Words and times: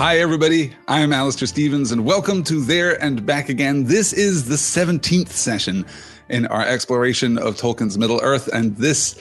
Hi, 0.00 0.18
everybody. 0.18 0.74
I'm 0.88 1.12
Alistair 1.12 1.46
Stevens, 1.46 1.92
and 1.92 2.06
welcome 2.06 2.42
to 2.44 2.62
There 2.62 2.98
and 3.04 3.26
Back 3.26 3.50
Again. 3.50 3.84
This 3.84 4.14
is 4.14 4.48
the 4.48 4.54
17th 4.54 5.28
session 5.28 5.84
in 6.30 6.46
our 6.46 6.62
exploration 6.62 7.36
of 7.36 7.56
Tolkien's 7.56 7.98
Middle 7.98 8.18
Earth, 8.22 8.48
and 8.54 8.74
this. 8.78 9.14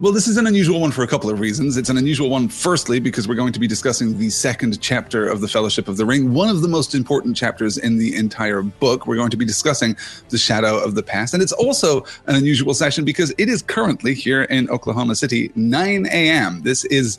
Well, 0.00 0.14
this 0.14 0.26
is 0.26 0.38
an 0.38 0.46
unusual 0.46 0.80
one 0.80 0.92
for 0.92 1.02
a 1.02 1.06
couple 1.06 1.28
of 1.28 1.40
reasons. 1.40 1.76
It's 1.76 1.90
an 1.90 1.98
unusual 1.98 2.30
one, 2.30 2.48
firstly, 2.48 3.00
because 3.00 3.28
we're 3.28 3.34
going 3.34 3.52
to 3.52 3.60
be 3.60 3.68
discussing 3.68 4.16
the 4.16 4.30
second 4.30 4.80
chapter 4.80 5.28
of 5.28 5.42
the 5.42 5.46
Fellowship 5.46 5.88
of 5.88 5.98
the 5.98 6.06
Ring, 6.06 6.32
one 6.32 6.48
of 6.48 6.62
the 6.62 6.68
most 6.68 6.94
important 6.94 7.36
chapters 7.36 7.76
in 7.76 7.98
the 7.98 8.16
entire 8.16 8.62
book. 8.62 9.06
We're 9.06 9.16
going 9.16 9.30
to 9.30 9.36
be 9.36 9.44
discussing 9.44 9.94
the 10.30 10.38
shadow 10.38 10.82
of 10.82 10.94
the 10.94 11.02
past. 11.02 11.34
And 11.34 11.42
it's 11.42 11.52
also 11.52 12.00
an 12.26 12.34
unusual 12.34 12.72
session 12.72 13.04
because 13.04 13.34
it 13.36 13.50
is 13.50 13.60
currently 13.60 14.14
here 14.14 14.44
in 14.44 14.70
Oklahoma 14.70 15.16
City, 15.16 15.52
9 15.54 16.06
a.m. 16.06 16.62
This 16.62 16.86
is 16.86 17.18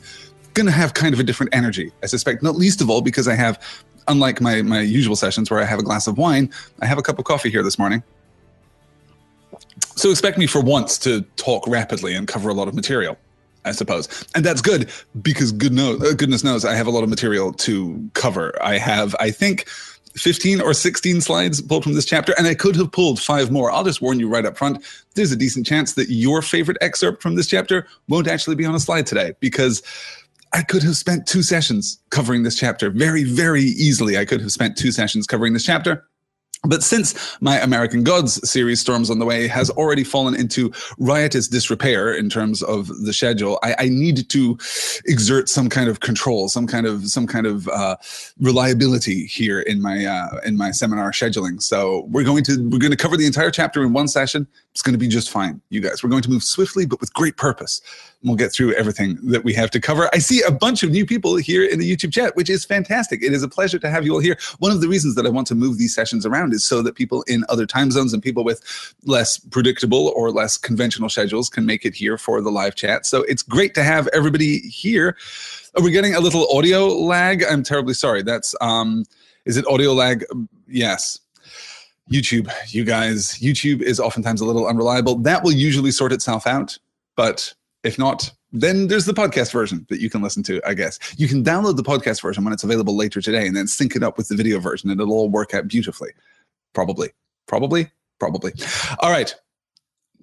going 0.56 0.66
to 0.66 0.72
have 0.72 0.94
kind 0.94 1.14
of 1.14 1.20
a 1.20 1.22
different 1.22 1.54
energy, 1.54 1.92
I 2.02 2.06
suspect, 2.06 2.42
not 2.42 2.56
least 2.56 2.80
of 2.80 2.90
all 2.90 3.02
because 3.02 3.28
I 3.28 3.34
have, 3.34 3.62
unlike 4.08 4.40
my, 4.40 4.62
my 4.62 4.80
usual 4.80 5.14
sessions 5.14 5.50
where 5.50 5.60
I 5.60 5.64
have 5.64 5.78
a 5.78 5.82
glass 5.82 6.08
of 6.08 6.18
wine, 6.18 6.50
I 6.80 6.86
have 6.86 6.98
a 6.98 7.02
cup 7.02 7.18
of 7.18 7.24
coffee 7.24 7.50
here 7.50 7.62
this 7.62 7.78
morning. 7.78 8.02
So 9.94 10.10
expect 10.10 10.38
me 10.38 10.46
for 10.46 10.60
once 10.60 10.98
to 10.98 11.20
talk 11.36 11.66
rapidly 11.68 12.14
and 12.14 12.26
cover 12.26 12.48
a 12.48 12.54
lot 12.54 12.66
of 12.66 12.74
material. 12.74 13.16
I 13.64 13.72
suppose. 13.72 14.24
And 14.36 14.44
that's 14.44 14.62
good 14.62 14.92
because 15.22 15.50
good 15.50 15.76
uh, 15.76 16.14
goodness 16.14 16.44
knows 16.44 16.64
I 16.64 16.76
have 16.76 16.86
a 16.86 16.90
lot 16.90 17.02
of 17.02 17.08
material 17.08 17.52
to 17.54 18.08
cover. 18.14 18.56
I 18.62 18.78
have, 18.78 19.16
I 19.18 19.32
think, 19.32 19.68
15 20.14 20.60
or 20.60 20.72
16 20.72 21.20
slides 21.20 21.60
pulled 21.60 21.82
from 21.82 21.94
this 21.94 22.04
chapter, 22.04 22.32
and 22.38 22.46
I 22.46 22.54
could 22.54 22.76
have 22.76 22.92
pulled 22.92 23.20
five 23.20 23.50
more. 23.50 23.72
I'll 23.72 23.82
just 23.82 24.00
warn 24.00 24.20
you 24.20 24.28
right 24.28 24.46
up 24.46 24.56
front 24.56 24.84
there's 25.16 25.32
a 25.32 25.36
decent 25.36 25.66
chance 25.66 25.94
that 25.94 26.08
your 26.08 26.42
favorite 26.42 26.76
excerpt 26.80 27.22
from 27.22 27.34
this 27.34 27.48
chapter 27.48 27.88
won't 28.08 28.28
actually 28.28 28.54
be 28.54 28.64
on 28.64 28.74
a 28.74 28.80
slide 28.80 29.06
today 29.06 29.34
because 29.40 29.82
I 30.56 30.62
could 30.62 30.82
have 30.84 30.96
spent 30.96 31.26
two 31.26 31.42
sessions 31.42 32.00
covering 32.08 32.42
this 32.42 32.56
chapter 32.56 32.88
very, 32.88 33.24
very 33.24 33.60
easily. 33.60 34.16
I 34.16 34.24
could 34.24 34.40
have 34.40 34.50
spent 34.50 34.74
two 34.74 34.90
sessions 34.90 35.26
covering 35.26 35.52
this 35.52 35.64
chapter. 35.64 36.08
But 36.64 36.82
since 36.82 37.36
my 37.42 37.60
American 37.60 38.02
Gods 38.02 38.40
series, 38.48 38.80
Storms 38.80 39.10
on 39.10 39.18
the 39.18 39.26
Way, 39.26 39.48
has 39.48 39.68
already 39.68 40.02
fallen 40.02 40.34
into 40.34 40.72
riotous 40.98 41.46
disrepair 41.46 42.14
in 42.14 42.30
terms 42.30 42.62
of 42.62 42.88
the 43.04 43.12
schedule, 43.12 43.58
I, 43.62 43.76
I 43.80 43.88
need 43.90 44.30
to 44.30 44.58
exert 45.04 45.50
some 45.50 45.68
kind 45.68 45.90
of 45.90 46.00
control, 46.00 46.48
some 46.48 46.66
kind 46.66 46.86
of 46.86 47.06
some 47.06 47.26
kind 47.26 47.46
of 47.46 47.68
uh, 47.68 47.96
reliability 48.40 49.26
here 49.26 49.60
in 49.60 49.82
my 49.82 50.06
uh, 50.06 50.40
in 50.46 50.56
my 50.56 50.70
seminar 50.70 51.10
scheduling. 51.12 51.62
So 51.62 52.06
we're 52.08 52.24
going 52.24 52.44
to 52.44 52.56
we're 52.70 52.78
going 52.78 52.90
to 52.90 52.96
cover 52.96 53.18
the 53.18 53.26
entire 53.26 53.50
chapter 53.50 53.82
in 53.82 53.92
one 53.92 54.08
session. 54.08 54.46
It's 54.76 54.82
going 54.82 54.92
to 54.92 54.98
be 54.98 55.08
just 55.08 55.30
fine, 55.30 55.62
you 55.70 55.80
guys. 55.80 56.02
We're 56.02 56.10
going 56.10 56.20
to 56.24 56.28
move 56.28 56.42
swiftly, 56.42 56.84
but 56.84 57.00
with 57.00 57.10
great 57.14 57.38
purpose. 57.38 57.80
And 58.20 58.28
we'll 58.28 58.36
get 58.36 58.52
through 58.52 58.74
everything 58.74 59.16
that 59.22 59.42
we 59.42 59.54
have 59.54 59.70
to 59.70 59.80
cover. 59.80 60.10
I 60.12 60.18
see 60.18 60.42
a 60.42 60.50
bunch 60.50 60.82
of 60.82 60.90
new 60.90 61.06
people 61.06 61.36
here 61.36 61.64
in 61.64 61.78
the 61.78 61.90
YouTube 61.90 62.12
chat, 62.12 62.36
which 62.36 62.50
is 62.50 62.62
fantastic. 62.62 63.22
It 63.22 63.32
is 63.32 63.42
a 63.42 63.48
pleasure 63.48 63.78
to 63.78 63.88
have 63.88 64.04
you 64.04 64.12
all 64.12 64.20
here. 64.20 64.36
One 64.58 64.72
of 64.72 64.82
the 64.82 64.88
reasons 64.88 65.14
that 65.14 65.24
I 65.24 65.30
want 65.30 65.46
to 65.46 65.54
move 65.54 65.78
these 65.78 65.94
sessions 65.94 66.26
around 66.26 66.52
is 66.52 66.62
so 66.62 66.82
that 66.82 66.94
people 66.94 67.22
in 67.22 67.42
other 67.48 67.64
time 67.64 67.90
zones 67.90 68.12
and 68.12 68.22
people 68.22 68.44
with 68.44 68.62
less 69.06 69.38
predictable 69.38 70.12
or 70.14 70.30
less 70.30 70.58
conventional 70.58 71.08
schedules 71.08 71.48
can 71.48 71.64
make 71.64 71.86
it 71.86 71.94
here 71.94 72.18
for 72.18 72.42
the 72.42 72.50
live 72.50 72.74
chat. 72.74 73.06
So 73.06 73.22
it's 73.22 73.42
great 73.42 73.72
to 73.76 73.82
have 73.82 74.08
everybody 74.08 74.58
here. 74.58 75.16
Are 75.74 75.82
we 75.82 75.90
getting 75.90 76.14
a 76.14 76.20
little 76.20 76.54
audio 76.54 76.88
lag? 76.88 77.42
I'm 77.44 77.62
terribly 77.62 77.94
sorry. 77.94 78.22
That's 78.22 78.54
um 78.60 79.06
is 79.46 79.56
it 79.56 79.66
audio 79.68 79.94
lag? 79.94 80.22
Yes. 80.68 81.20
YouTube, 82.10 82.50
you 82.68 82.84
guys, 82.84 83.38
YouTube 83.38 83.82
is 83.82 83.98
oftentimes 83.98 84.40
a 84.40 84.44
little 84.44 84.66
unreliable. 84.66 85.16
That 85.16 85.42
will 85.42 85.52
usually 85.52 85.90
sort 85.90 86.12
itself 86.12 86.46
out. 86.46 86.78
But 87.16 87.52
if 87.82 87.98
not, 87.98 88.30
then 88.52 88.86
there's 88.86 89.06
the 89.06 89.12
podcast 89.12 89.52
version 89.52 89.86
that 89.88 90.00
you 90.00 90.08
can 90.08 90.22
listen 90.22 90.42
to, 90.44 90.60
I 90.66 90.74
guess. 90.74 90.98
You 91.16 91.28
can 91.28 91.42
download 91.42 91.76
the 91.76 91.82
podcast 91.82 92.22
version 92.22 92.44
when 92.44 92.52
it's 92.52 92.64
available 92.64 92.96
later 92.96 93.20
today 93.20 93.46
and 93.46 93.56
then 93.56 93.66
sync 93.66 93.96
it 93.96 94.02
up 94.02 94.16
with 94.16 94.28
the 94.28 94.36
video 94.36 94.60
version 94.60 94.90
and 94.90 95.00
it'll 95.00 95.12
all 95.12 95.28
work 95.28 95.52
out 95.54 95.68
beautifully. 95.68 96.10
Probably. 96.74 97.10
Probably. 97.46 97.90
Probably. 98.18 98.52
All 99.00 99.10
right. 99.10 99.34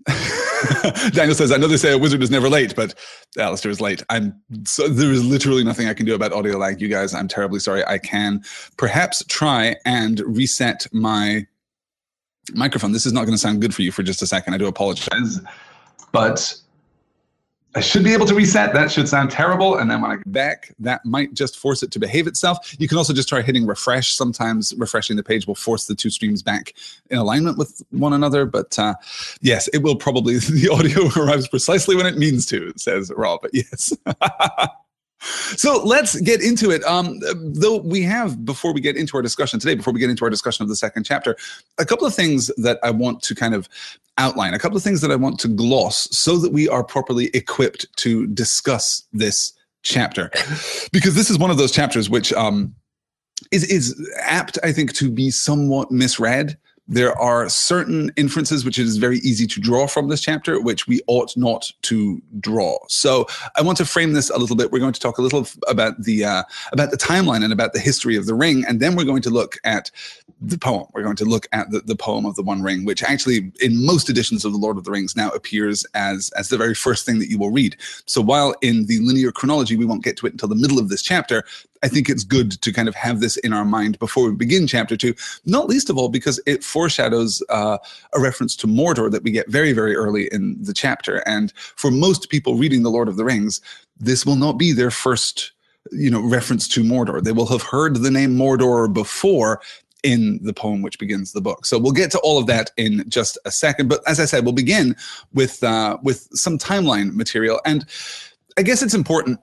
Daniel 1.11 1.35
says, 1.35 1.51
I 1.51 1.57
know 1.57 1.67
they 1.67 1.77
say 1.77 1.93
a 1.93 1.97
wizard 1.97 2.23
is 2.23 2.31
never 2.31 2.49
late, 2.49 2.75
but 2.75 2.95
Alistair 3.38 3.72
is 3.72 3.81
late. 3.81 4.03
I'm 4.09 4.33
so 4.66 4.88
there 4.88 5.11
is 5.11 5.23
literally 5.23 5.63
nothing 5.63 5.88
I 5.88 5.93
can 5.93 6.05
do 6.05 6.16
about 6.16 6.33
audio 6.33 6.57
lag, 6.57 6.81
you 6.81 6.88
guys. 6.88 7.13
I'm 7.13 7.27
terribly 7.27 7.59
sorry. 7.59 7.85
I 7.85 7.97
can 7.97 8.43
perhaps 8.77 9.23
try 9.27 9.75
and 9.85 10.22
reset 10.22 10.88
my 10.91 11.45
microphone. 12.53 12.91
This 12.91 13.05
is 13.05 13.13
not 13.13 13.21
going 13.21 13.33
to 13.33 13.39
sound 13.39 13.61
good 13.61 13.73
for 13.73 13.81
you 13.81 13.91
for 13.91 14.03
just 14.03 14.21
a 14.21 14.27
second. 14.27 14.53
I 14.53 14.57
do 14.57 14.67
apologize. 14.67 15.39
But 16.11 16.55
I 17.75 17.81
should 17.81 18.03
be 18.03 18.13
able 18.13 18.27
to 18.27 18.35
reset. 18.35 18.73
That 18.73 18.91
should 18.91 19.09
sound 19.09 19.31
terrible. 19.31 19.77
And 19.77 19.89
then 19.89 19.99
when 20.01 20.11
I 20.11 20.15
get 20.17 20.31
back, 20.31 20.75
that 20.79 21.03
might 21.05 21.33
just 21.33 21.57
force 21.57 21.81
it 21.81 21.89
to 21.91 21.99
behave 21.99 22.27
itself. 22.27 22.75
You 22.79 22.87
can 22.87 22.99
also 22.99 23.13
just 23.13 23.27
try 23.27 23.41
hitting 23.41 23.65
refresh. 23.65 24.13
Sometimes 24.13 24.75
refreshing 24.77 25.17
the 25.17 25.23
page 25.23 25.47
will 25.47 25.55
force 25.55 25.87
the 25.87 25.95
two 25.95 26.11
streams 26.11 26.43
back 26.43 26.73
in 27.09 27.17
alignment 27.17 27.57
with 27.57 27.81
one 27.89 28.13
another. 28.13 28.45
But 28.45 28.77
uh, 28.77 28.93
yes, 29.41 29.67
it 29.69 29.79
will 29.79 29.95
probably, 29.95 30.37
the 30.37 30.69
audio 30.71 31.09
arrives 31.23 31.47
precisely 31.47 31.95
when 31.95 32.05
it 32.05 32.17
means 32.17 32.45
to, 32.47 32.73
says 32.75 33.11
Rob. 33.15 33.41
But 33.41 33.51
yes. 33.53 33.93
So 35.23 35.84
let's 35.84 36.19
get 36.22 36.41
into 36.41 36.72
it. 36.72 36.84
Um, 36.84 37.19
though 37.35 37.78
we 37.78 38.01
have, 38.03 38.44
before 38.44 38.73
we 38.73 38.81
get 38.81 38.97
into 38.97 39.16
our 39.16 39.23
discussion 39.23 39.59
today, 39.59 39.75
before 39.75 39.94
we 39.94 40.00
get 40.00 40.09
into 40.09 40.25
our 40.25 40.29
discussion 40.29 40.63
of 40.63 40.69
the 40.69 40.75
second 40.75 41.03
chapter, 41.06 41.35
a 41.78 41.85
couple 41.85 42.06
of 42.06 42.13
things 42.13 42.47
that 42.57 42.79
I 42.84 42.91
want 42.91 43.22
to 43.23 43.35
kind 43.35 43.53
of 43.53 43.69
outline, 44.17 44.53
a 44.53 44.59
couple 44.59 44.78
of 44.78 44.84
things 44.84 45.01
that 45.01 45.11
I 45.11 45.16
want 45.16 45.39
to 45.39 45.47
gloss 45.47 46.07
so 46.11 46.38
that 46.38 46.51
we 46.51 46.67
are 46.69 46.84
properly 46.84 47.29
equipped 47.34 47.85
to 47.97 48.28
discuss 48.28 49.03
this 49.13 49.53
chapter. 49.84 50.29
Because 50.91 51.16
this 51.16 51.29
is 51.29 51.38
one 51.38 51.51
of 51.51 51.57
those 51.57 51.72
chapters 51.72 52.09
which 52.09 52.31
um, 52.34 52.75
is, 53.51 53.63
is 53.63 54.11
apt, 54.22 54.57
I 54.63 54.72
think, 54.72 54.94
to 54.94 55.09
be 55.09 55.31
somewhat 55.31 55.91
misread 55.91 56.57
there 56.88 57.17
are 57.17 57.47
certain 57.47 58.11
inferences 58.17 58.66
which 58.66 58.77
it 58.77 58.85
is 58.85 58.97
very 58.97 59.19
easy 59.19 59.47
to 59.47 59.61
draw 59.61 59.88
from 59.88 60.09
this 60.09 60.19
chapter, 60.19 60.61
which 60.61 60.85
we 60.85 61.01
ought 61.07 61.35
not 61.38 61.71
to 61.83 62.21
draw. 62.39 62.77
So 62.89 63.25
I 63.55 63.61
want 63.61 63.77
to 63.77 63.85
frame 63.85 64.13
this 64.13 64.29
a 64.29 64.38
little 64.38 64.57
bit. 64.57 64.71
We're 64.71 64.79
going 64.79 64.93
to 64.93 64.99
talk 64.99 65.17
a 65.17 65.22
little 65.22 65.47
about 65.67 66.01
the 66.03 66.25
uh, 66.25 66.43
about 66.73 66.91
the 66.91 66.97
timeline 66.97 67.43
and 67.43 67.53
about 67.53 67.73
the 67.73 67.79
history 67.79 68.17
of 68.17 68.25
the 68.25 68.33
ring, 68.33 68.66
and 68.67 68.81
then 68.81 68.95
we're 68.95 69.05
going 69.05 69.22
to 69.22 69.29
look 69.29 69.57
at 69.63 69.91
the 70.41 70.57
poem. 70.57 70.88
We're 70.93 71.03
going 71.03 71.16
to 71.17 71.25
look 71.25 71.47
at 71.53 71.72
the, 71.72 71.79
the 71.79 71.95
poem 71.95 72.25
of 72.25 72.35
the 72.35 72.43
One 72.43 72.61
Ring, 72.61 72.83
which 72.83 73.01
actually 73.01 73.51
in 73.61 73.85
most 73.85 74.09
editions 74.09 74.43
of 74.43 74.51
the 74.51 74.57
Lord 74.57 74.77
of 74.77 74.83
the 74.83 74.91
Rings 74.91 75.16
now 75.16 75.29
appears 75.29 75.85
as 75.93 76.31
as 76.35 76.49
the 76.49 76.57
very 76.57 76.75
first 76.75 77.05
thing 77.05 77.19
that 77.19 77.29
you 77.29 77.38
will 77.38 77.51
read. 77.51 77.77
So 78.05 78.22
while 78.22 78.55
in 78.61 78.88
the 78.88 78.99
linear 78.99 79.31
chronology 79.31 79.77
we 79.77 79.85
won't 79.85 80.03
get 80.03 80.17
to 80.17 80.27
it 80.27 80.33
until 80.33 80.49
the 80.49 80.55
middle 80.55 80.79
of 80.79 80.89
this 80.89 81.01
chapter, 81.01 81.43
I 81.83 81.89
think 81.89 82.09
it's 82.09 82.23
good 82.23 82.61
to 82.61 82.71
kind 82.71 82.88
of 82.88 82.95
have 82.95 83.19
this 83.19 83.38
in 83.38 83.53
our 83.53 83.66
mind 83.66 83.99
before 83.99 84.29
we 84.29 84.35
begin 84.35 84.67
chapter 84.67 84.95
two, 84.95 85.13
not 85.45 85.67
least 85.67 85.89
of 85.89 85.97
all 85.97 86.09
because 86.09 86.39
it 86.45 86.63
foreshadows 86.63 87.44
uh, 87.49 87.77
a 88.13 88.19
reference 88.19 88.55
to 88.57 88.67
Mordor 88.67 89.11
that 89.11 89.23
we 89.23 89.31
get 89.31 89.49
very, 89.49 89.73
very 89.73 89.95
early 89.95 90.29
in 90.31 90.55
the 90.63 90.73
chapter. 90.73 91.17
And 91.27 91.51
for 91.55 91.91
most 91.91 92.29
people 92.29 92.55
reading 92.55 92.83
The 92.83 92.89
Lord 92.89 93.09
of 93.09 93.17
the 93.17 93.25
Rings, 93.25 93.59
this 93.99 94.25
will 94.25 94.38
not 94.38 94.57
be 94.57 94.72
their 94.72 94.91
first 94.91 95.51
you 95.91 96.09
know 96.09 96.22
reference 96.22 96.67
to 96.69 96.83
Mordor. 96.83 97.22
They 97.22 97.33
will 97.33 97.47
have 97.47 97.61
heard 97.61 97.97
the 97.97 98.11
name 98.11 98.35
Mordor 98.38 98.91
before 98.91 99.61
in 100.03 100.39
the 100.43 100.53
poem 100.53 100.81
which 100.81 100.99
begins 100.99 101.31
the 101.31 101.41
book. 101.41 101.66
So 101.66 101.79
we'll 101.79 101.93
get 101.93 102.11
to 102.11 102.19
all 102.19 102.38
of 102.38 102.47
that 102.47 102.72
in 102.75 103.05
just 103.09 103.38
a 103.45 103.51
second. 103.51 103.88
But 103.88 104.01
as 104.07 104.19
I 104.19 104.25
said, 104.25 104.43
we'll 104.43 104.53
begin 104.53 104.95
with 105.33 105.63
uh, 105.63 105.97
with 106.01 106.27
some 106.33 106.57
timeline 106.57 107.13
material, 107.13 107.59
and 107.66 107.85
I 108.57 108.63
guess 108.63 108.81
it's 108.81 108.93
important 108.93 109.39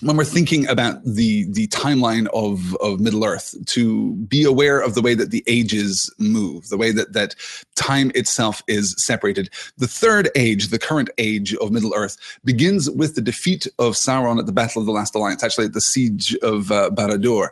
when 0.00 0.16
we're 0.16 0.24
thinking 0.24 0.68
about 0.68 1.02
the 1.04 1.44
the 1.50 1.66
timeline 1.68 2.26
of 2.28 2.76
of 2.76 3.00
Middle 3.00 3.24
Earth, 3.24 3.54
to 3.66 4.14
be 4.28 4.44
aware 4.44 4.80
of 4.80 4.94
the 4.94 5.02
way 5.02 5.14
that 5.14 5.30
the 5.30 5.42
ages 5.46 6.12
move, 6.18 6.68
the 6.68 6.76
way 6.76 6.92
that 6.92 7.12
that 7.14 7.34
time 7.74 8.12
itself 8.14 8.62
is 8.66 8.94
separated. 8.96 9.50
The 9.78 9.88
third 9.88 10.30
age, 10.36 10.68
the 10.68 10.78
current 10.78 11.10
age 11.18 11.54
of 11.56 11.72
Middle 11.72 11.94
Earth, 11.94 12.16
begins 12.44 12.90
with 12.90 13.14
the 13.14 13.20
defeat 13.20 13.66
of 13.78 13.94
Sauron 13.94 14.38
at 14.38 14.46
the 14.46 14.52
Battle 14.52 14.80
of 14.80 14.86
the 14.86 14.92
Last 14.92 15.14
Alliance, 15.14 15.42
actually 15.42 15.66
at 15.66 15.72
the 15.72 15.80
siege 15.80 16.36
of 16.42 16.70
uh, 16.70 16.90
Barad-dûr. 16.90 17.48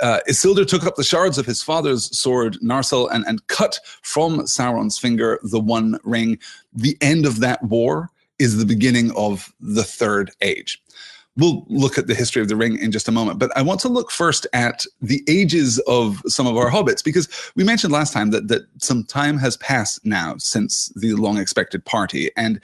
Uh, 0.00 0.20
Isildur 0.28 0.66
took 0.66 0.84
up 0.84 0.94
the 0.94 1.02
shards 1.02 1.38
of 1.38 1.46
his 1.46 1.62
father's 1.62 2.16
sword, 2.16 2.56
Narsil, 2.62 3.08
and, 3.12 3.24
and 3.26 3.44
cut 3.48 3.80
from 4.02 4.40
Sauron's 4.40 4.98
finger 4.98 5.40
the 5.42 5.58
One 5.58 5.98
Ring. 6.04 6.38
The 6.72 6.96
end 7.00 7.26
of 7.26 7.40
that 7.40 7.62
war 7.64 8.10
is 8.38 8.56
the 8.56 8.66
beginning 8.66 9.10
of 9.16 9.52
the 9.58 9.82
Third 9.82 10.30
Age 10.40 10.80
we'll 11.38 11.64
look 11.68 11.96
at 11.96 12.08
the 12.08 12.14
history 12.14 12.42
of 12.42 12.48
the 12.48 12.56
ring 12.56 12.78
in 12.78 12.92
just 12.92 13.08
a 13.08 13.12
moment. 13.12 13.38
But 13.38 13.56
I 13.56 13.62
want 13.62 13.80
to 13.80 13.88
look 13.88 14.10
first 14.10 14.46
at 14.52 14.84
the 15.00 15.22
ages 15.28 15.78
of 15.86 16.20
some 16.26 16.46
of 16.46 16.56
our 16.56 16.70
hobbits 16.70 17.02
because 17.02 17.28
we 17.56 17.64
mentioned 17.64 17.92
last 17.92 18.12
time 18.12 18.30
that 18.30 18.48
that 18.48 18.62
some 18.78 19.04
time 19.04 19.38
has 19.38 19.56
passed 19.56 20.04
now 20.04 20.36
since 20.38 20.88
the 20.96 21.14
long 21.14 21.38
expected 21.38 21.84
party 21.84 22.30
and 22.36 22.60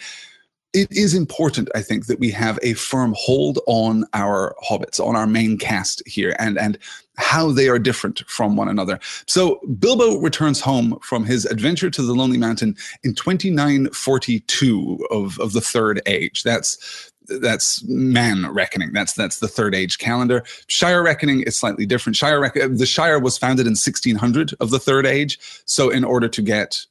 it 0.75 0.91
is 0.91 1.15
important, 1.15 1.71
I 1.75 1.83
think, 1.83 2.07
that 2.07 2.19
we 2.19 2.33
have 2.33 2.59
a 2.63 2.75
firm 2.75 3.15
hold 3.17 3.61
on 3.67 4.05
our 4.13 4.57
hobbits, 4.69 4.99
on 4.99 5.15
our 5.15 5.27
main 5.27 5.57
cast 5.57 6.03
here, 6.05 6.35
and 6.41 6.59
and 6.59 6.77
how 7.17 7.53
they 7.53 7.69
are 7.69 7.79
different 7.79 8.25
from 8.27 8.57
one 8.57 8.69
another. 8.69 8.99
So 9.29 9.61
Bilbo 9.79 10.17
returns 10.17 10.61
home 10.61 10.99
from 11.01 11.25
his 11.25 11.45
adventure 11.45 11.89
to 11.91 12.03
the 12.03 12.13
Lonely 12.13 12.39
Mountain 12.39 12.77
in 13.05 13.15
2942 13.15 15.07
of, 15.13 15.39
of 15.39 15.53
the 15.53 15.61
Third 15.61 16.03
Age. 16.07 16.43
That's 16.43 17.13
that's 17.27 17.83
man 17.85 18.47
reckoning. 18.53 18.93
That's 18.93 19.13
that's 19.13 19.39
the 19.39 19.49
third 19.49 19.75
age 19.75 19.99
calendar. 19.99 20.45
Shire 20.67 21.03
reckoning 21.03 21.43
is 21.43 21.57
slightly 21.57 21.87
different. 21.87 22.17
Shire 22.17 22.41
rec- 22.41 22.57
uh, 22.57 22.69
the 22.71 22.87
Shire 22.87 23.19
was 23.19 23.39
founded 23.39 23.67
in 23.67 23.73
1600 23.73 24.55
of 24.61 24.71
the 24.71 24.79
third 24.79 25.07
age. 25.07 25.39
So 25.65 25.91
in 25.91 26.05
order 26.05 26.29
to 26.29 26.43
get 26.43 26.87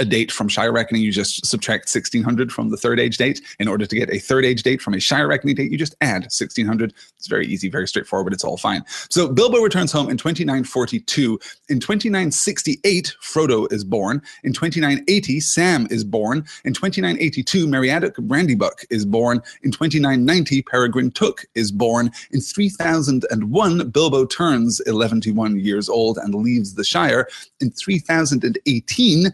a 0.00 0.04
date 0.04 0.32
from 0.32 0.48
Shire 0.48 0.72
reckoning, 0.72 1.02
you 1.02 1.12
just 1.12 1.44
subtract 1.46 1.82
1600 1.82 2.50
from 2.50 2.70
the 2.70 2.76
third 2.76 2.98
age 2.98 3.18
date. 3.18 3.40
In 3.60 3.68
order 3.68 3.86
to 3.86 3.94
get 3.94 4.10
a 4.10 4.18
third 4.18 4.44
age 4.44 4.62
date 4.62 4.80
from 4.80 4.94
a 4.94 5.00
Shire 5.00 5.28
reckoning 5.28 5.54
date, 5.54 5.70
you 5.70 5.76
just 5.76 5.94
add 6.00 6.22
1600. 6.22 6.94
It's 7.18 7.28
very 7.28 7.46
easy, 7.46 7.68
very 7.68 7.86
straightforward. 7.86 8.32
It's 8.32 8.42
all 8.42 8.56
fine. 8.56 8.82
So 9.10 9.28
Bilbo 9.28 9.58
returns 9.60 9.92
home 9.92 10.08
in 10.08 10.16
2942. 10.16 11.38
In 11.68 11.80
2968, 11.80 13.14
Frodo 13.22 13.70
is 13.70 13.84
born. 13.84 14.22
In 14.42 14.54
2980, 14.54 15.40
Sam 15.40 15.86
is 15.90 16.02
born. 16.02 16.38
In 16.64 16.72
2982, 16.72 17.66
Meriadoc 17.66 18.14
Brandybuck 18.14 18.84
is 18.88 19.04
born. 19.04 19.42
In 19.62 19.70
2990, 19.70 20.62
Peregrine 20.62 21.10
Took 21.10 21.44
is 21.54 21.70
born. 21.70 22.10
In 22.30 22.40
3001, 22.40 23.90
Bilbo 23.90 24.24
turns 24.24 24.80
11 24.80 25.20
years 25.58 25.90
old 25.90 26.16
and 26.16 26.34
leaves 26.34 26.74
the 26.74 26.84
Shire. 26.84 27.28
In 27.60 27.70
3018, 27.70 29.32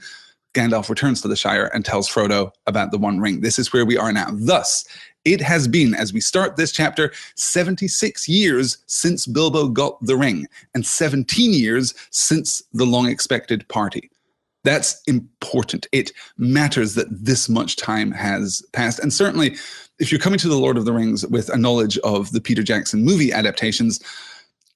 Gandalf 0.57 0.89
returns 0.89 1.21
to 1.21 1.29
the 1.29 1.37
Shire 1.37 1.71
and 1.75 1.85
tells 1.85 2.09
Frodo 2.09 2.51
about 2.67 2.91
the 2.91 2.99
One 2.99 3.21
Ring. 3.21 3.43
This 3.43 3.59
is 3.59 3.73
where 3.73 3.85
we 3.85 3.99
are 3.99 4.13
now. 4.13 4.29
Thus, 4.33 4.85
it 5.27 5.41
has 5.41 5.69
been, 5.69 5.95
as 5.95 6.13
we 6.13 6.21
start 6.21 6.57
this 6.57 6.73
chapter, 6.73 7.13
76 7.35 8.29
years 8.29 8.79
since 8.87 9.27
Bilbo 9.27 9.69
got 9.69 10.03
the 10.03 10.17
ring, 10.17 10.47
and 10.75 10.87
17 10.87 11.53
years 11.53 11.95
since 12.11 12.63
the 12.73 12.87
long 12.87 13.09
expected 13.09 13.69
party. 13.69 14.11
That's 14.65 15.03
important. 15.07 15.87
It 15.93 16.11
matters 16.39 16.95
that 16.95 17.07
this 17.11 17.49
much 17.49 17.77
time 17.77 18.11
has 18.13 18.63
passed. 18.73 18.99
And 18.99 19.13
certainly, 19.13 19.57
if 19.99 20.11
you're 20.11 20.21
coming 20.21 20.39
to 20.41 20.49
The 20.49 20.57
Lord 20.57 20.77
of 20.77 20.85
the 20.85 20.93
Rings 20.93 21.27
with 21.27 21.49
a 21.51 21.57
knowledge 21.57 21.99
of 21.99 22.33
the 22.33 22.41
Peter 22.41 22.63
Jackson 22.63 23.05
movie 23.05 23.33
adaptations, 23.33 24.01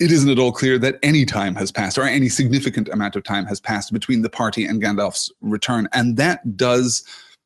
it 0.00 0.11
isn't 0.11 0.31
at 0.31 0.38
all 0.38 0.50
clear 0.50 0.79
that 0.79 0.99
any 1.02 1.26
time 1.26 1.55
has 1.55 1.70
passed 1.70 1.99
or 1.99 2.02
any 2.02 2.29
significant 2.29 2.88
amount 2.88 3.17
of 3.17 3.23
time 3.23 3.44
has 3.47 3.61
passed 3.61 3.93
between 3.93 4.23
the 4.23 4.31
party 4.31 4.64
and 4.64 4.82
Gandalf's 4.82 5.31
return. 5.43 5.88
And 5.93 6.17
that 6.17 6.56
does 6.56 7.05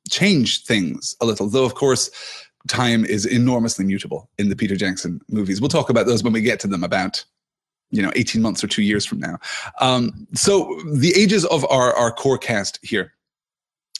change 0.08 0.64
things 0.64 1.16
a 1.20 1.26
little, 1.26 1.48
though, 1.48 1.64
of 1.64 1.74
course, 1.74 2.10
time 2.68 3.04
is 3.04 3.26
enormously 3.26 3.84
mutable 3.84 4.30
in 4.38 4.48
the 4.48 4.56
Peter 4.56 4.76
Jackson 4.76 5.20
movies. 5.28 5.60
We'll 5.60 5.68
talk 5.68 5.90
about 5.90 6.06
those 6.06 6.22
when 6.22 6.32
we 6.32 6.40
get 6.40 6.60
to 6.60 6.68
them 6.68 6.84
about 6.84 7.24
you 7.90 8.02
know 8.02 8.10
18 8.16 8.40
months 8.40 8.64
or 8.64 8.66
two 8.66 8.82
years 8.82 9.04
from 9.04 9.20
now 9.20 9.38
um, 9.80 10.26
so 10.32 10.74
the 10.94 11.12
ages 11.14 11.44
of 11.44 11.64
our, 11.70 11.94
our 11.94 12.10
core 12.10 12.38
cast 12.38 12.80
here 12.82 13.12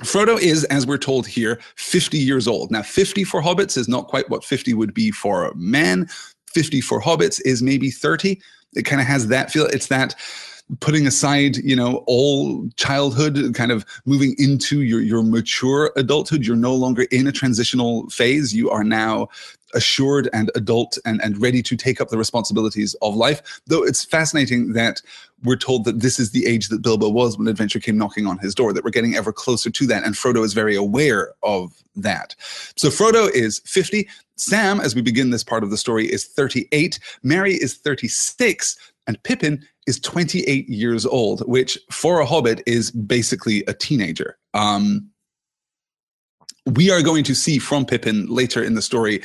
Frodo 0.02 0.40
is, 0.40 0.64
as 0.64 0.86
we're 0.88 0.98
told 0.98 1.24
here, 1.24 1.60
50 1.76 2.18
years 2.18 2.48
old. 2.48 2.72
Now, 2.72 2.82
50 2.82 3.22
for 3.22 3.40
hobbits 3.40 3.76
is 3.76 3.86
not 3.88 4.08
quite 4.08 4.28
what 4.28 4.44
50 4.44 4.74
would 4.74 4.92
be 4.92 5.12
for 5.12 5.52
men. 5.54 6.08
50 6.54 6.80
for 6.80 7.00
hobbits 7.00 7.40
is 7.44 7.62
maybe 7.62 7.90
30 7.90 8.40
it 8.74 8.82
kind 8.84 9.00
of 9.00 9.06
has 9.06 9.28
that 9.28 9.50
feel 9.50 9.66
it's 9.66 9.88
that 9.88 10.14
putting 10.80 11.06
aside 11.06 11.56
you 11.58 11.76
know 11.76 12.02
all 12.06 12.68
childhood 12.76 13.54
kind 13.54 13.70
of 13.70 13.84
moving 14.06 14.34
into 14.38 14.82
your 14.82 15.00
your 15.00 15.22
mature 15.22 15.92
adulthood. 15.96 16.46
You're 16.46 16.56
no 16.56 16.74
longer 16.74 17.02
in 17.10 17.26
a 17.26 17.32
transitional 17.32 18.08
phase. 18.10 18.54
You 18.54 18.70
are 18.70 18.84
now 18.84 19.28
assured 19.74 20.28
and 20.32 20.50
adult 20.54 20.96
and, 21.04 21.20
and 21.22 21.40
ready 21.42 21.60
to 21.60 21.76
take 21.76 22.00
up 22.00 22.08
the 22.08 22.16
responsibilities 22.16 22.94
of 23.02 23.16
life. 23.16 23.60
Though 23.66 23.84
it's 23.84 24.04
fascinating 24.04 24.72
that 24.72 25.02
we're 25.42 25.56
told 25.56 25.84
that 25.84 26.00
this 26.00 26.18
is 26.18 26.30
the 26.30 26.46
age 26.46 26.68
that 26.68 26.82
Bilbo 26.82 27.08
was 27.08 27.36
when 27.36 27.48
adventure 27.48 27.80
came 27.80 27.98
knocking 27.98 28.26
on 28.26 28.38
his 28.38 28.54
door, 28.54 28.72
that 28.72 28.84
we're 28.84 28.90
getting 28.90 29.16
ever 29.16 29.32
closer 29.32 29.70
to 29.70 29.86
that. 29.86 30.04
And 30.04 30.14
Frodo 30.14 30.44
is 30.44 30.54
very 30.54 30.76
aware 30.76 31.32
of 31.42 31.72
that. 31.96 32.34
So 32.76 32.88
Frodo 32.88 33.30
is 33.30 33.60
50. 33.66 34.08
Sam, 34.36 34.80
as 34.80 34.94
we 34.94 35.02
begin 35.02 35.30
this 35.30 35.44
part 35.44 35.62
of 35.62 35.70
the 35.70 35.76
story, 35.76 36.06
is 36.06 36.24
38. 36.24 36.98
Merry 37.22 37.54
is 37.54 37.74
36. 37.74 38.76
And 39.06 39.22
Pippin 39.22 39.64
is 39.86 40.00
28 40.00 40.68
years 40.68 41.04
old, 41.04 41.40
which 41.42 41.78
for 41.90 42.20
a 42.20 42.26
hobbit 42.26 42.62
is 42.66 42.90
basically 42.90 43.64
a 43.66 43.74
teenager. 43.74 44.38
Um, 44.54 45.10
we 46.66 46.90
are 46.90 47.02
going 47.02 47.24
to 47.24 47.34
see 47.34 47.58
from 47.58 47.84
Pippin 47.84 48.26
later 48.26 48.62
in 48.62 48.74
the 48.74 48.82
story 48.82 49.20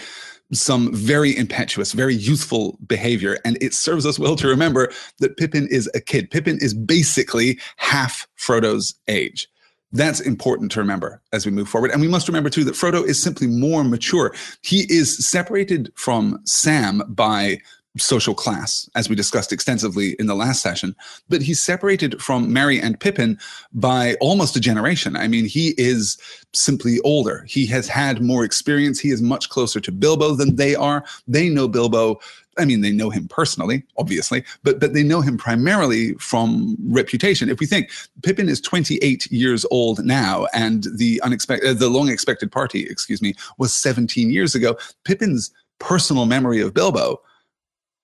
some 0.52 0.94
very 0.94 1.36
impetuous, 1.36 1.92
very 1.92 2.16
youthful 2.16 2.78
behavior. 2.88 3.38
And 3.46 3.58
it 3.62 3.74
serves 3.74 4.06
us 4.06 4.18
well 4.18 4.36
to 4.38 4.48
remember 4.48 4.92
that 5.20 5.38
Pippin 5.38 5.68
is 5.68 5.90
a 5.94 6.02
kid. 6.02 6.32
Pippin 6.32 6.58
is 6.62 6.74
basically 6.74 7.60
half 7.78 8.28
Frodo's 8.38 8.96
age. 9.08 9.48
That's 9.92 10.20
important 10.20 10.72
to 10.74 10.80
remember 10.80 11.22
as 11.34 11.46
we 11.46 11.52
move 11.52 11.68
forward. 11.68 11.92
And 11.92 12.02
we 12.02 12.08
must 12.08 12.28
remember, 12.28 12.50
too, 12.50 12.64
that 12.66 12.76
Frodo 12.76 13.04
is 13.04 13.22
simply 13.22 13.48
more 13.48 13.84
mature. 13.84 14.36
He 14.62 14.82
is 14.82 15.18
separated 15.28 15.92
from 15.96 16.40
Sam 16.46 17.02
by 17.08 17.60
social 17.98 18.36
class, 18.36 18.90
as 18.96 19.10
we 19.10 19.16
discussed 19.16 19.52
extensively 19.52 20.16
in 20.20 20.28
the 20.28 20.36
last 20.36 20.62
session. 20.62 20.96
But 21.28 21.42
he's 21.42 21.60
separated 21.60 22.22
from 22.22 22.54
Merry 22.54 22.80
and 22.80 23.00
Pippin 23.00 23.40
by 23.74 24.16
almost 24.22 24.56
a 24.56 24.60
generation. 24.60 25.16
I 25.16 25.28
mean, 25.28 25.46
he 25.46 25.74
is 25.78 26.18
simply 26.54 27.00
older. 27.04 27.46
He 27.48 27.66
has 27.68 27.88
had 27.88 28.22
more 28.22 28.44
experience. 28.44 29.00
He 29.00 29.10
is 29.10 29.22
much 29.22 29.50
closer 29.50 29.80
to 29.80 29.92
Bilbo 29.92 30.36
than 30.36 30.56
they 30.56 30.76
are. 30.76 31.04
They 31.28 31.50
know 31.50 31.68
Bilbo. 31.68 32.20
I 32.58 32.66
mean, 32.66 32.82
they 32.82 32.92
know 32.92 33.10
him 33.10 33.28
personally, 33.28 33.84
obviously, 33.98 34.44
but 34.64 34.80
but 34.80 34.94
they 34.94 35.04
know 35.04 35.22
him 35.22 35.38
primarily 35.38 36.14
from 36.16 36.76
reputation. 36.90 37.50
If 37.50 37.60
we 37.60 37.66
think 37.66 37.90
Pippin 38.22 38.50
is 38.50 38.60
28 38.60 39.32
years 39.32 39.66
old 39.72 40.04
now, 40.04 40.46
and 40.54 40.86
the 40.96 41.22
unexpected, 41.22 41.70
uh, 41.70 41.74
the 41.74 41.90
long 41.90 42.10
expected 42.10 42.52
party, 42.52 42.86
excuse 42.90 43.22
me, 43.22 43.34
was 43.58 43.74
17 43.74 44.30
years 44.30 44.56
ago, 44.56 44.78
Pippin's 45.06 45.52
personal 45.80 46.26
memory 46.26 46.60
of 46.60 46.74
Bilbo 46.74 47.22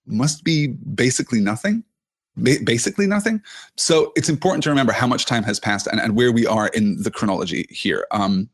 must 0.05 0.43
be 0.43 0.67
basically 0.67 1.39
nothing 1.39 1.83
basically 2.43 3.07
nothing. 3.07 3.41
So 3.77 4.11
it's 4.15 4.29
important 4.29 4.63
to 4.63 4.69
remember 4.69 4.91
how 4.91 5.07
much 5.07 5.25
time 5.25 5.43
has 5.43 5.59
passed 5.59 5.87
and, 5.87 5.99
and 5.99 6.15
where 6.15 6.31
we 6.31 6.45
are 6.45 6.67
in 6.67 7.01
the 7.01 7.11
chronology 7.11 7.65
here. 7.69 8.05
Um, 8.11 8.49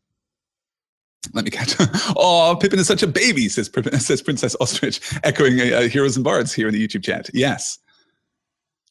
let 1.34 1.46
me 1.46 1.52
catch. 1.52 1.76
oh, 2.16 2.58
Pippin 2.62 2.80
is 2.80 2.88
such 2.88 3.04
a 3.04 3.08
baby, 3.08 3.48
says, 3.50 3.70
says 4.00 4.22
Princess 4.22 4.56
Ostrich, 4.60 5.02
echoing 5.24 5.60
uh, 5.60 5.78
uh, 5.78 5.82
Heroes 5.88 6.16
and 6.16 6.24
Bards 6.24 6.54
here 6.54 6.68
in 6.68 6.74
the 6.74 6.88
YouTube 6.88 7.04
chat. 7.04 7.30
Yes. 7.34 7.80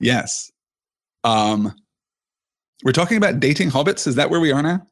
Yes. 0.00 0.50
Um, 1.24 1.74
we're 2.84 2.92
talking 2.92 3.16
about 3.16 3.40
dating 3.40 3.70
hobbits. 3.70 4.06
Is 4.06 4.14
that 4.14 4.30
where 4.30 4.40
we 4.40 4.52
are 4.52 4.62
now? 4.62 4.86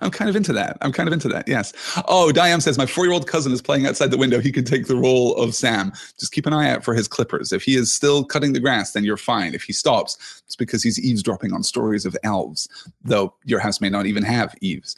I'm 0.00 0.10
kind 0.10 0.28
of 0.28 0.36
into 0.36 0.52
that. 0.52 0.76
I'm 0.80 0.92
kind 0.92 1.08
of 1.08 1.12
into 1.12 1.28
that. 1.28 1.46
Yes. 1.48 1.72
Oh, 2.08 2.32
Diam 2.34 2.62
says 2.62 2.78
my 2.78 2.86
four-year-old 2.86 3.26
cousin 3.26 3.52
is 3.52 3.62
playing 3.62 3.86
outside 3.86 4.10
the 4.10 4.16
window. 4.16 4.40
He 4.40 4.52
could 4.52 4.66
take 4.66 4.86
the 4.86 4.96
role 4.96 5.34
of 5.36 5.54
Sam. 5.54 5.92
Just 6.18 6.32
keep 6.32 6.46
an 6.46 6.52
eye 6.52 6.70
out 6.70 6.84
for 6.84 6.94
his 6.94 7.08
clippers. 7.08 7.52
If 7.52 7.62
he 7.62 7.76
is 7.76 7.94
still 7.94 8.24
cutting 8.24 8.52
the 8.52 8.60
grass, 8.60 8.92
then 8.92 9.04
you're 9.04 9.16
fine. 9.16 9.54
If 9.54 9.62
he 9.62 9.72
stops, 9.72 10.42
it's 10.46 10.56
because 10.56 10.82
he's 10.82 11.00
eavesdropping 11.00 11.52
on 11.52 11.62
stories 11.62 12.06
of 12.06 12.16
elves. 12.22 12.68
Though 13.02 13.34
your 13.44 13.60
house 13.60 13.80
may 13.80 13.88
not 13.88 14.06
even 14.06 14.22
have 14.22 14.54
eaves. 14.60 14.96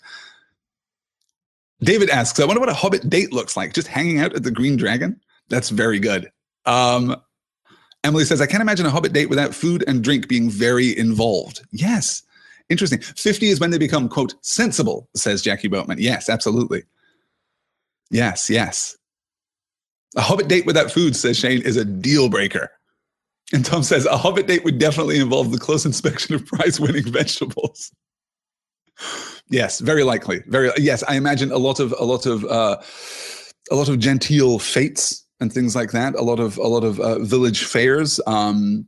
David 1.80 2.10
asks, 2.10 2.40
I 2.40 2.44
wonder 2.44 2.60
what 2.60 2.68
a 2.68 2.74
hobbit 2.74 3.08
date 3.08 3.32
looks 3.32 3.56
like. 3.56 3.72
Just 3.72 3.88
hanging 3.88 4.18
out 4.18 4.34
at 4.34 4.42
the 4.42 4.50
Green 4.50 4.76
Dragon. 4.76 5.20
That's 5.48 5.70
very 5.70 6.00
good. 6.00 6.30
Um, 6.66 7.16
Emily 8.04 8.24
says, 8.24 8.40
I 8.40 8.46
can't 8.46 8.60
imagine 8.60 8.86
a 8.86 8.90
hobbit 8.90 9.12
date 9.12 9.28
without 9.28 9.54
food 9.54 9.84
and 9.86 10.02
drink 10.02 10.28
being 10.28 10.50
very 10.50 10.96
involved. 10.96 11.62
Yes. 11.72 12.22
Interesting. 12.70 13.00
50 13.00 13.48
is 13.48 13.60
when 13.60 13.70
they 13.70 13.78
become, 13.78 14.08
quote, 14.08 14.34
sensible, 14.42 15.08
says 15.14 15.42
Jackie 15.42 15.68
Boatman. 15.68 15.98
Yes, 15.98 16.28
absolutely. 16.28 16.82
Yes, 18.10 18.50
yes. 18.50 18.96
A 20.16 20.20
hobbit 20.20 20.48
date 20.48 20.66
without 20.66 20.90
food, 20.90 21.16
says 21.16 21.38
Shane, 21.38 21.62
is 21.62 21.76
a 21.76 21.84
deal 21.84 22.28
breaker. 22.28 22.70
And 23.52 23.64
Tom 23.64 23.82
says 23.82 24.04
a 24.04 24.16
hobbit 24.16 24.46
date 24.46 24.64
would 24.64 24.78
definitely 24.78 25.18
involve 25.18 25.52
the 25.52 25.58
close 25.58 25.86
inspection 25.86 26.34
of 26.34 26.44
prize 26.44 26.78
winning 26.78 27.04
vegetables. 27.12 27.90
yes, 29.48 29.80
very 29.80 30.04
likely. 30.04 30.42
Very 30.46 30.70
yes, 30.76 31.02
I 31.08 31.16
imagine 31.16 31.50
a 31.50 31.58
lot 31.58 31.80
of 31.80 31.94
a 31.98 32.04
lot 32.04 32.26
of 32.26 32.44
uh, 32.44 32.76
a 33.70 33.74
lot 33.74 33.88
of 33.88 33.98
genteel 33.98 34.58
fetes 34.58 35.24
and 35.40 35.52
things 35.52 35.74
like 35.74 35.92
that. 35.92 36.14
A 36.14 36.22
lot 36.22 36.40
of 36.40 36.58
a 36.58 36.66
lot 36.66 36.84
of 36.84 37.00
uh, 37.00 37.18
village 37.20 37.64
fairs. 37.64 38.20
Um, 38.26 38.86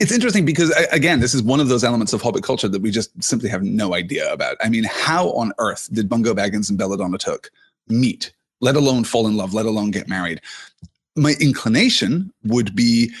it's 0.00 0.12
interesting 0.12 0.44
because 0.44 0.70
again, 0.90 1.20
this 1.20 1.34
is 1.34 1.42
one 1.42 1.60
of 1.60 1.68
those 1.68 1.84
elements 1.84 2.12
of 2.12 2.22
Hobbit 2.22 2.42
culture 2.42 2.68
that 2.68 2.80
we 2.82 2.90
just 2.90 3.10
simply 3.22 3.48
have 3.50 3.62
no 3.62 3.94
idea 3.94 4.32
about. 4.32 4.56
I 4.60 4.68
mean, 4.68 4.84
how 4.84 5.30
on 5.32 5.52
earth 5.58 5.88
did 5.92 6.08
Bungo 6.08 6.34
Baggins 6.34 6.70
and 6.70 6.78
Belladonna 6.78 7.18
Took 7.18 7.50
meet, 7.88 8.32
let 8.60 8.76
alone 8.76 9.04
fall 9.04 9.26
in 9.26 9.36
love, 9.36 9.52
let 9.52 9.66
alone 9.66 9.90
get 9.90 10.08
married? 10.08 10.40
My 11.16 11.34
inclination 11.38 12.32
would 12.44 12.74
be 12.74 13.12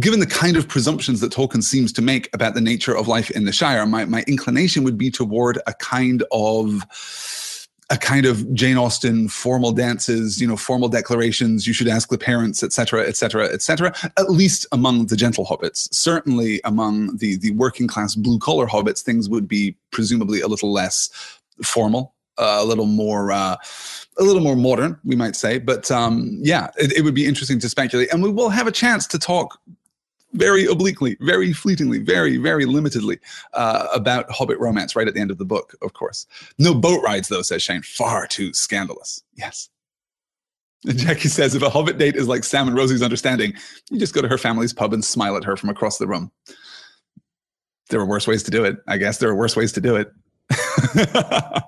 given 0.00 0.20
the 0.20 0.26
kind 0.26 0.56
of 0.56 0.68
presumptions 0.68 1.20
that 1.20 1.32
Tolkien 1.32 1.62
seems 1.62 1.92
to 1.92 2.02
make 2.02 2.30
about 2.32 2.54
the 2.54 2.60
nature 2.60 2.96
of 2.96 3.08
life 3.08 3.30
in 3.30 3.44
the 3.44 3.52
Shire, 3.52 3.84
my, 3.84 4.04
my 4.04 4.24
inclination 4.26 4.84
would 4.84 4.96
be 4.96 5.10
toward 5.10 5.58
a 5.66 5.74
kind 5.74 6.22
of 6.32 6.86
a 7.92 7.98
kind 7.98 8.24
of 8.24 8.52
Jane 8.54 8.78
Austen 8.78 9.28
formal 9.28 9.70
dances, 9.70 10.40
you 10.40 10.48
know, 10.48 10.56
formal 10.56 10.88
declarations. 10.88 11.66
You 11.66 11.74
should 11.74 11.88
ask 11.88 12.08
the 12.08 12.16
parents, 12.16 12.62
etc., 12.62 13.06
etc., 13.06 13.44
etc. 13.52 13.94
At 14.16 14.30
least 14.30 14.66
among 14.72 15.06
the 15.06 15.16
gentle 15.16 15.44
hobbits. 15.44 15.92
Certainly 15.94 16.62
among 16.64 17.18
the 17.18 17.36
the 17.36 17.50
working 17.52 17.86
class 17.86 18.14
blue 18.14 18.38
collar 18.38 18.66
hobbits, 18.66 19.02
things 19.02 19.28
would 19.28 19.46
be 19.46 19.76
presumably 19.90 20.40
a 20.40 20.48
little 20.48 20.72
less 20.72 21.10
formal 21.62 22.14
uh, 22.38 22.58
a 22.60 22.64
little 22.64 22.86
more. 22.86 23.30
Uh, 23.30 23.56
a 24.18 24.24
little 24.24 24.42
more 24.42 24.56
modern, 24.56 25.00
we 25.04 25.16
might 25.16 25.34
say, 25.34 25.58
but 25.58 25.90
um, 25.90 26.38
yeah, 26.42 26.68
it, 26.76 26.92
it 26.92 27.00
would 27.00 27.14
be 27.14 27.24
interesting 27.24 27.58
to 27.58 27.66
speculate, 27.66 28.12
and 28.12 28.22
we 28.22 28.30
will 28.30 28.50
have 28.50 28.66
a 28.66 28.70
chance 28.70 29.06
to 29.06 29.18
talk 29.18 29.58
very 30.32 30.66
obliquely, 30.66 31.16
very 31.20 31.52
fleetingly, 31.52 31.98
very, 31.98 32.36
very 32.36 32.64
limitedly 32.64 33.18
uh, 33.54 33.88
about 33.94 34.30
Hobbit 34.30 34.58
romance 34.58 34.96
right 34.96 35.08
at 35.08 35.14
the 35.14 35.20
end 35.20 35.30
of 35.30 35.38
the 35.38 35.44
book, 35.44 35.74
of 35.82 35.92
course. 35.92 36.26
No 36.58 36.74
boat 36.74 37.02
rides, 37.02 37.28
though, 37.28 37.42
says 37.42 37.62
Shane. 37.62 37.82
Far 37.82 38.26
too 38.26 38.52
scandalous. 38.52 39.22
Yes. 39.34 39.68
And 40.84 40.98
Jackie 40.98 41.28
says 41.28 41.54
if 41.54 41.62
a 41.62 41.70
Hobbit 41.70 41.98
date 41.98 42.16
is 42.16 42.26
like 42.28 42.44
Sam 42.44 42.66
and 42.66 42.76
Rosie's 42.76 43.02
understanding, 43.02 43.54
you 43.90 43.98
just 43.98 44.14
go 44.14 44.22
to 44.22 44.28
her 44.28 44.38
family's 44.38 44.72
pub 44.72 44.92
and 44.92 45.04
smile 45.04 45.36
at 45.36 45.44
her 45.44 45.56
from 45.56 45.68
across 45.68 45.98
the 45.98 46.08
room. 46.08 46.32
There 47.90 48.00
are 48.00 48.06
worse 48.06 48.26
ways 48.26 48.42
to 48.44 48.50
do 48.50 48.64
it. 48.64 48.78
I 48.88 48.96
guess 48.96 49.18
there 49.18 49.28
are 49.28 49.34
worse 49.34 49.54
ways 49.54 49.72
to 49.72 49.80
do 49.80 49.96
it. 49.96 50.12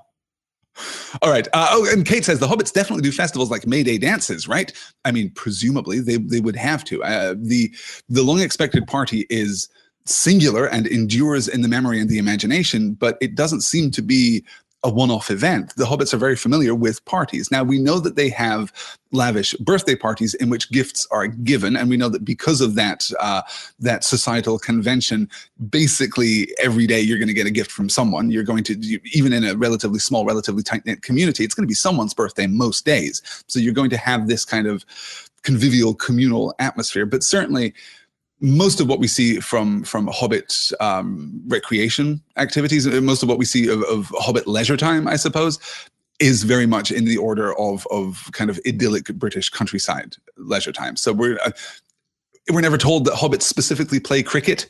All 1.22 1.30
right. 1.30 1.46
Uh, 1.52 1.68
oh, 1.70 1.88
and 1.92 2.04
Kate 2.04 2.24
says 2.24 2.40
the 2.40 2.46
hobbits 2.46 2.72
definitely 2.72 3.02
do 3.02 3.12
festivals 3.12 3.50
like 3.50 3.66
May 3.66 3.82
Day 3.82 3.98
dances, 3.98 4.48
right? 4.48 4.72
I 5.04 5.12
mean, 5.12 5.30
presumably 5.30 6.00
they 6.00 6.16
they 6.16 6.40
would 6.40 6.56
have 6.56 6.84
to. 6.84 7.02
Uh, 7.04 7.34
the 7.38 7.72
the 8.08 8.22
long 8.22 8.40
expected 8.40 8.86
party 8.86 9.26
is 9.30 9.68
singular 10.06 10.66
and 10.66 10.86
endures 10.86 11.48
in 11.48 11.62
the 11.62 11.68
memory 11.68 11.98
and 11.98 12.10
the 12.10 12.18
imagination, 12.18 12.92
but 12.92 13.16
it 13.20 13.34
doesn't 13.34 13.62
seem 13.62 13.90
to 13.92 14.02
be 14.02 14.44
a 14.84 14.90
one-off 14.90 15.30
event. 15.30 15.74
The 15.76 15.84
hobbits 15.84 16.12
are 16.12 16.18
very 16.18 16.36
familiar 16.36 16.74
with 16.74 17.04
parties. 17.06 17.50
Now 17.50 17.64
we 17.64 17.78
know 17.78 17.98
that 18.00 18.16
they 18.16 18.28
have 18.28 18.72
lavish 19.12 19.54
birthday 19.54 19.96
parties 19.96 20.34
in 20.34 20.50
which 20.50 20.70
gifts 20.70 21.06
are 21.10 21.26
given, 21.26 21.74
and 21.76 21.88
we 21.88 21.96
know 21.96 22.10
that 22.10 22.24
because 22.24 22.60
of 22.60 22.74
that 22.74 23.10
uh, 23.18 23.42
that 23.80 24.04
societal 24.04 24.58
convention, 24.58 25.28
basically 25.70 26.48
every 26.62 26.86
day 26.86 27.00
you're 27.00 27.18
going 27.18 27.28
to 27.28 27.34
get 27.34 27.46
a 27.46 27.50
gift 27.50 27.70
from 27.70 27.88
someone. 27.88 28.30
You're 28.30 28.44
going 28.44 28.64
to 28.64 28.74
even 29.12 29.32
in 29.32 29.42
a 29.44 29.56
relatively 29.56 29.98
small, 29.98 30.24
relatively 30.26 30.62
tight 30.62 30.84
knit 30.84 31.02
community, 31.02 31.44
it's 31.44 31.54
going 31.54 31.66
to 31.66 31.68
be 31.68 31.74
someone's 31.74 32.14
birthday 32.14 32.46
most 32.46 32.84
days. 32.84 33.22
So 33.48 33.58
you're 33.58 33.74
going 33.74 33.90
to 33.90 33.96
have 33.96 34.28
this 34.28 34.44
kind 34.44 34.66
of 34.66 34.84
convivial, 35.42 35.94
communal 35.94 36.54
atmosphere. 36.58 37.06
But 37.06 37.22
certainly 37.22 37.74
most 38.44 38.78
of 38.78 38.88
what 38.88 38.98
we 38.98 39.06
see 39.06 39.40
from 39.40 39.82
from 39.84 40.06
Hobbit 40.08 40.70
um, 40.78 41.40
recreation 41.48 42.22
activities, 42.36 42.86
most 42.86 43.22
of 43.22 43.28
what 43.28 43.38
we 43.38 43.46
see 43.46 43.68
of, 43.68 43.82
of 43.84 44.12
Hobbit 44.18 44.46
leisure 44.46 44.76
time, 44.76 45.08
I 45.08 45.16
suppose, 45.16 45.58
is 46.20 46.42
very 46.42 46.66
much 46.66 46.90
in 46.90 47.06
the 47.06 47.16
order 47.16 47.58
of 47.58 47.86
of 47.90 48.28
kind 48.32 48.50
of 48.50 48.60
idyllic 48.66 49.06
British 49.14 49.48
countryside 49.48 50.16
leisure 50.36 50.72
time. 50.72 50.96
So 50.96 51.12
we're 51.12 51.38
uh, 51.44 51.52
we're 52.50 52.60
never 52.60 52.76
told 52.76 53.06
that 53.06 53.14
hobbits 53.14 53.42
specifically 53.42 53.98
play 53.98 54.22
cricket. 54.22 54.66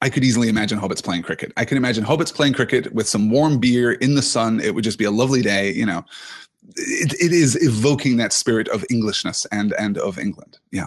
I 0.00 0.08
could 0.08 0.24
easily 0.24 0.48
imagine 0.48 0.78
hobbits 0.78 1.04
playing 1.04 1.22
cricket. 1.22 1.52
I 1.58 1.66
can 1.66 1.76
imagine 1.76 2.04
hobbits 2.04 2.34
playing 2.34 2.54
cricket 2.54 2.92
with 2.94 3.06
some 3.06 3.30
warm 3.30 3.58
beer 3.58 3.92
in 3.92 4.14
the 4.14 4.22
sun. 4.22 4.60
It 4.60 4.74
would 4.74 4.84
just 4.84 4.98
be 4.98 5.04
a 5.04 5.10
lovely 5.10 5.42
day, 5.42 5.72
you 5.72 5.84
know. 5.84 6.04
It, 6.76 7.12
it 7.20 7.32
is 7.32 7.62
evoking 7.62 8.16
that 8.16 8.32
spirit 8.32 8.68
of 8.68 8.82
Englishness 8.90 9.44
and 9.52 9.74
and 9.74 9.98
of 9.98 10.18
England. 10.18 10.58
Yeah. 10.72 10.86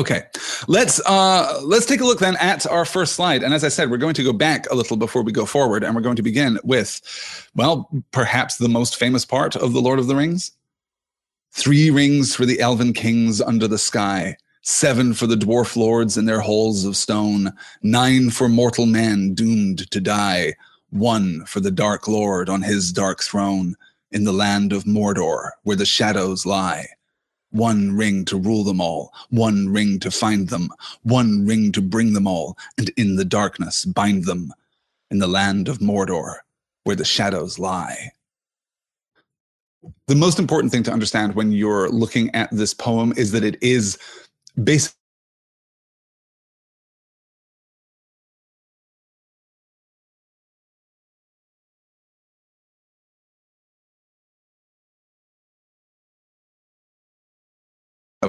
Okay, 0.00 0.22
let's 0.66 0.98
uh, 1.04 1.60
let's 1.62 1.84
take 1.84 2.00
a 2.00 2.06
look 2.06 2.20
then 2.20 2.36
at 2.36 2.66
our 2.66 2.86
first 2.86 3.12
slide. 3.12 3.42
And 3.42 3.52
as 3.52 3.64
I 3.64 3.68
said, 3.68 3.90
we're 3.90 3.98
going 3.98 4.14
to 4.14 4.24
go 4.24 4.32
back 4.32 4.64
a 4.70 4.74
little 4.74 4.96
before 4.96 5.20
we 5.20 5.30
go 5.30 5.44
forward, 5.44 5.84
and 5.84 5.94
we're 5.94 6.00
going 6.00 6.16
to 6.16 6.22
begin 6.22 6.58
with, 6.64 7.02
well, 7.54 7.86
perhaps 8.10 8.56
the 8.56 8.70
most 8.70 8.96
famous 8.96 9.26
part 9.26 9.56
of 9.56 9.74
the 9.74 9.82
Lord 9.82 9.98
of 9.98 10.06
the 10.06 10.16
Rings: 10.16 10.52
three 11.52 11.90
rings 11.90 12.34
for 12.34 12.46
the 12.46 12.60
elven 12.60 12.94
kings 12.94 13.42
under 13.42 13.68
the 13.68 13.76
sky, 13.76 14.38
seven 14.62 15.12
for 15.12 15.26
the 15.26 15.36
dwarf 15.36 15.76
lords 15.76 16.16
in 16.16 16.24
their 16.24 16.40
halls 16.40 16.86
of 16.86 16.96
stone, 16.96 17.52
nine 17.82 18.30
for 18.30 18.48
mortal 18.48 18.86
men 18.86 19.34
doomed 19.34 19.90
to 19.90 20.00
die, 20.00 20.54
one 20.88 21.44
for 21.44 21.60
the 21.60 21.70
Dark 21.70 22.08
Lord 22.08 22.48
on 22.48 22.62
his 22.62 22.90
dark 22.90 23.22
throne 23.22 23.76
in 24.12 24.24
the 24.24 24.32
land 24.32 24.72
of 24.72 24.84
Mordor, 24.84 25.50
where 25.64 25.76
the 25.76 25.84
shadows 25.84 26.46
lie 26.46 26.88
one 27.50 27.96
ring 27.96 28.24
to 28.26 28.36
rule 28.36 28.64
them 28.64 28.80
all, 28.80 29.12
one 29.30 29.68
ring 29.68 29.98
to 30.00 30.10
find 30.10 30.48
them, 30.48 30.70
one 31.02 31.46
ring 31.46 31.72
to 31.72 31.82
bring 31.82 32.12
them 32.12 32.26
all, 32.26 32.56
and 32.78 32.90
in 32.96 33.16
the 33.16 33.24
darkness 33.24 33.84
bind 33.84 34.24
them. 34.24 34.52
In 35.10 35.18
the 35.18 35.26
land 35.26 35.68
of 35.68 35.78
Mordor, 35.78 36.36
where 36.84 36.94
the 36.94 37.04
shadows 37.04 37.58
lie. 37.58 38.12
The 40.06 40.14
most 40.14 40.38
important 40.38 40.72
thing 40.72 40.84
to 40.84 40.92
understand 40.92 41.34
when 41.34 41.50
you're 41.50 41.88
looking 41.88 42.32
at 42.34 42.48
this 42.52 42.74
poem 42.74 43.12
is 43.16 43.32
that 43.32 43.42
it 43.42 43.60
is 43.60 43.98
basically 44.62 44.99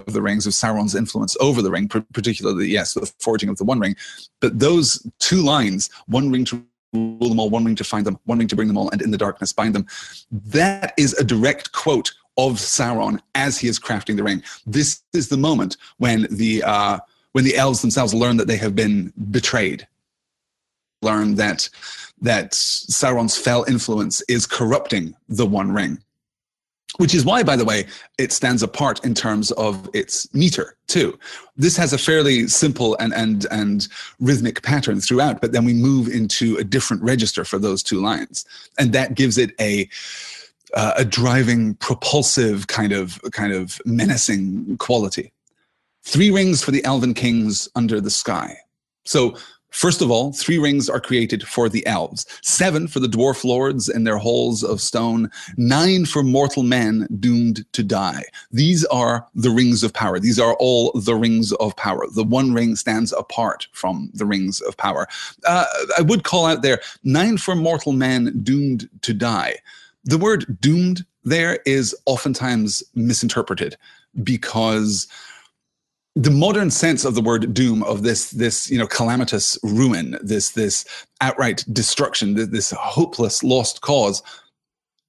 of 0.08 0.14
the 0.14 0.22
rings 0.22 0.46
of 0.46 0.54
Sauron's 0.54 0.96
influence 0.96 1.36
over 1.40 1.62
the 1.62 1.72
ring, 1.72 1.88
particularly, 1.88 2.68
yes, 2.68 2.94
the 2.94 3.12
forging 3.20 3.50
of 3.50 3.58
the 3.58 3.64
One 3.64 3.80
Ring. 3.80 3.96
But 4.40 4.60
those 4.60 5.06
two 5.20 5.42
lines, 5.42 5.90
one 6.08 6.32
ring 6.32 6.46
to 6.46 6.64
rule 6.94 7.30
them 7.30 7.40
all, 7.40 7.50
one 7.50 7.66
ring 7.66 7.76
to 7.76 7.84
find 7.84 8.06
them, 8.06 8.20
one 8.26 8.40
ring 8.40 8.48
to 8.48 8.56
bring 8.56 8.68
them 8.68 8.78
all, 8.78 8.90
and 8.92 9.02
in 9.02 9.12
the 9.12 9.18
darkness 9.18 9.54
bind 9.54 9.76
them, 9.76 9.86
that 10.32 10.94
is 10.98 11.14
a 11.14 11.24
direct 11.24 11.72
quote 11.72 12.12
of 12.38 12.54
Sauron 12.54 13.20
as 13.36 13.58
he 13.58 13.68
is 13.68 13.80
crafting 13.80 14.16
the 14.16 14.24
ring. 14.24 14.44
This 14.66 15.02
is 15.14 15.30
the 15.30 15.38
moment 15.38 15.78
when 15.98 16.28
the 16.30 16.64
uh, 16.64 17.00
when 17.34 17.46
the 17.46 17.56
elves 17.56 17.82
themselves 17.82 18.14
learn 18.14 18.38
that 18.38 18.48
they 18.48 18.58
have 18.58 18.76
been 18.76 19.14
betrayed, 19.32 19.88
learn 21.02 21.36
that 21.36 21.70
that 22.22 22.52
Sauron's 22.52 23.38
fell 23.38 23.64
influence 23.68 24.22
is 24.28 24.46
corrupting 24.46 25.16
the 25.28 25.46
One 25.46 25.72
Ring 25.72 26.02
which 26.98 27.16
is 27.16 27.26
why, 27.26 27.42
by 27.42 27.56
the 27.56 27.66
way, 27.66 27.86
it 28.18 28.32
stands 28.32 28.62
apart 28.62 29.04
in 29.06 29.14
terms 29.14 29.52
of 29.52 29.90
its 29.94 30.32
meter 30.34 30.76
too. 30.88 31.18
This 31.56 31.78
has 31.78 31.94
a 31.94 31.98
fairly 31.98 32.48
simple 32.48 32.96
and 33.00 33.14
and 33.14 33.46
and 33.52 33.88
rhythmic 34.20 34.62
pattern 34.62 35.00
throughout, 35.00 35.42
but 35.42 35.52
then 35.52 35.66
we 35.66 35.74
move 35.74 36.08
into 36.08 36.58
a 36.58 36.64
different 36.64 37.02
register 37.04 37.46
for 37.46 37.60
those 37.60 37.82
two 37.82 38.02
lines, 38.02 38.46
and 38.78 38.94
that 38.94 39.16
gives 39.16 39.38
it 39.38 39.52
a 39.60 39.90
uh, 40.74 40.94
a 40.98 41.06
driving, 41.06 41.76
propulsive 41.76 42.68
kind 42.68 42.92
of 42.92 43.22
kind 43.32 43.54
of 43.54 43.82
menacing 43.86 44.78
quality. 44.78 45.32
Three 46.04 46.32
rings 46.32 46.64
for 46.64 46.72
the 46.72 46.84
elven 46.84 47.14
kings 47.14 47.70
under 47.76 48.02
the 48.02 48.10
sky. 48.10 48.58
So 49.06 49.38
First 49.72 50.02
of 50.02 50.12
all, 50.12 50.34
three 50.34 50.58
rings 50.58 50.90
are 50.90 51.00
created 51.00 51.48
for 51.48 51.70
the 51.70 51.86
elves, 51.88 52.26
seven 52.44 52.88
for 52.88 53.00
the 53.00 53.08
dwarf 53.08 53.44
lords 53.44 53.88
in 53.90 54.04
their 54.04 54.18
halls 54.18 54.64
of 54.64 54.82
stone, 54.82 55.32
nine 55.58 56.06
for 56.06 56.24
mortal 56.24 56.64
men 56.64 57.08
doomed 57.20 57.66
to 57.72 57.82
die. 57.82 58.24
These 58.52 58.84
are 58.86 59.26
the 59.34 59.50
rings 59.50 59.82
of 59.82 59.94
power. 59.94 60.20
These 60.20 60.40
are 60.40 60.56
all 60.56 60.92
the 60.92 61.16
rings 61.16 61.54
of 61.54 61.76
power. 61.78 62.06
The 62.14 62.24
one 62.24 62.54
ring 62.54 62.76
stands 62.76 63.14
apart 63.14 63.68
from 63.72 64.12
the 64.14 64.26
rings 64.26 64.60
of 64.62 64.76
power. 64.76 65.08
Uh, 65.46 65.66
I 65.98 66.02
would 66.02 66.24
call 66.24 66.46
out 66.46 66.62
there 66.62 66.82
nine 67.04 67.38
for 67.38 67.56
mortal 67.56 67.94
men 67.94 68.40
doomed 68.44 68.90
to 69.04 69.14
die. 69.14 69.56
The 70.04 70.18
word 70.18 70.60
doomed 70.60 71.06
there 71.24 71.60
is 71.66 71.96
oftentimes 72.08 72.84
misinterpreted 72.96 73.78
because 74.24 75.08
the 76.16 76.32
modern 76.32 76.70
sense 76.70 77.06
of 77.06 77.16
the 77.16 77.22
word 77.22 77.54
doom 77.54 77.84
of 77.84 78.04
this 78.04 78.32
this 78.32 78.70
you 78.70 78.78
know 78.78 78.88
calamitous 78.88 79.58
ruin 79.64 80.18
this 80.22 80.52
this 80.52 80.86
outright 81.22 81.64
destruction 81.72 82.34
this 82.34 82.48
this 82.48 82.72
hopeless 82.72 83.44
lost 83.44 83.82
cause 83.82 84.22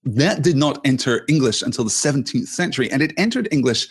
that 0.04 0.42
did 0.42 0.56
not 0.56 0.80
enter 0.84 1.24
english 1.28 1.62
until 1.62 1.84
the 1.84 1.90
17th 1.90 2.48
century. 2.48 2.90
And 2.90 3.02
it 3.02 3.12
entered 3.16 3.48
english 3.50 3.88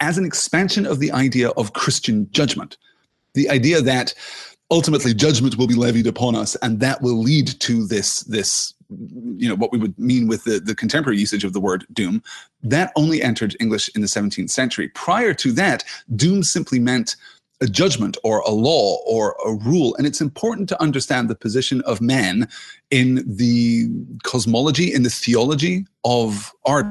as 0.00 0.18
an 0.18 0.24
expansion 0.24 0.86
of 0.86 0.98
the 0.98 1.12
idea 1.12 1.50
of 1.50 1.72
christian 1.72 2.30
judgment. 2.30 2.76
The 3.34 3.48
idea 3.50 3.80
that 3.80 4.14
ultimately 4.70 5.14
judgment 5.14 5.56
will 5.56 5.66
be 5.66 5.74
levied 5.74 6.06
upon 6.06 6.34
us 6.34 6.56
and 6.56 6.80
that 6.80 7.02
will 7.02 7.18
lead 7.18 7.48
to 7.60 7.86
this 7.86 8.20
this 8.20 8.73
you 8.90 9.48
know 9.48 9.54
what 9.54 9.72
we 9.72 9.78
would 9.78 9.98
mean 9.98 10.26
with 10.26 10.44
the, 10.44 10.60
the 10.60 10.74
contemporary 10.74 11.18
usage 11.18 11.44
of 11.44 11.52
the 11.52 11.60
word 11.60 11.86
doom 11.92 12.22
that 12.62 12.92
only 12.96 13.22
entered 13.22 13.56
english 13.60 13.90
in 13.94 14.00
the 14.00 14.06
17th 14.06 14.50
century. 14.50 14.88
Prior 14.88 15.34
to 15.34 15.52
that 15.52 15.84
doom 16.16 16.42
simply 16.42 16.78
meant 16.78 17.16
a 17.60 17.66
judgment 17.66 18.16
or 18.24 18.40
a 18.40 18.50
law 18.50 18.98
or 19.06 19.36
a 19.44 19.54
rule 19.54 19.94
and 19.96 20.06
it's 20.06 20.20
important 20.20 20.68
to 20.68 20.82
understand 20.82 21.28
the 21.28 21.34
position 21.34 21.80
of 21.82 22.00
man 22.00 22.48
in 22.90 23.22
the 23.26 23.88
cosmology 24.22 24.92
in 24.92 25.02
the 25.02 25.10
theology 25.10 25.86
of 26.04 26.52
art 26.64 26.86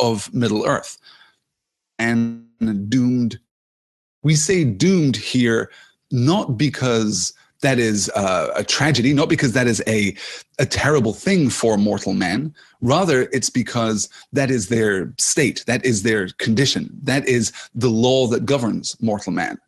of 0.00 0.32
middle 0.34 0.66
earth. 0.66 0.98
And 1.98 2.44
doomed 2.90 3.38
we 4.22 4.34
say 4.34 4.64
doomed 4.64 5.16
here 5.16 5.70
not 6.10 6.56
because 6.58 7.32
that 7.62 7.78
is 7.78 8.10
uh, 8.10 8.52
a 8.54 8.62
tragedy, 8.62 9.12
not 9.12 9.28
because 9.28 9.52
that 9.52 9.66
is 9.66 9.82
a, 9.86 10.14
a 10.58 10.66
terrible 10.66 11.14
thing 11.14 11.48
for 11.48 11.76
mortal 11.78 12.12
men. 12.12 12.54
Rather, 12.80 13.22
it's 13.32 13.50
because 13.50 14.08
that 14.32 14.50
is 14.50 14.68
their 14.68 15.12
state, 15.18 15.64
that 15.66 15.84
is 15.84 16.02
their 16.02 16.28
condition, 16.38 16.90
that 17.02 17.26
is 17.26 17.52
the 17.74 17.88
law 17.88 18.26
that 18.26 18.44
governs 18.44 19.00
mortal 19.00 19.32
man. 19.32 19.58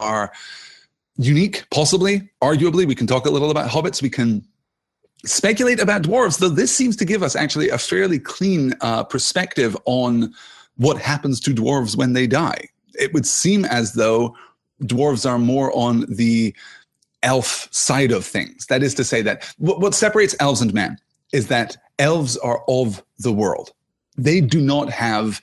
Are 0.00 0.32
unique, 1.16 1.64
possibly, 1.70 2.28
arguably. 2.42 2.86
We 2.86 2.94
can 2.94 3.06
talk 3.06 3.26
a 3.26 3.30
little 3.30 3.50
about 3.50 3.70
hobbits. 3.70 4.02
We 4.02 4.10
can 4.10 4.44
speculate 5.24 5.80
about 5.80 6.02
dwarves, 6.02 6.38
though 6.38 6.48
this 6.48 6.74
seems 6.74 6.96
to 6.96 7.04
give 7.04 7.22
us 7.22 7.36
actually 7.36 7.68
a 7.70 7.78
fairly 7.78 8.18
clean 8.18 8.74
uh, 8.80 9.04
perspective 9.04 9.76
on 9.84 10.34
what 10.76 10.98
happens 10.98 11.40
to 11.40 11.54
dwarves 11.54 11.96
when 11.96 12.12
they 12.12 12.26
die. 12.26 12.68
It 12.94 13.12
would 13.12 13.26
seem 13.26 13.64
as 13.64 13.94
though 13.94 14.36
dwarves 14.82 15.28
are 15.28 15.38
more 15.38 15.74
on 15.76 16.04
the 16.08 16.54
elf 17.24 17.68
side 17.72 18.12
of 18.12 18.24
things. 18.24 18.66
That 18.66 18.82
is 18.82 18.94
to 18.94 19.04
say, 19.04 19.22
that 19.22 19.44
what, 19.58 19.80
what 19.80 19.94
separates 19.94 20.36
elves 20.40 20.60
and 20.60 20.72
men 20.72 20.98
is 21.32 21.48
that 21.48 21.76
elves 21.98 22.36
are 22.38 22.62
of 22.68 23.02
the 23.18 23.32
world. 23.32 23.72
They 24.16 24.40
do 24.40 24.60
not 24.60 24.90
have 24.90 25.42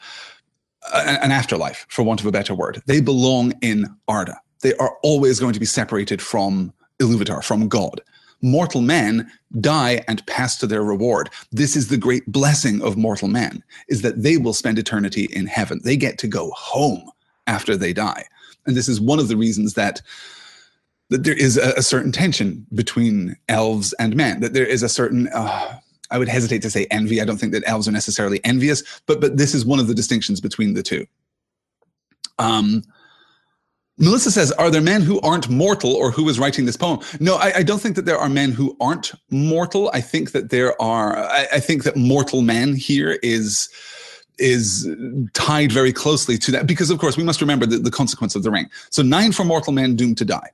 a, 0.93 1.23
an 1.23 1.31
afterlife, 1.31 1.85
for 1.89 2.03
want 2.03 2.21
of 2.21 2.25
a 2.25 2.31
better 2.31 2.55
word. 2.55 2.81
They 2.85 3.01
belong 3.01 3.53
in 3.61 3.85
Arda. 4.07 4.39
They 4.61 4.73
are 4.75 4.97
always 5.03 5.39
going 5.39 5.53
to 5.53 5.59
be 5.59 5.65
separated 5.65 6.21
from 6.21 6.73
Iluvatar, 6.99 7.43
from 7.43 7.67
God 7.67 8.01
mortal 8.41 8.81
men 8.81 9.31
die 9.59 10.03
and 10.07 10.25
pass 10.27 10.57
to 10.57 10.67
their 10.67 10.83
reward. 10.83 11.29
This 11.51 11.75
is 11.75 11.87
the 11.87 11.97
great 11.97 12.25
blessing 12.31 12.81
of 12.81 12.97
mortal 12.97 13.27
men, 13.27 13.63
is 13.87 14.01
that 14.01 14.23
they 14.23 14.37
will 14.37 14.53
spend 14.53 14.79
eternity 14.79 15.27
in 15.31 15.47
heaven. 15.47 15.79
They 15.83 15.97
get 15.97 16.17
to 16.19 16.27
go 16.27 16.51
home 16.51 17.11
after 17.47 17.75
they 17.75 17.93
die. 17.93 18.25
And 18.65 18.75
this 18.75 18.87
is 18.87 19.01
one 19.01 19.19
of 19.19 19.27
the 19.27 19.37
reasons 19.37 19.73
that 19.73 20.01
that 21.11 21.23
there 21.23 21.37
is 21.37 21.57
a, 21.57 21.73
a 21.77 21.83
certain 21.83 22.11
tension 22.11 22.65
between 22.73 23.35
elves 23.47 23.93
and 23.99 24.15
men, 24.15 24.39
that 24.39 24.53
there 24.53 24.65
is 24.65 24.81
a 24.81 24.89
certain 24.89 25.27
uh, 25.27 25.77
I 26.09 26.17
would 26.17 26.27
hesitate 26.27 26.61
to 26.63 26.69
say 26.69 26.87
envy. 26.91 27.21
I 27.21 27.25
don't 27.25 27.37
think 27.37 27.53
that 27.53 27.63
elves 27.65 27.87
are 27.87 27.91
necessarily 27.91 28.43
envious, 28.43 28.83
but 29.05 29.21
but 29.21 29.37
this 29.37 29.53
is 29.53 29.65
one 29.65 29.79
of 29.79 29.87
the 29.87 29.93
distinctions 29.93 30.41
between 30.41 30.73
the 30.73 30.83
two. 30.83 31.05
Um, 32.39 32.83
Melissa 33.97 34.31
says, 34.31 34.51
Are 34.53 34.71
there 34.71 34.81
men 34.81 35.01
who 35.01 35.21
aren't 35.21 35.47
mortal 35.49 35.93
or 35.93 36.11
who 36.11 36.27
is 36.27 36.39
writing 36.39 36.65
this 36.65 36.75
poem? 36.75 36.99
No, 37.19 37.35
I, 37.35 37.57
I, 37.57 37.63
don't 37.63 37.79
think 37.79 37.95
that 37.97 38.05
there 38.05 38.17
are 38.17 38.29
men 38.29 38.51
who 38.51 38.75
aren't 38.81 39.11
mortal. 39.29 39.91
I 39.93 40.01
think 40.01 40.31
that 40.31 40.49
there 40.49 40.81
are, 40.81 41.17
I, 41.17 41.47
I 41.53 41.59
think 41.59 41.83
that 41.83 41.95
mortal 41.95 42.41
man 42.41 42.73
here 42.75 43.19
is 43.21 43.69
is 44.37 44.89
tied 45.33 45.71
very 45.71 45.93
closely 45.93 46.35
to 46.35 46.51
that 46.51 46.65
because 46.65 46.89
of 46.89 46.97
course 46.97 47.15
we 47.15 47.23
must 47.23 47.41
remember 47.41 47.65
the, 47.65 47.77
the 47.77 47.91
consequence 47.91 48.33
of 48.33 48.41
the 48.41 48.49
ring 48.49 48.67
so 48.89 49.03
nine 49.03 49.31
for 49.31 49.43
mortal 49.43 49.71
men 49.71 49.95
doomed 49.95 50.17
to 50.17 50.25
die 50.25 50.49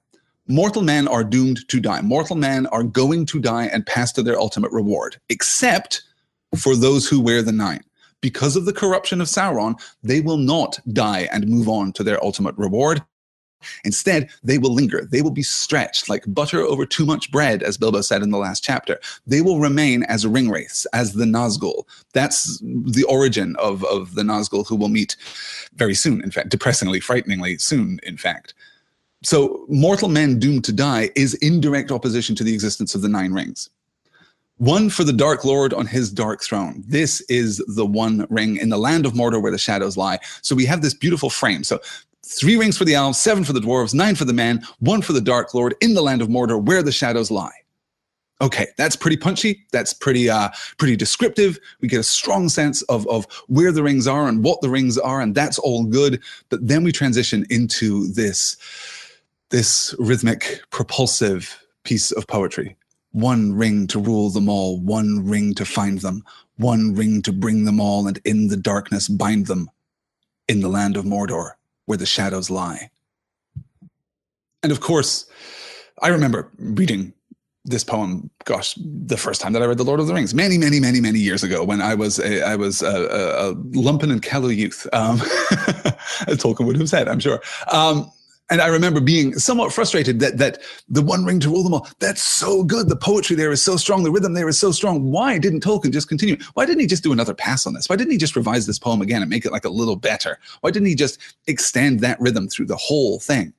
mortal 0.47 0.81
men 0.81 1.07
are 1.07 1.23
doomed 1.23 1.67
to 1.67 1.79
die 1.79 2.01
mortal 2.01 2.35
men 2.35 2.65
are 2.67 2.83
going 2.83 3.25
to 3.25 3.39
die 3.39 3.65
and 3.65 3.85
pass 3.85 4.11
to 4.11 4.23
their 4.23 4.39
ultimate 4.39 4.71
reward 4.71 5.19
except 5.29 6.03
for 6.57 6.75
those 6.75 7.07
who 7.07 7.21
wear 7.21 7.41
the 7.41 7.51
nine 7.51 7.83
because 8.21 8.55
of 8.55 8.65
the 8.65 8.73
corruption 8.73 9.21
of 9.21 9.27
sauron 9.27 9.79
they 10.03 10.21
will 10.21 10.37
not 10.37 10.79
die 10.93 11.27
and 11.31 11.47
move 11.47 11.67
on 11.67 11.91
to 11.91 12.03
their 12.03 12.23
ultimate 12.23 12.57
reward 12.57 13.01
Instead, 13.83 14.29
they 14.43 14.57
will 14.57 14.73
linger. 14.73 15.05
They 15.05 15.21
will 15.21 15.31
be 15.31 15.43
stretched 15.43 16.09
like 16.09 16.23
butter 16.27 16.61
over 16.61 16.85
too 16.85 17.05
much 17.05 17.31
bread, 17.31 17.63
as 17.63 17.77
Bilbo 17.77 18.01
said 18.01 18.21
in 18.21 18.29
the 18.29 18.37
last 18.37 18.63
chapter. 18.63 18.99
They 19.25 19.41
will 19.41 19.59
remain 19.59 20.03
as 20.03 20.25
ringwraiths, 20.25 20.85
as 20.93 21.13
the 21.13 21.25
Nazgul. 21.25 21.83
That's 22.13 22.59
the 22.61 23.05
origin 23.07 23.55
of, 23.57 23.83
of 23.85 24.15
the 24.15 24.23
Nazgul 24.23 24.67
who 24.67 24.75
will 24.75 24.89
meet 24.89 25.15
very 25.75 25.95
soon, 25.95 26.23
in 26.23 26.31
fact, 26.31 26.49
depressingly, 26.49 26.99
frighteningly 26.99 27.57
soon, 27.57 27.99
in 28.03 28.17
fact. 28.17 28.53
So, 29.27 29.65
mortal 29.67 30.07
men 30.07 30.39
doomed 30.39 30.63
to 30.63 30.71
die 30.71 31.09
is 31.17 31.33
in 31.33 31.59
direct 31.59 31.91
opposition 31.91 32.33
to 32.37 32.45
the 32.45 32.53
existence 32.53 32.95
of 32.95 33.01
the 33.01 33.09
Nine 33.09 33.33
Rings. 33.33 33.69
One 34.55 34.89
for 34.89 35.03
the 35.03 35.11
Dark 35.11 35.43
Lord 35.43 35.73
on 35.73 35.85
his 35.85 36.09
dark 36.09 36.41
throne. 36.41 36.81
This 36.87 37.19
is 37.27 37.61
the 37.67 37.85
one 37.85 38.25
ring 38.29 38.55
in 38.55 38.69
the 38.69 38.77
land 38.77 39.05
of 39.05 39.11
Mordor 39.11 39.41
where 39.41 39.51
the 39.51 39.57
shadows 39.57 39.97
lie. 39.97 40.19
So 40.43 40.55
we 40.55 40.63
have 40.67 40.81
this 40.81 40.93
beautiful 40.93 41.29
frame. 41.29 41.65
So 41.65 41.81
Three 42.23 42.55
rings 42.55 42.77
for 42.77 42.85
the 42.85 42.95
elves, 42.95 43.19
seven 43.19 43.43
for 43.43 43.51
the 43.51 43.59
dwarves, 43.59 43.93
nine 43.93 44.15
for 44.15 44.23
the 44.23 44.31
men, 44.31 44.65
one 44.79 45.01
for 45.01 45.11
the 45.11 45.19
Dark 45.19 45.53
Lord 45.53 45.75
in 45.81 45.93
the 45.93 46.01
land 46.01 46.21
of 46.21 46.29
Mordor 46.29 46.63
where 46.63 46.81
the 46.81 46.93
shadows 46.93 47.29
lie. 47.29 47.51
Okay, 48.39 48.67
that's 48.77 48.95
pretty 48.95 49.17
punchy. 49.17 49.65
That's 49.71 49.93
pretty 49.93 50.29
uh, 50.29 50.49
pretty 50.77 50.95
descriptive. 50.95 51.59
We 51.81 51.89
get 51.89 51.99
a 51.99 52.03
strong 52.03 52.47
sense 52.47 52.81
of 52.83 53.05
of 53.07 53.25
where 53.47 53.73
the 53.73 53.83
rings 53.83 54.07
are 54.07 54.29
and 54.29 54.41
what 54.41 54.61
the 54.61 54.69
rings 54.69 54.97
are, 54.97 55.19
and 55.19 55.35
that's 55.35 55.59
all 55.59 55.83
good. 55.83 56.21
But 56.47 56.65
then 56.65 56.85
we 56.85 56.93
transition 56.93 57.45
into 57.49 58.07
this 58.07 58.55
this 59.49 59.95
rhythmic, 59.99 60.61
propulsive 60.69 61.63
piece 61.83 62.11
of 62.11 62.27
poetry. 62.27 62.75
One 63.11 63.53
ring 63.53 63.87
to 63.87 63.99
rule 63.99 64.29
them 64.29 64.49
all, 64.49 64.79
one 64.79 65.27
ring 65.27 65.53
to 65.55 65.65
find 65.65 65.99
them, 65.99 66.23
one 66.57 66.93
ring 66.93 67.21
to 67.23 67.31
bring 67.31 67.65
them 67.65 67.79
all, 67.79 68.07
and 68.07 68.19
in 68.25 68.47
the 68.47 68.57
darkness 68.57 69.07
bind 69.07 69.47
them 69.47 69.69
in 70.47 70.61
the 70.61 70.67
land 70.67 70.97
of 70.97 71.05
Mordor 71.05 71.51
where 71.85 71.97
the 71.97 72.05
shadows 72.05 72.49
lie. 72.49 72.91
And 74.61 74.71
of 74.71 74.81
course, 74.81 75.25
I 76.01 76.09
remember 76.09 76.51
reading 76.57 77.13
this 77.63 77.83
poem, 77.83 78.29
gosh, 78.45 78.75
the 78.77 79.17
first 79.17 79.41
time 79.41 79.53
that 79.53 79.61
I 79.61 79.65
read 79.65 79.77
The 79.77 79.83
Lord 79.83 79.99
of 79.99 80.07
the 80.07 80.13
Rings, 80.13 80.33
many, 80.33 80.57
many, 80.57 80.79
many, 80.79 81.01
many 81.01 81.19
years 81.19 81.43
ago, 81.43 81.63
when 81.63 81.81
I 81.81 81.95
was 81.95 82.19
a, 82.19 82.41
I 82.41 82.55
was 82.55 82.81
a, 82.81 82.87
a, 82.87 83.51
a 83.51 83.55
lumpen 83.55 84.11
and 84.11 84.21
callow 84.21 84.47
youth, 84.49 84.87
um, 84.93 85.15
as 86.27 86.37
Tolkien 86.37 86.65
would 86.65 86.77
have 86.77 86.89
said, 86.89 87.07
I'm 87.07 87.19
sure. 87.19 87.41
Um, 87.71 88.09
and 88.49 88.61
I 88.61 88.67
remember 88.67 89.01
being 89.01 89.33
somewhat 89.33 89.73
frustrated 89.73 90.19
that 90.19 90.37
that 90.37 90.61
the 90.87 91.01
One 91.01 91.25
Ring 91.25 91.39
to 91.41 91.49
rule 91.49 91.63
them 91.63 91.73
all. 91.73 91.87
That's 91.99 92.21
so 92.21 92.63
good. 92.63 92.87
The 92.89 92.95
poetry 92.95 93.35
there 93.35 93.51
is 93.51 93.61
so 93.61 93.77
strong. 93.77 94.03
The 94.03 94.11
rhythm 94.11 94.33
there 94.33 94.47
is 94.47 94.59
so 94.59 94.71
strong. 94.71 95.11
Why 95.11 95.37
didn't 95.37 95.63
Tolkien 95.63 95.91
just 95.91 96.07
continue? 96.07 96.37
Why 96.53 96.65
didn't 96.65 96.79
he 96.79 96.87
just 96.87 97.03
do 97.03 97.11
another 97.11 97.33
pass 97.33 97.67
on 97.67 97.73
this? 97.73 97.89
Why 97.89 97.95
didn't 97.95 98.11
he 98.11 98.17
just 98.17 98.35
revise 98.35 98.65
this 98.65 98.79
poem 98.79 99.01
again 99.01 99.21
and 99.21 99.29
make 99.29 99.45
it 99.45 99.51
like 99.51 99.65
a 99.65 99.69
little 99.69 99.97
better? 99.97 100.39
Why 100.61 100.71
didn't 100.71 100.87
he 100.87 100.95
just 100.95 101.19
extend 101.47 101.99
that 102.01 102.19
rhythm 102.21 102.47
through 102.47 102.67
the 102.67 102.77
whole 102.77 103.19
thing? 103.19 103.53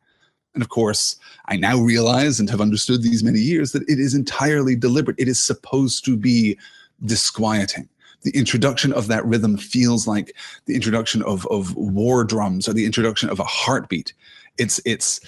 And 0.55 0.63
of 0.63 0.71
course, 0.71 1.17
I 1.47 1.57
now 1.57 1.79
realize 1.79 2.41
and 2.41 2.49
have 2.49 2.61
understood 2.61 3.03
these 3.03 3.23
many 3.23 3.41
years 3.41 3.73
that 3.73 3.89
it 3.89 3.99
is 4.01 4.15
entirely 4.15 4.75
deliberate. 4.75 5.21
It 5.21 5.29
is 5.29 5.39
supposed 5.39 6.05
to 6.07 6.17
be 6.17 6.59
disquieting 7.05 7.89
the 8.23 8.31
introduction 8.37 8.93
of 8.93 9.07
that 9.09 9.25
rhythm 9.25 9.57
feels 9.57 10.07
like 10.07 10.35
the 10.67 10.75
introduction 10.75 11.23
of, 11.23 11.47
of 11.49 11.77
war 11.77 12.25
drums 12.25 12.69
or 12.69 12.73
the 12.73 12.85
introduction 12.85 13.31
of 13.31 13.39
a 13.39 13.45
heartbeat 13.45 14.13
it's 14.59 14.81
it's 14.85 15.21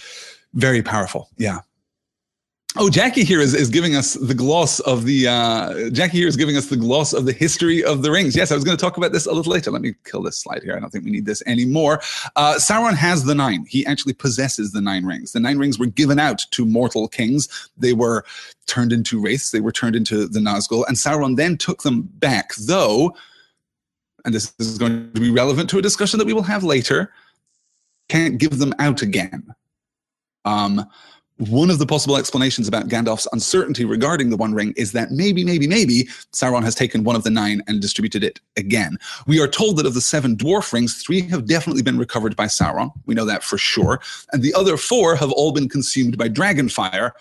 very 0.54 0.82
powerful. 0.82 1.28
Yeah. 1.36 1.60
Oh, 2.76 2.88
Jackie 2.88 3.24
here 3.24 3.40
is, 3.40 3.52
is 3.52 3.68
giving 3.68 3.96
us 3.96 4.14
the 4.14 4.34
gloss 4.34 4.78
of 4.80 5.04
the 5.04 5.26
uh, 5.26 5.90
Jackie 5.90 6.18
here 6.18 6.28
is 6.28 6.36
giving 6.36 6.56
us 6.56 6.66
the 6.66 6.76
gloss 6.76 7.12
of 7.12 7.26
the 7.26 7.32
history 7.32 7.82
of 7.82 8.02
the 8.02 8.12
rings. 8.12 8.36
Yes, 8.36 8.52
I 8.52 8.54
was 8.54 8.62
going 8.62 8.76
to 8.76 8.80
talk 8.80 8.96
about 8.96 9.10
this 9.10 9.26
a 9.26 9.32
little 9.32 9.52
later. 9.52 9.72
Let 9.72 9.82
me 9.82 9.96
kill 10.04 10.22
this 10.22 10.36
slide 10.38 10.62
here. 10.62 10.76
I 10.76 10.78
don't 10.78 10.88
think 10.90 11.04
we 11.04 11.10
need 11.10 11.26
this 11.26 11.42
anymore. 11.46 12.00
Uh, 12.36 12.54
Sauron 12.58 12.94
has 12.94 13.24
the 13.24 13.34
nine. 13.34 13.66
He 13.68 13.84
actually 13.86 14.12
possesses 14.12 14.70
the 14.70 14.80
nine 14.80 15.04
rings. 15.04 15.32
The 15.32 15.40
nine 15.40 15.58
rings 15.58 15.80
were 15.80 15.86
given 15.86 16.20
out 16.20 16.46
to 16.52 16.64
mortal 16.64 17.08
kings. 17.08 17.48
They 17.76 17.92
were 17.92 18.24
turned 18.68 18.92
into 18.92 19.20
wraiths. 19.20 19.50
They 19.50 19.60
were 19.60 19.72
turned 19.72 19.96
into 19.96 20.28
the 20.28 20.38
Nazgul, 20.38 20.86
and 20.86 20.96
Sauron 20.96 21.34
then 21.34 21.56
took 21.56 21.82
them 21.82 22.02
back. 22.02 22.54
Though, 22.54 23.16
and 24.24 24.32
this 24.32 24.54
is 24.60 24.78
going 24.78 25.12
to 25.12 25.20
be 25.20 25.32
relevant 25.32 25.70
to 25.70 25.78
a 25.78 25.82
discussion 25.82 26.18
that 26.18 26.26
we 26.26 26.34
will 26.34 26.42
have 26.42 26.62
later 26.62 27.12
can't 28.10 28.38
give 28.38 28.58
them 28.58 28.74
out 28.78 29.02
again. 29.02 29.54
Um, 30.44 30.84
one 31.48 31.70
of 31.70 31.78
the 31.78 31.86
possible 31.86 32.18
explanations 32.18 32.68
about 32.68 32.88
Gandalf's 32.88 33.26
uncertainty 33.32 33.86
regarding 33.86 34.28
the 34.28 34.36
One 34.36 34.52
Ring 34.52 34.74
is 34.76 34.92
that 34.92 35.10
maybe, 35.10 35.42
maybe, 35.42 35.66
maybe 35.66 36.04
Sauron 36.32 36.62
has 36.64 36.74
taken 36.74 37.02
one 37.02 37.16
of 37.16 37.24
the 37.24 37.30
nine 37.30 37.62
and 37.66 37.80
distributed 37.80 38.22
it 38.22 38.40
again. 38.58 38.98
We 39.26 39.40
are 39.40 39.48
told 39.48 39.78
that 39.78 39.86
of 39.86 39.94
the 39.94 40.02
seven 40.02 40.36
dwarf 40.36 40.72
rings, 40.72 41.02
three 41.02 41.22
have 41.28 41.46
definitely 41.46 41.82
been 41.82 41.96
recovered 41.96 42.36
by 42.36 42.44
Sauron. 42.44 42.92
We 43.06 43.14
know 43.14 43.24
that 43.24 43.42
for 43.42 43.56
sure. 43.56 44.00
And 44.32 44.42
the 44.42 44.52
other 44.52 44.76
four 44.76 45.16
have 45.16 45.32
all 45.32 45.52
been 45.52 45.68
consumed 45.68 46.18
by 46.18 46.28
dragonfire, 46.28 47.12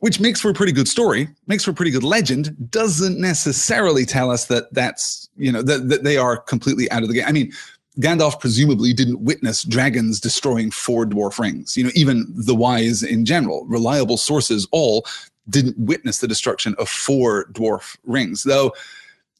which 0.00 0.18
makes 0.18 0.40
for 0.40 0.50
a 0.50 0.54
pretty 0.54 0.72
good 0.72 0.88
story, 0.88 1.28
makes 1.46 1.62
for 1.62 1.70
a 1.70 1.74
pretty 1.74 1.92
good 1.92 2.02
legend, 2.02 2.56
doesn't 2.72 3.20
necessarily 3.20 4.04
tell 4.04 4.32
us 4.32 4.46
that 4.46 4.74
that's, 4.74 5.28
you 5.36 5.52
know, 5.52 5.62
that, 5.62 5.88
that 5.90 6.02
they 6.02 6.16
are 6.16 6.38
completely 6.38 6.90
out 6.90 7.02
of 7.02 7.08
the 7.08 7.14
game. 7.14 7.24
I 7.24 7.30
mean, 7.30 7.52
Gandalf 8.00 8.40
presumably 8.40 8.92
didn't 8.92 9.20
witness 9.20 9.64
dragons 9.64 10.18
destroying 10.18 10.70
four 10.70 11.04
dwarf 11.04 11.38
rings. 11.38 11.76
You 11.76 11.84
know, 11.84 11.90
even 11.94 12.26
the 12.34 12.54
wise 12.54 13.02
in 13.02 13.24
general, 13.24 13.66
reliable 13.66 14.16
sources 14.16 14.66
all 14.72 15.06
didn't 15.48 15.78
witness 15.78 16.18
the 16.18 16.28
destruction 16.28 16.74
of 16.78 16.88
four 16.88 17.46
dwarf 17.52 17.96
rings. 18.04 18.44
Though, 18.44 18.72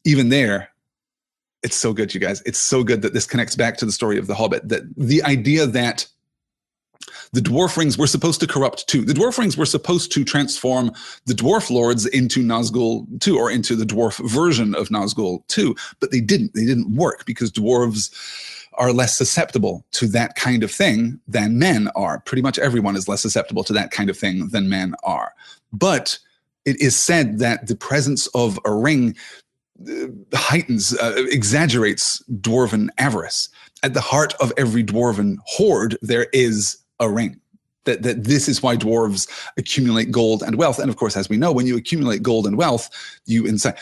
even 0.05 0.29
there, 0.29 0.69
it's 1.63 1.77
so 1.77 1.93
good, 1.93 2.13
you 2.13 2.19
guys. 2.19 2.43
It's 2.45 2.59
so 2.59 2.83
good 2.83 3.01
that 3.01 3.13
this 3.13 3.25
connects 3.25 3.55
back 3.55 3.77
to 3.77 3.85
the 3.85 3.91
story 3.91 4.19
of 4.19 4.27
the 4.27 4.35
Hobbit. 4.35 4.67
That 4.69 4.83
the 4.97 5.23
idea 5.23 5.65
that 5.65 6.05
the 7.33 7.41
dwarf 7.41 7.75
rings 7.77 7.97
were 7.97 8.07
supposed 8.07 8.39
to 8.39 8.47
corrupt 8.47 8.87
too. 8.87 9.03
The 9.03 9.13
dwarf 9.13 9.37
rings 9.37 9.57
were 9.57 9.65
supposed 9.65 10.11
to 10.13 10.23
transform 10.23 10.91
the 11.25 11.33
dwarf 11.33 11.69
lords 11.69 12.05
into 12.05 12.43
Nazgul 12.43 13.07
too, 13.19 13.37
or 13.37 13.51
into 13.51 13.75
the 13.75 13.85
dwarf 13.85 14.23
version 14.29 14.75
of 14.75 14.89
Nazgul 14.89 15.45
too, 15.47 15.75
but 15.99 16.11
they 16.11 16.21
didn't. 16.21 16.53
They 16.53 16.65
didn't 16.65 16.95
work 16.95 17.25
because 17.25 17.51
dwarves 17.51 18.11
are 18.75 18.93
less 18.93 19.17
susceptible 19.17 19.85
to 19.91 20.07
that 20.07 20.35
kind 20.35 20.63
of 20.63 20.71
thing 20.71 21.19
than 21.27 21.59
men 21.59 21.89
are. 21.95 22.19
Pretty 22.21 22.41
much 22.41 22.57
everyone 22.59 22.95
is 22.95 23.07
less 23.07 23.21
susceptible 23.21 23.63
to 23.63 23.73
that 23.73 23.91
kind 23.91 24.09
of 24.09 24.17
thing 24.17 24.47
than 24.49 24.69
men 24.69 24.95
are. 25.03 25.33
But 25.71 26.17
it 26.65 26.79
is 26.79 26.95
said 26.95 27.39
that 27.39 27.67
the 27.67 27.75
presence 27.75 28.27
of 28.27 28.59
a 28.65 28.73
ring 28.73 29.15
uh, 29.87 30.07
heightens, 30.33 30.97
uh, 30.97 31.15
exaggerates 31.29 32.23
dwarven 32.31 32.89
avarice. 32.99 33.49
At 33.81 33.93
the 33.93 34.01
heart 34.01 34.33
of 34.39 34.53
every 34.55 34.83
dwarven 34.83 35.37
hoard, 35.45 35.97
there 36.01 36.27
is 36.31 36.77
a 37.03 37.09
ring. 37.09 37.39
that, 37.85 38.03
that 38.03 38.23
this 38.23 38.47
is 38.47 38.63
why 38.63 38.75
dwarves 38.75 39.27
accumulate 39.57 40.11
gold 40.11 40.43
and 40.43 40.55
wealth. 40.57 40.79
And 40.79 40.89
of 40.89 40.95
course, 40.95 41.17
as 41.17 41.29
we 41.29 41.37
know, 41.37 41.51
when 41.51 41.67
you 41.67 41.77
accumulate 41.77 42.23
gold 42.23 42.47
and 42.47 42.57
wealth, 42.57 42.89
you 43.25 43.45
inside 43.45 43.77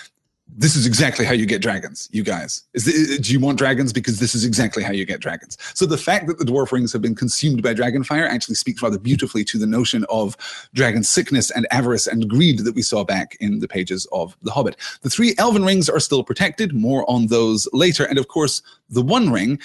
this 0.53 0.75
is 0.75 0.85
exactly 0.85 1.23
how 1.23 1.31
you 1.31 1.45
get 1.45 1.61
dragons, 1.61 2.09
you 2.11 2.23
guys. 2.23 2.63
Is 2.73 2.83
the, 2.83 3.17
do 3.19 3.31
you 3.31 3.39
want 3.39 3.57
dragons? 3.57 3.93
Because 3.93 4.19
this 4.19 4.35
is 4.35 4.43
exactly 4.43 4.83
how 4.83 4.91
you 4.91 5.05
get 5.05 5.21
dragons. 5.21 5.57
So 5.73 5.85
the 5.85 5.97
fact 5.97 6.27
that 6.27 6.39
the 6.39 6.43
dwarf 6.43 6.73
rings 6.73 6.91
have 6.91 7.01
been 7.01 7.15
consumed 7.15 7.63
by 7.63 7.73
dragon 7.73 8.03
fire 8.03 8.27
actually 8.27 8.55
speaks 8.55 8.81
rather 8.81 8.99
beautifully 8.99 9.45
to 9.45 9.57
the 9.57 9.65
notion 9.65 10.05
of 10.09 10.35
dragon 10.73 11.03
sickness 11.03 11.51
and 11.51 11.65
avarice 11.71 12.05
and 12.05 12.29
greed 12.29 12.59
that 12.65 12.75
we 12.75 12.81
saw 12.81 13.05
back 13.05 13.37
in 13.39 13.59
the 13.59 13.67
pages 13.67 14.05
of 14.11 14.35
The 14.41 14.51
Hobbit. 14.51 14.75
The 15.03 15.09
three 15.09 15.35
elven 15.37 15.63
rings 15.63 15.87
are 15.89 16.01
still 16.01 16.21
protected. 16.21 16.73
More 16.73 17.09
on 17.09 17.27
those 17.27 17.65
later. 17.71 18.03
And 18.03 18.19
of 18.19 18.27
course, 18.27 18.61
the 18.89 19.01
one 19.01 19.31
ring. 19.31 19.57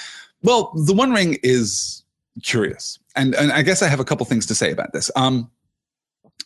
Well, 0.45 0.71
the 0.77 0.95
one 0.95 1.11
ring 1.11 1.38
is 1.42 2.05
curious, 2.45 3.01
and 3.16 3.35
and 3.35 3.52
I 3.52 3.62
guess 3.62 3.83
I 3.83 3.88
have 3.88 4.00
a 4.00 4.05
couple 4.05 4.26
things 4.26 4.46
to 4.46 4.55
say 4.55 4.70
about 4.70 4.92
this. 4.92 5.11
Um, 5.16 5.50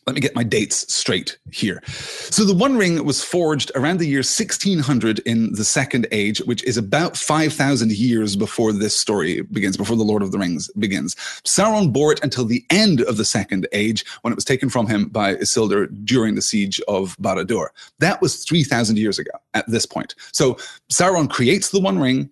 let 0.07 0.15
me 0.15 0.21
get 0.21 0.35
my 0.35 0.43
dates 0.43 0.93
straight 0.93 1.39
here. 1.53 1.83
So 1.87 2.45
the 2.45 2.55
One 2.55 2.77
Ring 2.77 3.05
was 3.05 3.23
forged 3.23 3.71
around 3.75 3.99
the 3.99 4.07
year 4.07 4.21
1600 4.21 5.19
in 5.21 5.53
the 5.53 5.65
Second 5.65 6.09
Age, 6.11 6.39
which 6.41 6.65
is 6.65 6.77
about 6.77 7.17
5,000 7.17 7.93
years 7.93 8.35
before 8.35 8.73
this 8.73 8.97
story 8.97 9.43
begins, 9.43 9.77
before 9.77 9.97
the 9.97 10.03
Lord 10.03 10.23
of 10.23 10.33
the 10.33 10.39
Rings 10.39 10.71
begins. 10.79 11.15
Sauron 11.45 11.93
bore 11.93 12.13
it 12.13 12.21
until 12.23 12.45
the 12.45 12.65
end 12.71 13.03
of 13.03 13.19
the 13.19 13.25
Second 13.25 13.69
Age, 13.73 14.05
when 14.23 14.33
it 14.33 14.37
was 14.37 14.45
taken 14.45 14.71
from 14.71 14.87
him 14.87 15.09
by 15.09 15.37
Isildur 15.37 15.89
during 16.05 16.35
the 16.35 16.43
siege 16.43 16.81
of 16.89 17.17
Barad-dûr. 17.19 17.69
That 17.99 18.23
was 18.23 18.43
3,000 18.45 18.97
years 18.97 19.19
ago 19.19 19.33
at 19.55 19.69
this 19.69 19.87
point. 19.87 20.15
So 20.33 20.55
Sauron 20.91 21.29
creates 21.29 21.71
the 21.71 21.81
One 21.81 21.99
Ring 21.99 22.31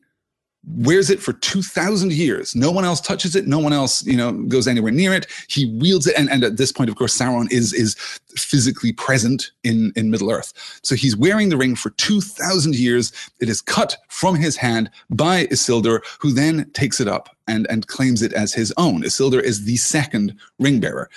wears 0.76 1.11
it 1.11 1.20
for 1.20 1.33
2000 1.33 2.12
years. 2.12 2.54
No 2.54 2.70
one 2.70 2.85
else 2.85 3.00
touches 3.00 3.35
it. 3.35 3.46
No 3.46 3.59
one 3.59 3.72
else 3.72 4.04
you 4.04 4.16
know 4.16 4.33
goes 4.33 4.66
anywhere 4.66 4.92
near 4.92 5.12
it. 5.14 5.26
He 5.48 5.66
wields 5.78 6.07
it. 6.07 6.16
And, 6.18 6.31
and 6.31 6.44
at 6.44 6.57
this 6.57 6.72
point 6.72 6.90
of 6.90 6.96
course 6.96 7.16
sauron 7.16 7.50
is 7.50 7.72
is 7.72 7.94
physically 8.37 8.92
present 8.92 9.50
in 9.64 9.92
in 9.96 10.11
middle 10.11 10.31
earth. 10.31 10.52
So 10.83 10.94
he's 10.94 11.16
wearing 11.16 11.48
the 11.48 11.57
ring 11.57 11.74
for 11.74 11.90
2000 11.90 12.74
years. 12.74 13.12
It 13.40 13.48
is 13.48 13.61
cut 13.61 13.96
from 14.09 14.35
his 14.35 14.57
hand 14.57 14.90
by 15.11 15.46
isildur 15.46 16.00
who 16.20 16.33
then 16.33 16.70
takes 16.72 17.00
it 17.00 17.09
up 17.09 17.35
and 17.46 17.66
and 17.70 17.87
claims 17.87 18.22
it 18.22 18.33
as 18.33 18.52
his 18.52 18.72
own. 18.76 19.02
Isildur 19.02 19.42
is 19.42 19.64
the 19.64 19.76
second 19.76 20.35
ring 20.59 20.81
bearer. 20.81 21.09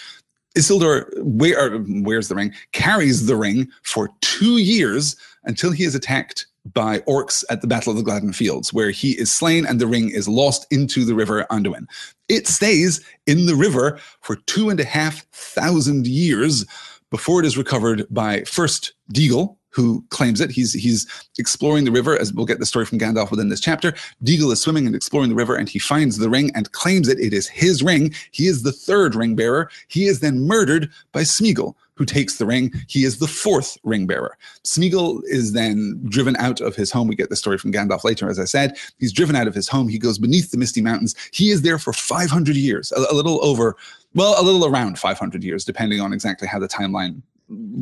Isildur 0.57 1.09
wear, 1.23 1.81
wears 2.03 2.27
the 2.27 2.35
ring, 2.35 2.53
carries 2.73 3.25
the 3.25 3.37
ring 3.37 3.69
for 3.83 4.09
two 4.19 4.57
years 4.57 5.15
until 5.45 5.71
he 5.71 5.85
is 5.85 5.95
attacked 5.95 6.45
by 6.73 6.99
orcs 6.99 7.43
at 7.49 7.61
the 7.61 7.67
Battle 7.67 7.91
of 7.91 7.97
the 7.97 8.03
Gladden 8.03 8.33
Fields, 8.33 8.73
where 8.73 8.91
he 8.91 9.11
is 9.11 9.31
slain 9.31 9.65
and 9.65 9.79
the 9.79 9.87
ring 9.87 10.09
is 10.09 10.27
lost 10.27 10.67
into 10.71 11.05
the 11.05 11.15
river 11.15 11.45
Anduin. 11.49 11.85
It 12.29 12.47
stays 12.47 13.03
in 13.25 13.45
the 13.45 13.55
river 13.55 13.99
for 14.21 14.35
two 14.35 14.69
and 14.69 14.79
a 14.79 14.85
half 14.85 15.25
thousand 15.31 16.07
years 16.07 16.65
before 17.09 17.39
it 17.39 17.45
is 17.45 17.57
recovered 17.57 18.05
by 18.09 18.43
first 18.43 18.93
Deagol, 19.13 19.57
who 19.71 20.03
claims 20.09 20.39
it. 20.39 20.51
He's 20.51 20.73
he's 20.73 21.07
exploring 21.39 21.85
the 21.85 21.91
river, 21.91 22.17
as 22.17 22.33
we'll 22.33 22.45
get 22.45 22.59
the 22.59 22.65
story 22.65 22.85
from 22.85 22.99
Gandalf 22.99 23.31
within 23.31 23.49
this 23.49 23.59
chapter. 23.59 23.93
Deagol 24.23 24.51
is 24.51 24.61
swimming 24.61 24.85
and 24.85 24.95
exploring 24.95 25.29
the 25.29 25.35
river, 25.35 25.55
and 25.55 25.67
he 25.67 25.79
finds 25.79 26.17
the 26.17 26.29
ring 26.29 26.51
and 26.53 26.71
claims 26.73 27.07
it. 27.07 27.19
It 27.19 27.33
is 27.33 27.47
his 27.47 27.81
ring. 27.81 28.13
He 28.31 28.47
is 28.47 28.63
the 28.63 28.71
third 28.71 29.15
ring 29.15 29.35
bearer. 29.35 29.69
He 29.87 30.05
is 30.05 30.19
then 30.19 30.45
murdered 30.45 30.89
by 31.11 31.21
Smeagol, 31.21 31.75
who 31.95 32.05
takes 32.05 32.37
the 32.37 32.45
ring. 32.45 32.73
He 32.87 33.03
is 33.03 33.19
the 33.19 33.27
fourth 33.27 33.77
ring 33.83 34.07
bearer. 34.07 34.37
Smeagol 34.63 35.21
is 35.25 35.53
then 35.53 36.01
driven 36.09 36.35
out 36.37 36.59
of 36.59 36.75
his 36.75 36.91
home. 36.91 37.07
We 37.07 37.15
get 37.15 37.29
the 37.29 37.35
story 37.35 37.57
from 37.57 37.71
Gandalf 37.71 38.03
later, 38.03 38.29
as 38.29 38.39
I 38.39 38.45
said. 38.45 38.77
He's 38.99 39.13
driven 39.13 39.35
out 39.35 39.47
of 39.47 39.55
his 39.55 39.67
home. 39.67 39.87
He 39.87 39.99
goes 39.99 40.17
beneath 40.17 40.51
the 40.51 40.57
Misty 40.57 40.81
Mountains. 40.81 41.15
He 41.31 41.49
is 41.49 41.61
there 41.61 41.77
for 41.77 41.93
500 41.93 42.55
years, 42.55 42.91
a, 42.91 42.99
a 43.11 43.13
little 43.13 43.43
over, 43.45 43.77
well, 44.15 44.35
a 44.39 44.43
little 44.43 44.65
around 44.65 44.99
500 44.99 45.43
years, 45.43 45.63
depending 45.63 46.01
on 46.01 46.11
exactly 46.11 46.47
how 46.47 46.59
the 46.59 46.67
timeline 46.67 47.21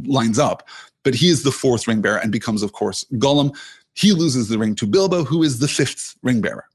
lines 0.05 0.39
up. 0.39 0.67
But 1.03 1.15
he 1.15 1.29
is 1.29 1.43
the 1.43 1.51
fourth 1.51 1.87
ring 1.87 2.01
bearer 2.01 2.17
and 2.17 2.31
becomes, 2.31 2.63
of 2.63 2.73
course, 2.73 3.05
Gollum. 3.13 3.57
He 3.93 4.11
loses 4.11 4.49
the 4.49 4.57
ring 4.57 4.75
to 4.75 4.87
Bilbo, 4.87 5.23
who 5.23 5.43
is 5.43 5.59
the 5.59 5.67
fifth 5.67 6.15
ring 6.23 6.41
bearer. 6.41 6.65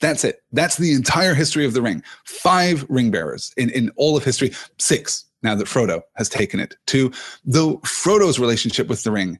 That's 0.00 0.24
it. 0.24 0.42
That's 0.52 0.76
the 0.76 0.92
entire 0.92 1.34
history 1.34 1.66
of 1.66 1.74
the 1.74 1.82
ring. 1.82 2.02
Five 2.24 2.86
ring 2.88 3.10
bearers 3.10 3.52
in, 3.56 3.70
in 3.70 3.90
all 3.96 4.16
of 4.16 4.24
history. 4.24 4.52
Six 4.78 5.24
now 5.42 5.54
that 5.54 5.66
Frodo 5.66 6.02
has 6.16 6.28
taken 6.28 6.60
it. 6.60 6.74
Two, 6.86 7.12
though 7.44 7.78
Frodo's 7.78 8.38
relationship 8.38 8.88
with 8.88 9.02
the 9.02 9.10
ring 9.10 9.38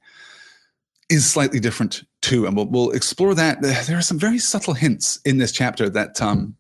is 1.08 1.28
slightly 1.28 1.60
different 1.60 2.04
too, 2.22 2.46
and 2.46 2.56
we'll, 2.56 2.66
we'll 2.66 2.90
explore 2.92 3.34
that. 3.34 3.60
There 3.62 3.98
are 3.98 4.02
some 4.02 4.18
very 4.18 4.38
subtle 4.38 4.74
hints 4.74 5.18
in 5.24 5.38
this 5.38 5.52
chapter 5.52 5.88
that 5.90 6.20
um, 6.22 6.56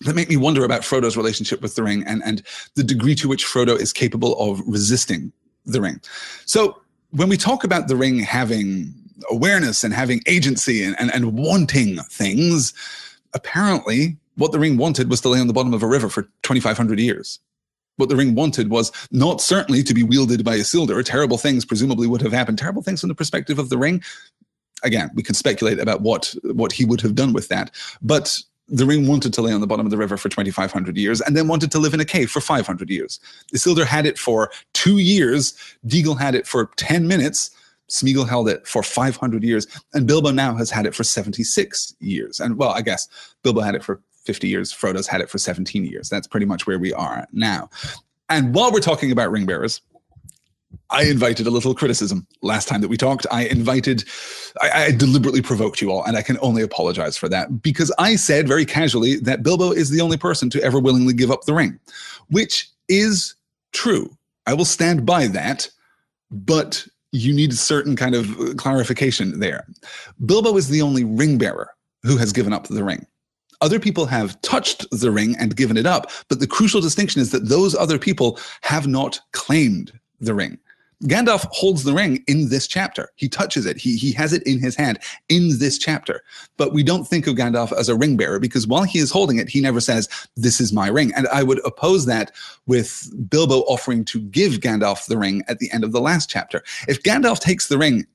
that 0.00 0.16
make 0.16 0.28
me 0.28 0.36
wonder 0.36 0.64
about 0.64 0.82
Frodo's 0.82 1.16
relationship 1.16 1.62
with 1.62 1.76
the 1.76 1.82
ring 1.82 2.04
and 2.06 2.22
and 2.24 2.42
the 2.74 2.84
degree 2.84 3.14
to 3.16 3.28
which 3.28 3.44
Frodo 3.44 3.78
is 3.78 3.92
capable 3.92 4.38
of 4.38 4.60
resisting 4.66 5.32
the 5.64 5.80
ring. 5.80 6.00
So 6.46 6.80
when 7.10 7.28
we 7.28 7.36
talk 7.36 7.64
about 7.64 7.88
the 7.88 7.96
ring 7.96 8.18
having 8.18 8.94
awareness 9.30 9.84
and 9.84 9.94
having 9.94 10.20
agency 10.26 10.82
and, 10.82 10.96
and, 10.98 11.12
and 11.12 11.34
wanting 11.34 11.98
things, 12.04 12.72
apparently 13.34 14.16
what 14.36 14.52
the 14.52 14.58
ring 14.58 14.76
wanted 14.76 15.10
was 15.10 15.20
to 15.22 15.28
lay 15.28 15.40
on 15.40 15.46
the 15.46 15.52
bottom 15.52 15.74
of 15.74 15.82
a 15.82 15.86
river 15.86 16.08
for 16.08 16.22
2,500 16.42 16.98
years. 16.98 17.38
What 17.96 18.08
the 18.08 18.16
ring 18.16 18.34
wanted 18.34 18.70
was 18.70 18.90
not 19.10 19.40
certainly 19.40 19.82
to 19.82 19.94
be 19.94 20.02
wielded 20.02 20.44
by 20.44 20.56
Isildur. 20.56 21.04
Terrible 21.04 21.36
things 21.36 21.64
presumably 21.64 22.06
would 22.06 22.22
have 22.22 22.32
happened. 22.32 22.58
Terrible 22.58 22.82
things 22.82 23.00
from 23.00 23.08
the 23.08 23.14
perspective 23.14 23.58
of 23.58 23.68
the 23.68 23.76
ring. 23.76 24.02
Again, 24.82 25.10
we 25.14 25.22
can 25.22 25.34
speculate 25.34 25.78
about 25.78 26.00
what 26.00 26.34
what 26.42 26.72
he 26.72 26.84
would 26.84 27.02
have 27.02 27.14
done 27.14 27.32
with 27.32 27.48
that. 27.48 27.70
But 28.00 28.40
the 28.68 28.86
ring 28.86 29.06
wanted 29.06 29.32
to 29.34 29.42
lay 29.42 29.52
on 29.52 29.60
the 29.60 29.66
bottom 29.66 29.86
of 29.86 29.90
the 29.90 29.96
river 29.96 30.16
for 30.16 30.28
2,500 30.28 30.96
years 30.96 31.20
and 31.20 31.36
then 31.36 31.48
wanted 31.48 31.70
to 31.72 31.78
live 31.78 31.94
in 31.94 32.00
a 32.00 32.04
cave 32.04 32.30
for 32.30 32.40
500 32.40 32.88
years. 32.90 33.20
Isildur 33.54 33.84
had 33.84 34.06
it 34.06 34.18
for 34.18 34.50
two 34.72 34.98
years. 34.98 35.54
Deagol 35.86 36.18
had 36.18 36.34
it 36.34 36.46
for 36.46 36.70
10 36.76 37.06
minutes. 37.06 37.50
Smeagol 37.88 38.28
held 38.28 38.48
it 38.48 38.66
for 38.66 38.82
500 38.82 39.42
years. 39.42 39.66
And 39.92 40.06
Bilbo 40.06 40.30
now 40.30 40.54
has 40.54 40.70
had 40.70 40.86
it 40.86 40.94
for 40.94 41.04
76 41.04 41.94
years. 42.00 42.40
And 42.40 42.56
well, 42.56 42.70
I 42.70 42.80
guess 42.80 43.08
Bilbo 43.42 43.60
had 43.60 43.74
it 43.74 43.84
for 43.84 44.00
50 44.24 44.48
years. 44.48 44.72
Frodo's 44.72 45.06
had 45.06 45.20
it 45.20 45.28
for 45.28 45.38
17 45.38 45.84
years. 45.84 46.08
That's 46.08 46.26
pretty 46.26 46.46
much 46.46 46.66
where 46.66 46.78
we 46.78 46.92
are 46.92 47.26
now. 47.32 47.68
And 48.28 48.54
while 48.54 48.72
we're 48.72 48.80
talking 48.80 49.12
about 49.12 49.30
ring 49.30 49.44
bearers, 49.44 49.82
I 50.90 51.04
invited 51.04 51.46
a 51.46 51.50
little 51.50 51.74
criticism 51.74 52.26
last 52.42 52.68
time 52.68 52.80
that 52.82 52.88
we 52.88 52.96
talked. 52.96 53.26
I 53.30 53.44
invited, 53.46 54.04
I, 54.60 54.84
I, 54.84 54.90
deliberately 54.90 55.40
provoked 55.40 55.80
you 55.80 55.90
all, 55.90 56.04
and 56.04 56.16
I 56.16 56.22
can 56.22 56.38
only 56.40 56.62
apologize 56.62 57.16
for 57.16 57.28
that 57.30 57.62
because 57.62 57.92
I 57.98 58.16
said 58.16 58.46
very 58.46 58.66
casually 58.66 59.16
that 59.16 59.42
Bilbo 59.42 59.72
is 59.72 59.90
the 59.90 60.00
only 60.00 60.16
person 60.16 60.50
to 60.50 60.62
ever 60.62 60.78
willingly 60.78 61.14
give 61.14 61.30
up 61.30 61.44
the 61.44 61.54
ring, 61.54 61.78
which 62.28 62.68
is 62.88 63.34
true. 63.72 64.14
I 64.46 64.54
will 64.54 64.64
stand 64.64 65.06
by 65.06 65.28
that, 65.28 65.68
but 66.30 66.86
you 67.12 67.32
need 67.32 67.52
a 67.52 67.56
certain 67.56 67.96
kind 67.96 68.14
of 68.14 68.38
uh, 68.40 68.54
clarification 68.54 69.40
there. 69.40 69.66
Bilbo 70.24 70.56
is 70.56 70.68
the 70.68 70.82
only 70.82 71.04
ring 71.04 71.38
bearer 71.38 71.70
who 72.02 72.16
has 72.16 72.32
given 72.32 72.52
up 72.52 72.66
the 72.68 72.84
ring. 72.84 73.06
Other 73.60 73.78
people 73.78 74.06
have 74.06 74.40
touched 74.42 74.86
the 74.90 75.12
ring 75.12 75.36
and 75.38 75.56
given 75.56 75.76
it 75.76 75.86
up, 75.86 76.10
but 76.28 76.40
the 76.40 76.48
crucial 76.48 76.80
distinction 76.80 77.20
is 77.22 77.30
that 77.30 77.48
those 77.48 77.76
other 77.76 77.98
people 77.98 78.38
have 78.62 78.88
not 78.88 79.20
claimed 79.32 79.92
the 80.22 80.34
ring. 80.34 80.58
Gandalf 81.04 81.46
holds 81.50 81.82
the 81.82 81.92
ring 81.92 82.22
in 82.28 82.48
this 82.48 82.68
chapter. 82.68 83.10
He 83.16 83.28
touches 83.28 83.66
it. 83.66 83.76
He, 83.76 83.96
he 83.96 84.12
has 84.12 84.32
it 84.32 84.42
in 84.46 84.60
his 84.60 84.76
hand 84.76 85.00
in 85.28 85.58
this 85.58 85.76
chapter. 85.76 86.22
But 86.56 86.72
we 86.72 86.84
don't 86.84 87.04
think 87.04 87.26
of 87.26 87.34
Gandalf 87.34 87.72
as 87.72 87.88
a 87.88 87.96
ring 87.96 88.16
bearer 88.16 88.38
because 88.38 88.68
while 88.68 88.84
he 88.84 89.00
is 89.00 89.10
holding 89.10 89.38
it, 89.38 89.48
he 89.48 89.60
never 89.60 89.80
says, 89.80 90.08
This 90.36 90.60
is 90.60 90.72
my 90.72 90.86
ring. 90.86 91.12
And 91.16 91.26
I 91.28 91.42
would 91.42 91.64
oppose 91.66 92.06
that 92.06 92.30
with 92.66 93.12
Bilbo 93.28 93.60
offering 93.62 94.04
to 94.06 94.20
give 94.20 94.60
Gandalf 94.60 95.06
the 95.06 95.18
ring 95.18 95.42
at 95.48 95.58
the 95.58 95.72
end 95.72 95.82
of 95.82 95.90
the 95.90 96.00
last 96.00 96.30
chapter. 96.30 96.62
If 96.86 97.02
Gandalf 97.02 97.40
takes 97.40 97.66
the 97.66 97.78
ring, 97.78 98.06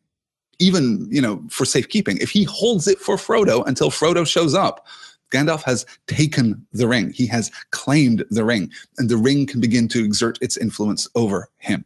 even, 0.60 1.08
you 1.12 1.22
know, 1.22 1.44
for 1.50 1.66
safekeeping, 1.66 2.18
if 2.20 2.30
he 2.30 2.46
holds 2.46 2.88
it 2.88 3.00
for 3.00 3.18
Frodo 3.18 3.68
until 3.68 3.92
Frodo 3.92 4.26
shows 4.26 4.56
up, 4.56 4.88
Gandalf 5.30 5.64
has 5.64 5.86
taken 6.08 6.66
the 6.72 6.88
ring. 6.88 7.12
He 7.12 7.28
has 7.28 7.52
claimed 7.72 8.24
the 8.30 8.46
ring, 8.46 8.72
and 8.98 9.10
the 9.10 9.18
ring 9.18 9.46
can 9.46 9.60
begin 9.60 9.90
to 9.90 10.04
exert 10.04 10.42
its 10.42 10.56
influence 10.56 11.08
over 11.16 11.50
him. 11.58 11.84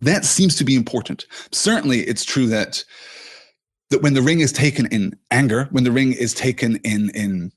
That 0.00 0.24
seems 0.24 0.56
to 0.56 0.64
be 0.64 0.76
important. 0.76 1.26
Certainly, 1.52 2.00
it's 2.00 2.24
true 2.24 2.46
that 2.48 2.84
that 3.90 4.02
when 4.02 4.14
the 4.14 4.22
ring 4.22 4.40
is 4.40 4.52
taken 4.52 4.86
in 4.86 5.16
anger, 5.30 5.68
when 5.72 5.84
the 5.84 5.92
ring 5.92 6.12
is 6.12 6.32
taken 6.32 6.76
in 6.76 7.10
in 7.10 7.52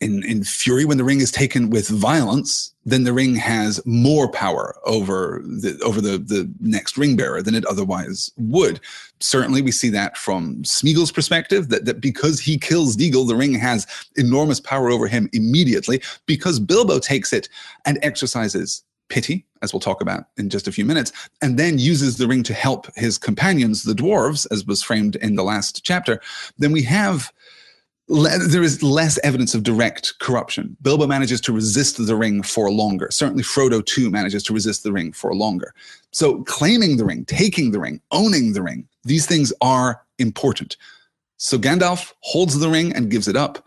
in, 0.00 0.22
in 0.24 0.44
fury, 0.44 0.84
when 0.84 0.98
the 0.98 1.04
ring 1.04 1.20
is 1.20 1.30
taken 1.30 1.70
with 1.70 1.88
violence, 1.88 2.74
then 2.84 3.04
the 3.04 3.12
ring 3.12 3.34
has 3.36 3.80
more 3.86 4.30
power 4.30 4.76
over 4.84 5.40
the 5.44 5.80
over 5.82 6.00
the, 6.00 6.18
the 6.18 6.52
next 6.60 6.98
ring 6.98 7.16
bearer 7.16 7.42
than 7.42 7.54
it 7.54 7.64
otherwise 7.66 8.30
would. 8.36 8.80
Certainly, 9.20 9.62
we 9.62 9.72
see 9.72 9.88
that 9.90 10.16
from 10.16 10.62
Smeagol's 10.62 11.12
perspective, 11.12 11.68
that, 11.68 11.84
that 11.86 12.00
because 12.00 12.40
he 12.40 12.58
kills 12.58 12.96
Deagol, 12.96 13.26
the 13.26 13.36
ring 13.36 13.54
has 13.54 13.86
enormous 14.16 14.60
power 14.60 14.90
over 14.90 15.06
him 15.06 15.30
immediately. 15.32 16.02
Because 16.26 16.60
Bilbo 16.60 16.98
takes 16.98 17.32
it 17.32 17.48
and 17.84 17.98
exercises 18.02 18.82
pity, 19.08 19.46
as 19.62 19.72
we'll 19.72 19.80
talk 19.80 20.00
about 20.00 20.24
in 20.36 20.50
just 20.50 20.68
a 20.68 20.72
few 20.72 20.84
minutes, 20.84 21.12
and 21.42 21.58
then 21.58 21.78
uses 21.78 22.18
the 22.18 22.26
ring 22.26 22.42
to 22.44 22.54
help 22.54 22.86
his 22.96 23.18
companions, 23.18 23.82
the 23.82 23.94
dwarves, 23.94 24.46
as 24.50 24.66
was 24.66 24.82
framed 24.82 25.16
in 25.16 25.36
the 25.36 25.44
last 25.44 25.84
chapter, 25.84 26.20
then 26.58 26.72
we 26.72 26.82
have 26.82 27.32
there 28.08 28.62
is 28.62 28.82
less 28.84 29.18
evidence 29.24 29.52
of 29.54 29.64
direct 29.64 30.18
corruption. 30.20 30.76
Bilbo 30.80 31.08
manages 31.08 31.40
to 31.40 31.52
resist 31.52 32.04
the 32.04 32.14
ring 32.14 32.42
for 32.42 32.70
longer. 32.70 33.08
Certainly, 33.10 33.42
Frodo 33.42 33.84
too 33.84 34.10
manages 34.10 34.44
to 34.44 34.54
resist 34.54 34.84
the 34.84 34.92
ring 34.92 35.12
for 35.12 35.34
longer. 35.34 35.74
So, 36.12 36.44
claiming 36.44 36.98
the 36.98 37.04
ring, 37.04 37.24
taking 37.24 37.72
the 37.72 37.80
ring, 37.80 38.00
owning 38.12 38.52
the 38.52 38.62
ring, 38.62 38.86
these 39.02 39.26
things 39.26 39.52
are 39.60 40.02
important. 40.18 40.76
So, 41.36 41.58
Gandalf 41.58 42.12
holds 42.20 42.58
the 42.58 42.68
ring 42.68 42.92
and 42.94 43.10
gives 43.10 43.26
it 43.26 43.36
up. 43.36 43.65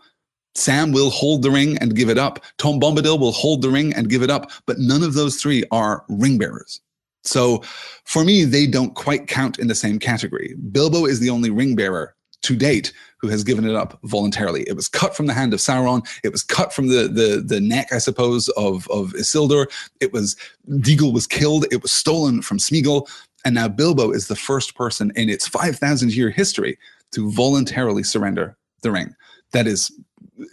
Sam 0.54 0.92
will 0.92 1.10
hold 1.10 1.42
the 1.42 1.50
ring 1.50 1.78
and 1.78 1.94
give 1.94 2.08
it 2.08 2.18
up. 2.18 2.44
Tom 2.58 2.80
Bombadil 2.80 3.20
will 3.20 3.32
hold 3.32 3.62
the 3.62 3.70
ring 3.70 3.92
and 3.94 4.10
give 4.10 4.22
it 4.22 4.30
up. 4.30 4.50
But 4.66 4.78
none 4.78 5.02
of 5.02 5.14
those 5.14 5.36
three 5.36 5.64
are 5.70 6.04
ring 6.08 6.38
bearers. 6.38 6.80
So 7.22 7.62
for 8.04 8.24
me, 8.24 8.44
they 8.44 8.66
don't 8.66 8.94
quite 8.94 9.26
count 9.26 9.58
in 9.58 9.68
the 9.68 9.74
same 9.74 9.98
category. 9.98 10.54
Bilbo 10.72 11.04
is 11.06 11.20
the 11.20 11.30
only 11.30 11.50
ring 11.50 11.76
bearer 11.76 12.14
to 12.42 12.56
date 12.56 12.92
who 13.18 13.28
has 13.28 13.44
given 13.44 13.66
it 13.66 13.74
up 13.74 13.98
voluntarily. 14.04 14.62
It 14.62 14.74
was 14.74 14.88
cut 14.88 15.14
from 15.14 15.26
the 15.26 15.34
hand 15.34 15.52
of 15.52 15.60
Sauron. 15.60 16.06
It 16.24 16.32
was 16.32 16.42
cut 16.42 16.72
from 16.72 16.88
the 16.88 17.06
the 17.06 17.42
the 17.44 17.60
neck, 17.60 17.92
I 17.92 17.98
suppose, 17.98 18.48
of 18.50 18.88
of 18.88 19.12
Isildur. 19.12 19.66
It 20.00 20.12
was 20.12 20.36
Deagol 20.68 21.12
was 21.12 21.26
killed. 21.26 21.66
It 21.70 21.82
was 21.82 21.92
stolen 21.92 22.40
from 22.40 22.58
Smeagol, 22.58 23.08
and 23.44 23.54
now 23.54 23.68
Bilbo 23.68 24.10
is 24.10 24.28
the 24.28 24.36
first 24.36 24.74
person 24.74 25.12
in 25.16 25.28
its 25.28 25.46
five 25.46 25.78
thousand 25.78 26.14
year 26.14 26.30
history 26.30 26.78
to 27.12 27.30
voluntarily 27.30 28.02
surrender 28.02 28.56
the 28.82 28.90
ring. 28.90 29.14
That 29.52 29.66
is 29.66 29.92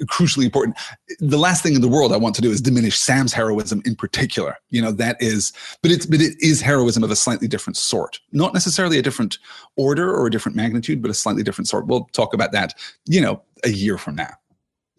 crucially 0.03 0.45
important. 0.45 0.77
The 1.19 1.37
last 1.37 1.63
thing 1.63 1.75
in 1.75 1.81
the 1.81 1.87
world 1.87 2.13
I 2.13 2.17
want 2.17 2.35
to 2.35 2.41
do 2.41 2.51
is 2.51 2.61
diminish 2.61 2.97
Sam's 2.97 3.33
heroism 3.33 3.81
in 3.85 3.95
particular. 3.95 4.57
You 4.69 4.81
know, 4.81 4.91
that 4.93 5.17
is, 5.19 5.53
but 5.81 5.91
it's, 5.91 6.05
but 6.05 6.21
it 6.21 6.35
is 6.39 6.61
heroism 6.61 7.03
of 7.03 7.11
a 7.11 7.15
slightly 7.15 7.47
different 7.47 7.77
sort. 7.77 8.19
Not 8.31 8.53
necessarily 8.53 8.99
a 8.99 9.01
different 9.01 9.37
order 9.75 10.13
or 10.13 10.27
a 10.27 10.31
different 10.31 10.55
magnitude, 10.55 11.01
but 11.01 11.11
a 11.11 11.13
slightly 11.13 11.43
different 11.43 11.67
sort. 11.67 11.87
We'll 11.87 12.05
talk 12.13 12.33
about 12.33 12.51
that, 12.51 12.73
you 13.05 13.21
know, 13.21 13.41
a 13.63 13.69
year 13.69 13.97
from 13.97 14.15
now. 14.15 14.33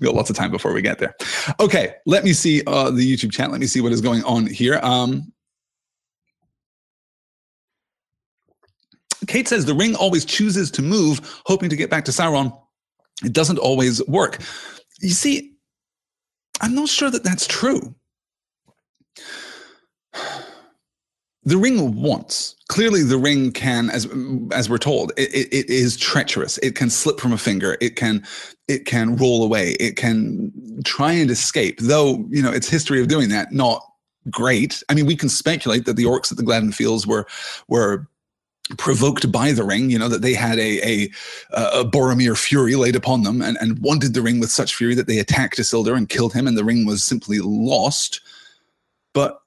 We 0.01 0.07
got 0.07 0.14
lots 0.14 0.31
of 0.31 0.37
time 0.37 0.51
before 0.51 0.72
we 0.72 0.83
get 0.83 0.98
there. 0.98 1.14
Okay, 1.59 1.94
let 2.07 2.24
me 2.24 2.33
see 2.33 2.62
uh, 2.66 2.90
the 2.90 3.16
YouTube 3.16 3.33
chat. 3.33 3.51
Let 3.51 3.61
me 3.61 3.66
see 3.66 3.81
what 3.81 3.92
is 3.92 4.01
going 4.01 4.22
on 4.24 4.46
here. 4.46 4.79
Um, 4.83 5.33
Kate 9.27 9.48
says 9.48 9.64
the 9.64 9.74
ring 9.74 9.94
always 9.96 10.24
chooses 10.24 10.70
to 10.72 10.83
move, 10.83 11.20
hoping 11.46 11.68
to 11.68 11.77
get 11.77 11.90
back 11.90 12.05
to 12.07 12.12
Sauron. 12.12 12.57
It 13.24 13.33
doesn't 13.33 13.59
always 13.59 14.05
work. 14.07 14.38
You 15.00 15.11
see, 15.11 15.52
I'm 16.61 16.74
not 16.74 16.88
sure 16.88 17.11
that 17.11 17.24
that's 17.24 17.46
true. 17.46 17.94
The 21.44 21.56
ring 21.56 22.02
wants. 22.02 22.56
Clearly, 22.68 23.02
the 23.02 23.16
ring 23.16 23.52
can, 23.52 23.88
as 23.88 24.06
as 24.52 24.68
we're 24.68 24.76
told, 24.76 25.12
it, 25.16 25.32
it, 25.34 25.48
it 25.50 25.70
is 25.70 25.96
treacherous. 25.96 26.58
It 26.58 26.74
can 26.74 26.90
slip 26.90 27.20
from 27.20 27.32
a 27.32 27.38
finger. 27.38 27.78
It 27.80 27.96
can 27.96 28.26
it 28.66 28.84
can 28.84 29.16
roll 29.16 29.42
away. 29.42 29.70
It 29.80 29.96
can 29.96 30.52
try 30.84 31.12
and 31.12 31.30
escape. 31.30 31.78
Though 31.80 32.26
you 32.28 32.42
know 32.42 32.52
its 32.52 32.68
history 32.68 33.00
of 33.00 33.08
doing 33.08 33.30
that 33.30 33.52
not 33.52 33.82
great. 34.30 34.82
I 34.88 34.94
mean, 34.94 35.06
we 35.06 35.16
can 35.16 35.28
speculate 35.28 35.87
that 35.87 35.96
the 35.96 36.04
orcs 36.04 36.30
at 36.30 36.37
the 36.37 36.44
Gladden 36.44 36.72
Fields 36.72 37.06
were 37.06 37.26
were 37.68 38.06
provoked 38.76 39.31
by 39.33 39.52
the 39.52 39.64
ring, 39.64 39.90
you 39.90 39.98
know, 39.98 40.09
that 40.09 40.22
they 40.22 40.35
had 40.35 40.59
a, 40.59 40.81
a, 40.87 41.11
a 41.52 41.85
Boromir 41.85 42.37
fury 42.37 42.74
laid 42.74 42.96
upon 42.96 43.22
them 43.22 43.40
and, 43.40 43.57
and 43.61 43.78
wanted 43.78 44.14
the 44.14 44.22
ring 44.22 44.40
with 44.40 44.50
such 44.50 44.74
fury 44.74 44.94
that 44.94 45.07
they 45.07 45.18
attacked 45.18 45.59
Isildur 45.59 45.96
and 45.96 46.09
killed 46.09 46.35
him, 46.35 46.46
and 46.46 46.57
the 46.57 46.64
ring 46.64 46.85
was 46.85 47.02
simply 47.02 47.38
lost. 47.40 48.20
But 49.14 49.40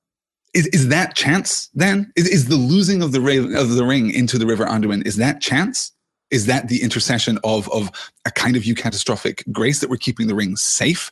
is, 0.54 0.68
is 0.68 0.88
that 0.90 1.16
chance 1.16 1.70
then? 1.74 2.12
Is, 2.16 2.28
is 2.28 2.48
the 2.48 2.56
losing 2.56 3.02
of 3.02 3.12
the, 3.12 3.20
of 3.58 3.70
the 3.70 3.86
ring 3.86 4.12
into 4.12 4.38
the 4.38 4.48
River 4.48 4.66
Anduin, 4.66 5.06
is 5.06 5.18
that 5.18 5.42
chance? 5.42 5.92
Is 6.32 6.46
that 6.46 6.70
the 6.70 6.82
intercession 6.82 7.38
of, 7.44 7.70
of 7.72 7.92
a 8.26 8.32
kind 8.32 8.56
of 8.56 8.64
eucatastrophic 8.64 9.50
grace 9.52 9.82
that 9.82 9.90
we're 9.90 9.98
keeping 9.98 10.28
the 10.28 10.36
ring 10.36 10.56
safe? 10.56 11.12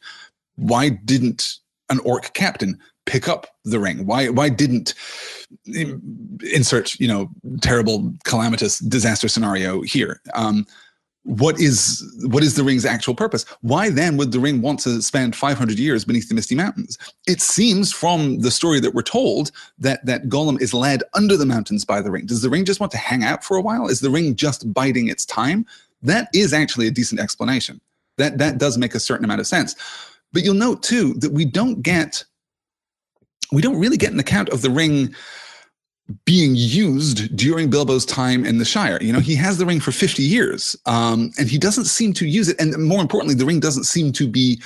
Why 0.55 0.89
didn't 0.89 1.57
an 1.89 1.99
orc 1.99 2.33
captain 2.33 2.79
pick 3.09 3.27
up 3.27 3.47
the 3.65 3.79
ring? 3.79 4.05
Why 4.05 4.29
why 4.29 4.49
didn't 4.49 4.93
insert 5.65 6.99
you 6.99 7.07
know 7.07 7.29
terrible 7.61 8.13
calamitous 8.23 8.79
disaster 8.79 9.27
scenario 9.27 9.81
here? 9.81 10.21
Um, 10.33 10.65
what 11.23 11.59
is 11.59 12.03
what 12.23 12.43
is 12.43 12.55
the 12.55 12.63
ring's 12.63 12.85
actual 12.85 13.13
purpose? 13.13 13.45
Why 13.61 13.89
then 13.89 14.15
would 14.17 14.31
the 14.31 14.39
ring 14.39 14.61
want 14.61 14.79
to 14.81 15.01
spend 15.01 15.35
500 15.35 15.77
years 15.77 16.05
beneath 16.05 16.29
the 16.29 16.35
Misty 16.35 16.55
Mountains? 16.55 16.97
It 17.27 17.41
seems 17.41 17.91
from 17.91 18.39
the 18.39 18.51
story 18.51 18.79
that 18.79 18.93
we're 18.93 19.01
told 19.01 19.51
that 19.79 20.05
that 20.05 20.29
Gollum 20.29 20.61
is 20.61 20.73
led 20.73 21.03
under 21.13 21.35
the 21.35 21.45
mountains 21.45 21.83
by 21.83 22.01
the 22.01 22.11
ring. 22.11 22.25
Does 22.25 22.41
the 22.41 22.49
ring 22.49 22.63
just 22.63 22.79
want 22.79 22.91
to 22.93 22.97
hang 22.97 23.23
out 23.23 23.43
for 23.43 23.57
a 23.57 23.61
while? 23.61 23.87
Is 23.87 23.99
the 23.99 24.09
ring 24.09 24.35
just 24.35 24.71
biding 24.73 25.09
its 25.09 25.25
time? 25.25 25.65
That 26.01 26.29
is 26.33 26.53
actually 26.53 26.87
a 26.87 26.91
decent 26.91 27.19
explanation. 27.19 27.81
That 28.17 28.37
that 28.37 28.57
does 28.57 28.77
make 28.77 28.95
a 28.95 28.99
certain 28.99 29.25
amount 29.25 29.41
of 29.41 29.47
sense. 29.47 29.75
But 30.31 30.43
you'll 30.43 30.53
note 30.53 30.83
too 30.83 31.15
that 31.15 31.33
we 31.33 31.43
don't 31.43 31.81
get 31.81 32.23
we 33.51 33.61
don't 33.61 33.79
really 33.79 33.97
get 33.97 34.11
an 34.11 34.19
account 34.19 34.49
of 34.49 34.61
the 34.61 34.69
ring 34.69 35.13
being 36.25 36.55
used 36.55 37.35
during 37.35 37.69
Bilbo's 37.69 38.05
time 38.05 38.45
in 38.45 38.57
the 38.57 38.65
Shire. 38.65 38.97
You 39.01 39.13
know, 39.13 39.19
he 39.19 39.35
has 39.35 39.57
the 39.57 39.65
ring 39.65 39.79
for 39.79 39.91
50 39.91 40.23
years, 40.23 40.75
um, 40.85 41.31
and 41.37 41.47
he 41.47 41.57
doesn't 41.57 41.85
seem 41.85 42.13
to 42.13 42.27
use 42.27 42.47
it. 42.47 42.59
And 42.59 42.75
more 42.83 43.01
importantly, 43.01 43.35
the 43.35 43.45
ring 43.45 43.59
doesn't 43.59 43.83
seem 43.83 44.11
to 44.13 44.27
be 44.27 44.61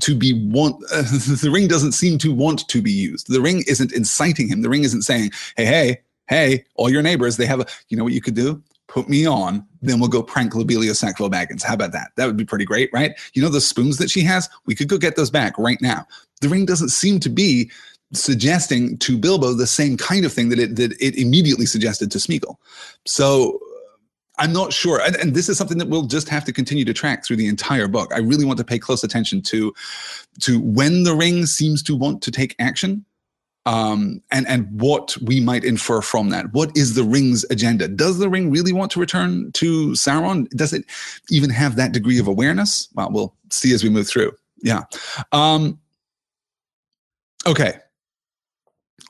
to 0.00 0.16
be 0.16 0.32
want 0.48 0.82
uh, 0.92 1.02
the 1.42 1.50
ring 1.52 1.68
doesn't 1.68 1.92
seem 1.92 2.18
to 2.18 2.34
want 2.34 2.68
to 2.68 2.82
be 2.82 2.92
used. 2.92 3.32
The 3.32 3.40
ring 3.40 3.64
isn't 3.66 3.92
inciting 3.92 4.48
him. 4.48 4.62
The 4.62 4.68
ring 4.68 4.84
isn't 4.84 5.02
saying, 5.02 5.30
"Hey, 5.56 5.64
hey, 5.64 6.00
hey, 6.28 6.64
all 6.76 6.90
your 6.90 7.02
neighbors, 7.02 7.36
they 7.36 7.46
have 7.46 7.60
a, 7.60 7.66
you 7.88 7.96
know 7.96 8.04
what 8.04 8.12
you 8.12 8.20
could 8.20 8.34
do? 8.34 8.62
Put 8.86 9.08
me 9.08 9.26
on, 9.26 9.66
then 9.82 9.98
we'll 9.98 10.08
go 10.08 10.22
prank 10.22 10.54
Lobelia 10.54 10.94
Sackville 10.94 11.30
Baggins. 11.30 11.62
How 11.62 11.74
about 11.74 11.92
that? 11.92 12.12
That 12.16 12.26
would 12.26 12.36
be 12.36 12.44
pretty 12.44 12.64
great, 12.64 12.90
right? 12.92 13.18
You 13.32 13.42
know 13.42 13.48
the 13.48 13.60
spoons 13.60 13.98
that 13.98 14.10
she 14.10 14.20
has? 14.22 14.48
We 14.66 14.74
could 14.74 14.88
go 14.88 14.98
get 14.98 15.16
those 15.16 15.30
back 15.30 15.58
right 15.58 15.80
now. 15.80 16.06
The 16.40 16.48
ring 16.48 16.66
doesn't 16.66 16.90
seem 16.90 17.18
to 17.20 17.30
be 17.30 17.70
suggesting 18.14 18.96
to 18.98 19.18
Bilbo 19.18 19.54
the 19.54 19.66
same 19.66 19.96
kind 19.96 20.24
of 20.24 20.32
thing 20.32 20.48
that 20.48 20.58
it 20.58 20.76
that 20.76 20.92
it 21.00 21.16
immediately 21.16 21.66
suggested 21.66 22.10
to 22.12 22.18
Smeagol. 22.18 22.56
So 23.06 23.60
I'm 24.38 24.52
not 24.52 24.72
sure, 24.72 25.00
and, 25.00 25.14
and, 25.16 25.34
this 25.34 25.48
is 25.48 25.56
something 25.56 25.78
that 25.78 25.88
we'll 25.88 26.06
just 26.06 26.28
have 26.28 26.44
to 26.46 26.52
continue 26.52 26.84
to 26.86 26.92
track 26.92 27.24
through 27.24 27.36
the 27.36 27.46
entire 27.46 27.86
book. 27.86 28.12
I 28.12 28.18
really 28.18 28.44
want 28.44 28.58
to 28.58 28.64
pay 28.64 28.78
close 28.78 29.04
attention 29.04 29.42
to 29.42 29.72
to 30.40 30.60
when 30.60 31.04
the 31.04 31.14
ring 31.14 31.46
seems 31.46 31.82
to 31.84 31.94
want 31.94 32.20
to 32.22 32.32
take 32.32 32.56
action, 32.58 33.04
um, 33.64 34.20
and 34.32 34.46
and 34.48 34.68
what 34.80 35.16
we 35.22 35.40
might 35.40 35.64
infer 35.64 36.00
from 36.00 36.30
that. 36.30 36.52
What 36.52 36.76
is 36.76 36.94
the 36.94 37.04
ring's 37.04 37.44
agenda? 37.50 37.86
Does 37.86 38.18
the 38.18 38.28
ring 38.28 38.50
really 38.50 38.72
want 38.72 38.90
to 38.92 39.00
return 39.00 39.52
to 39.52 39.92
Sauron? 39.92 40.48
Does 40.50 40.72
it 40.72 40.84
even 41.30 41.50
have 41.50 41.76
that 41.76 41.92
degree 41.92 42.18
of 42.18 42.26
awareness? 42.26 42.88
Well, 42.94 43.10
we'll 43.12 43.34
see 43.50 43.72
as 43.72 43.84
we 43.84 43.90
move 43.90 44.08
through. 44.08 44.32
Yeah. 44.62 44.82
Um, 45.30 45.78
okay 47.46 47.78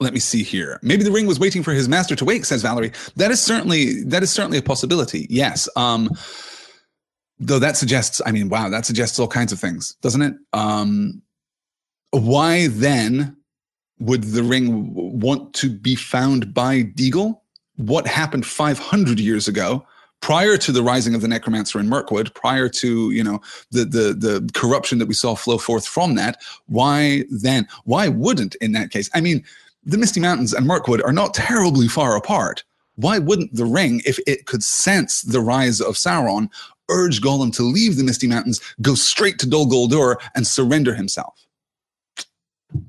let 0.01 0.13
me 0.13 0.21
see 0.21 0.43
here. 0.43 0.79
Maybe 0.83 1.05
the 1.05 1.11
ring 1.11 1.27
was 1.27 1.39
waiting 1.39 1.63
for 1.63 1.73
his 1.73 1.89
master 1.89 2.17
to 2.17 2.25
wake, 2.25 2.45
says 2.45 2.63
Valerie. 2.63 2.93
That 3.17 3.31
is 3.31 3.41
certainly 3.41 4.03
that 4.05 4.23
is 4.23 4.31
certainly 4.31 4.59
a 4.59 4.63
possibility. 4.63 5.27
Yes. 5.31 5.69
Um, 5.77 6.11
though 7.39 7.59
that 7.59 7.77
suggests, 7.77 8.21
I 8.25 8.33
mean, 8.33 8.49
wow, 8.49 8.69
that 8.69 8.87
suggests 8.87 9.19
all 9.19 9.29
kinds 9.29 9.53
of 9.53 9.61
things, 9.61 9.95
doesn't 10.03 10.23
it? 10.23 10.35
Um, 10.53 11.23
why 12.11 12.69
then 12.69 13.37
would 13.99 14.25
the 14.25 14.43
ring 14.43 14.93
want 14.95 15.55
to 15.55 15.71
be 15.71 15.95
found 15.95 16.53
by 16.55 16.83
Deagol? 16.83 17.41
What 17.77 18.07
happened 18.07 18.47
500 18.47 19.19
years 19.19 19.49
ago, 19.49 19.85
prior 20.21 20.57
to 20.57 20.73
the 20.73 20.83
rising 20.83 21.15
of 21.15 21.21
the 21.21 21.29
necromancer 21.29 21.81
in 21.81 21.89
Mirkwood, 21.89 22.33
prior 22.35 22.69
to 22.69 23.11
you 23.11 23.25
know 23.25 23.41
the 23.73 23.85
the 23.85 24.15
the 24.15 24.51
corruption 24.55 24.99
that 24.99 25.07
we 25.07 25.15
saw 25.15 25.35
flow 25.35 25.59
forth 25.59 25.87
from 25.87 26.15
that? 26.15 26.41
Why 26.67 27.25
then? 27.31 27.67
Why 27.85 28.09
wouldn't 28.09 28.55
in 28.57 28.73
that 28.73 28.91
case? 28.91 29.11
I 29.13 29.21
mean 29.21 29.45
the 29.85 29.99
Misty 29.99 30.21
Mountains 30.21 30.53
and 30.53 30.67
Mirkwood 30.67 31.03
are 31.03 31.13
not 31.13 31.35
terribly 31.35 31.89
far 31.89 32.17
apart. 32.17 32.65
Why 32.97 33.19
wouldn't 33.19 33.55
the 33.55 33.65
ring, 33.65 34.03
if 34.07 34.19
it 34.27 34.47
could 34.47 34.63
sense 34.63 35.23
the 35.23 35.41
rise 35.41 35.81
of 35.81 35.95
Sauron, 35.95 36.49
urge 36.89 37.21
Gollum 37.21 37.55
to 37.57 37.63
leave 37.63 37.97
the 37.97 38.05
Misty 38.05 38.27
Mountains, 38.27 38.61
go 38.83 38.95
straight 38.95 39.39
to 39.41 39.49
Dol 39.49 39.67
Guldur, 39.67 40.17
and 40.35 40.47
surrender 40.47 40.95
himself? 40.95 41.45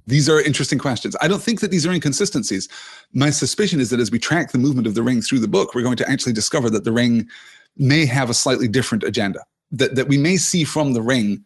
These 0.08 0.30
are 0.30 0.42
interesting 0.42 0.80
questions. 0.80 1.16
I 1.22 1.28
don't 1.28 1.42
think 1.42 1.60
that 1.60 1.72
these 1.72 1.86
are 1.86 1.92
inconsistencies. 1.92 2.68
My 3.14 3.30
suspicion 3.30 3.80
is 3.80 3.90
that 3.92 4.00
as 4.00 4.12
we 4.12 4.20
track 4.20 4.52
the 4.52 4.58
movement 4.58 4.88
of 4.88 4.96
the 4.96 5.04
ring 5.04 5.22
through 5.22 5.40
the 5.40 5.48
book, 5.48 5.74
we're 5.74 5.84
going 5.84 5.98
to 5.98 6.10
actually 6.10 6.34
discover 6.34 6.70
that 6.72 6.84
the 6.84 6.92
ring 6.92 7.28
may 7.78 8.06
have 8.06 8.30
a 8.30 8.34
slightly 8.34 8.68
different 8.68 9.04
agenda. 9.04 9.42
That, 9.72 9.96
that 9.96 10.08
we 10.08 10.18
may 10.18 10.38
see 10.38 10.64
from 10.64 10.94
the 10.94 11.02
ring. 11.02 11.44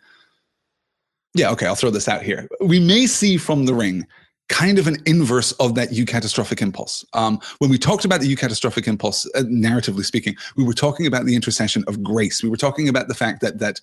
Yeah, 1.33 1.51
okay, 1.51 1.65
I'll 1.65 1.75
throw 1.75 1.89
this 1.89 2.07
out 2.07 2.21
here. 2.21 2.47
We 2.61 2.79
may 2.79 3.07
see 3.07 3.37
from 3.37 3.65
the 3.65 3.73
ring 3.73 4.05
kind 4.49 4.77
of 4.77 4.87
an 4.87 4.97
inverse 5.05 5.51
of 5.53 5.75
that 5.75 5.89
eucatastrophic 5.89 6.61
impulse. 6.61 7.05
Um, 7.13 7.39
when 7.59 7.69
we 7.69 7.77
talked 7.77 8.03
about 8.03 8.19
the 8.19 8.35
eucatastrophic 8.35 8.87
impulse, 8.87 9.29
uh, 9.35 9.43
narratively 9.43 10.03
speaking, 10.03 10.35
we 10.57 10.63
were 10.63 10.73
talking 10.73 11.05
about 11.05 11.25
the 11.25 11.35
intercession 11.35 11.83
of 11.87 12.03
grace. 12.03 12.43
We 12.43 12.49
were 12.49 12.57
talking 12.57 12.89
about 12.89 13.07
the 13.07 13.13
fact 13.13 13.41
that 13.41 13.59
that 13.59 13.79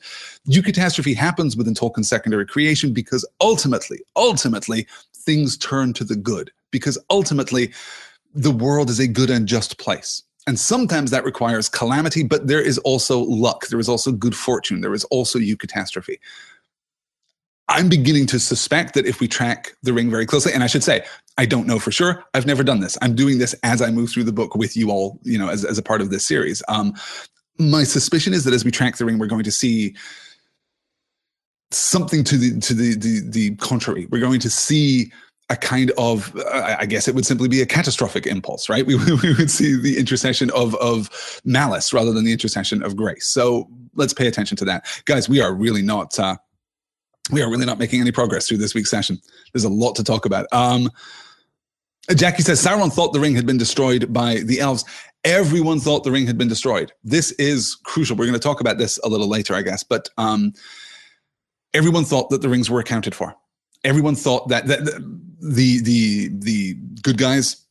eucatastrophe 0.48 1.16
happens 1.16 1.56
within 1.56 1.74
Tolkien's 1.74 2.08
secondary 2.08 2.46
creation 2.46 2.92
because 2.92 3.26
ultimately, 3.40 4.00
ultimately, 4.16 4.86
things 5.14 5.56
turn 5.56 5.92
to 5.94 6.04
the 6.04 6.16
good. 6.16 6.50
Because 6.72 6.98
ultimately, 7.10 7.72
the 8.34 8.50
world 8.50 8.90
is 8.90 8.98
a 8.98 9.06
good 9.06 9.30
and 9.30 9.46
just 9.46 9.78
place. 9.78 10.22
And 10.48 10.58
sometimes 10.58 11.10
that 11.10 11.24
requires 11.24 11.68
calamity, 11.68 12.22
but 12.22 12.46
there 12.46 12.60
is 12.60 12.78
also 12.78 13.20
luck. 13.20 13.66
There 13.68 13.80
is 13.80 13.88
also 13.88 14.12
good 14.12 14.36
fortune. 14.36 14.80
There 14.80 14.94
is 14.94 15.04
also 15.04 15.38
eucatastrophe. 15.38 16.18
I'm 17.68 17.88
beginning 17.88 18.26
to 18.26 18.38
suspect 18.38 18.94
that 18.94 19.06
if 19.06 19.20
we 19.20 19.26
track 19.26 19.72
the 19.82 19.92
ring 19.92 20.10
very 20.10 20.26
closely, 20.26 20.52
and 20.52 20.62
I 20.62 20.68
should 20.68 20.84
say, 20.84 21.04
I 21.36 21.46
don't 21.46 21.66
know 21.66 21.78
for 21.78 21.90
sure. 21.90 22.24
I've 22.32 22.46
never 22.46 22.62
done 22.62 22.80
this. 22.80 22.96
I'm 23.02 23.14
doing 23.14 23.38
this 23.38 23.54
as 23.62 23.82
I 23.82 23.90
move 23.90 24.10
through 24.10 24.24
the 24.24 24.32
book 24.32 24.54
with 24.54 24.76
you 24.76 24.90
all, 24.90 25.18
you 25.22 25.38
know, 25.38 25.48
as, 25.48 25.64
as 25.64 25.76
a 25.76 25.82
part 25.82 26.00
of 26.00 26.10
this 26.10 26.26
series. 26.26 26.62
Um, 26.68 26.94
my 27.58 27.84
suspicion 27.84 28.32
is 28.32 28.44
that 28.44 28.54
as 28.54 28.64
we 28.64 28.70
track 28.70 28.96
the 28.96 29.04
ring, 29.04 29.18
we're 29.18 29.26
going 29.26 29.44
to 29.44 29.50
see 29.50 29.96
something 31.72 32.22
to 32.22 32.36
the 32.36 32.60
to 32.60 32.74
the 32.74 32.94
the, 32.96 33.20
the 33.28 33.56
contrary. 33.56 34.06
We're 34.10 34.20
going 34.20 34.40
to 34.40 34.50
see 34.50 35.10
a 35.48 35.56
kind 35.56 35.92
of, 35.96 36.34
uh, 36.36 36.76
I 36.78 36.86
guess 36.86 37.06
it 37.06 37.14
would 37.14 37.24
simply 37.24 37.48
be 37.48 37.62
a 37.62 37.66
catastrophic 37.66 38.26
impulse, 38.26 38.68
right? 38.68 38.84
We, 38.86 38.96
we 38.96 39.34
would 39.34 39.50
see 39.50 39.80
the 39.80 39.96
intercession 39.98 40.50
of, 40.50 40.74
of 40.76 41.40
malice 41.44 41.92
rather 41.92 42.12
than 42.12 42.24
the 42.24 42.32
intercession 42.32 42.82
of 42.82 42.96
grace. 42.96 43.26
So 43.26 43.68
let's 43.94 44.12
pay 44.12 44.26
attention 44.26 44.56
to 44.58 44.64
that. 44.64 44.86
Guys, 45.04 45.28
we 45.28 45.40
are 45.40 45.54
really 45.54 45.82
not, 45.82 46.18
uh, 46.18 46.36
we 47.30 47.42
are 47.42 47.50
really 47.50 47.66
not 47.66 47.78
making 47.78 48.00
any 48.00 48.12
progress 48.12 48.48
through 48.48 48.58
this 48.58 48.74
week's 48.74 48.90
session. 48.90 49.20
There's 49.52 49.64
a 49.64 49.68
lot 49.68 49.94
to 49.96 50.04
talk 50.04 50.26
about. 50.26 50.46
Um, 50.52 50.90
Jackie 52.14 52.42
says 52.42 52.64
Sauron 52.64 52.92
thought 52.92 53.12
the 53.12 53.20
ring 53.20 53.34
had 53.34 53.46
been 53.46 53.58
destroyed 53.58 54.12
by 54.12 54.36
the 54.36 54.60
elves. 54.60 54.84
Everyone 55.24 55.80
thought 55.80 56.04
the 56.04 56.12
ring 56.12 56.26
had 56.26 56.38
been 56.38 56.48
destroyed. 56.48 56.92
This 57.02 57.32
is 57.32 57.76
crucial. 57.82 58.16
We're 58.16 58.26
going 58.26 58.34
to 58.34 58.40
talk 58.40 58.60
about 58.60 58.78
this 58.78 58.98
a 58.98 59.08
little 59.08 59.28
later, 59.28 59.54
I 59.54 59.62
guess. 59.62 59.82
But 59.82 60.08
um, 60.16 60.52
everyone 61.74 62.04
thought 62.04 62.30
that 62.30 62.42
the 62.42 62.48
rings 62.48 62.70
were 62.70 62.78
accounted 62.78 63.14
for. 63.14 63.34
Everyone 63.82 64.14
thought 64.14 64.48
that, 64.48 64.66
that 64.68 64.84
the 65.40 65.80
the 65.82 66.28
the 66.32 66.74
good 67.02 67.18
guys 67.18 67.66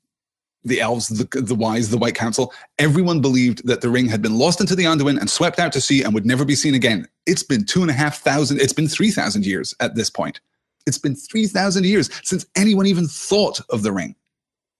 the 0.65 0.81
elves, 0.81 1.07
the, 1.09 1.41
the 1.41 1.55
wise, 1.55 1.91
the 1.91 1.97
White 1.97 2.15
Council, 2.15 2.51
everyone 2.79 3.21
believed 3.21 3.65
that 3.67 3.81
the 3.81 3.89
ring 3.89 4.07
had 4.07 4.21
been 4.21 4.37
lost 4.37 4.59
into 4.59 4.75
the 4.75 4.83
Anduin 4.83 5.19
and 5.19 5.29
swept 5.29 5.59
out 5.59 5.71
to 5.73 5.79
sea 5.79 6.01
and 6.01 6.13
would 6.13 6.25
never 6.25 6.43
be 6.43 6.55
seen 6.55 6.73
again. 6.73 7.07
It's 7.25 7.43
been 7.43 7.65
two 7.65 7.81
and 7.81 7.89
a 7.89 7.93
half 7.93 8.19
thousand, 8.19 8.61
it's 8.61 8.73
been 8.73 8.87
3,000 8.87 9.45
years 9.45 9.73
at 9.79 9.95
this 9.95 10.09
point. 10.09 10.39
It's 10.85 10.97
been 10.97 11.15
3,000 11.15 11.85
years 11.85 12.09
since 12.23 12.45
anyone 12.55 12.85
even 12.85 13.07
thought 13.07 13.59
of 13.69 13.83
the 13.83 13.91
ring. 13.91 14.15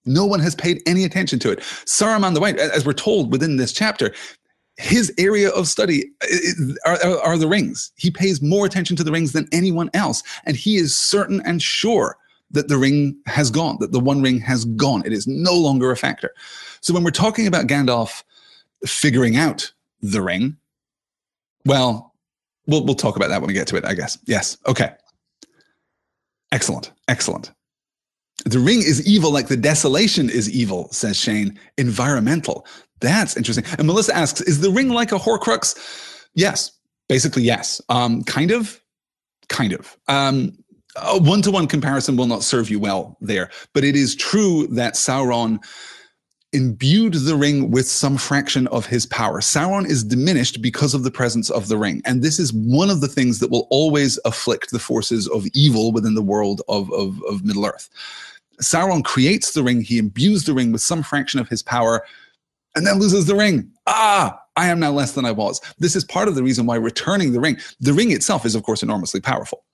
No 0.06 0.26
one 0.26 0.40
has 0.40 0.54
paid 0.54 0.84
any 0.86 1.04
attention 1.04 1.40
to 1.40 1.52
it. 1.52 1.60
Saruman 1.60 2.36
the 2.36 2.40
White, 2.40 2.60
as 2.60 2.86
we're 2.86 2.94
told 2.94 3.32
within 3.32 3.58
this 3.58 3.72
chapter, 3.72 4.14
his 4.78 5.12
area 5.18 5.50
of 5.50 5.68
study 5.68 6.12
uh, 6.22 6.28
uh, 6.86 6.90
are, 6.90 7.06
are, 7.06 7.20
are 7.22 7.38
the 7.38 7.48
rings. 7.48 7.92
He 7.96 8.12
pays 8.12 8.42
more 8.42 8.66
attention 8.66 8.96
to 8.98 9.04
the 9.04 9.12
rings 9.12 9.32
than 9.32 9.48
anyone 9.52 9.90
else. 9.94 10.22
And 10.46 10.56
he 10.56 10.76
is 10.76 10.98
certain 10.98 11.42
and 11.46 11.62
sure 11.62 12.18
that 12.52 12.68
the 12.68 12.78
ring 12.78 13.18
has 13.26 13.50
gone, 13.50 13.78
that 13.80 13.92
the 13.92 14.00
One 14.00 14.22
Ring 14.22 14.40
has 14.40 14.66
gone. 14.66 15.04
It 15.06 15.14
is 15.14 15.28
no 15.28 15.54
longer 15.54 15.92
a 15.92 15.98
factor. 15.98 16.32
So 16.82 16.94
when 16.94 17.04
we're 17.04 17.12
talking 17.12 17.48
about 17.48 17.68
Gandalf 17.68 18.24
figuring 18.86 19.36
out 19.36 19.72
the 20.02 20.22
ring, 20.22 20.58
well, 21.66 22.14
we'll 22.68 22.86
we'll 22.86 22.96
talk 22.96 23.16
about 23.16 23.30
that 23.30 23.42
when 23.42 23.48
we 23.48 23.54
get 23.54 23.68
to 23.68 23.76
it, 23.76 23.86
I 23.86 23.94
guess. 23.94 24.18
Yes. 24.26 24.58
Okay. 24.68 24.92
Excellent. 26.52 26.92
Excellent. 27.08 27.52
The 28.46 28.60
ring 28.60 28.80
is 28.80 29.06
evil 29.08 29.32
like 29.32 29.48
the 29.48 29.58
desolation 29.58 30.30
is 30.30 30.50
evil, 30.50 30.90
says 30.92 31.18
Shane. 31.18 31.60
Environmental. 31.78 32.66
That's 33.02 33.36
interesting. 33.36 33.66
And 33.78 33.88
Melissa 33.88 34.16
asks, 34.16 34.42
is 34.42 34.62
the 34.62 34.70
ring 34.70 34.90
like 34.90 35.12
a 35.12 35.18
Horcrux? 35.18 36.26
Yes. 36.34 36.72
Basically, 37.10 37.44
yes. 37.44 37.82
Um, 37.90 38.24
kind 38.24 38.52
of. 38.52 38.82
Kind 39.50 39.74
of. 39.74 39.98
Um, 40.08 40.58
a 40.96 41.20
one 41.20 41.42
to 41.42 41.52
one 41.52 41.68
comparison 41.68 42.16
will 42.16 42.28
not 42.28 42.44
serve 42.44 42.70
you 42.70 42.80
well 42.80 43.18
there, 43.20 43.50
but 43.74 43.84
it 43.84 43.96
is 43.96 44.16
true 44.16 44.68
that 44.68 44.94
Sauron 44.94 45.64
imbued 46.56 47.14
the 47.14 47.36
ring 47.36 47.70
with 47.70 47.88
some 47.88 48.18
fraction 48.18 48.68
of 48.68 48.86
his 48.86 49.06
power. 49.06 49.42
Sauron 49.42 49.86
is 49.86 50.04
diminished 50.04 50.62
because 50.62 50.94
of 50.94 51.04
the 51.04 51.12
presence 51.12 51.50
of 51.50 51.68
the 51.68 51.78
ring. 51.78 52.02
And 52.06 52.24
this 52.24 52.40
is 52.40 52.54
one 52.54 52.90
of 52.90 53.02
the 53.02 53.08
things 53.08 53.40
that 53.40 53.52
will 53.52 53.68
always 53.70 54.18
afflict 54.26 54.72
the 54.72 54.80
forces 54.80 55.28
of 55.28 55.46
evil 55.54 55.92
within 55.92 56.16
the 56.16 56.22
world 56.22 56.62
of, 56.68 56.92
of, 56.94 57.22
of 57.30 57.44
Middle 57.44 57.66
Earth. 57.66 57.90
Sauron 58.62 59.04
creates 59.04 59.52
the 59.52 59.64
ring, 59.64 59.82
he 59.82 59.98
imbues 59.98 60.46
the 60.46 60.54
ring 60.54 60.72
with 60.72 60.82
some 60.82 61.04
fraction 61.04 61.40
of 61.40 61.50
his 61.50 61.62
power, 61.62 62.06
and 62.74 62.88
then 62.88 63.00
loses 63.00 63.26
the 63.26 63.36
ring. 63.36 63.70
Ah, 63.86 64.40
I 64.56 64.68
am 64.68 64.80
now 64.80 64.92
less 64.92 65.12
than 65.12 65.26
I 65.26 65.32
was. 65.32 65.60
This 65.78 65.96
is 65.96 66.06
part 66.06 66.30
of 66.30 66.36
the 66.36 66.44
reason 66.44 66.66
why 66.66 66.78
returning 66.78 67.34
the 67.34 67.42
ring, 67.42 67.58
the 67.82 67.94
ring 67.94 68.12
itself 68.12 68.46
is, 68.46 68.56
of 68.56 68.64
course, 68.64 68.82
enormously 68.82 69.20
powerful 69.20 69.66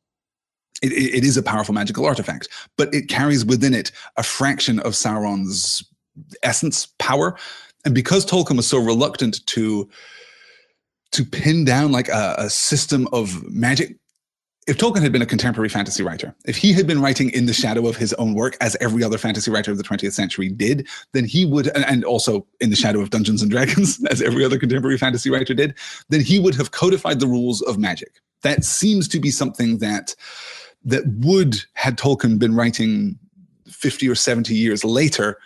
it, 0.82 0.92
it 0.92 1.24
is 1.24 1.38
a 1.38 1.44
powerful 1.44 1.74
magical 1.74 2.06
artifact, 2.06 2.50
but 2.78 2.94
it 2.94 3.08
carries 3.08 3.46
within 3.46 3.74
it 3.74 3.92
a 4.18 4.24
fraction 4.24 4.80
of 4.80 4.94
Sauron's 4.94 5.84
essence, 6.44 6.88
power. 7.00 7.38
And 7.86 7.96
because 7.96 8.26
Tolkien 8.26 8.58
was 8.58 8.68
so 8.68 8.78
reluctant 8.78 9.46
to 9.48 9.90
to 11.12 11.26
pin 11.26 11.66
down 11.66 11.92
like 11.92 12.08
a, 12.08 12.36
a 12.38 12.50
system 12.50 13.06
of 13.12 13.44
magic 13.52 13.98
if 14.68 14.78
Tolkien 14.78 15.02
had 15.02 15.12
been 15.12 15.24
a 15.24 15.28
contemporary 15.28 15.70
fantasy 15.70 16.04
writer, 16.04 16.36
if 16.46 16.56
he 16.56 16.72
had 16.72 16.86
been 16.86 17.02
writing 17.02 17.32
in 17.32 17.48
the 17.48 17.54
shadow 17.54 17.88
of 17.88 17.98
his 17.98 18.14
own 18.14 18.36
work, 18.36 18.58
as 18.62 18.78
every 18.80 19.04
other 19.04 19.18
fantasy 19.18 19.50
writer 19.50 19.72
of 19.72 19.78
the 19.78 19.84
20th 19.84 20.14
century 20.14 20.50
did, 20.50 20.88
then 21.14 21.26
he 21.26 21.46
would, 21.46 21.68
and 21.70 22.06
also 22.06 22.46
in 22.60 22.70
the 22.70 22.76
shadow 22.76 23.02
of 23.02 23.10
Dungeons 23.10 23.42
and 23.42 23.50
Dragons, 23.50 24.04
as 24.10 24.22
every 24.22 24.46
other 24.46 24.60
contemporary 24.60 24.98
fantasy 24.98 25.32
writer 25.32 25.54
did, 25.54 25.74
then 26.10 26.22
he 26.22 26.40
would 26.40 26.56
have 26.56 26.72
codified 26.72 27.20
the 27.20 27.28
rules 27.28 27.62
of 27.64 27.80
magic. 27.80 28.22
That 28.44 28.64
seems 28.64 29.08
to 29.10 29.20
be 29.20 29.32
something 29.32 29.80
that 29.80 30.16
that 30.86 31.04
would, 31.08 31.58
had 31.74 31.98
Tolkien 31.98 32.40
been 32.40 32.56
writing 32.56 33.18
50 33.68 34.08
or 34.10 34.16
70 34.16 34.56
years 34.56 34.84
later, 34.84 35.38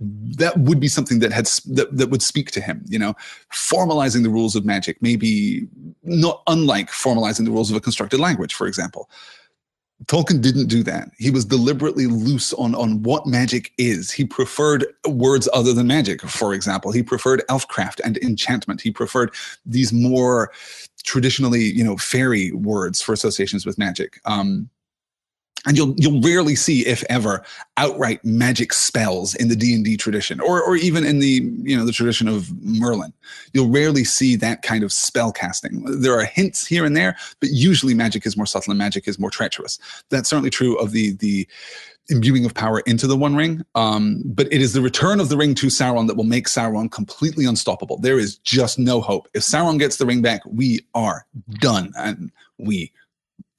that 0.00 0.56
would 0.58 0.78
be 0.78 0.88
something 0.88 1.18
that 1.18 1.32
had 1.32 1.46
that, 1.66 1.88
that 1.92 2.10
would 2.10 2.22
speak 2.22 2.50
to 2.50 2.60
him 2.60 2.84
you 2.88 2.98
know 2.98 3.14
formalizing 3.52 4.22
the 4.22 4.30
rules 4.30 4.54
of 4.54 4.64
magic 4.64 5.00
maybe 5.02 5.66
not 6.04 6.42
unlike 6.46 6.88
formalizing 6.90 7.44
the 7.44 7.50
rules 7.50 7.70
of 7.70 7.76
a 7.76 7.80
constructed 7.80 8.20
language 8.20 8.54
for 8.54 8.66
example 8.66 9.10
Tolkien 10.06 10.40
didn't 10.40 10.68
do 10.68 10.82
that. 10.84 11.10
He 11.18 11.30
was 11.30 11.44
deliberately 11.44 12.06
loose 12.06 12.52
on, 12.52 12.74
on 12.76 13.02
what 13.02 13.26
magic 13.26 13.72
is. 13.78 14.12
He 14.12 14.24
preferred 14.24 14.86
words 15.08 15.48
other 15.52 15.72
than 15.72 15.88
magic, 15.88 16.22
for 16.22 16.54
example. 16.54 16.92
He 16.92 17.02
preferred 17.02 17.42
elfcraft 17.48 18.00
and 18.04 18.16
enchantment. 18.18 18.80
He 18.80 18.92
preferred 18.92 19.34
these 19.66 19.92
more 19.92 20.52
traditionally, 21.02 21.62
you 21.62 21.82
know, 21.82 21.96
fairy 21.96 22.52
words 22.52 23.02
for 23.02 23.12
associations 23.12 23.66
with 23.66 23.76
magic. 23.76 24.20
Um, 24.24 24.70
and 25.66 25.76
you'll 25.76 25.94
you'll 25.96 26.20
rarely 26.20 26.54
see, 26.54 26.86
if 26.86 27.02
ever, 27.08 27.44
outright 27.76 28.24
magic 28.24 28.72
spells 28.72 29.34
in 29.34 29.48
the 29.48 29.56
D 29.56 29.74
and 29.74 29.84
D 29.84 29.96
tradition, 29.96 30.40
or 30.40 30.62
or 30.62 30.76
even 30.76 31.04
in 31.04 31.18
the 31.18 31.50
you 31.62 31.76
know 31.76 31.84
the 31.84 31.92
tradition 31.92 32.28
of 32.28 32.50
Merlin. 32.62 33.12
You'll 33.52 33.70
rarely 33.70 34.04
see 34.04 34.36
that 34.36 34.62
kind 34.62 34.84
of 34.84 34.92
spell 34.92 35.32
casting. 35.32 35.82
There 36.00 36.18
are 36.18 36.24
hints 36.24 36.66
here 36.66 36.84
and 36.84 36.96
there, 36.96 37.16
but 37.40 37.50
usually 37.50 37.94
magic 37.94 38.26
is 38.26 38.36
more 38.36 38.46
subtle 38.46 38.70
and 38.70 38.78
magic 38.78 39.08
is 39.08 39.18
more 39.18 39.30
treacherous. 39.30 39.78
That's 40.10 40.28
certainly 40.28 40.50
true 40.50 40.76
of 40.76 40.92
the 40.92 41.12
the 41.16 41.48
imbuing 42.10 42.44
of 42.44 42.54
power 42.54 42.80
into 42.80 43.06
the 43.06 43.16
One 43.16 43.36
Ring. 43.36 43.62
Um, 43.74 44.22
but 44.24 44.50
it 44.52 44.62
is 44.62 44.72
the 44.72 44.80
return 44.80 45.20
of 45.20 45.28
the 45.28 45.36
ring 45.36 45.54
to 45.56 45.66
Sauron 45.66 46.06
that 46.06 46.16
will 46.16 46.24
make 46.24 46.46
Sauron 46.46 46.90
completely 46.90 47.44
unstoppable. 47.44 47.98
There 47.98 48.18
is 48.18 48.38
just 48.38 48.78
no 48.78 49.00
hope. 49.00 49.28
If 49.34 49.42
Sauron 49.42 49.78
gets 49.78 49.96
the 49.96 50.06
ring 50.06 50.22
back, 50.22 50.40
we 50.46 50.80
are 50.94 51.26
done, 51.60 51.92
and 51.96 52.30
we 52.58 52.92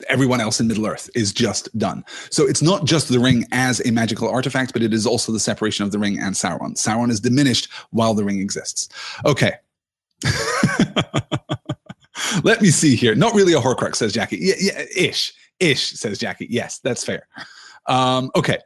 everyone 0.07 0.39
else 0.39 0.59
in 0.59 0.67
Middle 0.67 0.87
Earth 0.87 1.09
is 1.15 1.33
just 1.33 1.75
done. 1.77 2.05
So 2.29 2.47
it's 2.47 2.61
not 2.61 2.85
just 2.85 3.09
the 3.09 3.19
ring 3.19 3.45
as 3.51 3.85
a 3.85 3.91
magical 3.91 4.29
artifact, 4.29 4.73
but 4.73 4.81
it 4.81 4.93
is 4.93 5.05
also 5.05 5.31
the 5.31 5.39
separation 5.39 5.85
of 5.85 5.91
the 5.91 5.99
ring 5.99 6.19
and 6.19 6.35
Sauron. 6.35 6.75
Sauron 6.75 7.09
is 7.09 7.19
diminished 7.19 7.69
while 7.91 8.13
the 8.13 8.23
ring 8.23 8.39
exists. 8.39 8.89
Okay. 9.25 9.53
Let 12.43 12.61
me 12.61 12.69
see 12.69 12.95
here. 12.95 13.15
Not 13.15 13.33
really 13.33 13.53
a 13.53 13.59
Horcrux, 13.59 13.95
says 13.95 14.13
Jackie. 14.13 14.37
Yeah, 14.39 14.55
yeah, 14.59 14.85
ish, 14.95 15.33
ish, 15.59 15.91
says 15.91 16.17
Jackie. 16.17 16.47
Yes, 16.49 16.79
that's 16.79 17.03
fair. 17.03 17.27
Um, 17.87 18.31
okay. 18.35 18.57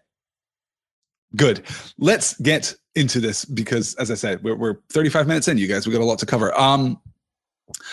Good. 1.35 1.63
Let's 1.97 2.39
get 2.41 2.75
into 2.95 3.19
this 3.19 3.45
because, 3.45 3.95
as 3.95 4.11
I 4.11 4.15
said, 4.15 4.43
we're, 4.43 4.55
we're 4.55 4.77
35 4.91 5.27
minutes 5.27 5.47
in, 5.47 5.57
you 5.57 5.67
guys. 5.67 5.87
We 5.87 5.93
got 5.93 6.01
a 6.01 6.05
lot 6.05 6.19
to 6.19 6.25
cover. 6.25 6.57
Um, 6.59 6.99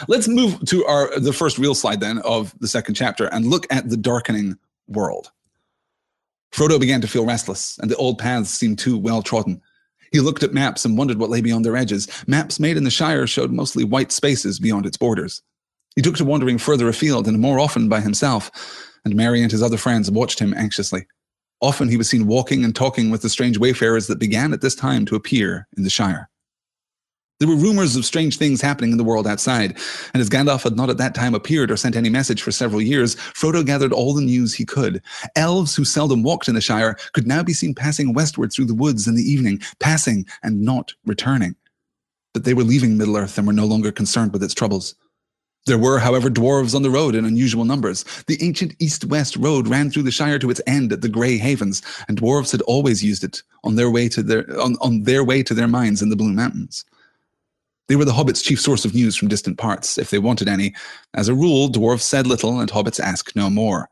let's 0.08 0.28
move 0.28 0.64
to 0.66 0.84
our 0.86 1.18
the 1.18 1.32
first 1.32 1.58
real 1.58 1.74
slide 1.74 2.00
then 2.00 2.18
of 2.18 2.54
the 2.60 2.68
second 2.68 2.94
chapter 2.94 3.26
and 3.26 3.46
look 3.46 3.66
at 3.70 3.88
the 3.88 3.96
darkening 3.96 4.58
world. 4.88 5.30
Frodo 6.52 6.80
began 6.80 7.00
to 7.00 7.08
feel 7.08 7.26
restless, 7.26 7.78
and 7.78 7.90
the 7.90 7.96
old 7.96 8.18
paths 8.18 8.50
seemed 8.50 8.78
too 8.78 8.98
well 8.98 9.22
trodden. 9.22 9.60
He 10.12 10.20
looked 10.20 10.42
at 10.42 10.52
maps 10.52 10.84
and 10.84 10.98
wondered 10.98 11.18
what 11.18 11.30
lay 11.30 11.40
beyond 11.40 11.64
their 11.64 11.76
edges. 11.76 12.08
Maps 12.26 12.58
made 12.58 12.76
in 12.76 12.84
the 12.84 12.90
Shire 12.90 13.26
showed 13.26 13.52
mostly 13.52 13.84
white 13.84 14.10
spaces 14.10 14.58
beyond 14.58 14.84
its 14.86 14.96
borders. 14.96 15.42
He 15.94 16.02
took 16.02 16.16
to 16.16 16.24
wandering 16.24 16.58
further 16.58 16.88
afield 16.88 17.28
and 17.28 17.40
more 17.40 17.60
often 17.60 17.88
by 17.88 18.00
himself, 18.00 18.50
and 19.04 19.14
Merry 19.14 19.42
and 19.42 19.50
his 19.50 19.62
other 19.62 19.76
friends 19.76 20.10
watched 20.10 20.38
him 20.38 20.54
anxiously. 20.54 21.06
Often 21.60 21.90
he 21.90 21.96
was 21.96 22.08
seen 22.08 22.26
walking 22.26 22.64
and 22.64 22.74
talking 22.74 23.10
with 23.10 23.22
the 23.22 23.28
strange 23.28 23.58
wayfarers 23.58 24.06
that 24.06 24.18
began 24.18 24.52
at 24.52 24.62
this 24.62 24.74
time 24.74 25.04
to 25.06 25.14
appear 25.14 25.68
in 25.76 25.84
the 25.84 25.90
Shire. 25.90 26.29
There 27.40 27.48
were 27.48 27.56
rumors 27.56 27.96
of 27.96 28.04
strange 28.04 28.36
things 28.36 28.60
happening 28.60 28.92
in 28.92 28.98
the 28.98 29.04
world 29.04 29.26
outside, 29.26 29.78
and 30.12 30.20
as 30.20 30.28
Gandalf 30.28 30.62
had 30.62 30.76
not 30.76 30.90
at 30.90 30.98
that 30.98 31.14
time 31.14 31.34
appeared 31.34 31.70
or 31.70 31.76
sent 31.78 31.96
any 31.96 32.10
message 32.10 32.42
for 32.42 32.52
several 32.52 32.82
years, 32.82 33.16
Frodo 33.16 33.64
gathered 33.64 33.94
all 33.94 34.12
the 34.12 34.20
news 34.20 34.54
he 34.54 34.66
could. 34.66 35.02
Elves 35.36 35.74
who 35.74 35.86
seldom 35.86 36.22
walked 36.22 36.48
in 36.48 36.54
the 36.54 36.60
Shire 36.60 36.96
could 37.14 37.26
now 37.26 37.42
be 37.42 37.54
seen 37.54 37.74
passing 37.74 38.12
westward 38.12 38.52
through 38.52 38.66
the 38.66 38.74
woods 38.74 39.08
in 39.08 39.14
the 39.14 39.22
evening, 39.22 39.58
passing 39.78 40.26
and 40.42 40.60
not 40.60 40.92
returning. 41.06 41.56
but 42.32 42.44
they 42.44 42.54
were 42.54 42.64
leaving 42.64 42.96
Middle 42.96 43.16
Earth 43.16 43.38
and 43.38 43.46
were 43.46 43.52
no 43.52 43.66
longer 43.66 43.92
concerned 43.92 44.32
with 44.32 44.42
its 44.42 44.54
troubles. 44.54 44.94
There 45.66 45.78
were, 45.78 45.98
however, 45.98 46.30
dwarves 46.30 46.74
on 46.74 46.82
the 46.82 46.90
road 46.90 47.14
in 47.14 47.24
unusual 47.24 47.64
numbers. 47.66 48.04
The 48.26 48.38
ancient 48.42 48.74
east-west 48.78 49.36
road 49.36 49.68
ran 49.68 49.90
through 49.90 50.04
the 50.04 50.10
Shire 50.10 50.38
to 50.38 50.50
its 50.50 50.60
end 50.66 50.92
at 50.92 51.02
the 51.02 51.08
Grey 51.08 51.36
Havens, 51.36 51.82
and 52.08 52.18
dwarves 52.18 52.52
had 52.52 52.62
always 52.62 53.04
used 53.04 53.24
it 53.24 53.42
on 53.62 53.76
their 53.76 53.90
way 53.90 54.08
to 54.08 54.22
their 54.22 54.60
on, 54.60 54.76
on 54.80 55.02
their 55.02 55.22
way 55.22 55.42
to 55.42 55.52
their 55.52 55.68
mines 55.68 56.00
in 56.00 56.08
the 56.08 56.16
Blue 56.16 56.32
Mountains. 56.32 56.84
They 57.90 57.96
were 57.96 58.04
the 58.04 58.12
hobbits' 58.12 58.44
chief 58.44 58.60
source 58.60 58.84
of 58.84 58.94
news 58.94 59.16
from 59.16 59.26
distant 59.26 59.58
parts, 59.58 59.98
if 59.98 60.10
they 60.10 60.20
wanted 60.20 60.46
any. 60.48 60.74
As 61.14 61.26
a 61.26 61.34
rule, 61.34 61.68
dwarves 61.68 62.02
said 62.02 62.24
little, 62.24 62.60
and 62.60 62.70
hobbits 62.70 63.00
asked 63.00 63.34
no 63.34 63.50
more. 63.50 63.88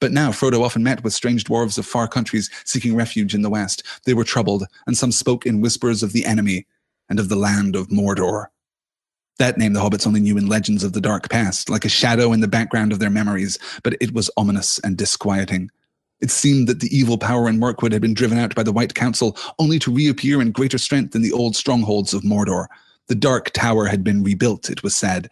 But 0.00 0.12
now 0.12 0.30
Frodo 0.30 0.62
often 0.62 0.84
met 0.84 1.02
with 1.02 1.12
strange 1.12 1.42
dwarves 1.42 1.76
of 1.76 1.84
far 1.84 2.06
countries 2.06 2.48
seeking 2.64 2.94
refuge 2.94 3.34
in 3.34 3.42
the 3.42 3.50
west. 3.50 3.82
They 4.04 4.14
were 4.14 4.22
troubled, 4.22 4.66
and 4.86 4.96
some 4.96 5.10
spoke 5.10 5.44
in 5.44 5.60
whispers 5.60 6.04
of 6.04 6.12
the 6.12 6.24
enemy 6.24 6.66
and 7.08 7.18
of 7.18 7.28
the 7.28 7.34
land 7.34 7.74
of 7.74 7.88
Mordor. 7.88 8.46
That 9.40 9.58
name 9.58 9.72
the 9.72 9.80
hobbits 9.80 10.06
only 10.06 10.20
knew 10.20 10.38
in 10.38 10.46
legends 10.46 10.84
of 10.84 10.92
the 10.92 11.00
dark 11.00 11.28
past, 11.28 11.68
like 11.68 11.84
a 11.84 11.88
shadow 11.88 12.32
in 12.32 12.42
the 12.42 12.46
background 12.46 12.92
of 12.92 13.00
their 13.00 13.10
memories, 13.10 13.58
but 13.82 13.96
it 14.00 14.14
was 14.14 14.30
ominous 14.36 14.78
and 14.84 14.96
disquieting. 14.96 15.68
It 16.20 16.30
seemed 16.30 16.68
that 16.68 16.78
the 16.78 16.96
evil 16.96 17.18
power 17.18 17.48
in 17.48 17.58
Mirkwood 17.58 17.90
had 17.90 18.02
been 18.02 18.14
driven 18.14 18.38
out 18.38 18.54
by 18.54 18.62
the 18.62 18.70
White 18.70 18.94
Council, 18.94 19.36
only 19.58 19.80
to 19.80 19.90
reappear 19.90 20.40
in 20.40 20.52
greater 20.52 20.78
strength 20.78 21.16
in 21.16 21.22
the 21.22 21.32
old 21.32 21.56
strongholds 21.56 22.14
of 22.14 22.22
Mordor. 22.22 22.68
The 23.08 23.14
Dark 23.14 23.50
Tower 23.50 23.86
had 23.86 24.04
been 24.04 24.22
rebuilt, 24.22 24.70
it 24.70 24.82
was 24.82 24.94
said. 24.94 25.28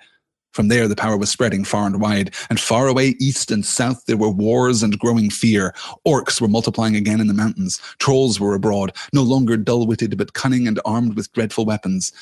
From 0.52 0.68
there, 0.68 0.88
the 0.88 0.96
power 0.96 1.16
was 1.16 1.30
spreading 1.30 1.64
far 1.64 1.86
and 1.86 2.00
wide, 2.00 2.34
and 2.50 2.58
far 2.58 2.88
away 2.88 3.14
east 3.20 3.50
and 3.50 3.64
south 3.64 4.04
there 4.06 4.16
were 4.16 4.30
wars 4.30 4.82
and 4.82 4.98
growing 4.98 5.30
fear. 5.30 5.72
Orcs 6.06 6.40
were 6.40 6.48
multiplying 6.48 6.96
again 6.96 7.20
in 7.20 7.28
the 7.28 7.34
mountains. 7.34 7.80
Trolls 7.98 8.40
were 8.40 8.54
abroad, 8.54 8.96
no 9.12 9.22
longer 9.22 9.56
dull 9.56 9.86
witted, 9.86 10.18
but 10.18 10.32
cunning 10.32 10.66
and 10.66 10.80
armed 10.84 11.14
with 11.14 11.32
dreadful 11.32 11.64
weapons 11.64 12.12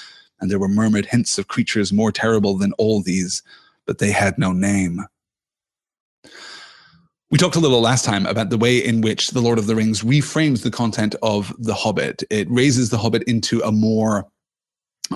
and 0.40 0.50
there 0.50 0.58
were 0.58 0.68
murmured 0.68 1.06
hints 1.06 1.38
of 1.38 1.48
creatures 1.48 1.92
more 1.92 2.12
terrible 2.12 2.56
than 2.56 2.72
all 2.74 3.02
these, 3.02 3.42
but 3.86 3.98
they 3.98 4.10
had 4.10 4.38
no 4.38 4.52
name. 4.52 5.04
We 7.30 7.38
talked 7.38 7.56
a 7.56 7.60
little 7.60 7.80
last 7.80 8.04
time 8.04 8.24
about 8.26 8.50
the 8.50 8.56
way 8.56 8.78
in 8.78 9.02
which 9.02 9.30
The 9.30 9.42
Lord 9.42 9.58
of 9.58 9.66
the 9.66 9.76
Rings 9.76 10.02
reframes 10.02 10.62
the 10.62 10.70
content 10.70 11.14
of 11.22 11.54
The 11.58 11.74
Hobbit. 11.74 12.22
It 12.30 12.50
raises 12.50 12.88
The 12.88 12.98
Hobbit 12.98 13.24
into 13.24 13.60
a 13.60 13.72
more 13.72 14.26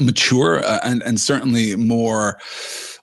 mature 0.01 0.65
uh, 0.65 0.81
and, 0.83 1.03
and 1.03 1.21
certainly 1.21 1.77
more 1.77 2.39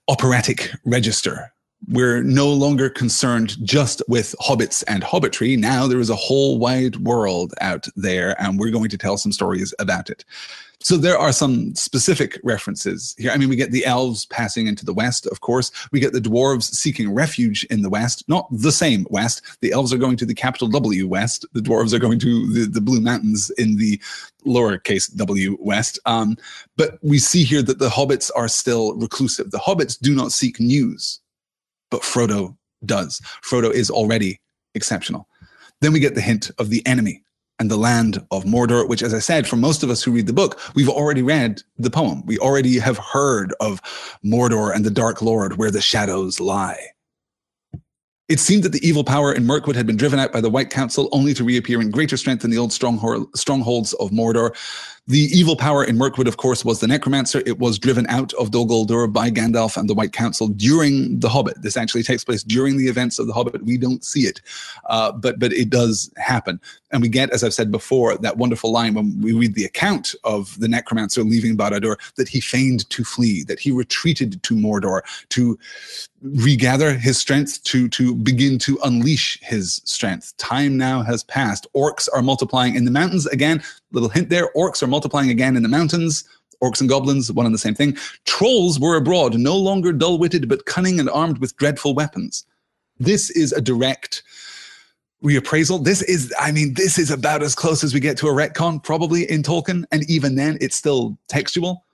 operatic 0.08 0.72
register. 0.86 1.52
We're 1.88 2.24
no 2.24 2.52
longer 2.52 2.90
concerned 2.90 3.56
just 3.66 4.02
with 4.08 4.36
hobbits 4.42 4.84
and 4.88 5.04
hobbitry. 5.04 5.58
Now 5.58 5.88
there 5.88 6.00
is 6.00 6.10
a 6.10 6.16
whole 6.16 6.60
wide 6.60 6.98
world 6.98 7.54
out 7.62 7.88
there, 7.96 8.40
and 8.42 8.60
we're 8.60 8.72
going 8.72 8.90
to 8.90 8.98
tell 8.98 9.18
some 9.18 9.32
stories 9.32 9.74
about 9.80 10.10
it. 10.10 10.26
So 10.82 10.96
there 10.96 11.18
are 11.18 11.34
some 11.34 11.76
specific 11.76 12.40
references 12.42 13.14
here. 13.18 13.32
I 13.32 13.38
mean, 13.38 13.50
we 13.50 13.58
get 13.58 13.72
the 13.72 13.86
elves 13.86 14.26
passing 14.28 14.68
into 14.68 14.86
the 14.86 14.94
west, 14.94 15.28
of 15.28 15.42
course. 15.42 15.72
We 15.92 16.00
get 16.00 16.14
the 16.14 16.22
dwarves 16.22 16.74
seeking 16.74 17.14
refuge 17.14 17.66
in 17.66 17.82
the 17.82 17.90
west, 17.90 18.24
not 18.30 18.48
the 18.50 18.72
same 18.72 19.06
west. 19.10 19.42
The 19.60 19.74
elves 19.74 19.92
are 19.92 19.98
going 19.98 20.16
to 20.18 20.26
the 20.26 20.34
capital 20.34 20.70
W 20.70 21.06
west. 21.06 21.46
The 21.52 21.60
dwarves 21.60 21.92
are 21.92 22.00
going 22.00 22.20
to 22.20 22.54
the, 22.54 22.66
the 22.66 22.80
Blue 22.80 23.02
Mountains 23.02 23.50
in 23.58 23.76
the 23.76 24.00
lowercase 24.46 25.14
w 25.18 25.58
west. 25.60 26.00
Um, 26.06 26.38
but 26.78 26.98
we 27.04 27.20
see 27.20 27.44
here 27.44 27.62
that 27.62 27.80
the 27.80 27.90
hobbits 27.90 28.32
are 28.34 28.48
still 28.48 28.96
reclusive. 28.96 29.52
The 29.52 29.58
hobbits 29.58 30.00
do 30.00 30.16
not 30.16 30.32
seek 30.32 30.62
news, 30.62 31.20
but 31.92 32.04
Frodo 32.04 32.56
does. 32.86 33.20
Frodo 33.44 33.70
is 33.70 33.90
already 33.90 34.40
exceptional. 34.76 35.28
Then 35.82 35.92
we 35.92 36.00
get 36.00 36.16
the 36.16 36.22
hint 36.22 36.52
of 36.58 36.70
the 36.70 36.86
enemy 36.88 37.22
and 37.60 37.70
the 37.70 37.78
land 37.78 38.26
of 38.32 38.46
Mordor, 38.46 38.88
which, 38.88 39.04
as 39.04 39.14
I 39.14 39.20
said, 39.20 39.48
for 39.48 39.58
most 39.58 39.84
of 39.84 39.90
us 39.90 40.02
who 40.02 40.12
read 40.12 40.28
the 40.28 40.34
book, 40.34 40.60
we've 40.76 40.90
already 40.90 41.22
read 41.22 41.62
the 41.78 41.90
poem. 41.90 42.26
We 42.26 42.38
already 42.40 42.80
have 42.80 42.98
heard 42.98 43.54
of 43.60 43.82
Mordor 44.24 44.74
and 44.74 44.86
the 44.86 44.90
Dark 44.90 45.22
Lord, 45.22 45.58
where 45.58 45.72
the 45.72 45.82
shadows 45.82 46.40
lie. 46.40 46.80
It 48.30 48.40
seemed 48.40 48.64
that 48.64 48.74
the 48.74 48.88
evil 48.88 49.04
power 49.04 49.34
in 49.34 49.48
Mirkwood 49.48 49.76
had 49.76 49.88
been 49.88 49.98
driven 49.98 50.20
out 50.20 50.32
by 50.32 50.40
the 50.40 50.52
White 50.52 50.70
Council, 50.70 51.10
only 51.12 51.34
to 51.34 51.44
reappear 51.44 51.82
in 51.82 51.90
greater 51.90 52.16
strength 52.16 52.46
in 52.46 52.52
the 52.52 52.60
old 52.60 52.72
strongholds 52.72 53.94
of 53.94 54.12
Mordor. 54.12 54.56
The 55.10 55.22
evil 55.36 55.56
power 55.56 55.84
in 55.84 55.98
Mirkwood, 55.98 56.28
of 56.28 56.38
course, 56.38 56.64
was 56.64 56.82
the 56.82 56.88
Necromancer. 56.88 57.42
It 57.48 57.58
was 57.58 57.80
driven 57.80 58.06
out 58.10 58.32
of 58.34 58.52
Dol 58.52 58.68
Guldur 58.68 59.12
by 59.12 59.32
Gandalf 59.32 59.76
and 59.76 59.90
the 59.90 59.96
White 59.96 60.14
Council 60.14 60.50
during 60.50 61.20
The 61.20 61.30
Hobbit. 61.30 61.64
This 61.64 61.76
actually 61.76 62.04
takes 62.04 62.24
place 62.24 62.44
during 62.44 62.78
the 62.78 62.88
events 62.88 63.18
of 63.18 63.26
The 63.26 63.34
Hobbit. 63.34 63.66
We 63.66 63.76
don't 63.76 64.06
see 64.06 64.28
it, 64.28 64.40
uh, 64.86 65.12
but 65.12 65.40
but 65.40 65.52
it 65.52 65.72
does 65.72 66.12
happen. 66.18 66.62
And 66.92 67.02
we 67.02 67.10
get, 67.10 67.32
as 67.32 67.44
I've 67.44 67.56
said 67.56 67.72
before, 67.72 68.18
that 68.18 68.38
wonderful 68.38 68.72
line 68.72 68.94
when 68.94 69.20
we 69.20 69.34
read 69.34 69.56
the 69.56 69.66
account 69.66 70.14
of 70.24 70.60
the 70.60 70.68
Necromancer 70.68 71.24
leaving 71.24 71.58
Barad-dûr 71.58 71.98
that 72.16 72.30
he 72.30 72.40
feigned 72.40 72.88
to 72.92 73.04
flee, 73.04 73.44
that 73.46 73.60
he 73.60 73.72
retreated 73.72 74.42
to 74.44 74.56
Mordor 74.56 75.02
to 75.30 75.58
regather 76.22 76.94
his 76.94 77.18
strength, 77.18 77.64
to 77.64 77.90
to 77.90 78.14
begin 78.14 78.60
to 78.60 78.78
unleash 78.84 79.40
his 79.42 79.82
strength. 79.86 80.38
Time 80.38 80.78
now 80.78 81.02
has 81.02 81.24
passed. 81.24 81.66
Orcs 81.76 82.08
are 82.14 82.22
multiplying 82.22 82.76
in 82.76 82.86
the 82.86 82.92
mountains 82.92 83.26
again. 83.26 83.64
Little 83.92 84.10
hint 84.10 84.30
there: 84.30 84.50
orcs 84.56 84.84
are 84.84 84.88
multiplying 84.88 85.30
again 85.30 85.56
in 85.56 85.64
the 85.64 85.70
mountains. 85.70 86.24
Orcs 86.62 86.82
and 86.82 86.90
goblins, 86.90 87.32
one 87.32 87.46
and 87.46 87.56
the 87.56 87.60
same 87.60 87.74
thing. 87.74 87.96
Trolls 88.26 88.82
were 88.82 88.98
abroad, 88.98 89.36
no 89.36 89.56
longer 89.56 89.94
dull 89.94 90.18
witted, 90.18 90.50
but 90.50 90.66
cunning 90.66 91.00
and 91.00 91.10
armed 91.10 91.38
with 91.38 91.56
dreadful 91.56 91.94
weapons. 91.94 92.46
This 93.00 93.30
is 93.30 93.54
a 93.54 93.62
direct 93.62 94.24
reappraisal. 95.24 95.86
This 95.86 96.02
is, 96.02 96.34
I 96.38 96.52
mean, 96.52 96.74
this 96.74 97.00
is 97.00 97.12
about 97.12 97.44
as 97.44 97.56
close 97.56 97.82
as 97.82 97.94
we 97.94 98.02
get 98.02 98.18
to 98.18 98.28
a 98.28 98.34
retcon, 98.34 98.84
probably 98.84 99.30
in 99.32 99.42
Tolkien. 99.42 99.86
And 99.94 100.10
even 100.10 100.36
then, 100.36 100.58
it's 100.60 100.76
still 100.76 101.18
textual. 101.30 101.86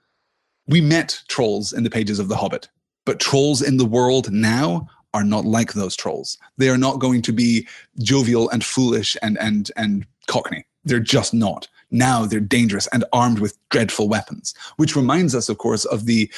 We 0.66 0.80
met 0.80 1.22
trolls 1.28 1.72
in 1.72 1.84
the 1.84 1.90
pages 1.90 2.18
of 2.18 2.26
The 2.26 2.36
Hobbit, 2.36 2.68
but 3.04 3.20
trolls 3.20 3.62
in 3.62 3.76
the 3.76 3.84
world 3.84 4.32
now 4.32 4.88
are 5.14 5.22
not 5.22 5.44
like 5.44 5.74
those 5.74 5.94
trolls. 5.94 6.38
They 6.58 6.70
are 6.70 6.78
not 6.78 6.98
going 6.98 7.22
to 7.22 7.32
be 7.32 7.68
jovial 8.00 8.50
and 8.50 8.64
foolish 8.64 9.16
and 9.22 9.38
and 9.38 9.70
and 9.76 10.06
cockney. 10.26 10.66
They're 10.84 10.98
just 10.98 11.32
not. 11.32 11.68
Now 11.90 12.26
they're 12.26 12.40
dangerous 12.40 12.88
and 12.88 13.04
armed 13.12 13.38
with 13.38 13.56
dreadful 13.70 14.08
weapons, 14.08 14.54
which 14.76 14.96
reminds 14.96 15.34
us, 15.34 15.48
of 15.48 15.58
course, 15.58 15.84
of 15.84 16.06
the, 16.06 16.30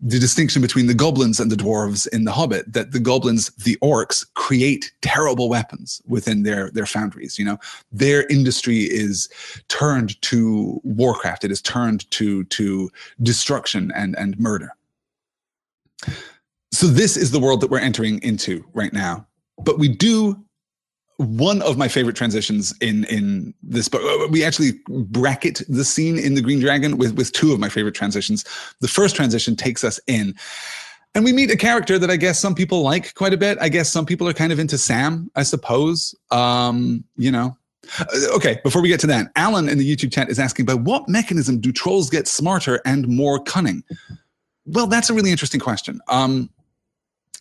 the 0.00 0.18
distinction 0.18 0.60
between 0.60 0.86
the 0.86 0.94
goblins 0.94 1.38
and 1.38 1.50
the 1.50 1.56
dwarves 1.56 2.08
in 2.08 2.24
The 2.24 2.32
Hobbit, 2.32 2.72
that 2.72 2.92
the 2.92 3.00
goblins, 3.00 3.50
the 3.50 3.76
orcs, 3.76 4.26
create 4.34 4.92
terrible 5.00 5.48
weapons 5.48 6.02
within 6.06 6.42
their, 6.42 6.70
their 6.70 6.86
foundries. 6.86 7.38
You 7.38 7.44
know, 7.44 7.58
their 7.92 8.26
industry 8.26 8.78
is 8.78 9.28
turned 9.68 10.20
to 10.22 10.80
warcraft. 10.82 11.44
It 11.44 11.52
is 11.52 11.62
turned 11.62 12.10
to, 12.12 12.44
to 12.44 12.90
destruction 13.22 13.92
and, 13.94 14.16
and 14.18 14.38
murder. 14.38 14.74
So 16.72 16.86
this 16.86 17.16
is 17.16 17.30
the 17.30 17.40
world 17.40 17.60
that 17.60 17.70
we're 17.70 17.78
entering 17.78 18.22
into 18.22 18.64
right 18.72 18.92
now. 18.92 19.26
But 19.58 19.78
we 19.78 19.88
do 19.88 20.42
one 21.18 21.62
of 21.62 21.76
my 21.76 21.88
favorite 21.88 22.16
transitions 22.16 22.74
in 22.80 23.04
in 23.04 23.52
this 23.62 23.88
book. 23.88 24.00
Uh, 24.02 24.28
we 24.28 24.44
actually 24.44 24.72
bracket 24.88 25.62
the 25.68 25.84
scene 25.84 26.18
in 26.18 26.34
the 26.34 26.40
Green 26.40 26.60
Dragon 26.60 26.96
with 26.96 27.16
with 27.16 27.32
two 27.32 27.52
of 27.52 27.58
my 27.58 27.68
favorite 27.68 27.94
transitions. 27.94 28.44
The 28.80 28.88
first 28.88 29.16
transition 29.16 29.56
takes 29.56 29.84
us 29.84 30.00
in. 30.06 30.34
And 31.14 31.24
we 31.24 31.32
meet 31.32 31.50
a 31.50 31.56
character 31.56 31.98
that 31.98 32.10
I 32.10 32.16
guess 32.16 32.38
some 32.38 32.54
people 32.54 32.82
like 32.82 33.14
quite 33.14 33.32
a 33.32 33.36
bit. 33.36 33.58
I 33.60 33.68
guess 33.68 33.90
some 33.90 34.06
people 34.06 34.28
are 34.28 34.32
kind 34.32 34.52
of 34.52 34.58
into 34.58 34.78
Sam, 34.78 35.30
I 35.34 35.42
suppose. 35.42 36.14
Um, 36.30 37.02
you 37.16 37.32
know, 37.32 37.56
uh, 37.98 38.04
okay, 38.36 38.60
before 38.62 38.82
we 38.82 38.88
get 38.88 39.00
to 39.00 39.06
that, 39.08 39.32
Alan 39.34 39.68
in 39.68 39.78
the 39.78 39.96
YouTube 39.96 40.12
chat 40.12 40.28
is 40.28 40.38
asking 40.38 40.66
by 40.66 40.74
what 40.74 41.08
mechanism 41.08 41.60
do 41.60 41.72
trolls 41.72 42.10
get 42.10 42.28
smarter 42.28 42.80
and 42.84 43.08
more 43.08 43.42
cunning? 43.42 43.82
Well, 44.66 44.86
that's 44.86 45.10
a 45.10 45.14
really 45.14 45.30
interesting 45.30 45.60
question. 45.60 46.00
Um, 46.08 46.50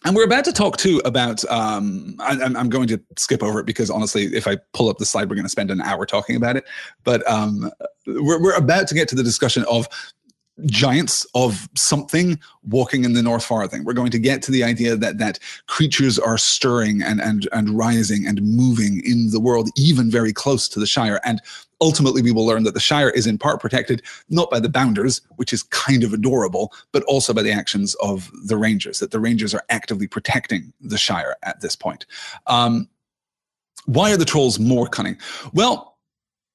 and 0.05 0.15
we're 0.15 0.25
about 0.25 0.45
to 0.45 0.53
talk 0.53 0.77
too 0.77 1.01
about. 1.05 1.43
Um, 1.45 2.15
I, 2.19 2.33
am 2.33 2.69
going 2.69 2.87
to 2.89 3.01
skip 3.17 3.41
over 3.41 3.59
it 3.59 3.65
because 3.65 3.89
honestly, 3.89 4.25
if 4.25 4.47
I 4.47 4.57
pull 4.73 4.89
up 4.89 4.97
the 4.97 5.05
slide, 5.05 5.29
we're 5.29 5.35
going 5.35 5.45
to 5.45 5.49
spend 5.49 5.71
an 5.71 5.81
hour 5.81 6.05
talking 6.05 6.35
about 6.35 6.55
it. 6.55 6.65
But 7.03 7.27
um, 7.29 7.71
we're, 8.05 8.41
we're 8.41 8.55
about 8.55 8.87
to 8.89 8.95
get 8.95 9.07
to 9.09 9.15
the 9.15 9.23
discussion 9.23 9.65
of 9.69 9.87
giants 10.65 11.25
of 11.35 11.69
something 11.75 12.39
walking 12.63 13.05
in 13.05 13.13
the 13.13 13.21
North 13.21 13.45
Farthing. 13.45 13.83
We're 13.83 13.93
going 13.93 14.11
to 14.11 14.19
get 14.19 14.41
to 14.43 14.51
the 14.51 14.63
idea 14.63 14.95
that 14.95 15.17
that 15.17 15.39
creatures 15.67 16.17
are 16.17 16.37
stirring 16.37 17.01
and 17.01 17.21
and 17.21 17.47
and 17.51 17.77
rising 17.77 18.25
and 18.27 18.41
moving 18.41 19.01
in 19.05 19.29
the 19.31 19.39
world, 19.39 19.69
even 19.75 20.09
very 20.09 20.33
close 20.33 20.67
to 20.69 20.79
the 20.79 20.87
Shire. 20.87 21.19
And 21.23 21.41
ultimately, 21.81 22.21
we 22.21 22.31
will 22.31 22.45
learn 22.45 22.63
that 22.63 22.73
the 22.73 22.79
Shire 22.79 23.09
is 23.09 23.27
in 23.27 23.37
part 23.37 23.61
protected 23.61 24.01
not 24.29 24.49
by 24.49 24.59
the 24.59 24.69
Bounders, 24.69 25.21
which 25.35 25.53
is 25.53 25.63
kind 25.63 26.03
of 26.03 26.13
adorable, 26.13 26.73
but 26.91 27.03
also 27.03 27.33
by 27.33 27.41
the 27.41 27.51
actions 27.51 27.95
of 27.95 28.31
the 28.45 28.57
Rangers. 28.57 28.99
That 28.99 29.11
the 29.11 29.19
Rangers 29.19 29.53
are 29.53 29.63
actively 29.69 30.07
protecting 30.07 30.73
the 30.81 30.97
Shire 30.97 31.35
at 31.43 31.61
this 31.61 31.75
point. 31.75 32.05
Um, 32.47 32.87
why 33.85 34.11
are 34.11 34.17
the 34.17 34.25
trolls 34.25 34.59
more 34.59 34.87
cunning? 34.87 35.17
Well. 35.53 35.93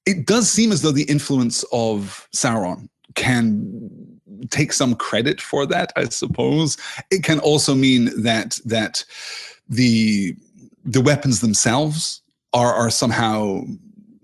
It 0.05 0.27
does 0.27 0.51
seem 0.51 0.73
as 0.73 0.83
though 0.83 0.91
the 0.91 1.05
influence 1.05 1.65
of 1.73 2.29
Sauron 2.35 2.89
can 3.15 4.19
take 4.51 4.73
some 4.73 4.97
credit 4.97 5.41
for 5.41 5.65
that, 5.67 5.93
I 5.95 6.07
suppose. 6.07 6.77
It 7.13 7.23
can 7.23 7.39
also 7.39 7.77
mean 7.77 8.11
that 8.21 8.59
that 8.65 9.05
the 9.69 10.35
the 10.85 11.01
weapons 11.01 11.39
themselves 11.39 12.21
are 12.53 12.75
are 12.75 12.91
somehow 12.91 13.63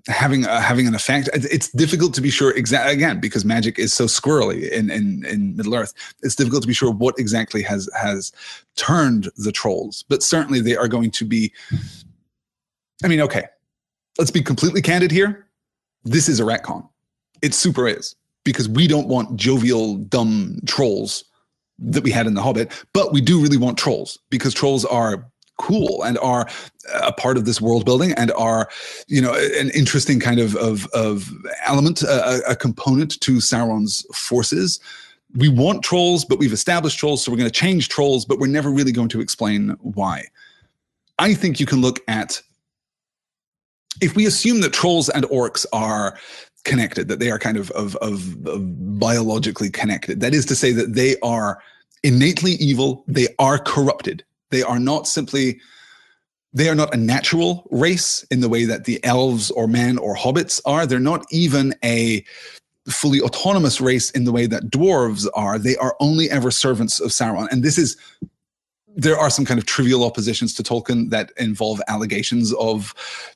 having 0.08 0.46
uh, 0.46 0.60
having 0.60 0.86
an 0.86 0.94
effect. 0.94 1.28
It's 1.32 1.70
difficult 1.70 2.14
to 2.14 2.20
be 2.20 2.30
sure 2.30 2.56
exactly 2.56 2.92
again 2.92 3.20
because 3.20 3.44
magic 3.44 3.78
is 3.78 3.92
so 3.92 4.06
squirrely 4.06 4.70
in, 4.70 4.90
in 4.90 5.24
in 5.26 5.56
Middle 5.56 5.74
Earth. 5.74 5.94
It's 6.22 6.34
difficult 6.34 6.62
to 6.62 6.68
be 6.68 6.74
sure 6.74 6.90
what 6.90 7.18
exactly 7.18 7.62
has 7.62 7.88
has 7.96 8.32
turned 8.76 9.30
the 9.36 9.52
trolls, 9.52 10.04
but 10.08 10.22
certainly 10.22 10.60
they 10.60 10.76
are 10.76 10.88
going 10.88 11.10
to 11.12 11.24
be. 11.24 11.52
I 13.04 13.08
mean, 13.08 13.20
okay, 13.20 13.44
let's 14.18 14.30
be 14.30 14.42
completely 14.42 14.82
candid 14.82 15.10
here. 15.10 15.46
This 16.04 16.28
is 16.28 16.40
a 16.40 16.44
retcon. 16.44 16.88
It 17.42 17.54
super 17.54 17.86
is 17.86 18.16
because 18.44 18.68
we 18.68 18.88
don't 18.88 19.08
want 19.08 19.36
jovial, 19.36 19.96
dumb 19.96 20.60
trolls 20.66 21.24
that 21.78 22.02
we 22.02 22.10
had 22.10 22.26
in 22.26 22.34
The 22.34 22.42
Hobbit, 22.42 22.72
but 22.92 23.12
we 23.12 23.20
do 23.20 23.40
really 23.40 23.56
want 23.56 23.78
trolls 23.78 24.18
because 24.30 24.52
trolls 24.52 24.84
are 24.84 25.30
cool 25.58 26.02
and 26.04 26.18
are 26.18 26.48
uh, 26.92 27.00
a 27.04 27.12
part 27.12 27.36
of 27.36 27.44
this 27.44 27.60
world 27.60 27.84
building 27.84 28.12
and 28.12 28.32
are 28.32 28.68
you 29.06 29.20
know 29.20 29.34
an 29.34 29.70
interesting 29.70 30.18
kind 30.18 30.40
of 30.40 30.56
of, 30.56 30.86
of 30.94 31.30
element 31.66 32.02
a, 32.02 32.40
a 32.48 32.56
component 32.56 33.20
to 33.20 33.36
sauron's 33.36 34.06
forces. 34.16 34.80
We 35.36 35.48
want 35.48 35.82
trolls 35.82 36.24
but 36.24 36.38
we've 36.38 36.52
established 36.52 36.98
trolls 36.98 37.22
so 37.22 37.30
we're 37.30 37.38
going 37.38 37.50
to 37.50 37.60
change 37.60 37.88
trolls 37.88 38.24
but 38.24 38.38
we're 38.38 38.46
never 38.46 38.70
really 38.70 38.92
going 38.92 39.10
to 39.10 39.20
explain 39.20 39.76
why. 39.80 40.24
I 41.18 41.34
think 41.34 41.60
you 41.60 41.66
can 41.66 41.80
look 41.80 42.00
at 42.08 42.40
if 44.00 44.14
we 44.14 44.26
assume 44.26 44.60
that 44.60 44.72
trolls 44.72 45.08
and 45.08 45.24
orcs 45.26 45.66
are 45.72 46.16
connected 46.64 47.08
that 47.08 47.18
they 47.18 47.30
are 47.30 47.38
kind 47.38 47.56
of, 47.56 47.70
of, 47.72 47.96
of, 47.96 48.46
of 48.46 48.98
biologically 48.98 49.70
connected 49.70 50.20
that 50.20 50.34
is 50.34 50.44
to 50.46 50.54
say 50.54 50.72
that 50.72 50.94
they 50.94 51.18
are 51.20 51.60
innately 52.02 52.52
evil 52.52 53.04
they 53.08 53.26
are 53.38 53.58
corrupted 53.58 54.24
they 54.50 54.62
are 54.62 54.78
not 54.78 55.06
simply 55.06 55.60
they 56.52 56.68
are 56.68 56.74
not 56.74 56.94
a 56.94 56.96
natural 56.96 57.68
race 57.70 58.24
in 58.30 58.40
the 58.40 58.48
way 58.48 58.64
that 58.64 58.84
the 58.84 59.02
elves 59.04 59.50
or 59.50 59.66
men 59.68 59.98
or 59.98 60.16
hobbits 60.16 60.60
are. 60.64 60.86
They're 60.86 60.98
not 60.98 61.26
even 61.30 61.74
a 61.84 62.24
fully 62.88 63.20
autonomous 63.20 63.80
race 63.80 64.10
in 64.10 64.24
the 64.24 64.32
way 64.32 64.46
that 64.46 64.70
dwarves 64.70 65.26
are. 65.34 65.58
They 65.58 65.76
are 65.76 65.94
only 66.00 66.30
ever 66.30 66.50
servants 66.50 67.00
of 67.00 67.10
Sauron. 67.10 67.48
And 67.50 67.62
this 67.62 67.76
is 67.76 67.96
there 68.96 69.16
are 69.16 69.30
some 69.30 69.44
kind 69.44 69.60
of 69.60 69.66
trivial 69.66 70.02
oppositions 70.02 70.52
to 70.54 70.62
Tolkien 70.62 71.10
that 71.10 71.30
involve 71.36 71.80
allegations 71.86 72.52
of, 72.54 72.94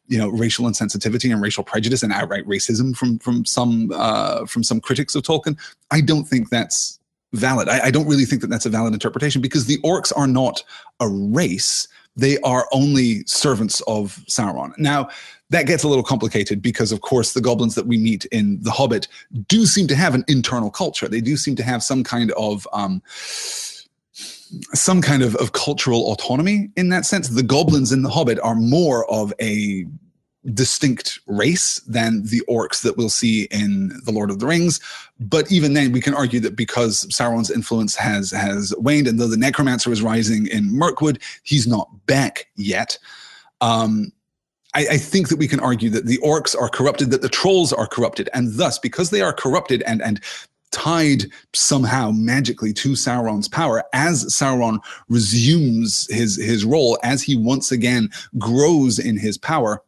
you 0.09 0.19
know, 0.19 0.29
racial 0.29 0.65
insensitivity 0.65 1.31
and 1.31 1.41
racial 1.41 1.63
prejudice 1.63 2.03
and 2.03 2.13
outright 2.13 2.45
racism 2.47 2.97
from 2.97 3.19
from 3.21 3.45
some 3.45 3.93
uh, 3.95 4.45
from 4.47 4.65
some 4.65 4.81
critics 4.81 5.15
of 5.15 5.23
Tolkien. 5.23 5.57
I 5.91 6.01
don't 6.01 6.25
think 6.25 6.49
that's 6.51 6.99
valid. 7.33 7.69
I, 7.69 7.87
I, 7.87 7.91
don't 7.91 8.07
really 8.07 8.25
think 8.25 8.43
that 8.43 8.49
that's 8.49 8.67
a 8.67 8.71
valid 8.71 8.93
interpretation 8.93 9.41
because 9.41 9.67
the 9.67 9.79
orcs 9.79 10.13
are 10.17 10.27
not 10.27 10.63
a 11.01 11.09
race. 11.09 11.89
They 12.15 12.39
are 12.41 12.69
only 12.73 13.25
servants 13.25 13.81
of 13.83 14.23
Sauron. 14.29 14.77
Now, 14.79 15.09
that 15.51 15.67
gets 15.67 15.83
a 15.83 15.89
little 15.89 16.05
complicated 16.05 16.61
because, 16.61 16.93
of 16.93 17.01
course, 17.01 17.33
the 17.33 17.41
goblins 17.41 17.75
that 17.75 17.87
we 17.87 17.97
meet 17.97 18.25
in 18.27 18.63
The 18.63 18.71
Hobbit 18.71 19.09
do 19.49 19.67
seem 19.67 19.87
to 19.89 19.95
have 19.95 20.15
an 20.15 20.25
internal 20.29 20.71
culture. 20.71 21.09
They 21.09 21.21
do 21.21 21.37
seem 21.37 21.57
to 21.57 21.63
have 21.63 21.83
some 21.83 22.05
kind 22.05 22.33
of. 22.33 22.67
Um, 22.73 23.03
some 24.75 25.01
kind 25.01 25.23
of, 25.23 25.35
of 25.37 25.53
cultural 25.53 26.13
autonomy 26.13 26.69
in 26.77 26.91
that 26.91 27.07
sense. 27.07 27.29
The 27.29 27.43
goblins 27.43 27.91
in 27.91 28.03
The 28.03 28.11
Hobbit 28.11 28.39
are 28.41 28.55
more 28.55 29.11
of 29.11 29.33
a 29.41 29.87
distinct 30.53 31.21
race 31.27 31.81
than 31.87 32.25
the 32.25 32.43
orcs 32.49 32.83
that 32.83 32.97
we'll 32.97 33.09
see 33.09 33.45
in 33.51 33.93
the 34.05 34.13
Lord 34.13 34.31
of 34.31 34.41
the 34.41 34.47
Rings. 34.47 34.81
But 35.21 35.51
even 35.53 35.75
then, 35.75 35.93
we 35.93 36.01
can 36.01 36.15
argue 36.15 36.41
that 36.41 36.57
because 36.57 37.07
Sauron's 37.07 37.51
influence 37.51 37.95
has 37.97 38.31
has 38.33 38.75
waned, 38.79 39.07
and 39.07 39.21
though 39.21 39.29
the 39.29 39.37
necromancer 39.37 39.93
is 39.93 40.03
rising 40.03 40.47
in 40.49 40.77
Mirkwood, 40.77 41.21
he's 41.45 41.67
not 41.67 41.89
back 42.07 42.49
yet. 42.57 42.99
Um, 43.61 44.13
I, 44.75 44.87
I, 44.93 44.97
think 44.99 45.29
that 45.29 45.39
we 45.39 45.47
can 45.47 45.61
argue 45.61 45.91
that 45.91 46.07
the 46.07 46.19
orcs 46.19 46.59
are 46.59 46.69
corrupted, 46.69 47.11
that 47.11 47.23
the 47.23 47.29
trolls 47.29 47.73
are 47.73 47.87
corrupted, 47.87 48.29
and 48.35 48.55
thus, 48.55 48.79
because 48.79 49.11
they 49.11 49.21
are 49.21 49.33
corrupted 49.33 49.83
and 49.83 50.03
and 50.03 50.21
tied 50.73 51.27
somehow 51.53 52.11
magically 52.11 52.73
to 52.73 52.93
Sauron's 52.93 53.47
power 53.47 53.85
as 53.93 54.25
Sauron 54.35 54.81
resumes 55.09 56.09
his 56.11 56.37
his 56.37 56.65
role, 56.65 56.99
as 57.05 57.23
he 57.23 57.37
once 57.37 57.71
again 57.71 58.09
grows 58.39 58.99
in 58.99 59.17
his 59.17 59.39
power 59.39 59.83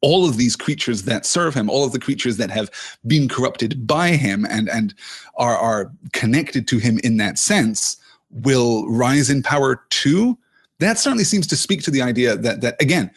all 0.00 0.28
of 0.28 0.36
these 0.36 0.56
creatures 0.56 1.02
that 1.04 1.26
serve 1.26 1.54
him, 1.54 1.70
all 1.70 1.84
of 1.84 1.92
the 1.92 1.98
creatures 1.98 2.36
that 2.36 2.50
have 2.50 2.70
been 3.06 3.28
corrupted 3.28 3.86
by 3.86 4.10
him 4.10 4.46
and, 4.48 4.68
and 4.68 4.94
are, 5.36 5.56
are 5.56 5.92
connected 6.12 6.68
to 6.68 6.78
him 6.78 7.00
in 7.02 7.16
that 7.16 7.38
sense, 7.38 7.96
will 8.30 8.88
rise 8.88 9.30
in 9.30 9.42
power 9.42 9.84
too. 9.90 10.36
That 10.78 10.98
certainly 10.98 11.24
seems 11.24 11.46
to 11.48 11.56
speak 11.56 11.82
to 11.82 11.90
the 11.90 12.02
idea 12.02 12.36
that, 12.36 12.60
that 12.60 12.80
again, 12.80 13.10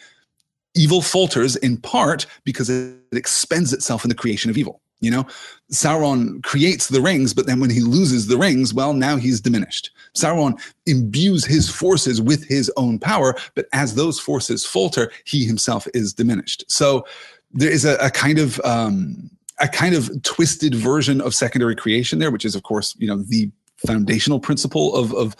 evil 0.74 1.02
falters 1.02 1.56
in 1.56 1.76
part 1.76 2.26
because 2.44 2.70
it 2.70 2.96
expends 3.12 3.72
itself 3.72 4.04
in 4.04 4.08
the 4.08 4.14
creation 4.14 4.50
of 4.50 4.56
evil. 4.56 4.80
You 5.00 5.10
know, 5.10 5.26
Sauron 5.72 6.42
creates 6.42 6.88
the 6.88 7.00
rings, 7.00 7.32
but 7.32 7.46
then 7.46 7.60
when 7.60 7.70
he 7.70 7.80
loses 7.80 8.26
the 8.26 8.36
rings, 8.36 8.74
well, 8.74 8.92
now 8.92 9.16
he's 9.16 9.40
diminished. 9.40 9.90
Sauron 10.14 10.60
imbues 10.86 11.44
his 11.44 11.70
forces 11.70 12.20
with 12.20 12.46
his 12.46 12.70
own 12.76 12.98
power, 12.98 13.34
but 13.54 13.66
as 13.72 13.94
those 13.94 14.20
forces 14.20 14.66
falter, 14.66 15.10
he 15.24 15.44
himself 15.44 15.86
is 15.94 16.12
diminished. 16.12 16.64
So 16.68 17.06
there 17.52 17.70
is 17.70 17.84
a, 17.84 17.96
a 17.96 18.10
kind 18.10 18.38
of 18.38 18.60
um, 18.60 19.30
a 19.58 19.68
kind 19.68 19.94
of 19.94 20.22
twisted 20.22 20.74
version 20.74 21.20
of 21.20 21.34
secondary 21.34 21.76
creation 21.76 22.18
there, 22.18 22.30
which 22.30 22.44
is, 22.44 22.54
of 22.54 22.62
course, 22.62 22.94
you 22.98 23.06
know, 23.06 23.22
the 23.22 23.50
foundational 23.86 24.40
principle 24.40 24.94
of 24.94 25.14
of 25.14 25.36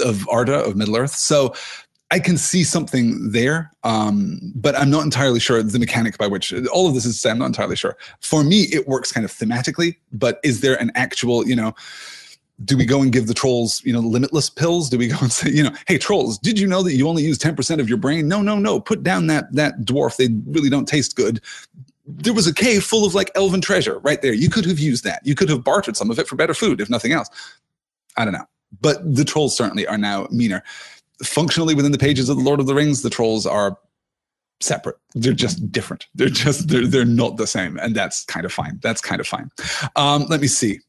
of 0.00 0.28
Arda 0.28 0.54
of 0.54 0.76
Middle 0.76 0.96
Earth. 0.96 1.14
So 1.14 1.54
I 2.10 2.18
can 2.18 2.38
see 2.38 2.64
something 2.64 3.32
there, 3.32 3.70
um, 3.84 4.40
but 4.54 4.74
I'm 4.74 4.88
not 4.88 5.04
entirely 5.04 5.40
sure 5.40 5.62
the 5.62 5.78
mechanic 5.78 6.16
by 6.16 6.26
which 6.26 6.54
all 6.72 6.88
of 6.88 6.94
this 6.94 7.04
is. 7.04 7.24
I'm 7.26 7.38
not 7.38 7.46
entirely 7.46 7.76
sure. 7.76 7.96
For 8.20 8.42
me, 8.42 8.62
it 8.72 8.88
works 8.88 9.12
kind 9.12 9.24
of 9.24 9.32
thematically, 9.32 9.96
but 10.12 10.40
is 10.42 10.62
there 10.62 10.80
an 10.80 10.90
actual, 10.94 11.46
you 11.46 11.54
know? 11.54 11.74
Do 12.64 12.76
we 12.76 12.86
go 12.86 13.02
and 13.02 13.12
give 13.12 13.28
the 13.28 13.34
trolls, 13.34 13.82
you 13.84 13.92
know, 13.92 14.00
limitless 14.00 14.50
pills? 14.50 14.90
Do 14.90 14.98
we 14.98 15.08
go 15.08 15.16
and 15.20 15.30
say, 15.30 15.50
you 15.50 15.62
know, 15.62 15.70
hey 15.86 15.98
trolls, 15.98 16.38
did 16.38 16.58
you 16.58 16.66
know 16.66 16.82
that 16.82 16.94
you 16.94 17.08
only 17.08 17.22
use 17.22 17.38
10% 17.38 17.78
of 17.78 17.88
your 17.88 17.98
brain? 17.98 18.26
No, 18.26 18.42
no, 18.42 18.58
no. 18.58 18.80
Put 18.80 19.02
down 19.02 19.26
that 19.28 19.52
that 19.52 19.80
dwarf. 19.80 20.16
They 20.16 20.28
really 20.46 20.70
don't 20.70 20.88
taste 20.88 21.14
good 21.14 21.40
there 22.08 22.32
was 22.32 22.46
a 22.46 22.54
cave 22.54 22.82
full 22.82 23.04
of 23.04 23.14
like 23.14 23.30
elven 23.34 23.60
treasure 23.60 23.98
right 23.98 24.22
there. 24.22 24.32
You 24.32 24.48
could 24.48 24.64
have 24.64 24.78
used 24.78 25.04
that. 25.04 25.20
You 25.24 25.34
could 25.34 25.50
have 25.50 25.62
bartered 25.62 25.94
some 25.94 26.10
of 26.10 26.18
it 26.18 26.26
for 26.26 26.36
better 26.36 26.54
food, 26.54 26.80
if 26.80 26.88
nothing 26.88 27.12
else. 27.12 27.28
I 28.16 28.24
don't 28.24 28.32
know. 28.32 28.46
But 28.80 29.14
the 29.14 29.26
trolls 29.26 29.54
certainly 29.54 29.86
are 29.86 29.98
now 29.98 30.26
meaner 30.30 30.62
functionally 31.24 31.74
within 31.74 31.92
the 31.92 31.98
pages 31.98 32.28
of 32.28 32.36
the 32.36 32.42
Lord 32.42 32.60
of 32.60 32.66
the 32.66 32.74
Rings, 32.74 33.02
the 33.02 33.10
trolls 33.10 33.46
are 33.46 33.78
separate. 34.60 34.96
They're 35.14 35.32
just 35.32 35.70
different. 35.70 36.06
They're 36.14 36.28
just 36.28 36.68
they're 36.68 36.86
they're 36.86 37.04
not 37.04 37.36
the 37.36 37.46
same, 37.46 37.78
and 37.78 37.94
that's 37.94 38.24
kind 38.24 38.44
of 38.44 38.52
fine. 38.52 38.78
That's 38.82 39.00
kind 39.00 39.20
of 39.20 39.26
fine. 39.26 39.50
Um, 39.96 40.26
let 40.28 40.40
me 40.40 40.48
see. 40.48 40.80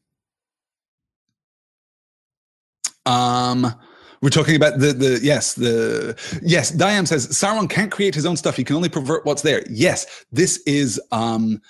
Um, 3.06 3.74
we're 4.22 4.30
talking 4.30 4.56
about 4.56 4.78
the 4.78 4.92
the 4.92 5.20
yes 5.22 5.54
the 5.54 6.16
yes. 6.42 6.72
Diam 6.72 7.06
says 7.06 7.26
Sauron 7.28 7.68
can't 7.70 7.90
create 7.90 8.14
his 8.14 8.26
own 8.26 8.36
stuff. 8.36 8.56
He 8.56 8.64
can 8.64 8.76
only 8.76 8.88
pervert 8.88 9.24
what's 9.24 9.42
there. 9.42 9.64
Yes, 9.70 10.24
this 10.30 10.62
is 10.66 11.00
um, 11.10 11.60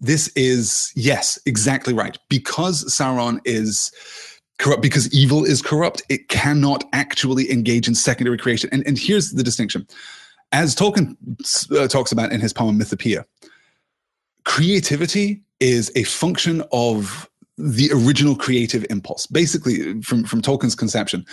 this 0.00 0.28
is 0.34 0.92
yes, 0.96 1.38
exactly 1.44 1.92
right. 1.92 2.18
Because 2.28 2.84
Sauron 2.84 3.40
is 3.44 3.92
corrupt 4.58 4.82
because 4.82 5.12
evil 5.12 5.44
is 5.44 5.62
corrupt. 5.62 6.02
It 6.08 6.28
cannot 6.28 6.84
actually 6.92 7.50
engage 7.50 7.88
in 7.88 7.94
secondary 7.94 8.38
creation. 8.38 8.68
And, 8.72 8.86
and 8.86 8.98
here's 8.98 9.30
the 9.30 9.42
distinction. 9.42 9.86
As 10.52 10.74
Tolkien 10.74 11.16
uh, 11.76 11.88
talks 11.88 12.12
about 12.12 12.32
in 12.32 12.40
his 12.40 12.52
poem 12.52 12.78
Mythopoeia, 12.78 13.24
creativity 14.44 15.42
is 15.60 15.92
a 15.94 16.04
function 16.04 16.62
of 16.72 17.28
the 17.56 17.90
original 17.92 18.36
creative 18.36 18.86
impulse. 18.88 19.26
Basically, 19.26 20.00
from, 20.02 20.24
from 20.24 20.40
Tolkien's 20.40 20.74
conception, 20.74 21.26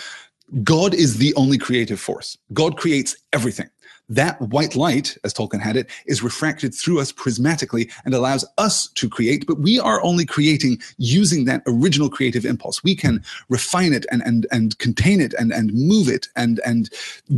God 0.62 0.94
is 0.94 1.18
the 1.18 1.34
only 1.34 1.58
creative 1.58 2.00
force. 2.00 2.36
God 2.52 2.76
creates 2.76 3.16
everything. 3.32 3.68
That 4.08 4.40
white 4.40 4.76
light, 4.76 5.16
as 5.24 5.34
Tolkien 5.34 5.60
had 5.60 5.76
it, 5.76 5.88
is 6.06 6.22
refracted 6.22 6.72
through 6.72 7.00
us 7.00 7.10
prismatically 7.10 7.90
and 8.04 8.14
allows 8.14 8.44
us 8.56 8.88
to 8.94 9.08
create, 9.08 9.46
but 9.46 9.58
we 9.58 9.80
are 9.80 10.02
only 10.04 10.24
creating 10.24 10.80
using 10.96 11.44
that 11.46 11.62
original 11.66 12.08
creative 12.08 12.44
impulse. 12.44 12.84
We 12.84 12.94
can 12.94 13.24
refine 13.48 13.92
it 13.92 14.06
and 14.12 14.22
and 14.22 14.46
and 14.52 14.78
contain 14.78 15.20
it 15.20 15.34
and 15.34 15.52
and 15.52 15.72
move 15.72 16.08
it 16.08 16.28
and 16.36 16.60
and 16.64 16.88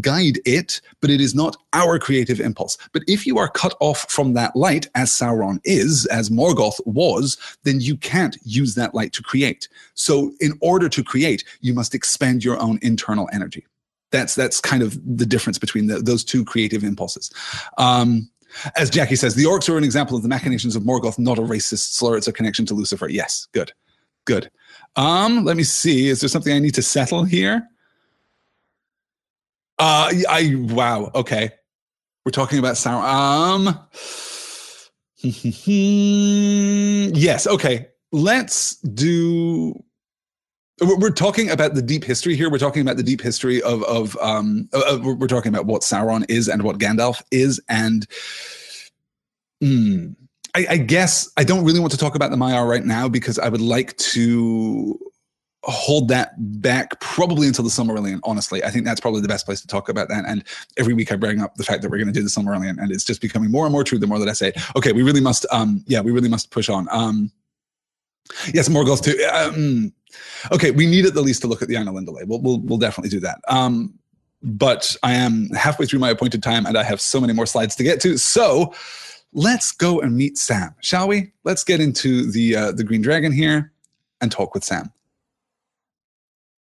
guide 0.03 0.41
it, 0.45 0.83
but 1.01 1.09
it 1.09 1.23
is 1.23 1.35
not 1.35 1.57
our 1.73 1.99
creative 1.99 2.39
impulse. 2.39 2.77
But 2.93 3.03
if 3.09 3.27
you 3.27 3.39
are 3.39 3.49
cut 3.49 3.75
off 3.81 4.11
from 4.11 4.35
that 4.35 4.55
light, 4.55 4.89
as 4.95 5.11
Sauron 5.11 5.61
is, 5.65 6.05
as 6.07 6.29
Morgoth 6.29 6.81
was, 6.87 7.39
then 7.65 7.81
you 7.81 7.97
can't 7.97 8.37
use 8.43 8.75
that 8.75 8.95
light 8.95 9.15
to 9.15 9.23
create. 9.23 9.69
So 9.95 10.33
in 10.41 10.53
order 10.61 10.91
to 10.91 11.03
create, 11.03 11.45
you 11.63 11.73
must 11.73 11.95
expend 11.95 12.45
your 12.45 12.61
own 12.61 12.79
internal 12.83 13.29
energy 13.33 13.67
that's 14.11 14.35
that's 14.35 14.61
kind 14.61 14.83
of 14.83 14.99
the 15.05 15.27
difference 15.27 15.59
between 15.59 15.87
the, 15.87 16.01
those 16.01 16.25
two 16.25 16.45
creative 16.45 16.85
impulses. 16.85 17.31
Um, 17.77 18.31
as 18.77 18.91
Jackie 18.91 19.17
says, 19.17 19.35
the 19.35 19.45
orcs 19.45 19.69
are 19.69 19.77
an 19.77 19.85
example 19.85 20.17
of 20.17 20.23
the 20.23 20.29
machinations 20.29 20.75
of 20.75 20.83
Morgoth, 20.83 21.19
not 21.19 21.39
a 21.39 21.43
racist 21.43 21.93
slur. 21.93 22.17
It's 22.17 22.29
a 22.29 22.33
connection 22.33 22.67
to 22.67 22.75
Lucifer. 22.75 23.09
Yes, 23.09 23.47
good, 23.53 23.73
good. 24.25 24.51
Um, 24.97 25.45
let 25.45 25.57
me 25.57 25.65
see. 25.65 26.09
Is 26.09 26.21
there 26.21 26.29
something 26.29 26.53
I 26.53 26.59
need 26.59 26.75
to 26.75 26.83
settle 26.83 27.25
here? 27.25 27.69
Uh, 29.79 30.13
I 30.29 30.55
wow. 30.57 31.11
Okay, 31.15 31.51
we're 32.25 32.33
talking 32.33 32.59
about 32.59 32.75
Sauron. 32.75 33.05
Um, 33.05 33.79
yes. 37.15 37.47
Okay. 37.47 37.89
Let's 38.13 38.77
do. 38.77 39.75
We're 40.81 41.11
talking 41.11 41.51
about 41.51 41.75
the 41.75 41.83
deep 41.83 42.05
history 42.05 42.37
here. 42.37 42.51
We're 42.51 42.59
talking 42.59 42.83
about 42.83 42.97
the 42.97 43.03
deep 43.03 43.21
history 43.21 43.63
of 43.63 43.83
of 43.85 44.17
um. 44.21 44.69
Uh, 44.73 44.99
we're 45.03 45.27
talking 45.27 45.53
about 45.53 45.67
what 45.67 45.83
Sauron 45.83 46.25
is 46.29 46.49
and 46.49 46.63
what 46.63 46.79
Gandalf 46.79 47.23
is, 47.31 47.61
and. 47.69 48.07
Mm, 49.63 50.15
I, 50.55 50.67
I 50.71 50.77
guess 50.77 51.31
I 51.37 51.45
don't 51.45 51.65
really 51.65 51.81
want 51.81 51.93
to 51.93 51.99
talk 51.99 52.15
about 52.15 52.31
the 52.31 52.37
Maiar 52.37 52.69
right 52.69 52.85
now 52.85 53.09
because 53.09 53.39
I 53.39 53.49
would 53.49 53.61
like 53.61 53.97
to 53.97 54.99
hold 55.65 56.09
that 56.09 56.33
back 56.63 56.99
probably 57.01 57.47
until 57.47 57.65
the 57.65 57.71
Silmarillion. 57.71 58.21
Honestly, 58.25 58.65
I 58.65 58.71
think 58.71 58.85
that's 58.85 59.01
probably 59.01 59.21
the 59.21 59.29
best 59.29 59.45
place 59.45 59.61
to 59.61 59.67
talk 59.67 59.89
about 59.89 60.09
that. 60.09 60.25
And 60.27 60.45
every 60.77 60.95
week 60.95 61.13
I 61.13 61.17
bring 61.17 61.41
up 61.41 61.57
the 61.57 61.65
fact 61.65 61.83
that 61.83 61.91
we're 61.91 61.99
going 61.99 62.09
to 62.09 62.13
do 62.13 62.23
the 62.23 62.29
Silmarillion, 62.29 62.81
and 62.81 62.91
it's 62.91 63.05
just 63.05 63.21
becoming 63.21 63.51
more 63.51 63.67
and 63.67 63.73
more 63.73 63.85
true 63.85 63.99
the 63.99 64.07
more 64.07 64.19
that 64.19 64.29
I 64.29 64.33
say, 64.33 64.49
it. 64.49 64.77
okay, 64.77 64.93
we 64.93 65.03
really 65.03 65.21
must, 65.21 65.47
um, 65.51 65.85
yeah, 65.87 66.01
we 66.01 66.11
really 66.11 66.29
must 66.29 66.51
push 66.51 66.69
on. 66.69 66.89
Um, 66.91 67.31
yes, 68.55 68.69
Morgul's 68.69 69.01
too. 69.01 69.19
Um, 69.33 69.93
okay, 70.53 70.71
we 70.71 70.87
need 70.87 71.07
at 71.07 71.15
the 71.15 71.23
least 71.23 71.43
to 71.43 71.49
look 71.49 71.63
at 71.63 71.69
the 71.69 71.75
Ainulindalë. 71.75 72.27
We'll, 72.27 72.41
we'll, 72.41 72.59
we'll 72.61 72.79
definitely 72.79 73.11
do 73.11 73.21
that. 73.21 73.41
Um, 73.49 73.95
but 74.43 74.95
I 75.03 75.15
am 75.15 75.49
halfway 75.51 75.87
through 75.87 75.99
my 75.99 76.11
appointed 76.11 76.43
time, 76.43 76.67
and 76.67 76.79
I 76.79 76.83
have 76.83 77.01
so 77.01 77.21
many 77.21 77.33
more 77.33 77.47
slides 77.47 77.75
to 77.77 77.83
get 77.83 78.01
to. 78.03 78.17
So 78.19 78.73
let's 79.33 79.73
go 79.73 80.01
and 80.01 80.17
meet 80.17 80.39
Sam, 80.39 80.75
shall 80.81 81.09
we? 81.09 81.33
Let's 81.45 81.65
get 81.65 81.81
into 81.81 82.31
the 82.31 82.57
uh, 82.57 82.73
the 82.73 82.85
Green 82.85 83.03
Dragon 83.03 83.33
here 83.33 83.73
and 84.21 84.31
talk 84.31 84.55
with 84.55 84.65
Sam. 84.65 84.93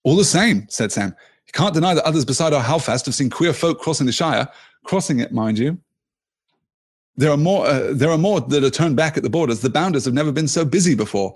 All 0.03 0.15
the 0.15 0.25
same, 0.25 0.67
said 0.69 0.91
Sam. 0.91 1.15
You 1.45 1.51
can't 1.53 1.73
deny 1.73 1.93
that 1.93 2.03
others 2.05 2.25
beside 2.25 2.53
our 2.53 2.63
Halfast 2.63 3.05
have 3.05 3.15
seen 3.15 3.29
queer 3.29 3.53
folk 3.53 3.79
crossing 3.79 4.05
the 4.05 4.11
Shire, 4.11 4.47
crossing 4.83 5.19
it, 5.19 5.31
mind 5.31 5.59
you. 5.59 5.77
There 7.17 7.31
are 7.31 7.38
more. 7.38 7.65
Uh, 7.65 7.93
there 7.93 8.11
are 8.11 8.17
more 8.17 8.39
that 8.41 8.63
are 8.63 8.69
turned 8.69 8.95
back 8.95 9.17
at 9.17 9.23
the 9.23 9.29
borders. 9.29 9.61
The 9.61 9.69
Bounders 9.69 10.05
have 10.05 10.13
never 10.13 10.31
been 10.31 10.47
so 10.47 10.63
busy 10.63 10.95
before. 10.95 11.35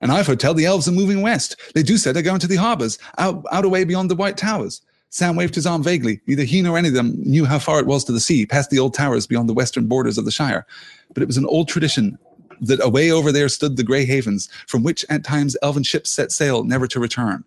And 0.00 0.12
I've 0.12 0.26
heard 0.26 0.40
tell 0.40 0.54
the 0.54 0.66
elves 0.66 0.88
are 0.88 0.92
moving 0.92 1.22
west. 1.22 1.56
They 1.74 1.82
do 1.82 1.96
say 1.96 2.12
they're 2.12 2.22
going 2.22 2.40
to 2.40 2.46
the 2.46 2.56
harbors, 2.56 2.98
out, 3.18 3.44
out 3.50 3.64
away 3.64 3.84
beyond 3.84 4.10
the 4.10 4.16
White 4.16 4.36
Towers. 4.36 4.82
Sam 5.10 5.36
waved 5.36 5.54
his 5.54 5.66
arm 5.66 5.82
vaguely. 5.82 6.20
Neither 6.26 6.44
he 6.44 6.60
nor 6.60 6.76
any 6.76 6.88
of 6.88 6.94
them 6.94 7.14
knew 7.22 7.44
how 7.44 7.58
far 7.58 7.80
it 7.80 7.86
was 7.86 8.04
to 8.04 8.12
the 8.12 8.20
sea, 8.20 8.44
past 8.44 8.70
the 8.70 8.78
old 8.78 8.92
towers 8.92 9.26
beyond 9.26 9.48
the 9.48 9.54
western 9.54 9.86
borders 9.86 10.18
of 10.18 10.24
the 10.24 10.30
Shire. 10.30 10.66
But 11.14 11.22
it 11.22 11.26
was 11.26 11.38
an 11.38 11.46
old 11.46 11.68
tradition 11.68 12.18
that 12.60 12.84
away 12.84 13.10
over 13.10 13.32
there 13.32 13.48
stood 13.48 13.76
the 13.76 13.84
Grey 13.84 14.04
Havens, 14.04 14.48
from 14.66 14.82
which 14.82 15.04
at 15.08 15.24
times 15.24 15.56
elven 15.62 15.82
ships 15.82 16.10
set 16.10 16.32
sail, 16.32 16.64
never 16.64 16.86
to 16.88 17.00
return. 17.00 17.44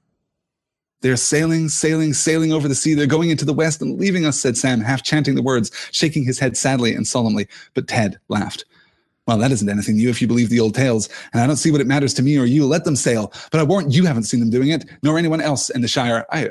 They're 1.02 1.18
sailing, 1.18 1.70
sailing, 1.70 2.14
sailing 2.14 2.52
over 2.52 2.68
the 2.68 2.76
sea. 2.76 2.93
They're 2.93 3.06
going 3.08 3.30
into 3.30 3.45
the 3.45 3.54
west 3.54 3.82
and 3.82 4.00
leaving 4.00 4.26
us, 4.26 4.39
said 4.39 4.58
Sam, 4.58 4.82
half 4.82 5.04
chanting 5.04 5.36
the 5.36 5.41
words, 5.41 5.72
shaking 5.91 6.26
his 6.26 6.39
head 6.39 6.58
sadly 6.58 6.93
and 6.93 7.08
solemnly. 7.08 7.47
But 7.74 7.88
Ted 7.88 8.20
laughed. 8.28 8.66
Well, 9.30 9.38
that 9.38 9.51
isn't 9.51 9.69
anything 9.69 9.97
new 9.97 10.09
if 10.09 10.23
you 10.23 10.27
believe 10.27 10.49
the 10.49 10.59
old 10.59 10.73
tales, 10.73 11.07
and 11.34 11.41
I 11.43 11.45
don't 11.45 11.57
see 11.57 11.69
what 11.69 11.82
it 11.82 11.86
matters 11.86 12.15
to 12.15 12.23
me 12.23 12.36
or 12.39 12.45
you. 12.45 12.65
Let 12.65 12.84
them 12.84 12.95
sail. 12.95 13.32
But 13.51 13.59
I 13.59 13.63
warrant 13.63 13.93
you 13.93 14.07
haven't 14.07 14.23
seen 14.23 14.39
them 14.39 14.49
doing 14.49 14.69
it, 14.69 14.86
nor 15.03 15.19
anyone 15.19 15.39
else 15.39 15.69
in 15.69 15.82
the 15.82 15.88
Shire. 15.88 16.25
I 16.32 16.49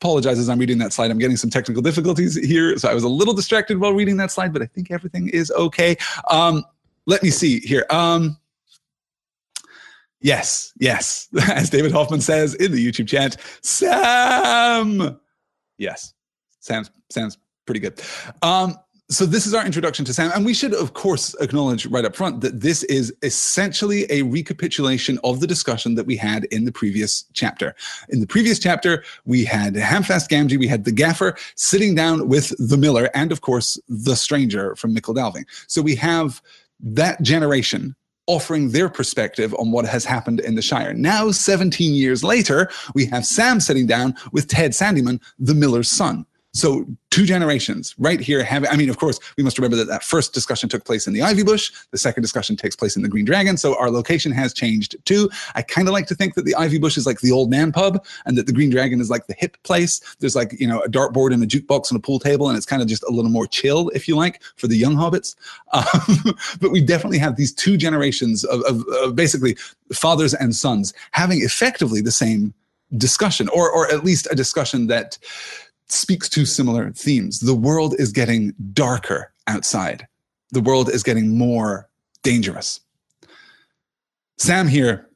apologize 0.00 0.38
as 0.38 0.48
I'm 0.48 0.60
reading 0.60 0.78
that 0.78 0.92
slide. 0.92 1.10
I'm 1.10 1.18
getting 1.18 1.36
some 1.36 1.50
technical 1.50 1.82
difficulties 1.82 2.36
here, 2.36 2.78
so 2.78 2.88
I 2.88 2.94
was 2.94 3.02
a 3.02 3.08
little 3.08 3.34
distracted 3.34 3.80
while 3.80 3.94
reading 3.94 4.16
that 4.18 4.30
slide, 4.30 4.52
but 4.52 4.62
I 4.62 4.66
think 4.66 4.92
everything 4.92 5.28
is 5.30 5.50
okay. 5.50 5.96
Um, 6.30 6.64
let 7.06 7.20
me 7.24 7.30
see 7.30 7.58
here. 7.58 7.84
Um, 7.90 8.36
Yes, 10.22 10.74
yes. 10.78 11.28
As 11.50 11.70
David 11.70 11.92
Hoffman 11.92 12.20
says 12.20 12.54
in 12.54 12.72
the 12.72 12.86
YouTube 12.86 13.08
chat, 13.08 13.38
Sam. 13.62 15.18
Yes, 15.78 16.12
Sam's 16.60 16.90
Sam's 17.08 17.38
pretty 17.64 17.80
good. 17.80 18.00
Um, 18.42 18.76
so 19.10 19.26
this 19.26 19.44
is 19.44 19.54
our 19.54 19.66
introduction 19.66 20.04
to 20.04 20.14
Sam, 20.14 20.30
and 20.34 20.46
we 20.46 20.54
should, 20.54 20.72
of 20.72 20.94
course, 20.94 21.34
acknowledge 21.40 21.84
right 21.86 22.04
up 22.04 22.14
front 22.14 22.42
that 22.42 22.60
this 22.60 22.84
is 22.84 23.12
essentially 23.22 24.06
a 24.08 24.22
recapitulation 24.22 25.18
of 25.24 25.40
the 25.40 25.48
discussion 25.48 25.96
that 25.96 26.06
we 26.06 26.16
had 26.16 26.44
in 26.44 26.64
the 26.64 26.70
previous 26.70 27.24
chapter. 27.32 27.74
In 28.10 28.20
the 28.20 28.26
previous 28.26 28.60
chapter, 28.60 29.02
we 29.24 29.44
had 29.44 29.74
Hamfast 29.74 30.30
Gamgee, 30.30 30.60
we 30.60 30.68
had 30.68 30.84
the 30.84 30.92
Gaffer 30.92 31.36
sitting 31.56 31.96
down 31.96 32.28
with 32.28 32.54
the 32.60 32.76
Miller, 32.76 33.10
and 33.12 33.32
of 33.32 33.40
course, 33.40 33.80
the 33.88 34.14
Stranger 34.14 34.76
from 34.76 34.94
Michel 34.94 35.14
Delving. 35.14 35.44
So 35.66 35.82
we 35.82 35.96
have 35.96 36.40
that 36.78 37.20
generation 37.20 37.96
offering 38.28 38.70
their 38.70 38.88
perspective 38.88 39.52
on 39.58 39.72
what 39.72 39.86
has 39.86 40.04
happened 40.04 40.38
in 40.38 40.54
the 40.54 40.62
Shire. 40.62 40.94
Now, 40.94 41.32
17 41.32 41.94
years 41.94 42.22
later, 42.22 42.70
we 42.94 43.06
have 43.06 43.26
Sam 43.26 43.58
sitting 43.58 43.88
down 43.88 44.14
with 44.30 44.46
Ted 44.46 44.70
Sandyman, 44.70 45.20
the 45.40 45.54
miller's 45.54 45.90
son. 45.90 46.26
So 46.52 46.84
two 47.10 47.24
generations 47.24 47.94
right 47.98 48.20
here 48.20 48.42
have 48.42 48.64
i 48.70 48.76
mean 48.76 48.88
of 48.88 48.96
course 48.96 49.18
we 49.36 49.42
must 49.42 49.58
remember 49.58 49.76
that 49.76 49.88
that 49.88 50.02
first 50.02 50.32
discussion 50.32 50.68
took 50.68 50.84
place 50.84 51.06
in 51.06 51.12
the 51.12 51.22
ivy 51.22 51.42
bush. 51.42 51.70
The 51.90 51.98
second 51.98 52.22
discussion 52.22 52.56
takes 52.56 52.74
place 52.74 52.96
in 52.96 53.02
the 53.02 53.08
green 53.08 53.24
dragon. 53.24 53.56
So 53.56 53.78
our 53.78 53.90
location 53.90 54.32
has 54.32 54.52
changed 54.52 54.96
too. 55.04 55.30
I 55.54 55.62
kind 55.62 55.86
of 55.86 55.92
like 55.92 56.06
to 56.08 56.14
think 56.14 56.34
that 56.34 56.44
the 56.44 56.54
ivy 56.56 56.78
bush 56.78 56.96
is 56.96 57.06
like 57.06 57.20
the 57.20 57.30
old 57.30 57.50
man 57.50 57.70
pub 57.70 58.04
and 58.26 58.36
that 58.36 58.46
the 58.46 58.52
green 58.52 58.70
dragon 58.70 59.00
is 59.00 59.10
like 59.10 59.26
the 59.26 59.34
hip 59.34 59.56
place. 59.62 60.00
There's 60.18 60.34
like 60.34 60.58
you 60.58 60.66
know 60.66 60.80
a 60.80 60.88
dartboard 60.88 61.32
and 61.32 61.42
a 61.42 61.46
jukebox 61.46 61.90
and 61.90 61.98
a 61.98 62.02
pool 62.02 62.18
table 62.18 62.48
and 62.48 62.56
it's 62.56 62.66
kind 62.66 62.82
of 62.82 62.88
just 62.88 63.04
a 63.04 63.10
little 63.10 63.30
more 63.30 63.46
chill 63.46 63.88
if 63.90 64.08
you 64.08 64.16
like 64.16 64.42
for 64.56 64.66
the 64.66 64.76
young 64.76 64.94
hobbits. 64.94 65.36
Um, 65.72 66.34
but 66.60 66.72
we 66.72 66.80
definitely 66.80 67.18
have 67.18 67.36
these 67.36 67.52
two 67.52 67.76
generations 67.76 68.44
of, 68.44 68.60
of, 68.62 68.84
of 69.02 69.14
basically 69.14 69.56
fathers 69.92 70.34
and 70.34 70.54
sons 70.54 70.92
having 71.12 71.42
effectively 71.42 72.00
the 72.00 72.10
same 72.10 72.52
discussion 72.96 73.48
or 73.50 73.70
or 73.70 73.90
at 73.92 74.04
least 74.04 74.26
a 74.30 74.34
discussion 74.34 74.88
that 74.88 75.16
speaks 75.92 76.28
to 76.30 76.44
similar 76.44 76.90
themes. 76.92 77.40
The 77.40 77.54
world 77.54 77.94
is 77.98 78.12
getting 78.12 78.54
darker 78.72 79.32
outside. 79.46 80.06
The 80.52 80.60
world 80.60 80.88
is 80.88 81.02
getting 81.02 81.36
more 81.36 81.88
dangerous. 82.22 82.80
Sam 84.38 84.68
here 84.68 85.06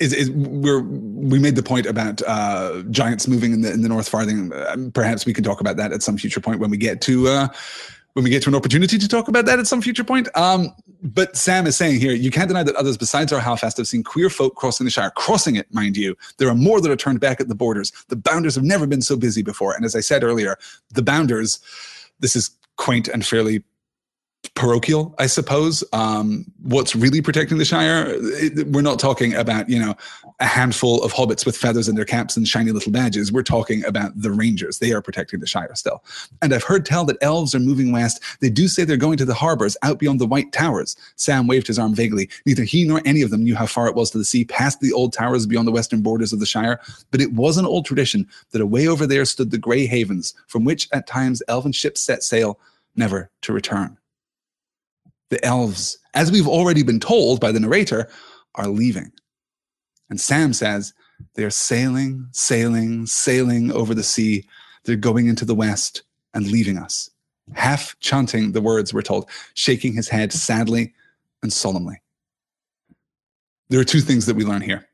is, 0.00 0.12
is 0.12 0.30
we're 0.30 0.80
we 0.82 1.38
made 1.38 1.56
the 1.56 1.62
point 1.62 1.86
about 1.86 2.20
uh, 2.26 2.82
giants 2.90 3.26
moving 3.26 3.52
in 3.52 3.62
the 3.62 3.72
in 3.72 3.82
the 3.82 3.88
North 3.88 4.08
Farthing. 4.08 4.52
Uh, 4.52 4.76
perhaps 4.92 5.24
we 5.24 5.32
can 5.32 5.44
talk 5.44 5.60
about 5.60 5.76
that 5.76 5.92
at 5.92 6.02
some 6.02 6.18
future 6.18 6.40
point 6.40 6.60
when 6.60 6.70
we 6.70 6.76
get 6.76 7.00
to 7.02 7.28
uh, 7.28 7.48
when 8.14 8.24
we 8.24 8.30
get 8.30 8.42
to 8.44 8.48
an 8.48 8.54
opportunity 8.54 8.96
to 8.96 9.08
talk 9.08 9.28
about 9.28 9.44
that 9.44 9.58
at 9.58 9.66
some 9.66 9.82
future 9.82 10.04
point. 10.04 10.28
Um, 10.36 10.74
but 11.02 11.36
Sam 11.36 11.66
is 11.66 11.76
saying 11.76 12.00
here, 12.00 12.12
you 12.12 12.30
can't 12.30 12.48
deny 12.48 12.62
that 12.62 12.74
others 12.76 12.96
besides 12.96 13.32
our 13.32 13.40
Halfast 13.40 13.76
have 13.76 13.88
seen 13.88 14.02
queer 14.02 14.30
folk 14.30 14.54
crossing 14.54 14.84
the 14.84 14.90
Shire, 14.90 15.10
crossing 15.10 15.56
it, 15.56 15.72
mind 15.74 15.96
you. 15.96 16.16
There 16.38 16.48
are 16.48 16.54
more 16.54 16.80
that 16.80 16.90
are 16.90 16.96
turned 16.96 17.20
back 17.20 17.40
at 17.40 17.48
the 17.48 17.54
borders. 17.54 17.92
The 18.08 18.16
Bounders 18.16 18.54
have 18.54 18.64
never 18.64 18.86
been 18.86 19.02
so 19.02 19.16
busy 19.16 19.42
before. 19.42 19.74
And 19.74 19.84
as 19.84 19.94
I 19.94 20.00
said 20.00 20.22
earlier, 20.22 20.56
the 20.90 21.02
Bounders, 21.02 21.58
this 22.20 22.36
is 22.36 22.50
quaint 22.76 23.08
and 23.08 23.26
fairly 23.26 23.62
parochial, 24.54 25.14
I 25.18 25.26
suppose. 25.26 25.82
Um, 25.92 26.44
what's 26.62 26.94
really 26.94 27.20
protecting 27.20 27.58
the 27.58 27.64
Shire? 27.64 28.06
It, 28.08 28.68
we're 28.68 28.82
not 28.82 28.98
talking 28.98 29.34
about 29.34 29.68
you 29.68 29.78
know 29.78 29.94
a 30.40 30.46
handful 30.46 31.02
of 31.02 31.12
hobbits 31.12 31.46
with 31.46 31.56
feathers 31.56 31.88
in 31.88 31.94
their 31.94 32.04
caps 32.04 32.36
and 32.36 32.46
shiny 32.46 32.70
little 32.70 32.92
badges. 32.92 33.32
We're 33.32 33.42
talking 33.42 33.84
about 33.84 34.12
the 34.20 34.30
Rangers. 34.30 34.78
They 34.78 34.92
are 34.92 35.00
protecting 35.00 35.40
the 35.40 35.46
Shire 35.46 35.74
still. 35.74 36.04
And 36.42 36.52
I've 36.52 36.64
heard 36.64 36.84
tell 36.84 37.04
that 37.06 37.16
elves 37.20 37.54
are 37.54 37.60
moving 37.60 37.92
west. 37.92 38.22
They 38.40 38.50
do 38.50 38.68
say 38.68 38.84
they're 38.84 38.96
going 38.96 39.18
to 39.18 39.24
the 39.24 39.34
harbors 39.34 39.76
out 39.82 39.98
beyond 39.98 40.20
the 40.20 40.26
White 40.26 40.52
Towers. 40.52 40.96
Sam 41.16 41.46
waved 41.46 41.66
his 41.66 41.78
arm 41.78 41.94
vaguely. 41.94 42.28
Neither 42.46 42.64
he 42.64 42.84
nor 42.86 43.00
any 43.04 43.22
of 43.22 43.30
them 43.30 43.44
knew 43.44 43.56
how 43.56 43.66
far 43.66 43.86
it 43.86 43.94
was 43.94 44.10
to 44.10 44.18
the 44.18 44.24
sea, 44.24 44.44
past 44.44 44.80
the 44.80 44.92
old 44.92 45.12
towers 45.12 45.46
beyond 45.46 45.66
the 45.66 45.72
western 45.72 46.02
borders 46.02 46.32
of 46.32 46.40
the 46.40 46.46
Shire. 46.46 46.80
But 47.10 47.20
it 47.20 47.32
was 47.32 47.56
an 47.56 47.66
old 47.66 47.86
tradition 47.86 48.28
that 48.50 48.60
away 48.60 48.86
over 48.88 49.06
there 49.06 49.24
stood 49.24 49.50
the 49.50 49.58
Grey 49.58 49.86
Havens, 49.86 50.34
from 50.48 50.64
which 50.64 50.88
at 50.92 51.06
times 51.06 51.42
elven 51.48 51.72
ships 51.72 52.00
set 52.00 52.22
sail, 52.22 52.58
never 52.96 53.30
to 53.42 53.52
return 53.52 53.96
the 55.30 55.44
elves, 55.44 55.98
as 56.14 56.30
we've 56.30 56.48
already 56.48 56.82
been 56.82 57.00
told 57.00 57.40
by 57.40 57.52
the 57.52 57.60
narrator, 57.60 58.08
are 58.54 58.68
leaving. 58.68 59.10
And 60.10 60.20
Sam 60.20 60.52
says 60.52 60.92
they're 61.34 61.50
sailing, 61.50 62.28
sailing, 62.32 63.06
sailing 63.06 63.72
over 63.72 63.94
the 63.94 64.02
sea. 64.02 64.46
They're 64.84 64.96
going 64.96 65.26
into 65.26 65.44
the 65.44 65.54
west 65.54 66.02
and 66.34 66.46
leaving 66.46 66.78
us. 66.78 67.10
Half 67.54 67.98
chanting 68.00 68.52
the 68.52 68.62
words, 68.62 68.92
we're 68.92 69.02
told, 69.02 69.28
shaking 69.54 69.94
his 69.94 70.08
head 70.08 70.32
sadly 70.32 70.94
and 71.42 71.52
solemnly. 71.52 72.00
There 73.68 73.80
are 73.80 73.84
two 73.84 74.00
things 74.00 74.26
that 74.26 74.36
we 74.36 74.44
learn 74.44 74.62
here. 74.62 74.88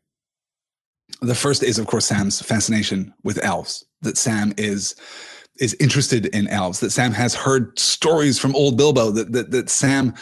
The 1.23 1.35
first 1.35 1.63
is, 1.63 1.79
of 1.79 1.87
course, 1.87 2.07
Sam's 2.07 2.41
fascination 2.41 3.13
with 3.25 3.45
elves, 3.45 3.85
that 4.03 4.17
Sam 4.17 4.55
is 4.57 4.95
is 5.61 5.77
interested 5.79 6.27
in 6.27 6.49
elves, 6.49 6.81
that 6.81 6.91
Sam 6.91 7.13
has 7.13 7.35
heard 7.35 7.79
stories 7.79 8.39
from 8.39 8.57
old 8.57 8.77
Bilbo, 8.77 9.11
that 9.13 9.33
that, 9.33 9.51
that 9.53 9.71
Sam 9.71 10.15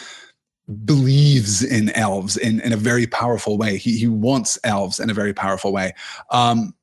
believes 0.85 1.63
in 1.63 1.89
elves 1.91 2.37
in, 2.37 2.59
in 2.61 2.73
a 2.73 2.77
very 2.77 3.07
powerful 3.07 3.57
way. 3.57 3.77
He, 3.77 3.97
he 3.97 4.07
wants 4.07 4.59
elves 4.63 4.99
in 4.99 5.09
a 5.09 5.13
very 5.13 5.33
powerful 5.33 5.71
way. 5.71 5.93
Um, 6.29 6.75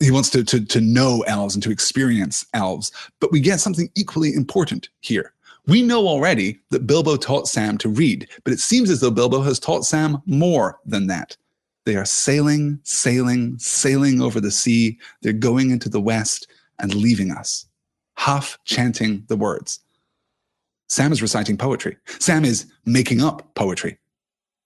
he 0.00 0.12
wants 0.12 0.30
to, 0.30 0.44
to, 0.44 0.64
to 0.64 0.80
know 0.80 1.24
elves 1.26 1.54
and 1.54 1.62
to 1.64 1.72
experience 1.72 2.46
elves. 2.54 2.92
But 3.20 3.32
we 3.32 3.40
get 3.40 3.58
something 3.58 3.90
equally 3.96 4.32
important 4.32 4.88
here. 5.00 5.32
We 5.66 5.82
know 5.82 6.06
already 6.06 6.60
that 6.70 6.86
Bilbo 6.86 7.16
taught 7.16 7.48
Sam 7.48 7.76
to 7.78 7.88
read, 7.88 8.28
but 8.44 8.52
it 8.52 8.60
seems 8.60 8.88
as 8.88 9.00
though 9.00 9.10
Bilbo 9.10 9.42
has 9.42 9.58
taught 9.58 9.84
Sam 9.84 10.22
more 10.24 10.78
than 10.86 11.08
that. 11.08 11.36
They 11.84 11.96
are 11.96 12.04
sailing, 12.04 12.78
sailing, 12.84 13.58
sailing 13.58 14.22
over 14.22 14.40
the 14.40 14.50
sea. 14.50 14.98
They're 15.22 15.32
going 15.32 15.70
into 15.70 15.88
the 15.88 16.00
west 16.00 16.46
and 16.78 16.94
leaving 16.94 17.32
us 17.32 17.67
half 18.18 18.58
chanting 18.64 19.24
the 19.28 19.36
words. 19.36 19.78
Sam 20.88 21.12
is 21.12 21.22
reciting 21.22 21.56
poetry. 21.56 21.96
Sam 22.18 22.44
is 22.44 22.66
making 22.84 23.22
up 23.22 23.54
poetry. 23.54 23.96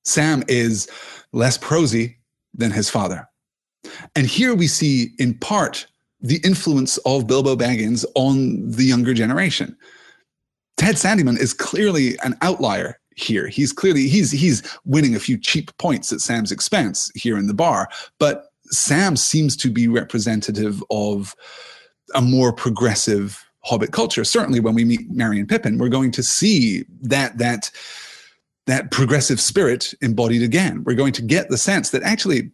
Sam 0.04 0.42
is 0.48 0.88
less 1.32 1.58
prosy 1.58 2.16
than 2.54 2.70
his 2.70 2.88
father. 2.88 3.28
And 4.16 4.26
here 4.26 4.54
we 4.54 4.66
see, 4.66 5.10
in 5.18 5.34
part, 5.34 5.86
the 6.20 6.40
influence 6.44 6.96
of 6.98 7.26
Bilbo 7.26 7.54
Baggins 7.54 8.06
on 8.14 8.70
the 8.70 8.84
younger 8.84 9.12
generation. 9.12 9.76
Ted 10.78 10.94
Sandyman 10.94 11.38
is 11.38 11.52
clearly 11.52 12.16
an 12.24 12.34
outlier 12.40 12.98
here. 13.16 13.48
He's 13.48 13.72
clearly 13.72 14.08
he's 14.08 14.30
he's 14.30 14.62
winning 14.86 15.14
a 15.14 15.20
few 15.20 15.36
cheap 15.36 15.76
points 15.76 16.10
at 16.10 16.20
Sam's 16.20 16.52
expense 16.52 17.10
here 17.14 17.36
in 17.36 17.48
the 17.48 17.54
bar, 17.54 17.88
but 18.18 18.46
Sam 18.70 19.16
seems 19.16 19.56
to 19.58 19.70
be 19.70 19.88
representative 19.88 20.82
of 20.90 21.34
a 22.14 22.22
more 22.22 22.52
progressive 22.52 23.44
Hobbit 23.64 23.92
culture. 23.92 24.24
Certainly, 24.24 24.60
when 24.60 24.74
we 24.74 24.84
meet 24.84 25.00
and 25.08 25.48
Pippin, 25.48 25.78
we're 25.78 25.88
going 25.88 26.10
to 26.12 26.22
see 26.22 26.84
that 27.00 27.38
that 27.38 27.70
that 28.66 28.90
progressive 28.90 29.40
spirit 29.40 29.94
embodied 30.00 30.42
again. 30.42 30.82
We're 30.84 30.94
going 30.94 31.12
to 31.14 31.22
get 31.22 31.48
the 31.48 31.58
sense 31.58 31.90
that 31.90 32.02
actually 32.02 32.50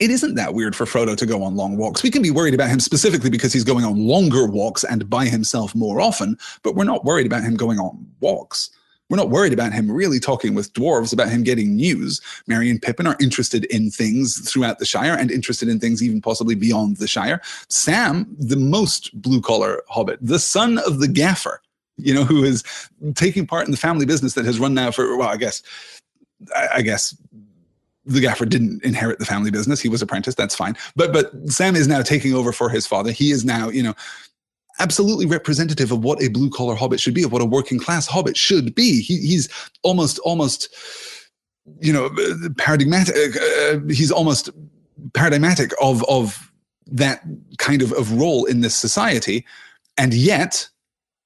it 0.00 0.10
isn't 0.10 0.34
that 0.34 0.54
weird 0.54 0.76
for 0.76 0.84
Frodo 0.84 1.16
to 1.16 1.26
go 1.26 1.42
on 1.42 1.56
long 1.56 1.76
walks. 1.76 2.02
We 2.02 2.10
can 2.10 2.22
be 2.22 2.30
worried 2.30 2.54
about 2.54 2.68
him 2.68 2.80
specifically 2.80 3.30
because 3.30 3.52
he's 3.52 3.64
going 3.64 3.84
on 3.84 4.06
longer 4.06 4.46
walks 4.46 4.84
and 4.84 5.08
by 5.08 5.26
himself 5.26 5.74
more 5.74 6.00
often, 6.00 6.36
but 6.62 6.74
we're 6.74 6.84
not 6.84 7.04
worried 7.04 7.26
about 7.26 7.42
him 7.42 7.56
going 7.56 7.78
on 7.78 8.06
walks. 8.20 8.70
We're 9.08 9.16
not 9.16 9.30
worried 9.30 9.52
about 9.52 9.72
him 9.72 9.90
really 9.90 10.20
talking 10.20 10.54
with 10.54 10.72
dwarves 10.74 11.12
about 11.12 11.30
him 11.30 11.42
getting 11.42 11.74
news. 11.74 12.20
Merry 12.46 12.70
and 12.70 12.80
Pippin 12.80 13.06
are 13.06 13.16
interested 13.20 13.64
in 13.66 13.90
things 13.90 14.38
throughout 14.50 14.78
the 14.78 14.84
Shire 14.84 15.14
and 15.14 15.30
interested 15.30 15.68
in 15.68 15.80
things 15.80 16.02
even 16.02 16.20
possibly 16.20 16.54
beyond 16.54 16.98
the 16.98 17.08
Shire. 17.08 17.40
Sam, 17.68 18.26
the 18.38 18.56
most 18.56 19.10
blue 19.20 19.40
collar 19.40 19.82
hobbit, 19.88 20.18
the 20.20 20.38
son 20.38 20.78
of 20.86 21.00
the 21.00 21.08
gaffer, 21.08 21.62
you 21.96 22.12
know, 22.12 22.24
who 22.24 22.44
is 22.44 22.62
taking 23.14 23.46
part 23.46 23.64
in 23.64 23.70
the 23.70 23.78
family 23.78 24.04
business 24.04 24.34
that 24.34 24.44
has 24.44 24.60
run 24.60 24.74
now 24.74 24.90
for, 24.90 25.16
well, 25.16 25.28
I 25.28 25.36
guess, 25.36 25.62
I 26.72 26.82
guess 26.82 27.16
the 28.04 28.20
gaffer 28.20 28.46
didn't 28.46 28.82
inherit 28.84 29.18
the 29.18 29.26
family 29.26 29.50
business. 29.50 29.80
He 29.80 29.88
was 29.88 30.02
apprenticed 30.02 30.38
That's 30.38 30.54
fine. 30.54 30.76
But 30.96 31.12
but 31.12 31.30
Sam 31.46 31.76
is 31.76 31.86
now 31.86 32.02
taking 32.02 32.34
over 32.34 32.52
for 32.52 32.68
his 32.70 32.86
father. 32.86 33.12
He 33.12 33.30
is 33.30 33.44
now, 33.44 33.68
you 33.68 33.82
know, 33.82 33.94
absolutely 34.78 35.26
representative 35.26 35.92
of 35.92 36.04
what 36.04 36.22
a 36.22 36.28
blue 36.28 36.50
collar 36.50 36.74
hobbit 36.74 37.00
should 37.00 37.14
be, 37.14 37.22
of 37.22 37.32
what 37.32 37.42
a 37.42 37.46
working 37.46 37.78
class 37.78 38.06
hobbit 38.06 38.36
should 38.36 38.74
be. 38.74 39.02
He, 39.02 39.18
he's 39.18 39.48
almost 39.82 40.18
almost 40.20 40.68
you 41.80 41.92
know 41.92 42.10
paradigmatic. 42.56 43.36
Uh, 43.36 43.80
he's 43.88 44.10
almost 44.10 44.50
paradigmatic 45.14 45.72
of 45.80 46.04
of 46.08 46.52
that 46.86 47.22
kind 47.58 47.82
of, 47.82 47.92
of 47.92 48.12
role 48.12 48.44
in 48.46 48.60
this 48.60 48.74
society, 48.74 49.44
and 49.96 50.14
yet 50.14 50.68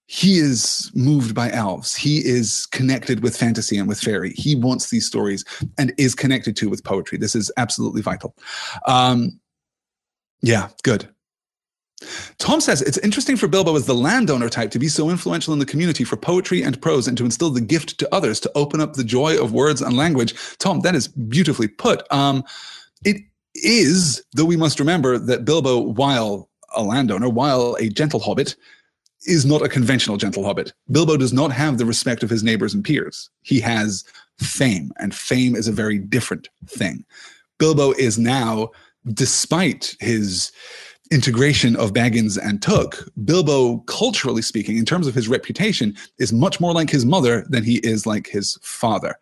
he 0.06 0.38
is 0.38 0.90
moved 0.94 1.34
by 1.34 1.50
elves. 1.52 1.94
He 1.94 2.18
is 2.18 2.66
connected 2.66 3.22
with 3.22 3.36
fantasy 3.36 3.78
and 3.78 3.88
with 3.88 3.98
fairy. 3.98 4.32
He 4.34 4.54
wants 4.54 4.90
these 4.90 5.06
stories 5.06 5.42
and 5.78 5.94
is 5.96 6.14
connected 6.14 6.54
to 6.56 6.68
with 6.68 6.84
poetry. 6.84 7.16
This 7.16 7.34
is 7.34 7.50
absolutely 7.56 8.02
vital. 8.02 8.34
Um, 8.86 9.40
yeah, 10.42 10.68
good. 10.82 11.08
Tom 12.38 12.60
says 12.60 12.82
it's 12.82 12.98
interesting 12.98 13.36
for 13.36 13.48
Bilbo 13.48 13.76
as 13.76 13.86
the 13.86 13.94
landowner 13.94 14.48
type 14.48 14.70
to 14.72 14.78
be 14.78 14.88
so 14.88 15.10
influential 15.10 15.52
in 15.52 15.58
the 15.58 15.66
community 15.66 16.04
for 16.04 16.16
poetry 16.16 16.62
and 16.62 16.80
prose 16.80 17.06
and 17.08 17.16
to 17.18 17.24
instill 17.24 17.50
the 17.50 17.60
gift 17.60 17.98
to 17.98 18.14
others 18.14 18.40
to 18.40 18.50
open 18.54 18.80
up 18.80 18.94
the 18.94 19.04
joy 19.04 19.40
of 19.42 19.52
words 19.52 19.82
and 19.82 19.96
language. 19.96 20.34
Tom, 20.58 20.80
that 20.80 20.94
is 20.94 21.08
beautifully 21.08 21.68
put. 21.68 22.02
Um, 22.12 22.44
it 23.04 23.18
is, 23.54 24.22
though 24.32 24.44
we 24.44 24.56
must 24.56 24.80
remember 24.80 25.18
that 25.18 25.44
Bilbo, 25.44 25.78
while 25.78 26.48
a 26.74 26.82
landowner, 26.82 27.28
while 27.28 27.76
a 27.78 27.88
gentle 27.88 28.20
hobbit, 28.20 28.56
is 29.26 29.44
not 29.44 29.62
a 29.62 29.68
conventional 29.68 30.16
gentle 30.16 30.44
hobbit. 30.44 30.72
Bilbo 30.90 31.16
does 31.16 31.32
not 31.32 31.52
have 31.52 31.78
the 31.78 31.86
respect 31.86 32.22
of 32.22 32.30
his 32.30 32.42
neighbors 32.42 32.74
and 32.74 32.84
peers. 32.84 33.30
He 33.42 33.60
has 33.60 34.04
fame, 34.38 34.92
and 34.98 35.14
fame 35.14 35.54
is 35.54 35.68
a 35.68 35.72
very 35.72 35.98
different 35.98 36.48
thing. 36.66 37.04
Bilbo 37.58 37.92
is 37.92 38.18
now, 38.18 38.70
despite 39.12 39.96
his 40.00 40.50
integration 41.10 41.76
of 41.76 41.92
Baggins 41.92 42.38
and 42.42 42.62
Took, 42.62 43.08
Bilbo, 43.24 43.78
culturally 43.80 44.42
speaking, 44.42 44.78
in 44.78 44.84
terms 44.84 45.06
of 45.06 45.14
his 45.14 45.28
reputation, 45.28 45.96
is 46.18 46.32
much 46.32 46.60
more 46.60 46.72
like 46.72 46.90
his 46.90 47.04
mother 47.04 47.44
than 47.48 47.64
he 47.64 47.78
is 47.78 48.06
like 48.06 48.28
his 48.28 48.58
father. 48.62 49.18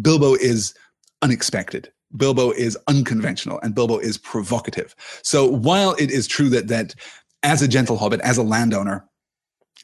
Bilbo 0.00 0.34
is 0.34 0.74
unexpected. 1.22 1.90
Bilbo 2.16 2.50
is 2.52 2.76
unconventional 2.86 3.58
and 3.62 3.74
Bilbo 3.74 3.98
is 3.98 4.18
provocative. 4.18 4.94
So 5.22 5.46
while 5.46 5.94
it 5.94 6.10
is 6.10 6.26
true 6.26 6.48
that 6.50 6.68
that 6.68 6.94
as 7.42 7.62
a 7.62 7.68
gentle 7.68 7.96
hobbit, 7.96 8.20
as 8.20 8.38
a 8.38 8.42
landowner, 8.42 9.04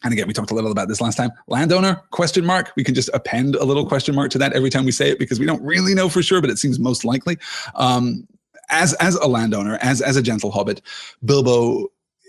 and 0.02 0.12
again 0.12 0.26
we 0.26 0.32
talked 0.32 0.50
a 0.50 0.54
little 0.54 0.72
about 0.72 0.88
this 0.88 1.00
last 1.00 1.16
time 1.16 1.30
landowner 1.46 2.00
question 2.10 2.44
mark 2.44 2.72
we 2.76 2.82
can 2.82 2.94
just 2.94 3.10
append 3.12 3.54
a 3.56 3.64
little 3.64 3.86
question 3.86 4.14
mark 4.14 4.30
to 4.30 4.38
that 4.38 4.52
every 4.54 4.70
time 4.70 4.84
we 4.84 4.92
say 4.92 5.10
it 5.10 5.18
because 5.18 5.38
we 5.38 5.44
don't 5.44 5.62
really 5.62 5.94
know 5.94 6.08
for 6.08 6.22
sure 6.22 6.40
but 6.40 6.48
it 6.48 6.58
seems 6.58 6.78
most 6.78 7.04
likely 7.04 7.36
um, 7.74 8.26
as 8.70 8.94
as 8.94 9.14
a 9.16 9.26
landowner 9.26 9.78
as 9.80 10.00
as 10.00 10.16
a 10.16 10.22
gentle 10.22 10.50
hobbit 10.50 10.80
bilbo 11.24 11.86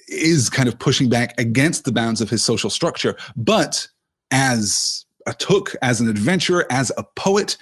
is 0.07 0.49
kind 0.49 0.67
of 0.67 0.77
pushing 0.77 1.09
back 1.09 1.39
against 1.39 1.85
the 1.85 1.91
bounds 1.91 2.21
of 2.21 2.29
his 2.29 2.43
social 2.43 2.69
structure 2.69 3.15
but 3.35 3.87
as 4.31 5.05
a 5.27 5.33
took 5.33 5.75
as 5.81 6.01
an 6.01 6.09
adventurer 6.09 6.65
as 6.69 6.91
a 6.97 7.03
poet 7.15 7.57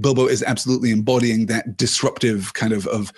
bilbo 0.00 0.26
is 0.26 0.42
absolutely 0.42 0.90
embodying 0.90 1.46
that 1.46 1.76
disruptive 1.76 2.54
kind 2.54 2.72
of 2.72 2.86
of 2.86 3.12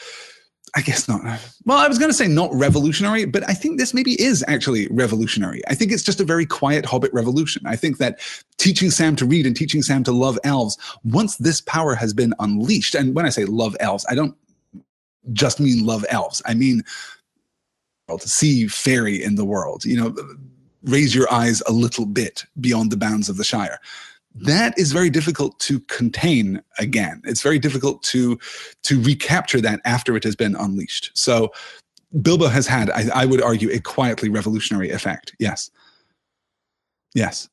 I 0.75 0.83
guess 0.83 1.09
not. 1.09 1.23
Well, 1.65 1.79
I 1.79 1.89
was 1.89 1.99
going 1.99 2.11
to 2.11 2.17
say 2.17 2.29
not 2.29 2.55
revolutionary, 2.55 3.25
but 3.25 3.49
I 3.49 3.55
think 3.55 3.79
this 3.79 3.93
maybe 3.93 4.21
is 4.23 4.45
actually 4.47 4.87
revolutionary. 4.89 5.63
I 5.69 5.75
think 5.75 5.91
it's 5.91 6.03
just 6.03 6.21
a 6.21 6.25
very 6.25 6.47
quiet 6.47 6.85
Hobbit 6.87 7.13
revolution. 7.13 7.63
I 7.67 7.77
think 7.77 7.99
that 7.99 8.21
teaching 8.57 8.91
Sam 8.91 9.17
to 9.17 9.27
read 9.27 9.47
and 9.47 9.57
teaching 9.57 9.83
Sam 9.83 10.05
to 10.05 10.13
love 10.13 10.39
elves, 10.45 10.79
once 11.03 11.37
this 11.37 11.61
power 11.61 11.95
has 11.95 12.13
been 12.13 12.35
unleashed, 12.39 12.95
and 12.95 13.15
when 13.15 13.27
I 13.27 13.31
say 13.31 13.45
love 13.47 13.77
elves, 13.81 14.07
I 14.09 14.15
don't 14.15 14.37
just 15.33 15.61
mean 15.61 15.85
love 15.85 16.05
elves. 16.09 16.43
I 16.47 16.55
mean 16.55 16.83
to 18.09 18.29
see 18.29 18.67
fairy 18.67 19.23
in 19.23 19.37
the 19.37 19.45
world. 19.45 19.85
You 19.85 19.97
know, 19.97 20.17
raise 20.83 21.15
your 21.15 21.33
eyes 21.33 21.63
a 21.69 21.73
little 21.73 22.07
bit 22.07 22.45
beyond 22.61 22.91
the 22.91 22.97
bounds 22.97 23.29
of 23.29 23.37
the 23.37 23.45
Shire 23.45 23.79
that 24.35 24.79
is 24.79 24.93
very 24.93 25.11
difficult 25.11 25.59
to 25.61 25.81
contain 25.81 26.63
again. 26.79 27.21
It's 27.25 27.43
very 27.43 27.59
difficult 27.59 28.03
to 28.05 28.39
to 28.83 29.03
recapture 29.03 29.61
that 29.61 29.81
after 29.85 30.17
it 30.17 30.25
has 30.25 30.37
been 30.37 30.55
unleashed. 30.55 31.11
So 31.15 31.53
Bilbo 32.23 32.49
has 32.49 32.67
had, 32.67 32.91
I, 32.91 33.09
I 33.15 33.25
would 33.25 33.43
argue, 33.43 33.71
a 33.71 33.81
quietly 33.81 34.29
revolutionary 34.29 34.91
effect. 34.91 35.35
Yes. 35.39 35.71
Yes. 37.15 37.49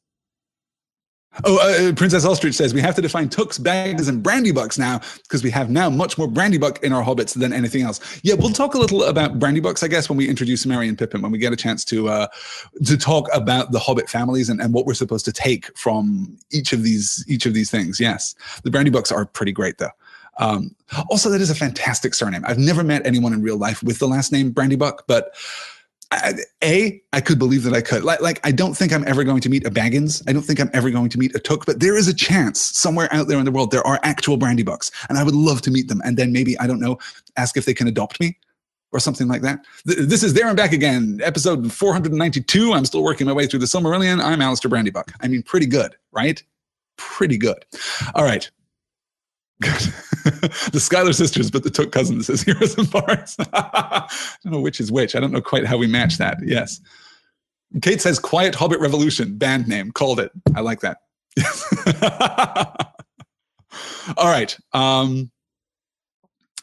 Oh, 1.43 1.57
uh, 1.57 1.89
uh, 1.89 1.93
Princess 1.93 2.25
Ostrich 2.25 2.55
says 2.55 2.73
we 2.73 2.81
have 2.81 2.95
to 2.95 3.01
define 3.01 3.29
tooks, 3.29 3.57
bags, 3.57 4.07
and 4.07 4.23
brandybucks 4.23 4.79
now 4.79 5.01
because 5.23 5.43
we 5.43 5.51
have 5.51 5.69
now 5.69 5.89
much 5.89 6.17
more 6.17 6.27
brandybuck 6.27 6.83
in 6.83 6.93
our 6.93 7.03
hobbits 7.03 7.37
than 7.37 7.53
anything 7.53 7.83
else. 7.83 8.19
Yeah, 8.23 8.35
we'll 8.35 8.49
talk 8.49 8.73
a 8.73 8.79
little 8.79 9.03
about 9.03 9.39
brandybucks, 9.39 9.83
I 9.83 9.87
guess, 9.87 10.09
when 10.09 10.17
we 10.17 10.27
introduce 10.27 10.65
Merry 10.65 10.87
and 10.87 10.97
Pippin, 10.97 11.21
when 11.21 11.31
we 11.31 11.37
get 11.37 11.53
a 11.53 11.57
chance 11.57 11.85
to 11.85 12.09
uh, 12.09 12.27
to 12.85 12.97
talk 12.97 13.27
about 13.33 13.71
the 13.71 13.79
hobbit 13.79 14.09
families 14.09 14.49
and, 14.49 14.59
and 14.61 14.73
what 14.73 14.85
we're 14.85 14.93
supposed 14.93 15.25
to 15.25 15.31
take 15.31 15.75
from 15.77 16.37
each 16.51 16.73
of 16.73 16.83
these 16.83 17.23
each 17.27 17.45
of 17.45 17.53
these 17.53 17.69
things. 17.69 17.99
Yes, 17.99 18.35
the 18.63 18.71
brandybucks 18.71 19.11
are 19.11 19.25
pretty 19.25 19.51
great 19.51 19.77
though. 19.77 19.91
Um, 20.39 20.75
also, 21.09 21.29
that 21.29 21.41
is 21.41 21.49
a 21.49 21.55
fantastic 21.55 22.13
surname. 22.13 22.43
I've 22.47 22.59
never 22.59 22.83
met 22.83 23.05
anyone 23.05 23.33
in 23.33 23.41
real 23.41 23.57
life 23.57 23.81
with 23.83 23.99
the 23.99 24.07
last 24.07 24.31
name 24.31 24.53
Brandybuck, 24.53 24.99
but 25.07 25.35
I, 26.11 26.33
a, 26.63 27.01
I 27.11 27.21
could 27.21 27.37
believe 27.37 27.63
that 27.63 27.73
I 27.73 27.81
could. 27.81 28.03
Like, 28.03 28.21
like, 28.21 28.39
I 28.45 28.51
don't 28.51 28.75
think 28.75 28.93
I'm 28.93 29.05
ever 29.07 29.23
going 29.23 29.41
to 29.41 29.49
meet 29.49 29.65
a 29.65 29.71
Baggins. 29.71 30.23
I 30.27 30.33
don't 30.33 30.41
think 30.41 30.59
I'm 30.59 30.69
ever 30.73 30.89
going 30.89 31.09
to 31.09 31.19
meet 31.19 31.35
a 31.35 31.39
Took, 31.39 31.65
but 31.65 31.79
there 31.79 31.97
is 31.97 32.07
a 32.07 32.13
chance 32.13 32.61
somewhere 32.61 33.09
out 33.11 33.27
there 33.27 33.39
in 33.39 33.45
the 33.45 33.51
world 33.51 33.71
there 33.71 33.85
are 33.85 33.99
actual 34.03 34.37
Brandybucks, 34.37 34.91
and 35.09 35.17
I 35.17 35.23
would 35.23 35.35
love 35.35 35.61
to 35.63 35.71
meet 35.71 35.89
them. 35.89 36.01
And 36.05 36.17
then 36.17 36.31
maybe 36.31 36.57
I 36.59 36.67
don't 36.67 36.79
know, 36.79 36.97
ask 37.35 37.57
if 37.57 37.65
they 37.65 37.73
can 37.73 37.87
adopt 37.87 38.19
me 38.19 38.37
or 38.91 38.99
something 38.99 39.27
like 39.27 39.41
that. 39.41 39.65
This 39.85 40.23
is 40.23 40.33
there 40.33 40.47
and 40.47 40.55
back 40.55 40.71
again, 40.71 41.19
episode 41.23 41.71
492. 41.71 42.73
I'm 42.73 42.85
still 42.85 43.03
working 43.03 43.27
my 43.27 43.33
way 43.33 43.45
through 43.45 43.59
the 43.59 43.65
Silmarillion. 43.65 44.23
I'm 44.23 44.41
Alistair 44.41 44.71
Brandybuck. 44.71 45.11
I 45.21 45.27
mean, 45.27 45.43
pretty 45.43 45.65
good, 45.65 45.95
right? 46.11 46.41
Pretty 46.95 47.37
good. 47.37 47.65
All 48.15 48.23
right. 48.23 48.49
The 50.71 50.79
Schuyler 50.79 51.13
sisters, 51.13 51.49
but 51.49 51.63
the 51.63 51.69
Took 51.69 51.91
cousins 51.91 52.29
as 52.29 52.41
heroes 52.41 52.77
and 52.77 52.89
bards. 52.91 53.37
I 53.53 54.07
don't 54.43 54.53
know 54.53 54.59
which 54.59 54.81
is 54.81 54.91
which. 54.91 55.15
I 55.15 55.19
don't 55.19 55.31
know 55.31 55.41
quite 55.41 55.65
how 55.65 55.77
we 55.77 55.87
match 55.87 56.17
that. 56.17 56.37
Yes. 56.45 56.81
Kate 57.81 58.01
says 58.01 58.19
Quiet 58.19 58.53
Hobbit 58.53 58.79
Revolution, 58.79 59.37
band 59.37 59.67
name. 59.67 59.91
Called 59.91 60.19
it. 60.19 60.31
I 60.55 60.61
like 60.61 60.81
that. 60.81 60.97
All 64.17 64.27
right. 64.27 64.57
Um, 64.73 65.31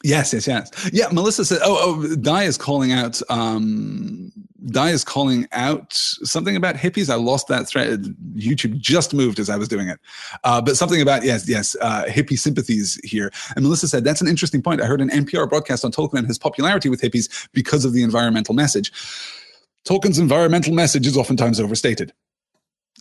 yes, 0.03 0.33
yes, 0.33 0.47
yes. 0.47 0.71
Yeah, 0.93 1.07
Melissa 1.11 1.45
said, 1.45 1.59
oh, 1.63 1.77
oh, 2.03 2.15
Di 2.15 2.43
is 2.43 2.57
calling 2.57 2.91
out 2.91 3.21
um, 3.29 4.31
Di 4.67 4.89
is 4.89 5.03
calling 5.03 5.47
out 5.51 5.93
something 5.93 6.55
about 6.55 6.75
hippies. 6.75 7.09
I 7.09 7.15
lost 7.15 7.47
that 7.47 7.67
thread. 7.67 8.15
YouTube 8.35 8.77
just 8.77 9.13
moved 9.13 9.39
as 9.39 9.49
I 9.49 9.57
was 9.57 9.67
doing 9.67 9.89
it. 9.89 9.99
Uh, 10.43 10.61
but 10.61 10.75
something 10.77 11.01
about, 11.01 11.23
yes, 11.23 11.47
yes, 11.47 11.75
uh, 11.81 12.05
hippie 12.05 12.37
sympathies 12.37 12.99
here. 13.03 13.31
And 13.55 13.63
Melissa 13.63 13.87
said, 13.87 14.03
that's 14.03 14.21
an 14.21 14.27
interesting 14.27 14.61
point. 14.61 14.81
I 14.81 14.85
heard 14.85 15.01
an 15.01 15.09
NPR 15.09 15.49
broadcast 15.49 15.85
on 15.85 15.91
Tolkien 15.91 16.19
and 16.19 16.27
his 16.27 16.39
popularity 16.39 16.89
with 16.89 17.01
hippies 17.01 17.47
because 17.53 17.85
of 17.85 17.93
the 17.93 18.03
environmental 18.03 18.55
message. 18.55 18.91
Tolkien's 19.85 20.17
environmental 20.17 20.73
message 20.73 21.05
is 21.05 21.15
oftentimes 21.15 21.59
overstated. 21.59 22.11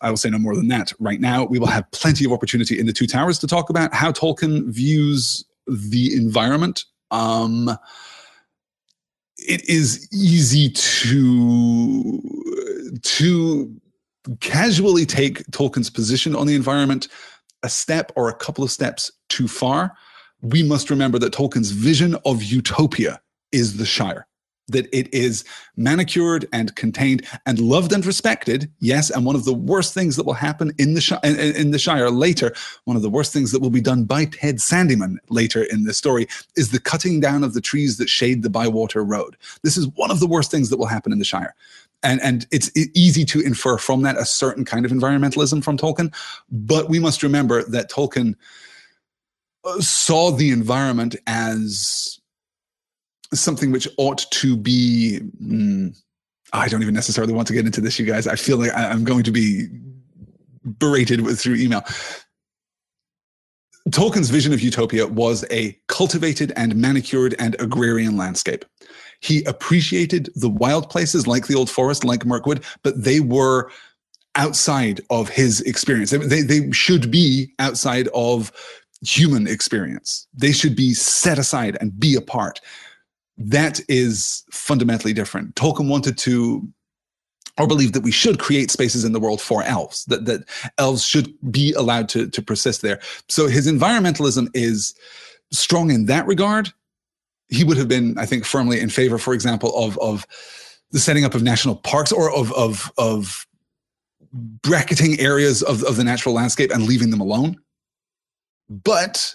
I 0.03 0.11
will 0.11 0.17
say 0.17 0.29
no 0.29 0.39
more 0.39 0.55
than 0.55 0.69
that 0.69 0.93
right 0.99 1.21
now. 1.21 1.45
We 1.45 1.59
will 1.59 1.69
have 1.69 1.91
plenty 1.93 2.25
of 2.25 2.33
opportunity 2.33 2.79
in 2.79 2.87
the 2.87 2.93
Two 2.93 3.07
Towers 3.07 3.39
to 3.39 3.47
talk 3.47 3.71
about 3.71 3.95
how 3.95 4.13
Tolkien 4.13 4.69
views 4.69 5.45
the 5.67 6.15
environment. 6.15 6.85
Um, 7.11 7.71
it 9.45 9.69
is 9.69 10.09
easy 10.13 10.71
to 10.71 12.21
to 13.03 13.81
casually 14.41 15.05
take 15.05 15.45
Tolkien's 15.51 15.91
position 15.91 16.35
on 16.35 16.47
the 16.47 16.55
environment 16.55 17.09
a 17.63 17.69
step 17.69 18.13
or 18.17 18.29
a 18.29 18.35
couple 18.35 18.65
of 18.65 18.71
steps 18.71 19.11
too 19.29 19.49
far. 19.49 19.93
We 20.43 20.63
must 20.63 20.91
remember 20.91 21.19
that 21.19 21.33
Tolkien's 21.33 21.71
vision 21.71 22.17
of 22.25 22.43
utopia 22.43 23.21
is 23.53 23.77
the 23.77 23.87
Shire 23.87 24.27
that 24.69 24.87
it 24.97 25.13
is 25.13 25.45
manicured 25.77 26.47
and 26.53 26.75
contained 26.77 27.27
and 27.47 27.59
loved 27.59 27.93
and 27.93 28.07
respected 28.07 28.71
yes 28.81 29.11
and 29.11 29.25
one 29.25 29.35
of 29.35 29.45
the 29.45 29.55
worst 29.55 29.93
things 29.93 30.17
that 30.17 30.25
will 30.25 30.33
happen 30.33 30.73
in 30.79 30.95
the 30.95 31.01
Shire, 31.01 31.21
in, 31.23 31.71
the 31.71 31.79
Shire 31.79 32.11
later 32.11 32.53
one 32.85 32.97
of 32.97 33.03
the 33.03 33.11
worst 33.11 33.33
things 33.33 33.53
that 33.53 33.61
will 33.61 33.71
be 33.71 33.81
done 33.81 34.05
by 34.05 34.25
Ted 34.27 34.57
Sandyman 34.57 35.17
later 35.29 35.65
in 35.65 35.85
the 35.85 35.95
story 35.95 36.27
is 36.57 36.71
the 36.71 36.81
cutting 36.81 37.21
down 37.21 37.45
of 37.45 37.55
the 37.55 37.61
trees 37.61 37.99
that 37.99 38.09
shade 38.09 38.43
the 38.43 38.51
Bywater 38.51 39.05
Road. 39.05 39.37
This 39.63 39.77
is 39.77 39.89
one 39.95 40.11
of 40.11 40.21
the 40.21 40.27
worst 40.27 40.51
things 40.51 40.71
that 40.71 40.79
will 40.79 40.87
happen 40.87 41.13
in 41.13 41.19
the 41.19 41.25
Shire. 41.25 41.55
And 42.03 42.21
and 42.21 42.47
it's 42.51 42.71
easy 42.95 43.25
to 43.27 43.41
infer 43.41 43.79
from 43.79 44.03
that 44.03 44.17
a 44.17 44.25
certain 44.25 44.65
kind 44.65 44.85
of 44.85 44.93
environmentalism 44.93 45.65
from 45.65 45.77
Tolkien 45.77 46.15
but 46.51 46.89
we 46.89 46.99
must 46.99 47.23
remember 47.23 47.63
that 47.65 47.91
Tolkien 47.91 48.35
uh, 49.65 49.81
saw 49.81 50.31
the 50.31 50.51
environment 50.51 51.17
as 51.27 52.21
something 53.41 53.73
which 53.73 53.89
ought 53.97 54.25
to 54.31 54.57
be. 54.57 55.21
Mm, 55.43 55.97
I 56.53 56.69
don't 56.69 56.83
even 56.83 56.95
necessarily 56.95 57.33
want 57.33 57.49
to 57.49 57.55
get 57.55 57.67
into 57.67 57.81
this, 57.81 57.99
you 57.99 58.07
guys. 58.07 58.27
I 58.27 58.37
feel 58.37 58.59
like 58.59 58.71
I'm 58.75 59.05
going 59.05 59.25
to 59.25 59.33
be 59.33 59.67
berated 60.65 61.23
with 61.23 61.41
through 61.41 61.57
email. 61.57 61.83
Tolkien's 63.91 64.31
vision 64.31 64.53
of 64.53 64.63
utopia 64.63 65.07
was 65.07 65.45
a 65.51 65.79
cultivated 65.89 66.53
and 66.57 66.75
manicured 66.77 67.35
and 67.39 67.55
agrarian 67.61 68.17
landscape. 68.17 68.65
He 69.21 69.45
appreciated 69.45 70.31
the 70.35 70.49
wild 70.49 70.89
places 70.89 71.27
like 71.27 71.47
the 71.47 71.55
Old 71.55 71.71
Forest, 71.71 72.05
like 72.05 72.25
Mirkwood, 72.25 72.65
but 72.83 73.03
they 73.03 73.21
were 73.21 73.71
outside 74.37 75.01
of 75.11 75.29
his 75.29 75.61
experience. 75.63 76.11
They, 76.11 76.43
they 76.43 76.71
should 76.73 77.11
be 77.11 77.53
outside 77.59 78.09
of 78.15 78.53
human 79.03 79.47
experience. 79.47 80.27
They 80.35 80.53
should 80.53 80.75
be 80.75 80.95
set 80.95 81.39
aside 81.39 81.77
and 81.81 81.99
be 81.99 82.17
apart 82.17 82.61
that 83.37 83.81
is 83.89 84.45
fundamentally 84.51 85.13
different. 85.13 85.55
Tolkien 85.55 85.89
wanted 85.89 86.17
to 86.19 86.69
or 87.59 87.67
believed 87.67 87.95
that 87.95 88.03
we 88.03 88.11
should 88.11 88.39
create 88.39 88.71
spaces 88.71 89.05
in 89.05 89.13
the 89.13 89.21
world 89.21 89.41
for 89.41 89.63
elves, 89.63 90.05
that, 90.07 90.25
that 90.27 90.43
elves 90.79 91.05
should 91.05 91.33
be 91.53 91.73
allowed 91.75 92.09
to, 92.09 92.29
to 92.29 92.43
persist 92.43 92.83
there. 92.83 93.01
So 93.29 93.47
his 93.47 93.71
environmentalism 93.71 94.49
is 94.55 94.95
strong 95.53 95.91
in 95.91 96.07
that 96.07 96.27
regard. 96.27 96.73
He 97.49 97.63
would 97.63 97.77
have 97.77 97.87
been, 97.87 98.19
I 98.19 98.27
think, 98.27 98.45
firmly 98.45 98.81
in 98.81 98.89
favor, 98.89 99.19
for 99.19 99.35
example, 99.35 99.77
of, 99.77 99.97
of 99.99 100.27
the 100.91 100.99
setting 100.99 101.25
up 101.25 101.35
of 101.35 101.43
national 101.43 101.77
parks 101.77 102.11
or 102.11 102.33
of, 102.35 102.53
of, 102.55 102.91
of 102.99 103.47
bracketing 104.33 105.21
areas 105.21 105.63
of, 105.63 105.85
of 105.85 105.97
the 105.97 106.05
natural 106.05 106.35
landscape 106.35 106.73
and 106.73 106.87
leaving 106.87 107.11
them 107.11 107.21
alone. 107.21 107.57
But 108.69 109.35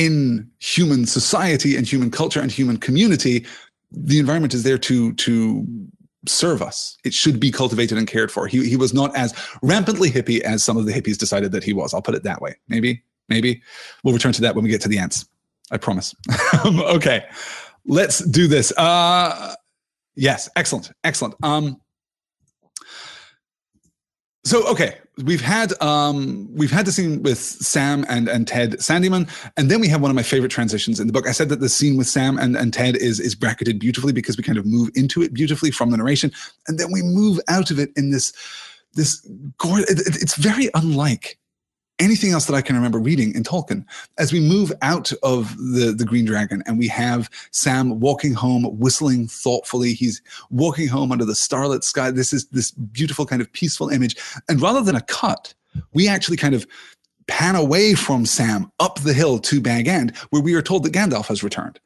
in 0.00 0.50
human 0.60 1.04
society 1.04 1.76
and 1.76 1.86
human 1.86 2.10
culture 2.10 2.40
and 2.40 2.50
human 2.50 2.78
community, 2.78 3.44
the 3.92 4.18
environment 4.18 4.54
is 4.54 4.62
there 4.62 4.78
to 4.78 5.12
to 5.14 5.66
serve 6.26 6.62
us. 6.62 6.96
It 7.04 7.12
should 7.12 7.38
be 7.38 7.50
cultivated 7.50 7.98
and 7.98 8.06
cared 8.06 8.32
for. 8.32 8.46
He 8.46 8.66
he 8.66 8.76
was 8.76 8.94
not 8.94 9.14
as 9.14 9.34
rampantly 9.62 10.10
hippie 10.10 10.40
as 10.40 10.64
some 10.64 10.78
of 10.78 10.86
the 10.86 10.92
hippies 10.92 11.18
decided 11.18 11.52
that 11.52 11.62
he 11.62 11.74
was. 11.74 11.92
I'll 11.92 12.00
put 12.00 12.14
it 12.14 12.22
that 12.22 12.40
way. 12.40 12.56
Maybe, 12.68 13.02
maybe 13.28 13.62
we'll 14.02 14.14
return 14.14 14.32
to 14.32 14.40
that 14.40 14.54
when 14.54 14.64
we 14.64 14.70
get 14.70 14.80
to 14.82 14.88
the 14.88 14.98
Ents. 14.98 15.26
I 15.70 15.76
promise. 15.76 16.14
okay, 16.64 17.26
let's 17.84 18.20
do 18.20 18.48
this. 18.48 18.72
Uh, 18.78 19.54
yes, 20.14 20.48
excellent, 20.56 20.92
excellent. 21.04 21.34
Um, 21.42 21.78
so 24.44 24.66
okay, 24.66 24.96
we've 25.24 25.40
had 25.40 25.72
um, 25.82 26.48
we've 26.52 26.70
had 26.70 26.86
the 26.86 26.92
scene 26.92 27.22
with 27.22 27.38
Sam 27.38 28.04
and 28.08 28.28
and 28.28 28.46
Ted 28.46 28.72
Sandyman, 28.74 29.28
and 29.56 29.70
then 29.70 29.80
we 29.80 29.88
have 29.88 30.00
one 30.00 30.10
of 30.10 30.14
my 30.14 30.22
favorite 30.22 30.50
transitions 30.50 31.00
in 31.00 31.06
the 31.06 31.12
book. 31.12 31.26
I 31.26 31.32
said 31.32 31.48
that 31.48 31.60
the 31.60 31.68
scene 31.68 31.96
with 31.96 32.06
Sam 32.06 32.38
and, 32.38 32.56
and 32.56 32.72
Ted 32.72 32.96
is 32.96 33.20
is 33.20 33.34
bracketed 33.34 33.78
beautifully 33.78 34.12
because 34.12 34.36
we 34.36 34.42
kind 34.42 34.58
of 34.58 34.66
move 34.66 34.90
into 34.94 35.22
it 35.22 35.32
beautifully 35.32 35.70
from 35.70 35.90
the 35.90 35.96
narration, 35.96 36.32
and 36.68 36.78
then 36.78 36.92
we 36.92 37.02
move 37.02 37.40
out 37.48 37.70
of 37.70 37.78
it 37.78 37.90
in 37.96 38.10
this 38.10 38.32
this 38.94 39.20
gore. 39.58 39.80
It, 39.80 39.90
it, 39.90 40.22
it's 40.22 40.36
very 40.36 40.68
unlike 40.74 41.38
anything 42.00 42.32
else 42.32 42.46
that 42.46 42.54
I 42.54 42.62
can 42.62 42.74
remember 42.74 42.98
reading 42.98 43.34
in 43.34 43.44
Tolkien. 43.44 43.84
As 44.18 44.32
we 44.32 44.40
move 44.40 44.72
out 44.82 45.12
of 45.22 45.56
the, 45.58 45.94
the 45.96 46.04
Green 46.04 46.24
Dragon 46.24 46.62
and 46.66 46.78
we 46.78 46.88
have 46.88 47.30
Sam 47.52 48.00
walking 48.00 48.34
home, 48.34 48.64
whistling 48.78 49.28
thoughtfully, 49.28 49.92
he's 49.92 50.20
walking 50.50 50.88
home 50.88 51.12
under 51.12 51.24
the 51.24 51.34
starlit 51.34 51.84
sky. 51.84 52.10
This 52.10 52.32
is 52.32 52.46
this 52.46 52.72
beautiful 52.72 53.26
kind 53.26 53.42
of 53.42 53.52
peaceful 53.52 53.90
image. 53.90 54.16
And 54.48 54.60
rather 54.60 54.82
than 54.82 54.96
a 54.96 55.02
cut, 55.02 55.54
we 55.92 56.08
actually 56.08 56.36
kind 56.36 56.54
of 56.54 56.66
pan 57.28 57.54
away 57.54 57.94
from 57.94 58.26
Sam 58.26 58.72
up 58.80 58.98
the 59.00 59.12
hill 59.12 59.38
to 59.38 59.60
Bag 59.60 59.86
End, 59.86 60.16
where 60.30 60.42
we 60.42 60.54
are 60.54 60.62
told 60.62 60.82
that 60.82 60.92
Gandalf 60.92 61.26
has 61.28 61.44
returned. 61.44 61.78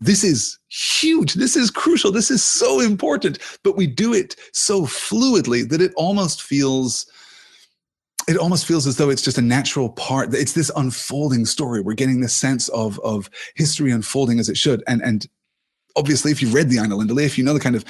This 0.00 0.24
is 0.24 0.58
huge. 0.68 1.34
This 1.34 1.56
is 1.56 1.70
crucial. 1.70 2.12
This 2.12 2.30
is 2.30 2.42
so 2.42 2.80
important. 2.80 3.38
But 3.62 3.76
we 3.76 3.86
do 3.86 4.12
it 4.12 4.36
so 4.52 4.82
fluidly 4.82 5.66
that 5.68 5.80
it 5.80 5.92
almost 5.96 6.42
feels 6.42 7.06
it 8.26 8.36
almost 8.36 8.66
feels 8.66 8.86
as 8.86 8.96
though 8.96 9.10
it's 9.10 9.22
just 9.22 9.38
a 9.38 9.42
natural 9.42 9.88
part. 9.88 10.34
It's 10.34 10.54
this 10.54 10.70
unfolding 10.74 11.44
story. 11.44 11.80
We're 11.80 11.94
getting 11.94 12.20
this 12.20 12.34
sense 12.34 12.68
of 12.70 12.98
of 13.00 13.30
history 13.54 13.92
unfolding 13.92 14.40
as 14.40 14.48
it 14.48 14.56
should. 14.56 14.82
And 14.86 15.02
and 15.02 15.26
obviously, 15.94 16.32
if 16.32 16.42
you've 16.42 16.54
read 16.54 16.68
the 16.68 16.76
Ainulindalë, 16.76 17.24
if 17.24 17.38
you 17.38 17.44
know 17.44 17.54
the 17.54 17.60
kind 17.60 17.76
of 17.76 17.84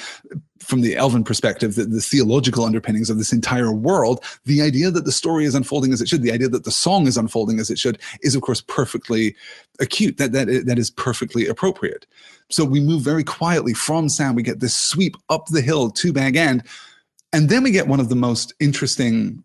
from 0.61 0.82
the 0.82 0.97
Elven 0.97 1.24
perspective, 1.24 1.74
the, 1.74 1.84
the 1.84 2.01
theological 2.01 2.64
underpinnings 2.64 3.09
of 3.09 3.18
this 3.18 3.32
entire 3.32 3.72
world, 3.72 4.22
the 4.45 4.62
idea 4.62 4.91
that 4.91 5.05
the 5.05 5.12
story 5.12 5.45
is 5.45 5.55
unfolding 5.55 5.93
as 5.93 6.01
it 6.01 6.09
should, 6.09 6.22
the 6.22 6.32
idea 6.32 6.49
that 6.49 6.64
the 6.64 6.70
song 6.70 7.07
is 7.07 7.16
unfolding 7.16 7.59
as 7.59 7.70
it 7.70 7.78
should, 7.78 7.99
is 8.22 8.34
of 8.34 8.43
course 8.43 8.61
perfectly 8.61 9.34
acute. 9.80 10.18
That 10.18 10.32
that 10.32 10.64
that 10.66 10.78
is 10.78 10.91
perfectly 10.91 11.47
appropriate. 11.47 12.07
So 12.51 12.64
we 12.64 12.80
move 12.80 13.03
very 13.03 13.24
quietly 13.24 13.72
from 13.72 14.11
Sam. 14.11 14.34
We 14.34 14.43
get 14.43 14.61
this 14.61 14.76
sweep 14.76 15.16
up 15.30 15.47
the 15.47 15.62
hill 15.62 15.91
to 15.91 16.12
Bag 16.12 16.37
End. 16.37 16.62
And 17.32 17.49
then 17.49 17.64
we 17.64 17.70
get 17.70 17.89
one 17.89 18.01
of 18.01 18.09
the 18.09 18.14
most 18.14 18.55
interesting 18.61 19.45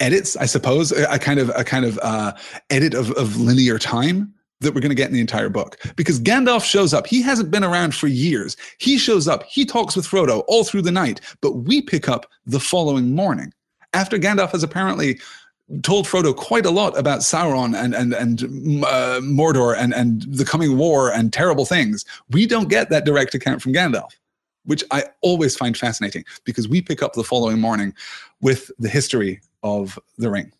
edits, 0.00 0.36
I 0.36 0.46
suppose, 0.46 0.92
a, 0.92 1.18
kind 1.18 1.40
of 1.40 1.50
a 1.54 1.64
kind 1.64 1.84
of 1.84 1.98
uh, 2.02 2.32
edit 2.70 2.94
of, 2.94 3.10
of 3.12 3.36
linear 3.38 3.78
time 3.78 4.34
that 4.60 4.74
we're 4.74 4.80
going 4.80 4.90
to 4.90 4.96
get 4.96 5.08
in 5.08 5.14
the 5.14 5.20
entire 5.20 5.48
book 5.48 5.78
because 5.96 6.20
Gandalf 6.20 6.64
shows 6.64 6.94
up. 6.94 7.06
He 7.06 7.22
hasn't 7.22 7.50
been 7.50 7.64
around 7.64 7.94
for 7.94 8.06
years. 8.06 8.56
He 8.78 8.98
shows 8.98 9.28
up. 9.28 9.44
He 9.44 9.64
talks 9.64 9.94
with 9.96 10.06
Frodo 10.06 10.42
all 10.48 10.64
through 10.64 10.82
the 10.82 10.92
night, 10.92 11.20
but 11.40 11.52
we 11.52 11.82
pick 11.82 12.08
up 12.08 12.26
the 12.46 12.60
following 12.60 13.14
morning 13.14 13.52
after 13.92 14.18
Gandalf 14.18 14.50
has 14.50 14.62
apparently 14.62 15.20
told 15.82 16.06
Frodo 16.06 16.36
quite 16.36 16.66
a 16.66 16.70
lot 16.70 16.98
about 16.98 17.20
Sauron 17.20 17.74
and 17.76 17.94
and 17.94 18.12
and 18.12 18.42
uh, 18.84 19.20
Mordor 19.22 19.76
and 19.76 19.94
and 19.94 20.22
the 20.22 20.44
coming 20.44 20.76
war 20.76 21.10
and 21.10 21.32
terrible 21.32 21.64
things. 21.64 22.04
We 22.30 22.46
don't 22.46 22.68
get 22.68 22.90
that 22.90 23.04
direct 23.04 23.34
account 23.34 23.62
from 23.62 23.72
Gandalf, 23.72 24.12
which 24.64 24.84
I 24.90 25.04
always 25.22 25.56
find 25.56 25.76
fascinating 25.76 26.24
because 26.44 26.68
we 26.68 26.82
pick 26.82 27.02
up 27.02 27.14
the 27.14 27.24
following 27.24 27.60
morning 27.60 27.94
with 28.40 28.70
the 28.78 28.88
history 28.88 29.40
of 29.64 29.98
the 30.18 30.30
ring. 30.30 30.52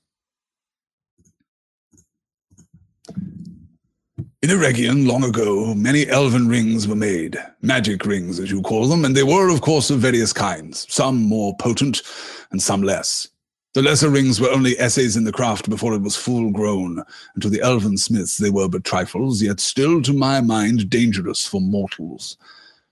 In 4.43 4.51
Eregion, 4.51 5.07
long 5.07 5.25
ago, 5.25 5.75
many 5.75 6.07
elven 6.07 6.49
rings 6.49 6.87
were 6.87 6.95
made, 6.95 7.39
magic 7.63 8.05
rings, 8.05 8.39
as 8.39 8.51
you 8.51 8.61
call 8.61 8.89
them, 8.89 9.05
and 9.05 9.17
they 9.17 9.23
were, 9.23 9.49
of 9.49 9.63
course, 9.63 9.89
of 9.89 10.01
various 10.01 10.35
kinds, 10.35 10.87
some 10.93 11.23
more 11.23 11.57
potent 11.57 12.03
and 12.51 12.61
some 12.61 12.83
less. 12.83 13.29
The 13.73 13.83
lesser 13.83 14.11
rings 14.11 14.41
were 14.41 14.51
only 14.51 14.79
essays 14.79 15.17
in 15.17 15.25
the 15.25 15.33
craft 15.33 15.71
before 15.71 15.95
it 15.95 16.03
was 16.03 16.15
full 16.15 16.51
grown, 16.51 17.03
and 17.35 17.43
to 17.43 17.49
the 17.49 17.63
elven 17.63 17.97
smiths 17.97 18.37
they 18.37 18.51
were 18.51 18.69
but 18.69 18.85
trifles, 18.85 19.43
yet 19.43 19.61
still, 19.61 20.03
to 20.03 20.13
my 20.13 20.41
mind, 20.43 20.91
dangerous 20.91 21.47
for 21.47 21.61
mortals. 21.61 22.37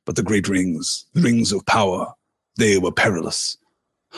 But 0.07 0.17
the 0.17 0.23
great 0.23 0.49
rings, 0.49 1.05
the 1.13 1.21
rings 1.21 1.53
of 1.53 1.67
power, 1.67 2.15
they 2.57 2.79
were 2.79 2.93
perilous, 2.93 3.59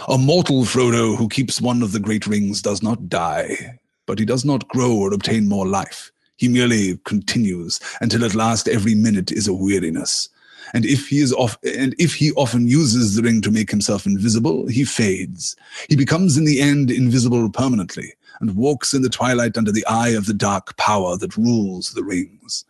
a 0.08 0.18
mortal 0.18 0.62
Frodo 0.62 1.16
who 1.16 1.28
keeps 1.28 1.60
one 1.60 1.82
of 1.82 1.92
the 1.92 2.00
great 2.00 2.26
rings 2.26 2.60
does 2.60 2.82
not 2.82 3.08
die, 3.08 3.78
but 4.06 4.18
he 4.18 4.24
does 4.24 4.44
not 4.44 4.68
grow 4.68 4.92
or 4.92 5.12
obtain 5.12 5.48
more 5.48 5.66
life. 5.66 6.10
He 6.36 6.48
merely 6.48 6.98
continues 7.04 7.80
until 8.00 8.24
at 8.24 8.34
last 8.34 8.68
every 8.68 8.94
minute 8.94 9.30
is 9.30 9.46
a 9.46 9.54
weariness. 9.54 10.28
And 10.72 10.84
if 10.84 11.08
he 11.08 11.20
is 11.20 11.32
off, 11.32 11.56
and 11.62 11.94
if 11.98 12.14
he 12.14 12.32
often 12.32 12.66
uses 12.66 13.14
the 13.14 13.22
ring 13.22 13.40
to 13.42 13.50
make 13.50 13.70
himself 13.70 14.06
invisible, 14.06 14.66
he 14.66 14.84
fades. 14.84 15.54
He 15.88 15.96
becomes 15.96 16.36
in 16.36 16.44
the 16.44 16.60
end 16.60 16.90
invisible 16.90 17.48
permanently, 17.50 18.14
and 18.40 18.56
walks 18.56 18.94
in 18.94 19.02
the 19.02 19.10
twilight 19.10 19.56
under 19.56 19.70
the 19.70 19.86
eye 19.86 20.08
of 20.08 20.26
the 20.26 20.34
dark 20.34 20.76
power 20.76 21.16
that 21.18 21.36
rules 21.36 21.92
the 21.92 22.02
rings. 22.02 22.64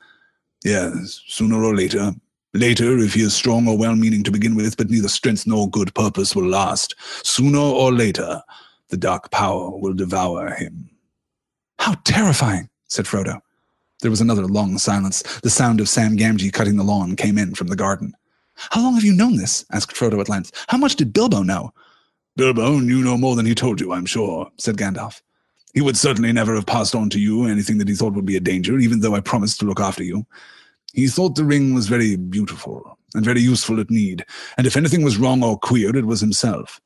Yes, 0.65 1.23
sooner 1.27 1.63
or 1.63 1.75
later, 1.75 2.15
Later, 2.55 2.99
if 2.99 3.15
he 3.15 3.23
is 3.23 3.35
strong 3.35 3.67
or 3.67 3.77
well 3.77 3.97
meaning 3.97 4.23
to 4.23 4.31
begin 4.31 4.55
with, 4.55 4.77
but 4.77 4.89
neither 4.89 5.09
strength 5.09 5.45
nor 5.45 5.69
good 5.69 5.93
purpose 5.95 6.37
will 6.37 6.47
last, 6.47 6.95
sooner 7.25 7.59
or 7.59 7.93
later, 7.93 8.43
the 8.91 8.97
dark 8.97 9.33
power 9.33 9.77
will 9.77 9.93
devour 9.93 10.55
him. 10.55 10.89
How 11.81 11.95
terrifying, 12.05 12.71
said 12.87 13.07
Frodo. 13.07 13.41
There 14.03 14.11
was 14.11 14.21
another 14.21 14.45
long 14.47 14.79
silence. 14.79 15.23
The 15.41 15.51
sound 15.51 15.81
of 15.81 15.89
Sam 15.89 16.17
Gamgee 16.17 16.53
cutting 16.53 16.77
the 16.77 16.85
lawn 16.85 17.17
came 17.17 17.39
in 17.39 17.57
from 17.57 17.67
the 17.67 17.77
garden. 17.77 18.15
How 18.55 18.83
long 18.83 18.95
have 18.95 19.05
you 19.05 19.15
known 19.15 19.37
this? 19.37 19.65
asked 19.73 19.97
Frodo 19.97 20.21
at 20.21 20.29
length. 20.29 20.53
How 20.69 20.79
much 20.79 20.95
did 20.95 21.13
Bilbo 21.13 21.43
know? 21.43 21.73
Bilbo 22.37 22.79
knew 22.79 23.03
no 23.03 23.17
more 23.17 23.35
than 23.35 23.47
he 23.47 23.55
told 23.55 23.81
you, 23.81 23.93
I'm 23.93 24.07
sure, 24.07 24.49
said 24.59 24.77
Gandalf. 24.77 25.23
He 25.73 25.81
would 25.81 25.97
certainly 25.97 26.33
never 26.33 26.55
have 26.55 26.67
passed 26.67 26.95
on 26.95 27.11
to 27.11 27.19
you 27.19 27.47
anything 27.47 27.79
that 27.79 27.89
he 27.89 27.95
thought 27.95 28.15
would 28.15 28.27
be 28.27 28.37
a 28.37 28.41
danger, 28.41 28.79
even 28.79 29.01
though 29.01 29.17
I 29.17 29.21
promised 29.21 29.59
to 29.61 29.67
look 29.67 29.81
after 29.81 30.05
you. 30.05 30.25
He 30.95 31.09
thought 31.09 31.35
the 31.35 31.45
ring 31.45 31.75
was 31.75 31.89
very 31.89 32.15
beautiful 32.15 32.97
and 33.15 33.25
very 33.25 33.41
useful 33.41 33.81
at 33.81 33.91
need, 33.91 34.25
and 34.57 34.65
if 34.65 34.77
anything 34.77 35.03
was 35.03 35.19
wrong 35.19 35.43
or 35.43 35.59
queer, 35.59 35.95
it 35.97 36.07
was 36.07 36.21
himself. 36.21 36.81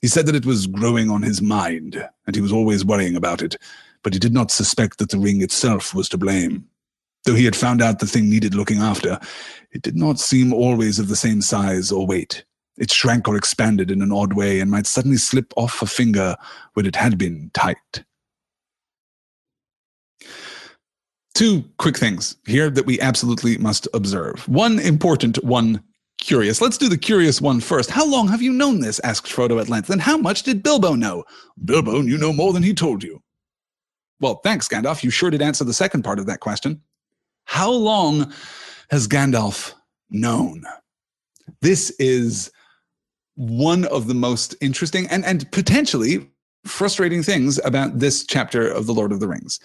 He 0.00 0.06
said 0.06 0.26
that 0.26 0.36
it 0.36 0.46
was 0.46 0.68
growing 0.68 1.10
on 1.10 1.22
his 1.22 1.42
mind, 1.42 2.08
and 2.26 2.36
he 2.36 2.40
was 2.40 2.52
always 2.52 2.84
worrying 2.84 3.16
about 3.16 3.42
it, 3.42 3.56
but 4.04 4.12
he 4.12 4.20
did 4.20 4.32
not 4.32 4.52
suspect 4.52 4.98
that 4.98 5.10
the 5.10 5.18
ring 5.18 5.42
itself 5.42 5.92
was 5.92 6.08
to 6.10 6.16
blame. 6.16 6.68
Though 7.24 7.34
he 7.34 7.44
had 7.44 7.56
found 7.56 7.82
out 7.82 7.98
the 7.98 8.06
thing 8.06 8.30
needed 8.30 8.54
looking 8.54 8.78
after, 8.78 9.18
it 9.72 9.82
did 9.82 9.96
not 9.96 10.20
seem 10.20 10.52
always 10.52 11.00
of 11.00 11.08
the 11.08 11.16
same 11.16 11.42
size 11.42 11.90
or 11.90 12.06
weight. 12.06 12.44
It 12.78 12.92
shrank 12.92 13.26
or 13.26 13.36
expanded 13.36 13.90
in 13.90 14.02
an 14.02 14.12
odd 14.12 14.34
way 14.34 14.60
and 14.60 14.70
might 14.70 14.86
suddenly 14.86 15.16
slip 15.16 15.52
off 15.56 15.82
a 15.82 15.86
finger 15.86 16.36
when 16.74 16.86
it 16.86 16.94
had 16.94 17.18
been 17.18 17.50
tight. 17.54 18.04
Two 21.38 21.62
quick 21.78 21.96
things 21.96 22.36
here 22.48 22.68
that 22.68 22.84
we 22.84 23.00
absolutely 23.00 23.56
must 23.58 23.86
observe. 23.94 24.46
One 24.48 24.80
important, 24.80 25.36
one 25.44 25.80
curious. 26.20 26.60
Let's 26.60 26.76
do 26.76 26.88
the 26.88 26.98
curious 26.98 27.40
one 27.40 27.60
first. 27.60 27.90
How 27.90 28.04
long 28.04 28.26
have 28.26 28.42
you 28.42 28.52
known 28.52 28.80
this? 28.80 28.98
asked 29.04 29.28
Frodo 29.28 29.60
at 29.60 29.68
length. 29.68 29.88
And 29.88 30.00
how 30.00 30.16
much 30.16 30.42
did 30.42 30.64
Bilbo 30.64 30.96
know? 30.96 31.22
Bilbo 31.64 32.02
knew 32.02 32.18
no 32.18 32.32
more 32.32 32.52
than 32.52 32.64
he 32.64 32.74
told 32.74 33.04
you. 33.04 33.22
Well, 34.18 34.40
thanks, 34.42 34.66
Gandalf. 34.66 35.04
You 35.04 35.10
sure 35.10 35.30
did 35.30 35.40
answer 35.40 35.62
the 35.62 35.72
second 35.72 36.02
part 36.02 36.18
of 36.18 36.26
that 36.26 36.40
question. 36.40 36.82
How 37.44 37.70
long 37.70 38.32
has 38.90 39.06
Gandalf 39.06 39.74
known? 40.10 40.64
This 41.62 41.90
is 42.00 42.50
one 43.36 43.84
of 43.84 44.08
the 44.08 44.14
most 44.14 44.56
interesting 44.60 45.06
and, 45.08 45.24
and 45.24 45.48
potentially 45.52 46.28
frustrating 46.64 47.22
things 47.22 47.60
about 47.64 48.00
this 48.00 48.26
chapter 48.26 48.66
of 48.68 48.86
The 48.86 48.92
Lord 48.92 49.12
of 49.12 49.20
the 49.20 49.28
Rings 49.28 49.60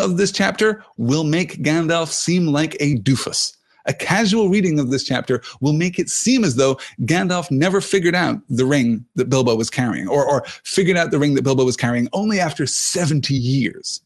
of 0.00 0.16
this 0.16 0.32
chapter 0.32 0.84
will 0.96 1.24
make 1.24 1.62
Gandalf 1.62 2.08
seem 2.08 2.46
like 2.46 2.76
a 2.80 2.96
doofus. 2.98 3.56
A 3.86 3.94
casual 3.94 4.48
reading 4.48 4.78
of 4.78 4.90
this 4.90 5.04
chapter 5.04 5.42
will 5.60 5.72
make 5.72 5.98
it 5.98 6.10
seem 6.10 6.44
as 6.44 6.56
though 6.56 6.78
Gandalf 7.02 7.50
never 7.50 7.80
figured 7.80 8.14
out 8.14 8.38
the 8.48 8.64
ring 8.64 9.04
that 9.14 9.30
Bilbo 9.30 9.56
was 9.56 9.70
carrying, 9.70 10.06
or, 10.06 10.24
or 10.24 10.44
figured 10.64 10.96
out 10.96 11.10
the 11.10 11.18
ring 11.18 11.34
that 11.34 11.42
Bilbo 11.42 11.64
was 11.64 11.76
carrying 11.76 12.08
only 12.12 12.38
after 12.40 12.66
70 12.66 13.34
years. 13.34 14.00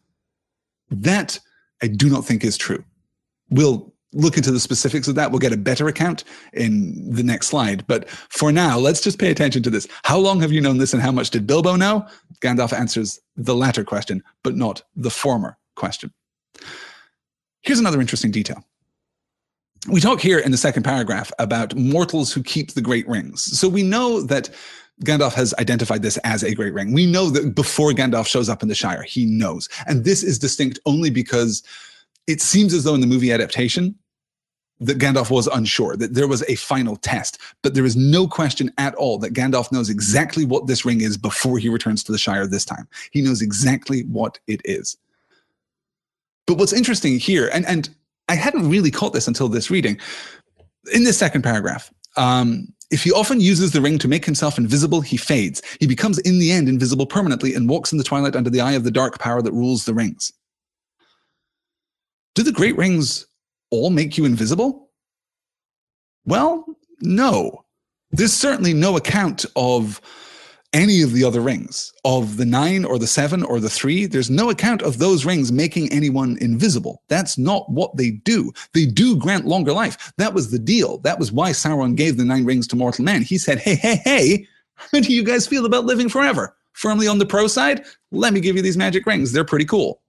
That 0.90 1.38
I 1.82 1.88
do 1.88 2.08
not 2.08 2.24
think 2.24 2.44
is 2.44 2.56
true. 2.56 2.84
We'll 3.50 3.92
look 4.12 4.36
into 4.36 4.52
the 4.52 4.60
specifics 4.60 5.08
of 5.08 5.16
that. 5.16 5.32
We'll 5.32 5.40
get 5.40 5.52
a 5.52 5.56
better 5.56 5.88
account 5.88 6.22
in 6.52 7.12
the 7.12 7.24
next 7.24 7.48
slide. 7.48 7.84
But 7.88 8.08
for 8.08 8.52
now, 8.52 8.78
let's 8.78 9.00
just 9.00 9.18
pay 9.18 9.30
attention 9.30 9.62
to 9.64 9.70
this. 9.70 9.88
How 10.04 10.18
long 10.18 10.40
have 10.40 10.52
you 10.52 10.60
known 10.60 10.78
this 10.78 10.92
and 10.94 11.02
how 11.02 11.10
much 11.10 11.30
did 11.30 11.48
Bilbo 11.48 11.74
know? 11.74 12.06
Gandalf 12.40 12.72
answers 12.72 13.20
the 13.36 13.56
latter 13.56 13.82
question, 13.82 14.22
but 14.44 14.54
not 14.54 14.82
the 14.94 15.10
former 15.10 15.58
question. 15.74 16.12
Here's 17.62 17.78
another 17.78 18.00
interesting 18.00 18.30
detail. 18.30 18.64
We 19.88 20.00
talk 20.00 20.20
here 20.20 20.38
in 20.38 20.50
the 20.50 20.56
second 20.56 20.82
paragraph 20.82 21.30
about 21.38 21.74
mortals 21.74 22.32
who 22.32 22.42
keep 22.42 22.72
the 22.72 22.80
great 22.80 23.06
rings. 23.06 23.42
So 23.42 23.68
we 23.68 23.82
know 23.82 24.22
that 24.22 24.48
Gandalf 25.04 25.34
has 25.34 25.52
identified 25.54 26.02
this 26.02 26.16
as 26.18 26.42
a 26.42 26.54
great 26.54 26.72
ring. 26.72 26.92
We 26.92 27.04
know 27.04 27.28
that 27.30 27.54
before 27.54 27.90
Gandalf 27.90 28.26
shows 28.26 28.48
up 28.48 28.62
in 28.62 28.68
the 28.68 28.74
Shire, 28.74 29.02
he 29.02 29.24
knows. 29.26 29.68
And 29.86 30.04
this 30.04 30.22
is 30.22 30.38
distinct 30.38 30.78
only 30.86 31.10
because 31.10 31.62
it 32.26 32.40
seems 32.40 32.72
as 32.72 32.84
though 32.84 32.94
in 32.94 33.00
the 33.00 33.06
movie 33.06 33.32
adaptation, 33.32 33.94
that 34.80 34.98
Gandalf 34.98 35.30
was 35.30 35.46
unsure, 35.46 35.96
that 35.96 36.14
there 36.14 36.28
was 36.28 36.42
a 36.48 36.56
final 36.56 36.96
test. 36.96 37.38
But 37.62 37.74
there 37.74 37.84
is 37.84 37.96
no 37.96 38.26
question 38.26 38.72
at 38.78 38.94
all 38.96 39.18
that 39.18 39.32
Gandalf 39.32 39.70
knows 39.70 39.88
exactly 39.88 40.44
what 40.44 40.66
this 40.66 40.84
ring 40.84 41.00
is 41.00 41.16
before 41.16 41.58
he 41.58 41.68
returns 41.68 42.02
to 42.04 42.12
the 42.12 42.18
Shire 42.18 42.46
this 42.46 42.64
time. 42.64 42.88
He 43.12 43.22
knows 43.22 43.40
exactly 43.40 44.02
what 44.02 44.38
it 44.46 44.60
is. 44.64 44.96
But 46.46 46.58
what's 46.58 46.72
interesting 46.72 47.18
here, 47.18 47.50
and, 47.52 47.64
and 47.66 47.88
I 48.28 48.34
hadn't 48.34 48.68
really 48.68 48.90
caught 48.90 49.12
this 49.12 49.28
until 49.28 49.48
this 49.48 49.70
reading, 49.70 49.98
in 50.92 51.04
this 51.04 51.18
second 51.18 51.42
paragraph, 51.42 51.90
um, 52.16 52.68
if 52.90 53.02
he 53.02 53.10
often 53.10 53.40
uses 53.40 53.72
the 53.72 53.80
ring 53.80 53.98
to 53.98 54.08
make 54.08 54.24
himself 54.24 54.58
invisible, 54.58 55.00
he 55.00 55.16
fades. 55.16 55.62
He 55.80 55.86
becomes 55.86 56.18
in 56.18 56.38
the 56.38 56.52
end 56.52 56.68
invisible 56.68 57.06
permanently 57.06 57.54
and 57.54 57.68
walks 57.68 57.92
in 57.92 57.98
the 57.98 58.04
twilight 58.04 58.36
under 58.36 58.50
the 58.50 58.60
eye 58.60 58.72
of 58.72 58.84
the 58.84 58.90
dark 58.90 59.18
power 59.18 59.42
that 59.42 59.52
rules 59.52 59.84
the 59.84 59.94
rings. 59.94 60.32
Do 62.34 62.42
the 62.42 62.52
great 62.52 62.76
rings 62.76 63.26
all 63.70 63.90
make 63.90 64.18
you 64.18 64.24
invisible? 64.24 64.90
Well, 66.24 66.64
no. 67.00 67.64
There's 68.10 68.32
certainly 68.32 68.74
no 68.74 68.96
account 68.96 69.44
of 69.56 70.00
any 70.74 71.00
of 71.00 71.12
the 71.12 71.24
other 71.24 71.40
rings 71.40 71.92
of 72.04 72.36
the 72.36 72.44
nine 72.44 72.84
or 72.84 72.98
the 72.98 73.06
seven 73.06 73.42
or 73.44 73.60
the 73.60 73.70
three. 73.70 74.04
There's 74.04 74.28
no 74.28 74.50
account 74.50 74.82
of 74.82 74.98
those 74.98 75.24
rings 75.24 75.52
making 75.52 75.90
anyone 75.92 76.36
invisible. 76.40 77.02
That's 77.08 77.38
not 77.38 77.70
what 77.70 77.96
they 77.96 78.10
do. 78.10 78.52
They 78.74 78.84
do 78.84 79.16
grant 79.16 79.46
longer 79.46 79.72
life. 79.72 80.12
That 80.18 80.34
was 80.34 80.50
the 80.50 80.58
deal. 80.58 80.98
That 80.98 81.18
was 81.18 81.32
why 81.32 81.52
Sauron 81.52 81.96
gave 81.96 82.16
the 82.16 82.24
nine 82.24 82.44
rings 82.44 82.66
to 82.68 82.76
mortal 82.76 83.04
men. 83.04 83.22
He 83.22 83.38
said, 83.38 83.58
Hey, 83.58 83.76
hey, 83.76 83.96
hey, 84.04 84.46
how 84.74 85.00
do 85.00 85.12
you 85.12 85.24
guys 85.24 85.46
feel 85.46 85.64
about 85.64 85.86
living 85.86 86.08
forever? 86.08 86.54
Firmly 86.72 87.06
on 87.06 87.18
the 87.18 87.26
pro 87.26 87.46
side? 87.46 87.84
Let 88.10 88.32
me 88.32 88.40
give 88.40 88.56
you 88.56 88.62
these 88.62 88.76
magic 88.76 89.06
rings. 89.06 89.32
They're 89.32 89.44
pretty 89.44 89.64
cool. 89.64 90.02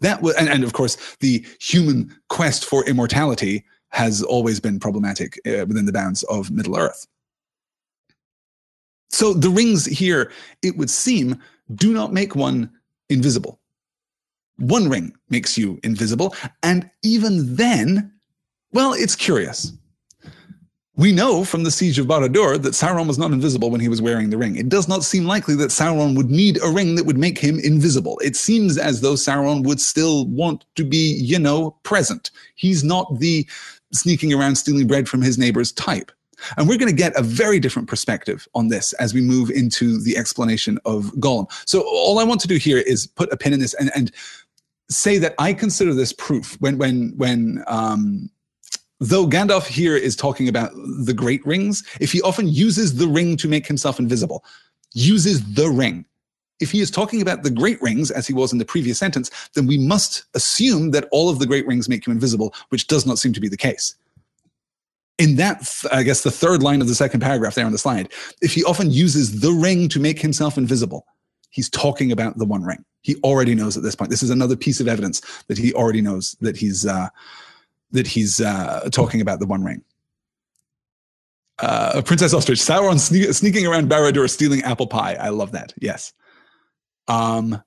That 0.00 0.20
was, 0.20 0.34
and, 0.34 0.48
and 0.48 0.64
of 0.64 0.72
course, 0.72 1.16
the 1.20 1.46
human 1.60 2.14
quest 2.28 2.64
for 2.64 2.84
immortality 2.86 3.64
has 3.90 4.22
always 4.22 4.58
been 4.58 4.80
problematic 4.80 5.38
uh, 5.46 5.64
within 5.66 5.86
the 5.86 5.92
bounds 5.92 6.22
of 6.24 6.50
Middle 6.50 6.76
Earth. 6.76 7.06
So 9.10 9.34
the 9.34 9.50
rings 9.50 9.84
here, 9.86 10.32
it 10.62 10.76
would 10.76 10.90
seem, 10.90 11.40
do 11.74 11.92
not 11.92 12.12
make 12.12 12.34
one 12.34 12.70
invisible. 13.08 13.60
One 14.58 14.88
ring 14.88 15.12
makes 15.28 15.58
you 15.58 15.80
invisible. 15.82 16.34
And 16.62 16.88
even 17.02 17.56
then, 17.56 18.12
well, 18.72 18.92
it's 18.92 19.16
curious. 19.16 19.72
We 20.96 21.12
know 21.12 21.44
from 21.44 21.64
the 21.64 21.70
siege 21.70 21.98
of 21.98 22.06
Barad-dûr 22.06 22.60
that 22.60 22.74
Sauron 22.74 23.06
was 23.06 23.16
not 23.16 23.32
invisible 23.32 23.70
when 23.70 23.80
he 23.80 23.88
was 23.88 24.02
wearing 24.02 24.28
the 24.28 24.36
ring. 24.36 24.56
It 24.56 24.68
does 24.68 24.86
not 24.86 25.02
seem 25.02 25.24
likely 25.24 25.54
that 25.54 25.70
Sauron 25.70 26.14
would 26.14 26.30
need 26.30 26.62
a 26.62 26.68
ring 26.68 26.94
that 26.96 27.06
would 27.06 27.16
make 27.16 27.38
him 27.38 27.58
invisible. 27.58 28.18
It 28.22 28.36
seems 28.36 28.76
as 28.76 29.00
though 29.00 29.14
Sauron 29.14 29.64
would 29.64 29.80
still 29.80 30.26
want 30.26 30.66
to 30.74 30.84
be, 30.84 31.14
you 31.14 31.38
know, 31.38 31.70
present. 31.84 32.30
He's 32.54 32.84
not 32.84 33.18
the 33.18 33.46
sneaking 33.94 34.34
around 34.34 34.56
stealing 34.56 34.86
bread 34.86 35.08
from 35.08 35.22
his 35.22 35.38
neighbors 35.38 35.72
type. 35.72 36.12
And 36.56 36.68
we're 36.68 36.78
going 36.78 36.90
to 36.90 36.96
get 36.96 37.16
a 37.16 37.22
very 37.22 37.60
different 37.60 37.88
perspective 37.88 38.46
on 38.54 38.68
this 38.68 38.92
as 38.94 39.14
we 39.14 39.20
move 39.20 39.50
into 39.50 40.00
the 40.00 40.16
explanation 40.16 40.78
of 40.84 41.06
Gollum. 41.16 41.50
So 41.66 41.82
all 41.82 42.18
I 42.18 42.24
want 42.24 42.40
to 42.42 42.48
do 42.48 42.56
here 42.56 42.78
is 42.78 43.06
put 43.06 43.32
a 43.32 43.36
pin 43.36 43.52
in 43.52 43.60
this 43.60 43.74
and, 43.74 43.90
and 43.94 44.12
say 44.90 45.18
that 45.18 45.34
I 45.38 45.52
consider 45.52 45.94
this 45.94 46.12
proof 46.12 46.60
when 46.60 46.76
when 46.78 47.12
when 47.16 47.64
um, 47.66 48.30
though 48.98 49.26
Gandalf 49.26 49.66
here 49.66 49.96
is 49.96 50.16
talking 50.16 50.48
about 50.48 50.72
the 50.74 51.14
great 51.14 51.44
rings, 51.46 51.82
if 52.00 52.12
he 52.12 52.20
often 52.22 52.48
uses 52.48 52.96
the 52.96 53.08
ring 53.08 53.36
to 53.38 53.48
make 53.48 53.66
himself 53.66 53.98
invisible, 53.98 54.44
uses 54.92 55.54
the 55.54 55.68
ring. 55.68 56.04
If 56.60 56.70
he 56.72 56.80
is 56.80 56.90
talking 56.90 57.22
about 57.22 57.42
the 57.42 57.50
great 57.50 57.80
rings, 57.80 58.10
as 58.10 58.26
he 58.26 58.34
was 58.34 58.52
in 58.52 58.58
the 58.58 58.66
previous 58.66 58.98
sentence, 58.98 59.30
then 59.54 59.66
we 59.66 59.78
must 59.78 60.24
assume 60.34 60.90
that 60.90 61.08
all 61.10 61.30
of 61.30 61.38
the 61.38 61.46
great 61.46 61.66
rings 61.66 61.88
make 61.88 62.06
you 62.06 62.12
invisible, 62.12 62.52
which 62.68 62.86
does 62.86 63.06
not 63.06 63.18
seem 63.18 63.32
to 63.32 63.40
be 63.40 63.48
the 63.48 63.56
case 63.56 63.94
in 65.20 65.36
that, 65.36 65.70
I 65.92 66.02
guess, 66.02 66.22
the 66.22 66.30
third 66.30 66.62
line 66.62 66.80
of 66.80 66.88
the 66.88 66.94
second 66.94 67.20
paragraph 67.20 67.54
there 67.54 67.66
on 67.66 67.72
the 67.72 67.78
slide, 67.78 68.10
if 68.40 68.54
he 68.54 68.64
often 68.64 68.90
uses 68.90 69.40
the 69.40 69.52
ring 69.52 69.88
to 69.90 70.00
make 70.00 70.18
himself 70.18 70.56
invisible, 70.56 71.06
he's 71.50 71.68
talking 71.68 72.10
about 72.10 72.38
the 72.38 72.46
one 72.46 72.64
ring. 72.64 72.84
He 73.02 73.16
already 73.16 73.54
knows 73.54 73.76
at 73.76 73.82
this 73.82 73.94
point. 73.94 74.10
This 74.10 74.22
is 74.22 74.30
another 74.30 74.56
piece 74.56 74.80
of 74.80 74.88
evidence 74.88 75.20
that 75.48 75.58
he 75.58 75.72
already 75.74 76.00
knows 76.00 76.36
that 76.40 76.56
he's 76.56 76.86
uh, 76.86 77.08
that 77.92 78.06
he's 78.06 78.40
uh, 78.40 78.88
talking 78.92 79.20
about 79.20 79.40
the 79.40 79.46
one 79.46 79.62
ring. 79.62 79.82
Uh, 81.58 82.00
Princess 82.02 82.32
Ostrich, 82.32 82.58
Sauron 82.58 82.94
sne- 82.94 83.34
sneaking 83.34 83.66
around 83.66 83.90
Barad-dûr 83.90 84.28
stealing 84.30 84.62
apple 84.62 84.86
pie. 84.86 85.14
I 85.20 85.28
love 85.28 85.52
that. 85.52 85.74
Yes. 85.80 86.12
Um, 87.08 87.62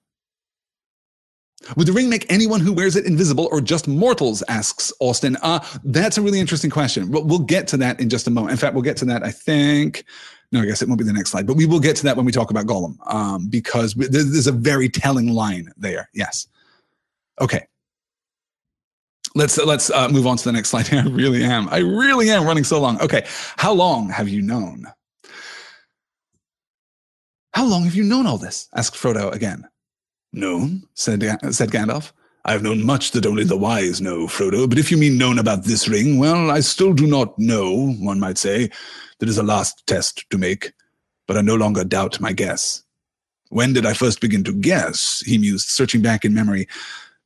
would 1.76 1.88
the 1.88 1.94
ring 1.94 2.10
make 2.10 2.32
anyone 2.32 2.60
who 2.60 2.74
wears 2.74 2.96
it 2.96 3.06
invisible 3.06 3.48
or 3.52 3.62
just 3.62 3.88
mortals? 3.88 4.44
asks 4.48 4.92
Austin. 5.00 5.38
Uh, 5.42 5.66
that's 5.84 6.18
a 6.18 6.22
really 6.22 6.40
interesting 6.40 6.70
question. 6.70 7.12
We'll, 7.12 7.24
we'll 7.24 7.40
get 7.40 7.68
to 7.70 7.78
that 7.78 8.00
in 8.00 8.10
just 8.10 8.28
a 8.28 8.32
moment. 8.32 8.52
In 8.52 8.58
fact, 8.58 8.74
we'll 8.74 8.84
get 8.84 8.98
to 8.98 9.06
that, 9.06 9.24
I 9.24 9.32
think. 9.32 10.04
No, 10.52 10.62
I 10.62 10.66
guess 10.66 10.82
it 10.82 10.88
won't 10.88 11.00
be 11.00 11.06
the 11.06 11.14
next 11.14 11.32
slide, 11.32 11.48
but 11.48 11.56
we 11.56 11.66
will 11.66 11.80
get 11.80 11.96
to 11.98 12.04
that 12.04 12.16
when 12.16 12.26
we 12.26 12.32
talk 12.32 12.52
about 12.52 12.68
Gollum 12.68 12.96
um, 13.12 13.48
because 13.48 13.96
there's 13.96 14.48
a 14.48 14.52
very 14.52 14.88
telling 14.88 15.30
line 15.30 15.72
there. 15.78 16.10
Yes. 16.14 16.48
Okay. 17.42 17.66
let's 19.36 19.58
let's 19.58 19.90
uh, 19.90 20.08
move 20.10 20.28
on 20.28 20.38
to 20.38 20.44
the 20.44 20.52
next 20.52 20.70
slide. 20.70 20.94
I 20.94 21.04
really 21.04 21.44
am. 21.44 21.68
I 21.70 21.80
really 21.80 22.30
am 22.30 22.46
running 22.46 22.64
so 22.64 22.80
long. 22.80 23.02
Okay, 23.02 23.26
how 23.58 23.74
long 23.74 24.10
have 24.10 24.30
you 24.30 24.42
known? 24.42 24.86
How 27.54 27.66
long 27.66 27.84
have 27.84 27.96
you 27.96 28.04
known 28.04 28.28
all 28.28 28.38
this? 28.38 28.68
asked 28.76 28.96
Frodo 28.96 29.32
again. 29.32 29.68
Known, 30.34 30.84
said, 30.96 31.22
said 31.54 31.70
Gandalf. 31.70 32.12
I 32.46 32.52
have 32.52 32.64
known 32.64 32.86
much 32.86 33.12
that 33.12 33.26
only 33.26 33.46
the 33.46 33.56
wise 33.56 34.02
know, 34.02 34.28
Frodo, 34.28 34.68
but 34.68 34.78
if 34.78 34.92
you 34.92 34.98
mean 34.98 35.18
known 35.18 35.40
about 35.40 35.64
this 35.64 35.88
ring, 35.88 36.18
well, 36.18 36.52
I 36.52 36.60
still 36.60 36.92
do 36.92 37.08
not 37.08 37.38
know, 37.40 37.94
one 38.00 38.20
might 38.20 38.38
say. 38.38 38.70
There 39.20 39.30
is 39.30 39.38
a 39.38 39.44
last 39.44 39.88
test 39.88 40.30
to 40.32 40.38
make, 40.38 40.74
but 41.28 41.38
I 41.38 41.42
no 41.42 41.56
longer 41.56 41.86
doubt 41.86 42.20
my 42.20 42.34
guess. 42.34 42.84
When 43.50 43.72
did 43.72 43.86
I 43.86 43.94
first 43.94 44.20
begin 44.20 44.44
to 44.46 44.52
guess? 44.52 45.22
He 45.26 45.38
mused, 45.38 45.70
searching 45.70 46.02
back 46.02 46.26
in 46.26 46.34
memory. 46.34 46.68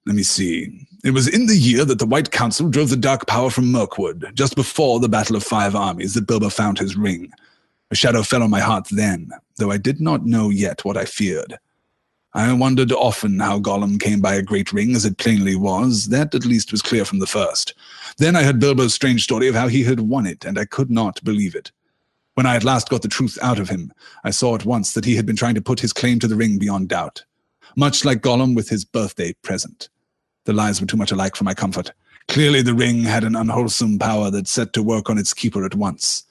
Let 0.06 0.16
me 0.16 0.24
see. 0.24 0.86
It 1.04 1.12
was 1.12 1.28
in 1.28 1.48
the 1.48 1.58
year 1.58 1.86
that 1.86 2.00
the 2.00 2.06
White 2.06 2.32
Council 2.32 2.70
drove 2.70 2.90
the 2.90 2.98
Dark 2.98 3.26
Power 3.26 3.50
from 3.50 3.72
Mirkwood, 3.72 4.32
just 4.36 4.56
before 4.56 5.00
the 5.00 5.10
Battle 5.10 5.36
of 5.36 5.44
Five 5.44 5.76
Armies, 5.76 6.14
that 6.14 6.28
Bilbo 6.28 6.50
found 6.50 6.78
his 6.78 6.96
ring. 6.96 7.32
A 7.90 7.96
shadow 7.96 8.22
fell 8.22 8.44
on 8.44 8.52
my 8.52 8.60
heart 8.60 8.88
then, 8.92 9.32
though 9.56 9.72
I 9.72 9.78
did 9.78 10.02
not 10.02 10.26
know 10.26 10.50
yet 10.50 10.86
what 10.86 10.98
I 10.98 11.06
feared. 11.06 11.58
I 12.38 12.54
wondered 12.54 12.92
often 12.92 13.40
how 13.40 13.60
Gollum 13.60 14.00
came 14.00 14.22
by 14.22 14.36
a 14.36 14.44
great 14.44 14.72
ring, 14.72 14.96
as 14.96 15.06
it 15.06 15.18
plainly 15.18 15.56
was. 15.56 16.06
That 16.06 16.36
at 16.36 16.46
least 16.46 16.72
was 16.72 16.84
clear 16.84 17.04
from 17.04 17.18
the 17.18 17.26
first. 17.26 17.74
Then 18.20 18.36
I 18.36 18.44
heard 18.44 18.60
Bilbo's 18.60 18.94
strange 18.94 19.24
story 19.24 19.48
of 19.48 19.56
how 19.56 19.68
he 19.68 19.84
had 19.84 20.02
won 20.02 20.28
it, 20.28 20.46
and 20.46 20.60
I 20.60 20.66
could 20.66 20.92
not 20.92 21.24
believe 21.24 21.56
it. 21.56 21.72
When 22.36 22.46
I 22.46 22.56
at 22.56 22.64
last 22.64 22.90
got 22.90 23.02
the 23.02 23.08
truth 23.08 23.40
out 23.42 23.58
of 23.58 23.70
him, 23.70 23.92
I 24.24 24.30
saw 24.30 24.54
at 24.54 24.66
once 24.66 24.94
that 24.94 25.04
he 25.04 25.16
had 25.16 25.26
been 25.26 25.36
trying 25.36 25.56
to 25.56 25.64
put 25.64 25.80
his 25.80 25.94
claim 25.94 26.20
to 26.20 26.28
the 26.28 26.36
ring 26.36 26.60
beyond 26.60 26.90
doubt. 26.90 27.26
Much 27.76 28.06
like 28.06 28.22
Gollum 28.22 28.56
with 28.56 28.70
his 28.70 28.86
birthday 28.86 29.34
present. 29.42 29.90
The 30.46 30.54
lies 30.54 30.80
were 30.80 30.86
too 30.86 30.96
much 30.96 31.12
alike 31.12 31.36
for 31.36 31.44
my 31.44 31.56
comfort. 31.56 31.92
Clearly, 32.28 32.62
the 32.62 32.76
ring 32.76 33.02
had 33.02 33.24
an 33.24 33.36
unwholesome 33.36 33.98
power 33.98 34.30
that 34.30 34.48
set 34.48 34.74
to 34.74 34.84
work 34.84 35.10
on 35.10 35.18
its 35.18 35.34
keeper 35.34 35.66
at 35.66 35.74
once. 35.74 36.24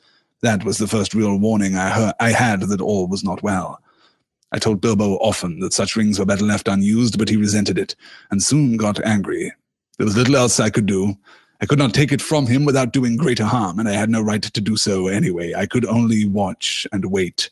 That 0.43 0.65
was 0.65 0.79
the 0.79 0.87
first 0.87 1.15
real 1.15 1.37
warning 1.37 1.75
I, 1.75 1.91
heard, 1.91 2.15
I 2.21 2.31
had 2.31 2.61
that 2.61 2.81
all 2.81 3.09
was 3.09 3.25
not 3.25 3.43
well. 3.43 3.81
I 4.53 4.59
told 4.59 4.81
Bilbo 4.81 5.17
often 5.17 5.61
that 5.61 5.73
such 5.73 5.97
rings 5.97 6.19
were 6.19 6.25
better 6.25 6.45
left 6.45 6.69
unused, 6.69 7.19
but 7.19 7.29
he 7.29 7.37
resented 7.37 7.79
it, 7.79 7.97
and 8.31 8.43
soon 8.43 8.77
got 8.77 9.05
angry. 9.05 9.53
There 9.99 10.05
was 10.05 10.17
little 10.17 10.37
else 10.37 10.61
I 10.61 10.71
could 10.71 10.87
do. 10.87 11.15
I 11.61 11.67
could 11.67 11.79
not 11.79 11.95
take 11.95 12.13
it 12.13 12.21
from 12.21 12.47
him 12.47 12.65
without 12.65 12.93
doing 12.93 13.17
greater 13.17 13.45
harm, 13.45 13.79
and 13.79 13.89
I 13.89 13.93
had 13.93 14.11
no 14.11 14.21
right 14.21 14.43
to 14.43 14.61
do 14.61 14.77
so 14.77 15.09
anyway. 15.09 15.55
I 15.55 15.67
could 15.67 15.87
only 15.87 16.27
watch 16.27 16.87
and 16.93 17.07
wait. 17.07 17.51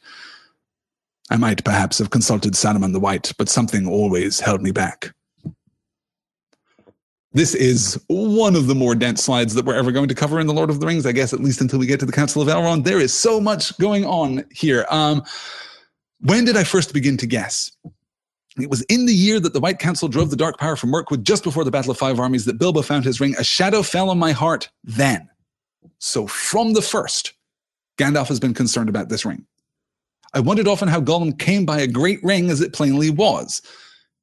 I 1.31 1.37
might 1.37 1.65
perhaps 1.65 1.99
have 1.99 2.11
consulted 2.11 2.53
Saruman 2.53 2.93
the 2.93 3.01
White, 3.01 3.33
but 3.39 3.49
something 3.49 3.89
always 3.89 4.41
held 4.41 4.61
me 4.63 4.71
back. 4.71 5.15
This 7.33 7.55
is 7.55 8.01
one 8.07 8.55
of 8.55 8.69
the 8.69 8.77
more 8.77 8.95
dense 8.95 9.25
slides 9.25 9.55
that 9.55 9.65
we're 9.65 9.75
ever 9.75 9.91
going 9.91 10.09
to 10.09 10.15
cover 10.15 10.39
in 10.39 10.47
The 10.47 10.53
Lord 10.53 10.71
of 10.71 10.79
the 10.79 10.87
Rings, 10.87 11.05
I 11.05 11.13
guess, 11.13 11.33
at 11.33 11.41
least 11.41 11.61
until 11.61 11.81
we 11.81 11.87
get 11.87 11.99
to 12.01 12.07
the 12.07 12.13
Council 12.13 12.41
of 12.41 12.47
Elrond. 12.47 12.85
There 12.85 13.01
is 13.01 13.13
so 13.13 13.41
much 13.41 13.77
going 13.79 14.05
on 14.05 14.45
here. 14.53 14.87
Um, 14.89 15.25
when 16.25 16.45
did 16.45 16.57
I 16.57 16.65
first 16.65 16.95
begin 16.95 17.17
to 17.19 17.27
guess? 17.27 17.71
It 18.59 18.71
was 18.71 18.83
in 18.83 19.05
the 19.05 19.15
year 19.15 19.41
that 19.41 19.53
the 19.53 19.61
White 19.61 19.79
Council 19.79 20.09
drove 20.09 20.31
the 20.31 20.37
Dark 20.37 20.59
Power 20.59 20.77
from 20.77 20.91
Mirkwood, 20.91 21.25
just 21.25 21.45
before 21.45 21.65
the 21.65 21.71
Battle 21.71 21.91
of 21.91 21.99
Five 21.99 22.19
Armies, 22.19 22.45
that 22.47 22.59
Bilbo 22.59 22.83
found 22.83 23.05
his 23.05 23.21
ring. 23.21 23.35
A 23.39 23.45
shadow 23.45 23.83
fell 23.83 24.09
on 24.11 24.19
my 24.19 24.33
heart 24.33 24.71
then. 24.85 25.29
So 25.99 26.27
from 26.27 26.73
the 26.73 26.81
first, 26.81 27.35
Gandalf 27.99 28.29
has 28.29 28.41
been 28.41 28.55
concerned 28.55 28.89
about 28.89 29.09
this 29.09 29.25
ring. 29.25 29.45
I 30.33 30.41
wondered 30.41 30.67
often 30.67 30.89
how 30.89 31.01
Gollum 31.01 31.39
came 31.39 31.67
by 31.67 31.81
a 31.81 31.87
great 31.87 32.23
ring 32.25 32.49
as 32.49 32.61
it 32.61 32.73
plainly 32.73 33.11
was. 33.11 33.61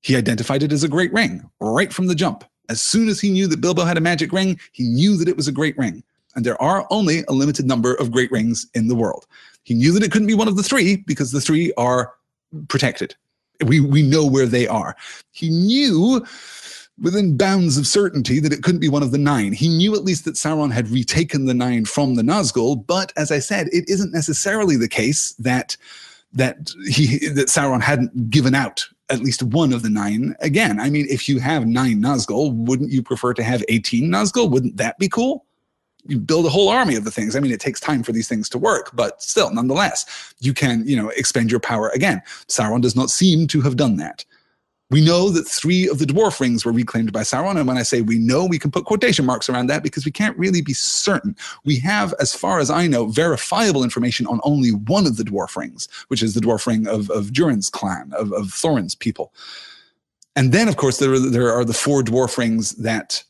He 0.01 0.15
identified 0.15 0.63
it 0.63 0.71
as 0.71 0.83
a 0.83 0.89
great 0.89 1.13
ring 1.13 1.47
right 1.59 1.93
from 1.93 2.07
the 2.07 2.15
jump. 2.15 2.43
As 2.67 2.81
soon 2.81 3.09
as 3.09 3.21
he 3.21 3.29
knew 3.29 3.47
that 3.47 3.61
Bilbo 3.61 3.83
had 3.83 3.97
a 3.97 4.01
magic 4.01 4.31
ring, 4.31 4.59
he 4.71 4.87
knew 4.87 5.17
that 5.17 5.27
it 5.27 5.37
was 5.37 5.47
a 5.47 5.53
great 5.53 5.77
ring. 5.77 6.03
And 6.35 6.45
there 6.45 6.61
are 6.61 6.87
only 6.89 7.23
a 7.27 7.33
limited 7.33 7.67
number 7.67 7.93
of 7.95 8.11
great 8.11 8.31
rings 8.31 8.65
in 8.73 8.87
the 8.87 8.95
world. 8.95 9.27
He 9.63 9.73
knew 9.73 9.91
that 9.93 10.03
it 10.03 10.11
couldn't 10.11 10.27
be 10.27 10.33
one 10.33 10.47
of 10.47 10.55
the 10.55 10.63
three 10.63 10.97
because 11.07 11.31
the 11.31 11.41
three 11.41 11.71
are 11.77 12.13
protected. 12.67 13.15
We, 13.65 13.79
we 13.79 14.01
know 14.01 14.25
where 14.25 14.47
they 14.47 14.67
are. 14.67 14.95
He 15.31 15.49
knew 15.49 16.25
within 16.99 17.37
bounds 17.37 17.77
of 17.77 17.87
certainty 17.87 18.39
that 18.39 18.53
it 18.53 18.63
couldn't 18.63 18.79
be 18.79 18.89
one 18.89 19.03
of 19.03 19.11
the 19.11 19.17
nine. 19.17 19.53
He 19.53 19.67
knew 19.67 19.95
at 19.95 20.03
least 20.03 20.25
that 20.25 20.35
Sauron 20.35 20.71
had 20.71 20.89
retaken 20.89 21.45
the 21.45 21.53
nine 21.53 21.85
from 21.85 22.15
the 22.15 22.21
Nazgul, 22.21 22.85
but 22.85 23.11
as 23.15 23.31
I 23.31 23.39
said, 23.39 23.67
it 23.71 23.87
isn't 23.87 24.13
necessarily 24.13 24.75
the 24.75 24.89
case 24.89 25.33
that 25.33 25.77
that 26.33 26.71
he 26.87 27.27
that 27.29 27.47
Sauron 27.47 27.81
hadn't 27.81 28.29
given 28.29 28.55
out 28.55 28.87
at 29.09 29.19
least 29.19 29.43
one 29.43 29.73
of 29.73 29.81
the 29.81 29.89
nine 29.89 30.35
again. 30.39 30.79
I 30.79 30.89
mean, 30.89 31.05
if 31.09 31.27
you 31.27 31.39
have 31.39 31.65
nine 31.65 32.01
Nazgul, 32.01 32.53
wouldn't 32.53 32.91
you 32.91 33.03
prefer 33.03 33.33
to 33.33 33.43
have 33.43 33.63
18 33.67 34.09
Nazgul? 34.09 34.49
Wouldn't 34.49 34.77
that 34.77 34.97
be 34.97 35.09
cool? 35.09 35.45
You 36.07 36.19
build 36.19 36.45
a 36.45 36.49
whole 36.49 36.69
army 36.69 36.95
of 36.95 37.03
the 37.03 37.11
things. 37.11 37.35
I 37.35 37.39
mean, 37.39 37.51
it 37.51 37.59
takes 37.59 37.79
time 37.79 38.03
for 38.03 38.11
these 38.11 38.27
things 38.27 38.49
to 38.49 38.57
work, 38.57 38.91
but 38.93 39.21
still, 39.21 39.51
nonetheless, 39.51 40.05
you 40.39 40.53
can, 40.53 40.87
you 40.87 40.95
know, 40.95 41.09
expend 41.09 41.51
your 41.51 41.59
power 41.59 41.89
again. 41.89 42.21
Sauron 42.47 42.81
does 42.81 42.95
not 42.95 43.09
seem 43.09 43.47
to 43.47 43.61
have 43.61 43.75
done 43.75 43.97
that. 43.97 44.25
We 44.89 44.99
know 44.99 45.29
that 45.29 45.47
three 45.47 45.87
of 45.87 45.99
the 45.99 46.05
dwarf 46.05 46.41
rings 46.41 46.65
were 46.65 46.73
reclaimed 46.73 47.13
by 47.13 47.21
Sauron. 47.21 47.55
And 47.55 47.65
when 47.65 47.77
I 47.77 47.83
say 47.83 48.01
we 48.01 48.19
know, 48.19 48.45
we 48.45 48.59
can 48.59 48.71
put 48.71 48.83
quotation 48.83 49.25
marks 49.25 49.47
around 49.47 49.67
that 49.67 49.83
because 49.83 50.03
we 50.03 50.11
can't 50.11 50.37
really 50.37 50.61
be 50.61 50.73
certain. 50.73 51.33
We 51.63 51.77
have, 51.79 52.13
as 52.19 52.35
far 52.35 52.59
as 52.59 52.69
I 52.69 52.87
know, 52.87 53.05
verifiable 53.05 53.85
information 53.85 54.27
on 54.27 54.41
only 54.43 54.71
one 54.71 55.05
of 55.05 55.15
the 55.15 55.23
dwarf 55.23 55.55
rings, 55.55 55.87
which 56.09 56.21
is 56.21 56.33
the 56.33 56.41
dwarf 56.41 56.67
ring 56.67 56.87
of, 56.87 57.09
of 57.09 57.31
Durin's 57.31 57.69
clan, 57.69 58.11
of, 58.17 58.33
of 58.33 58.47
Thorin's 58.47 58.93
people. 58.93 59.33
And 60.35 60.51
then, 60.51 60.67
of 60.67 60.75
course, 60.75 60.97
there 60.97 61.17
there 61.19 61.53
are 61.53 61.65
the 61.65 61.73
four 61.73 62.03
dwarf 62.03 62.37
rings 62.37 62.71
that 62.75 63.23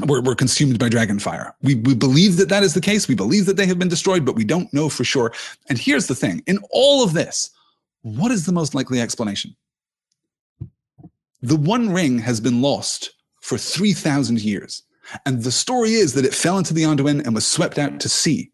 were, 0.00 0.20
were 0.20 0.34
consumed 0.34 0.78
by 0.78 0.88
dragonfire. 0.88 1.52
We, 1.62 1.76
we 1.76 1.94
believe 1.94 2.36
that 2.36 2.48
that 2.48 2.62
is 2.62 2.74
the 2.74 2.80
case. 2.80 3.08
We 3.08 3.14
believe 3.14 3.46
that 3.46 3.56
they 3.56 3.66
have 3.66 3.78
been 3.78 3.88
destroyed, 3.88 4.24
but 4.24 4.34
we 4.34 4.44
don't 4.44 4.72
know 4.72 4.88
for 4.88 5.04
sure. 5.04 5.32
And 5.68 5.78
here's 5.78 6.06
the 6.06 6.14
thing 6.14 6.42
in 6.46 6.58
all 6.70 7.02
of 7.02 7.12
this, 7.12 7.50
what 8.02 8.30
is 8.30 8.46
the 8.46 8.52
most 8.52 8.74
likely 8.74 9.00
explanation? 9.00 9.56
The 11.42 11.56
One 11.56 11.92
Ring 11.92 12.18
has 12.18 12.40
been 12.40 12.62
lost 12.62 13.12
for 13.40 13.58
3,000 13.58 14.40
years. 14.40 14.82
And 15.24 15.42
the 15.42 15.52
story 15.52 15.92
is 15.92 16.14
that 16.14 16.24
it 16.24 16.34
fell 16.34 16.58
into 16.58 16.74
the 16.74 16.82
Anduin 16.82 17.24
and 17.24 17.34
was 17.34 17.46
swept 17.46 17.78
out 17.78 18.00
to 18.00 18.08
sea. 18.08 18.50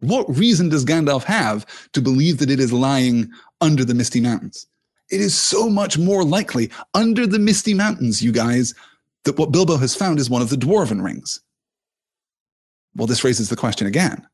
What 0.00 0.36
reason 0.36 0.68
does 0.68 0.84
Gandalf 0.84 1.24
have 1.24 1.64
to 1.92 2.02
believe 2.02 2.38
that 2.38 2.50
it 2.50 2.60
is 2.60 2.72
lying 2.72 3.30
under 3.60 3.84
the 3.84 3.94
Misty 3.94 4.20
Mountains? 4.20 4.66
It 5.10 5.20
is 5.20 5.36
so 5.36 5.68
much 5.68 5.96
more 5.96 6.24
likely 6.24 6.70
under 6.94 7.26
the 7.26 7.38
Misty 7.38 7.74
Mountains, 7.74 8.22
you 8.22 8.32
guys, 8.32 8.74
that 9.24 9.38
what 9.38 9.52
Bilbo 9.52 9.76
has 9.78 9.94
found 9.94 10.18
is 10.18 10.30
one 10.30 10.42
of 10.42 10.50
the 10.50 10.56
dwarven 10.56 11.02
rings. 11.02 11.40
Well, 12.94 13.06
this 13.06 13.24
raises 13.24 13.48
the 13.48 13.56
question 13.56 13.86
again 13.86 14.26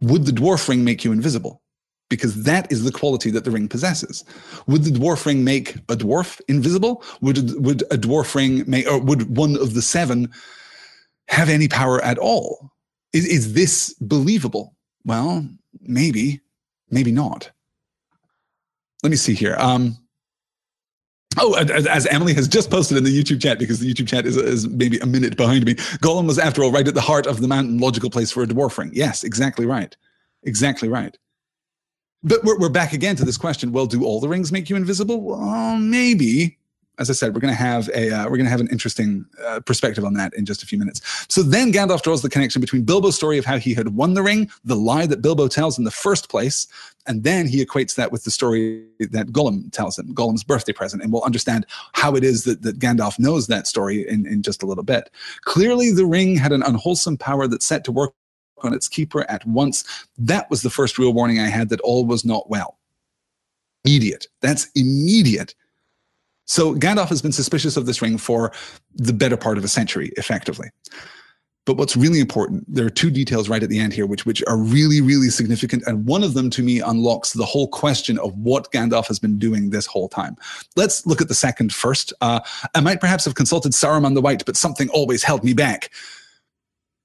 Would 0.00 0.26
the 0.26 0.32
dwarf 0.32 0.68
ring 0.68 0.84
make 0.84 1.04
you 1.04 1.12
invisible? 1.12 1.62
Because 2.08 2.42
that 2.42 2.70
is 2.72 2.82
the 2.82 2.90
quality 2.90 3.30
that 3.30 3.44
the 3.44 3.52
ring 3.52 3.68
possesses. 3.68 4.24
Would 4.66 4.82
the 4.82 4.90
dwarf 4.90 5.26
ring 5.26 5.44
make 5.44 5.76
a 5.76 5.96
dwarf 5.96 6.40
invisible? 6.48 7.04
Would, 7.20 7.64
would 7.64 7.82
a 7.82 7.96
dwarf 7.96 8.34
ring 8.34 8.64
make, 8.66 8.88
or 8.88 8.98
would 8.98 9.36
one 9.36 9.56
of 9.56 9.74
the 9.74 9.82
seven 9.82 10.28
have 11.28 11.48
any 11.48 11.68
power 11.68 12.02
at 12.02 12.18
all? 12.18 12.72
Is, 13.12 13.26
is 13.26 13.52
this 13.52 13.94
believable? 14.00 14.74
Well, 15.04 15.48
maybe, 15.80 16.40
maybe 16.90 17.12
not. 17.12 17.52
Let 19.04 19.10
me 19.10 19.16
see 19.16 19.34
here. 19.34 19.54
Um, 19.58 19.96
Oh, 21.38 21.54
as 21.54 22.06
Emily 22.06 22.34
has 22.34 22.48
just 22.48 22.70
posted 22.70 22.98
in 22.98 23.04
the 23.04 23.16
YouTube 23.16 23.40
chat, 23.40 23.58
because 23.58 23.78
the 23.78 23.92
YouTube 23.92 24.08
chat 24.08 24.26
is, 24.26 24.36
is 24.36 24.68
maybe 24.68 24.98
a 24.98 25.06
minute 25.06 25.36
behind 25.36 25.64
me. 25.64 25.74
Gollum 25.74 26.26
was, 26.26 26.38
after 26.38 26.64
all, 26.64 26.72
right 26.72 26.86
at 26.86 26.94
the 26.94 27.00
heart 27.00 27.26
of 27.26 27.40
the 27.40 27.46
mountain, 27.46 27.78
logical 27.78 28.10
place 28.10 28.32
for 28.32 28.42
a 28.42 28.46
dwarf 28.46 28.76
ring. 28.76 28.90
Yes, 28.92 29.22
exactly 29.22 29.64
right. 29.64 29.96
Exactly 30.42 30.88
right. 30.88 31.16
But 32.22 32.42
we're, 32.44 32.58
we're 32.58 32.68
back 32.68 32.92
again 32.92 33.16
to 33.16 33.24
this 33.24 33.38
question. 33.38 33.72
Well, 33.72 33.86
do 33.86 34.04
all 34.04 34.20
the 34.20 34.28
rings 34.28 34.50
make 34.50 34.68
you 34.68 34.76
invisible? 34.76 35.20
Well, 35.22 35.76
maybe 35.76 36.58
as 37.00 37.08
I 37.08 37.14
said, 37.14 37.34
we're 37.34 37.40
going 37.40 37.52
to 37.52 37.58
have 37.58 37.88
a 37.94 38.10
uh, 38.10 38.24
we're 38.24 38.36
going 38.36 38.44
to 38.44 38.50
have 38.50 38.60
an 38.60 38.68
interesting 38.68 39.24
uh, 39.44 39.60
perspective 39.60 40.04
on 40.04 40.12
that 40.14 40.34
in 40.34 40.44
just 40.44 40.62
a 40.62 40.66
few 40.66 40.78
minutes. 40.78 41.00
So 41.28 41.42
then 41.42 41.72
Gandalf 41.72 42.02
draws 42.02 42.20
the 42.20 42.28
connection 42.28 42.60
between 42.60 42.82
Bilbo's 42.82 43.16
story 43.16 43.38
of 43.38 43.46
how 43.46 43.58
he 43.58 43.72
had 43.72 43.96
won 43.96 44.12
the 44.14 44.22
ring, 44.22 44.50
the 44.64 44.76
lie 44.76 45.06
that 45.06 45.22
Bilbo 45.22 45.48
tells 45.48 45.78
in 45.78 45.84
the 45.84 45.90
first 45.90 46.28
place, 46.28 46.66
and 47.06 47.24
then 47.24 47.48
he 47.48 47.64
equates 47.64 47.94
that 47.94 48.12
with 48.12 48.24
the 48.24 48.30
story 48.30 48.84
that 48.98 49.28
Gollum 49.28 49.72
tells 49.72 49.98
him, 49.98 50.14
Gollum's 50.14 50.44
birthday 50.44 50.74
present, 50.74 51.02
and 51.02 51.10
we'll 51.10 51.24
understand 51.24 51.64
how 51.94 52.14
it 52.14 52.22
is 52.22 52.44
that, 52.44 52.62
that 52.62 52.78
Gandalf 52.78 53.18
knows 53.18 53.46
that 53.46 53.66
story 53.66 54.06
in, 54.06 54.26
in 54.26 54.42
just 54.42 54.62
a 54.62 54.66
little 54.66 54.84
bit. 54.84 55.10
Clearly, 55.42 55.90
the 55.92 56.06
ring 56.06 56.36
had 56.36 56.52
an 56.52 56.62
unwholesome 56.62 57.16
power 57.16 57.46
that 57.46 57.62
set 57.62 57.82
to 57.84 57.92
work 57.92 58.12
on 58.62 58.74
its 58.74 58.88
keeper 58.88 59.28
at 59.30 59.46
once. 59.46 59.84
That 60.18 60.50
was 60.50 60.60
the 60.60 60.70
first 60.70 60.98
real 60.98 61.14
warning 61.14 61.40
I 61.40 61.46
had 61.46 61.70
that 61.70 61.80
all 61.80 62.04
was 62.04 62.26
not 62.26 62.50
well. 62.50 62.76
Immediate. 63.86 64.26
That's 64.42 64.70
immediate. 64.74 65.54
So 66.50 66.74
Gandalf 66.74 67.10
has 67.10 67.22
been 67.22 67.30
suspicious 67.30 67.76
of 67.76 67.86
this 67.86 68.02
ring 68.02 68.18
for 68.18 68.50
the 68.96 69.12
better 69.12 69.36
part 69.36 69.56
of 69.56 69.62
a 69.62 69.68
century, 69.68 70.10
effectively. 70.16 70.68
But 71.64 71.76
what's 71.76 71.96
really 71.96 72.18
important, 72.18 72.64
there 72.66 72.84
are 72.84 72.90
two 72.90 73.08
details 73.08 73.48
right 73.48 73.62
at 73.62 73.68
the 73.68 73.78
end 73.78 73.92
here, 73.92 74.04
which 74.04 74.26
which 74.26 74.42
are 74.48 74.58
really, 74.58 75.00
really 75.00 75.30
significant. 75.30 75.84
And 75.86 76.06
one 76.06 76.24
of 76.24 76.34
them 76.34 76.50
to 76.50 76.62
me 76.64 76.80
unlocks 76.80 77.34
the 77.34 77.44
whole 77.44 77.68
question 77.68 78.18
of 78.18 78.36
what 78.36 78.72
Gandalf 78.72 79.06
has 79.06 79.20
been 79.20 79.38
doing 79.38 79.70
this 79.70 79.86
whole 79.86 80.08
time. 80.08 80.36
Let's 80.74 81.06
look 81.06 81.20
at 81.20 81.28
the 81.28 81.34
second 81.34 81.72
first. 81.72 82.12
Uh, 82.20 82.40
I 82.74 82.80
might 82.80 83.00
perhaps 83.00 83.26
have 83.26 83.36
consulted 83.36 83.70
Saruman 83.70 84.14
the 84.14 84.20
White, 84.20 84.44
but 84.44 84.56
something 84.56 84.88
always 84.88 85.22
held 85.22 85.44
me 85.44 85.52
back. 85.52 85.90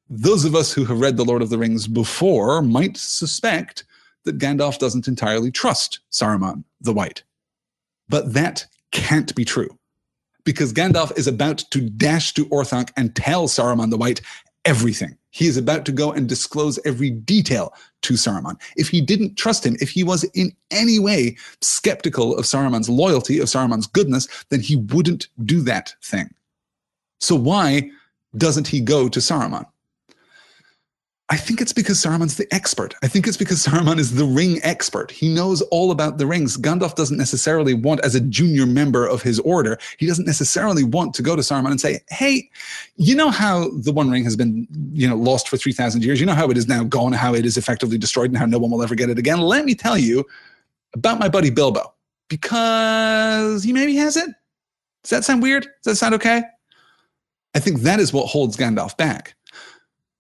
Those 0.09 0.43
of 0.43 0.55
us 0.55 0.73
who 0.73 0.85
have 0.85 0.99
read 0.99 1.17
The 1.17 1.26
Lord 1.26 1.43
of 1.43 1.51
the 1.51 1.59
Rings 1.59 1.88
before 1.88 2.63
might 2.63 2.97
suspect 2.97 3.85
that 4.23 4.39
Gandalf 4.39 4.80
doesn't 4.80 5.07
entirely 5.07 5.51
trust 5.51 5.99
Saruman 6.11 6.63
the 6.81 6.93
White. 6.93 7.22
But 8.09 8.34
that 8.34 8.65
can't 8.91 9.33
be 9.35 9.45
true 9.45 9.77
because 10.43 10.71
Gandalf 10.71 11.17
is 11.17 11.27
about 11.27 11.57
to 11.71 11.81
dash 11.89 12.33
to 12.35 12.45
Orthanc 12.45 12.91
and 12.95 13.15
tell 13.15 13.47
Saruman 13.47 13.89
the 13.89 13.97
White 13.97 14.21
everything. 14.63 15.17
He 15.31 15.47
is 15.47 15.57
about 15.57 15.85
to 15.85 15.91
go 15.91 16.11
and 16.11 16.29
disclose 16.29 16.79
every 16.85 17.09
detail 17.09 17.73
to 18.03 18.13
Saruman. 18.13 18.59
If 18.77 18.89
he 18.89 19.01
didn't 19.01 19.35
trust 19.35 19.65
him, 19.65 19.75
if 19.81 19.89
he 19.89 20.03
was 20.03 20.23
in 20.33 20.55
any 20.71 20.97
way 20.97 21.37
skeptical 21.61 22.37
of 22.37 22.45
Saruman's 22.45 22.89
loyalty, 22.89 23.39
of 23.39 23.47
Saruman's 23.47 23.87
goodness, 23.87 24.27
then 24.49 24.61
he 24.61 24.77
wouldn't 24.77 25.27
do 25.43 25.61
that 25.61 25.93
thing. 26.01 26.33
So 27.19 27.35
why 27.35 27.91
doesn't 28.37 28.67
he 28.67 28.79
go 28.81 29.09
to 29.09 29.19
Saruman? 29.19 29.65
I 31.30 31.38
think 31.38 31.60
it's 31.60 31.73
because 31.73 31.97
Saruman's 31.97 32.38
the 32.38 32.47
expert. 32.53 32.93
I 33.02 33.07
think 33.07 33.27
it's 33.27 33.35
because 33.35 33.65
Saruman 33.65 33.97
is 33.97 34.14
the 34.14 34.26
ring 34.26 34.60
expert. 34.61 35.10
He 35.10 35.27
knows 35.34 35.64
all 35.64 35.89
about 35.89 36.19
the 36.19 36.27
rings. 36.27 36.56
Gandalf 36.56 36.93
doesn't 36.93 37.18
necessarily 37.18 37.73
want, 37.73 37.99
as 38.02 38.14
a 38.14 38.22
junior 38.22 38.68
member 38.68 39.07
of 39.07 39.23
his 39.23 39.39
order, 39.39 39.80
he 39.97 40.06
doesn't 40.06 40.26
necessarily 40.26 40.84
want 40.84 41.15
to 41.15 41.23
go 41.23 41.35
to 41.35 41.41
Saruman 41.41 41.72
and 41.72 41.81
say, 41.81 41.99
"Hey, 42.10 42.52
you 42.97 43.15
know 43.15 43.31
how 43.31 43.69
the 43.69 43.91
One 43.91 44.11
Ring 44.11 44.23
has 44.23 44.35
been, 44.35 44.68
you 44.93 45.10
know, 45.10 45.15
lost 45.15 45.49
for 45.49 45.57
three 45.57 45.72
thousand 45.72 46.03
years. 46.03 46.19
You 46.19 46.27
know 46.27 46.35
how 46.35 46.52
it 46.52 46.57
is 46.57 46.68
now 46.68 46.84
gone, 46.84 47.14
how 47.14 47.34
it 47.34 47.43
is 47.43 47.57
effectively 47.57 47.97
destroyed, 47.97 48.30
and 48.30 48.38
how 48.38 48.45
no 48.45 48.60
one 48.60 48.69
will 48.69 48.84
ever 48.84 48.93
get 48.93 49.10
it 49.10 49.18
again. 49.18 49.39
Let 49.39 49.65
me 49.65 49.73
tell 49.73 49.97
you 49.97 50.26
about 50.93 51.19
my 51.19 51.27
buddy 51.27 51.49
Bilbo, 51.49 51.91
because 52.30 53.64
he 53.64 53.73
maybe 53.73 53.95
has 53.95 54.15
it. 54.15 54.30
Does 55.02 55.10
that 55.10 55.23
sound 55.23 55.41
weird? 55.41 55.64
Does 55.64 55.93
that 55.93 55.95
sound 55.95 56.14
okay? 56.15 56.43
I 57.56 57.60
think 57.60 57.81
that 57.81 57.99
is 57.99 58.14
what 58.14 58.27
holds 58.27 58.57
Gandalf 58.57 58.95
back 58.95 59.34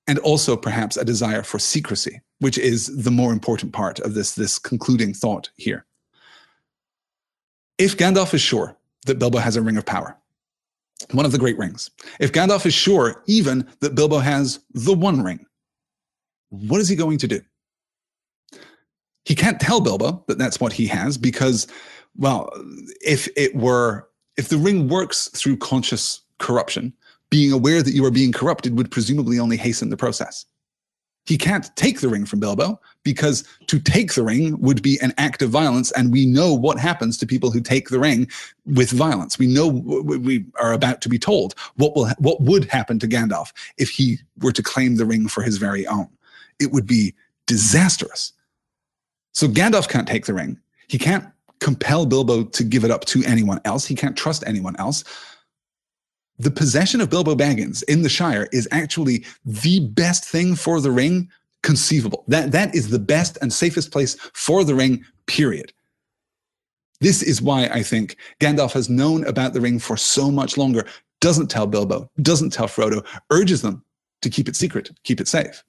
and 0.07 0.19
also 0.19 0.55
perhaps 0.55 0.97
a 0.97 1.05
desire 1.05 1.43
for 1.43 1.59
secrecy, 1.59 2.21
which 2.39 2.57
is 2.57 3.03
the 3.03 3.11
more 3.11 3.33
important 3.33 3.73
part 3.73 3.99
of 3.99 4.13
this, 4.13 4.35
this 4.35 4.59
concluding 4.59 5.13
thought 5.13 5.49
here. 5.55 5.85
If 7.77 7.97
Gandalf 7.97 8.33
is 8.33 8.41
sure 8.41 8.77
that 9.05 9.19
Bilbo 9.19 9.39
has 9.39 9.55
a 9.55 9.61
ring 9.61 9.77
of 9.77 9.85
power, 9.85 10.17
one 11.11 11.25
of 11.25 11.31
the 11.31 11.37
great 11.37 11.57
rings, 11.57 11.89
if 12.19 12.31
Gandalf 12.31 12.65
is 12.65 12.73
sure 12.73 13.23
even 13.25 13.67
that 13.81 13.95
Bilbo 13.95 14.19
has 14.19 14.59
the 14.73 14.93
one 14.93 15.21
ring, 15.21 15.45
what 16.49 16.79
is 16.79 16.87
he 16.87 16.95
going 16.95 17.17
to 17.17 17.27
do? 17.27 17.41
He 19.25 19.35
can't 19.35 19.59
tell 19.59 19.81
Bilbo 19.81 20.23
that 20.27 20.37
that's 20.37 20.59
what 20.59 20.71
he 20.71 20.85
has 20.87 21.17
because, 21.17 21.67
well, 22.15 22.49
if 23.01 23.27
it 23.35 23.55
were, 23.55 24.07
if 24.37 24.49
the 24.49 24.57
ring 24.57 24.87
works 24.87 25.29
through 25.29 25.57
conscious 25.57 26.21
corruption, 26.37 26.93
being 27.29 27.51
aware 27.51 27.81
that 27.81 27.93
you 27.93 28.05
are 28.05 28.11
being 28.11 28.31
corrupted 28.31 28.77
would 28.77 28.91
presumably 28.91 29.39
only 29.39 29.57
hasten 29.57 29.89
the 29.89 29.97
process. 29.97 30.45
He 31.25 31.37
can't 31.39 31.75
take 31.75 32.01
the 32.01 32.07
ring 32.07 32.25
from 32.25 32.39
Bilbo 32.39 32.79
because 33.03 33.43
to 33.65 33.79
take 33.79 34.13
the 34.13 34.23
ring 34.23 34.59
would 34.61 34.83
be 34.83 34.99
an 35.01 35.11
act 35.17 35.41
of 35.41 35.49
violence. 35.49 35.91
And 35.93 36.11
we 36.11 36.25
know 36.25 36.53
what 36.53 36.77
happens 36.77 37.17
to 37.17 37.25
people 37.25 37.49
who 37.49 37.61
take 37.61 37.89
the 37.89 37.99
ring 37.99 38.27
with 38.65 38.91
violence. 38.91 39.39
We 39.39 39.47
know 39.47 39.67
we 39.67 40.45
are 40.59 40.73
about 40.73 41.01
to 41.01 41.09
be 41.09 41.17
told 41.17 41.55
what 41.77 41.95
will, 41.95 42.09
what 42.19 42.41
would 42.41 42.65
happen 42.65 42.99
to 42.99 43.07
Gandalf 43.07 43.51
if 43.77 43.89
he 43.89 44.19
were 44.41 44.51
to 44.51 44.61
claim 44.61 44.97
the 44.97 45.05
ring 45.05 45.27
for 45.27 45.41
his 45.41 45.57
very 45.57 45.87
own. 45.87 46.09
It 46.59 46.71
would 46.71 46.85
be 46.85 47.15
disastrous. 47.47 48.31
So 49.33 49.47
Gandalf 49.47 49.89
can't 49.89 50.07
take 50.07 50.27
the 50.27 50.33
ring. 50.33 50.59
He 50.87 50.99
can't 50.99 51.25
compel 51.59 52.05
Bilbo 52.05 52.43
to 52.43 52.63
give 52.63 52.83
it 52.83 52.91
up 52.91 53.05
to 53.05 53.23
anyone 53.25 53.59
else. 53.65 53.85
He 53.85 53.95
can't 53.95 54.15
trust 54.15 54.43
anyone 54.45 54.75
else 54.75 55.03
the 56.37 56.51
possession 56.51 57.01
of 57.01 57.09
Bilbo 57.09 57.35
Baggins 57.35 57.83
in 57.83 58.01
the 58.01 58.09
Shire 58.09 58.47
is 58.51 58.67
actually 58.71 59.25
the 59.45 59.79
best 59.79 60.25
thing 60.25 60.55
for 60.55 60.81
the 60.81 60.91
ring 60.91 61.29
conceivable. 61.63 62.23
That, 62.27 62.51
that 62.51 62.75
is 62.75 62.89
the 62.89 62.99
best 62.99 63.37
and 63.41 63.51
safest 63.51 63.91
place 63.91 64.15
for 64.33 64.63
the 64.63 64.75
ring, 64.75 65.03
period. 65.27 65.73
This 67.01 67.21
is 67.21 67.41
why 67.41 67.65
I 67.65 67.83
think 67.83 68.17
Gandalf 68.39 68.73
has 68.73 68.89
known 68.89 69.25
about 69.25 69.53
the 69.53 69.61
ring 69.61 69.79
for 69.79 69.97
so 69.97 70.31
much 70.31 70.57
longer, 70.57 70.85
doesn't 71.21 71.47
tell 71.47 71.67
Bilbo, 71.67 72.09
doesn't 72.21 72.51
tell 72.51 72.67
Frodo, 72.67 73.05
urges 73.31 73.61
them 73.61 73.83
to 74.21 74.29
keep 74.29 74.47
it 74.47 74.55
secret, 74.55 74.91
keep 75.03 75.19
it 75.19 75.27
safe, 75.27 75.63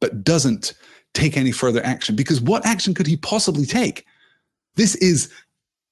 but 0.00 0.24
doesn't 0.24 0.74
take 1.14 1.36
any 1.36 1.52
further 1.52 1.84
action. 1.84 2.16
Because 2.16 2.40
what 2.40 2.64
action 2.66 2.94
could 2.94 3.06
he 3.06 3.16
possibly 3.16 3.66
take? 3.66 4.04
This 4.74 4.94
is 4.96 5.32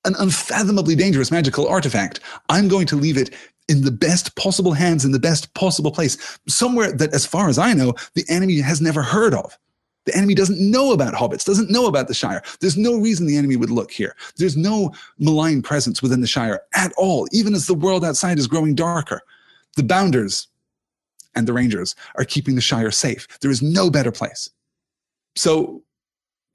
an 0.04 0.14
unfathomably 0.18 0.96
dangerous 0.96 1.30
magical 1.30 1.68
artifact. 1.68 2.20
I'm 2.48 2.68
going 2.68 2.86
to 2.86 2.96
leave 2.96 3.16
it 3.16 3.30
in 3.72 3.80
the 3.80 3.90
best 3.90 4.36
possible 4.36 4.74
hands 4.74 5.02
in 5.02 5.12
the 5.12 5.18
best 5.18 5.52
possible 5.54 5.90
place, 5.90 6.38
somewhere 6.46 6.92
that, 6.92 7.14
as 7.14 7.24
far 7.24 7.48
as 7.48 7.58
I 7.58 7.72
know, 7.72 7.94
the 8.14 8.26
enemy 8.28 8.60
has 8.60 8.82
never 8.82 9.02
heard 9.02 9.32
of. 9.32 9.58
The 10.04 10.14
enemy 10.14 10.34
doesn't 10.34 10.60
know 10.60 10.92
about 10.92 11.14
hobbits, 11.14 11.46
doesn't 11.46 11.70
know 11.70 11.86
about 11.86 12.08
the 12.08 12.14
Shire. 12.14 12.42
There's 12.60 12.76
no 12.76 12.98
reason 12.98 13.26
the 13.26 13.38
enemy 13.38 13.56
would 13.56 13.70
look 13.70 13.90
here. 13.90 14.14
There's 14.36 14.58
no 14.58 14.92
malign 15.18 15.62
presence 15.62 16.02
within 16.02 16.20
the 16.20 16.26
Shire 16.26 16.60
at 16.74 16.92
all, 16.98 17.26
even 17.32 17.54
as 17.54 17.66
the 17.66 17.74
world 17.74 18.04
outside 18.04 18.38
is 18.38 18.46
growing 18.46 18.74
darker. 18.74 19.22
The 19.76 19.84
Bounders 19.84 20.48
and 21.34 21.48
the 21.48 21.54
Rangers 21.54 21.94
are 22.16 22.24
keeping 22.26 22.56
the 22.56 22.60
Shire 22.60 22.90
safe. 22.90 23.26
There 23.40 23.50
is 23.50 23.62
no 23.62 23.88
better 23.90 24.12
place. 24.12 24.50
So, 25.34 25.82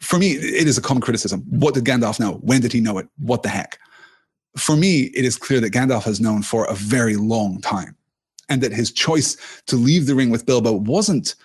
for 0.01 0.19
me, 0.19 0.33
it 0.33 0.67
is 0.67 0.77
a 0.77 0.81
common 0.81 1.01
criticism. 1.01 1.43
What 1.49 1.73
did 1.73 1.83
Gandalf 1.83 2.19
know? 2.19 2.33
When 2.41 2.61
did 2.61 2.73
he 2.73 2.81
know 2.81 2.99
it? 2.99 3.07
What 3.17 3.41
the 3.41 3.49
heck? 3.49 3.79
For 4.57 4.75
me, 4.75 5.03
it 5.15 5.25
is 5.25 5.37
clear 5.37 5.59
that 5.61 5.73
Gandalf 5.73 6.03
has 6.03 6.19
known 6.19 6.41
for 6.41 6.65
a 6.65 6.73
very 6.73 7.15
long 7.15 7.61
time, 7.61 7.95
and 8.49 8.61
that 8.61 8.73
his 8.73 8.91
choice 8.91 9.37
to 9.67 9.75
leave 9.75 10.05
the 10.05 10.15
ring 10.15 10.29
with 10.29 10.45
Bilbo 10.45 10.73
wasn't 10.73 11.35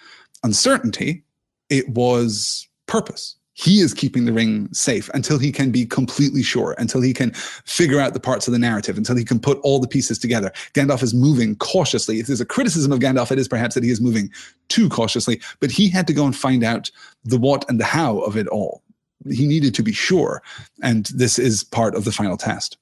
uncertainty, 0.43 1.23
it 1.69 1.89
was 1.89 2.67
purpose. 2.87 3.37
He 3.55 3.81
is 3.81 3.93
keeping 3.93 4.25
the 4.25 4.33
ring 4.33 4.73
safe 4.73 5.11
until 5.13 5.39
he 5.39 5.53
can 5.53 5.71
be 5.71 5.85
completely 5.85 6.43
sure, 6.43 6.75
until 6.79 7.03
he 7.03 7.13
can 7.13 7.33
figure 7.33 8.01
out 8.01 8.15
the 8.15 8.21
parts 8.21 8.49
of 8.49 8.53
the 8.53 8.59
narrative, 8.59 8.97
until 8.97 9.15
he 9.15 9.25
can 9.25 9.39
put 9.39 9.59
all 9.63 9.79
the 9.79 9.87
pieces 9.87 10.19
together. 10.19 10.51
Gandalf 10.73 11.03
is 11.03 11.13
moving 11.13 11.55
cautiously. 11.57 12.19
If 12.19 12.29
there's 12.29 12.41
a 12.41 12.47
criticism 12.47 12.93
of 12.93 13.01
Gandalf, 13.01 13.31
it 13.31 13.39
is 13.39 13.49
perhaps 13.49 13.75
that 13.75 13.85
he 13.85 13.91
is 13.91 14.01
moving 14.01 14.31
too 14.69 14.89
cautiously, 14.89 15.41
but 15.61 15.71
he 15.71 15.91
had 15.91 16.07
to 16.07 16.15
go 16.15 16.25
and 16.25 16.35
find 16.35 16.65
out 16.65 16.91
the 17.25 17.39
what 17.39 17.69
and 17.69 17.79
the 17.79 17.85
how 17.85 18.21
of 18.21 18.37
it 18.37 18.49
all. 18.49 18.83
He 19.31 19.47
needed 19.47 19.75
to 19.75 19.83
be 19.83 19.93
sure, 19.93 20.43
and 20.83 21.07
this 21.15 21.39
is 21.39 21.63
part 21.63 21.95
of 21.95 22.05
the 22.05 22.13
final 22.13 22.37
test. 22.37 22.79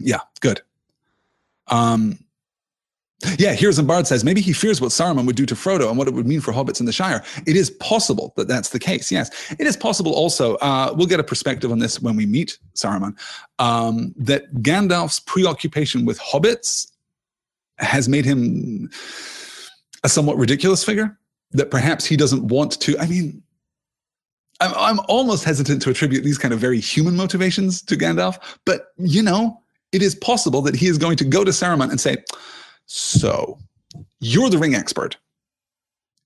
Yeah, 0.00 0.20
good. 0.40 0.62
Um, 1.68 2.18
yeah, 3.38 3.52
here 3.52 3.70
Bard 3.82 4.06
says 4.06 4.24
maybe 4.24 4.40
he 4.40 4.54
fears 4.54 4.80
what 4.80 4.90
Saruman 4.90 5.26
would 5.26 5.36
do 5.36 5.44
to 5.44 5.54
Frodo 5.54 5.90
and 5.90 5.98
what 5.98 6.08
it 6.08 6.14
would 6.14 6.26
mean 6.26 6.40
for 6.40 6.52
hobbits 6.52 6.80
in 6.80 6.86
the 6.86 6.92
Shire. 6.92 7.22
It 7.46 7.54
is 7.54 7.70
possible 7.70 8.32
that 8.36 8.48
that's 8.48 8.70
the 8.70 8.78
case. 8.78 9.12
Yes, 9.12 9.30
it 9.58 9.66
is 9.66 9.76
possible. 9.76 10.14
Also, 10.14 10.54
uh, 10.56 10.94
we'll 10.96 11.06
get 11.06 11.20
a 11.20 11.24
perspective 11.24 11.70
on 11.70 11.80
this 11.80 12.00
when 12.00 12.16
we 12.16 12.24
meet 12.24 12.58
Saruman. 12.74 13.18
Um, 13.58 14.14
that 14.16 14.50
Gandalf's 14.54 15.20
preoccupation 15.20 16.06
with 16.06 16.18
hobbits 16.18 16.90
has 17.76 18.08
made 18.08 18.24
him 18.24 18.90
a 20.02 20.08
somewhat 20.08 20.38
ridiculous 20.38 20.82
figure. 20.82 21.18
That 21.52 21.70
perhaps 21.70 22.06
he 22.06 22.16
doesn't 22.16 22.44
want 22.48 22.80
to. 22.80 22.98
I 22.98 23.06
mean, 23.06 23.42
I'm, 24.60 24.72
I'm 24.76 25.00
almost 25.08 25.44
hesitant 25.44 25.82
to 25.82 25.90
attribute 25.90 26.24
these 26.24 26.38
kind 26.38 26.54
of 26.54 26.60
very 26.60 26.80
human 26.80 27.16
motivations 27.16 27.82
to 27.82 27.96
Gandalf, 27.96 28.38
but 28.64 28.92
you 28.96 29.22
know, 29.22 29.60
it 29.92 30.02
is 30.02 30.14
possible 30.14 30.62
that 30.62 30.76
he 30.76 30.86
is 30.86 30.98
going 30.98 31.16
to 31.16 31.24
go 31.24 31.44
to 31.44 31.50
Saruman 31.50 31.90
and 31.90 32.00
say, 32.00 32.16
So, 32.86 33.58
you're 34.20 34.50
the 34.50 34.58
ring 34.58 34.74
expert. 34.74 35.16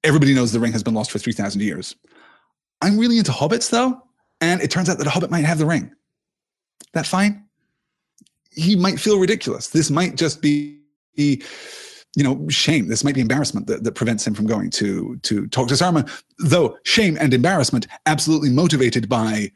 Everybody 0.02 0.34
knows 0.34 0.52
the 0.52 0.60
ring 0.60 0.72
has 0.72 0.82
been 0.82 0.94
lost 0.94 1.10
for 1.10 1.18
3,000 1.18 1.60
years. 1.62 1.96
I'm 2.82 2.98
really 2.98 3.16
into 3.16 3.32
hobbits, 3.32 3.70
though, 3.70 4.02
and 4.40 4.60
it 4.60 4.70
turns 4.70 4.90
out 4.90 4.98
that 4.98 5.06
a 5.06 5.10
hobbit 5.10 5.30
might 5.30 5.44
have 5.44 5.58
the 5.58 5.66
ring. 5.66 5.90
That 6.92 7.06
fine? 7.06 7.44
He 8.50 8.76
might 8.76 9.00
feel 9.00 9.18
ridiculous. 9.18 9.68
This 9.68 9.90
might 9.90 10.16
just 10.16 10.42
be, 10.42 10.78
you 11.14 11.38
know, 12.18 12.46
shame. 12.48 12.88
This 12.88 13.02
might 13.02 13.14
be 13.14 13.20
embarrassment 13.20 13.66
that, 13.68 13.82
that 13.84 13.94
prevents 13.94 14.26
him 14.26 14.34
from 14.34 14.46
going 14.46 14.70
to 14.70 15.18
to 15.22 15.46
talk 15.48 15.68
to 15.68 15.74
Saruman. 15.74 16.08
Though 16.38 16.76
shame 16.84 17.16
and 17.18 17.32
embarrassment 17.32 17.86
absolutely 18.06 18.50
motivated 18.50 19.08
by 19.08 19.50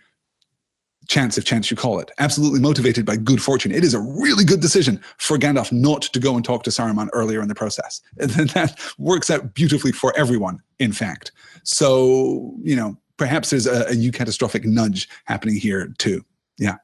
chance, 1.09 1.37
if 1.39 1.45
chance 1.45 1.71
you 1.71 1.77
call 1.77 1.99
it, 1.99 2.11
absolutely 2.19 2.61
motivated 2.61 3.05
by 3.05 3.17
good 3.17 3.43
fortune. 3.43 3.73
It 3.73 3.83
is 3.83 3.95
a 3.95 4.01
really 4.01 4.45
good 4.45 4.61
decision 4.61 5.01
for 5.17 5.39
Gandalf 5.39 5.73
not 5.73 6.03
to 6.03 6.21
go 6.21 6.37
and 6.37 6.45
talk 6.45 6.63
to 6.65 6.71
Saruman 6.71 7.09
earlier 7.13 7.41
in 7.41 7.49
the 7.49 7.55
process. 7.55 8.01
And 8.19 8.31
that 8.51 8.79
works 8.99 9.31
out 9.31 9.55
beautifully 9.55 9.93
for 9.93 10.17
everyone, 10.17 10.61
in 10.79 10.93
fact. 10.93 11.33
So, 11.65 12.55
you 12.63 12.77
know, 12.77 12.97
perhaps 13.17 13.51
there's 13.51 13.67
a, 13.67 13.83
a 13.87 13.93
eucatastrophic 13.93 14.65
nudge 14.65 15.09
happening 15.25 15.57
here 15.57 15.93
too. 15.99 16.25
Yeah. 16.59 16.77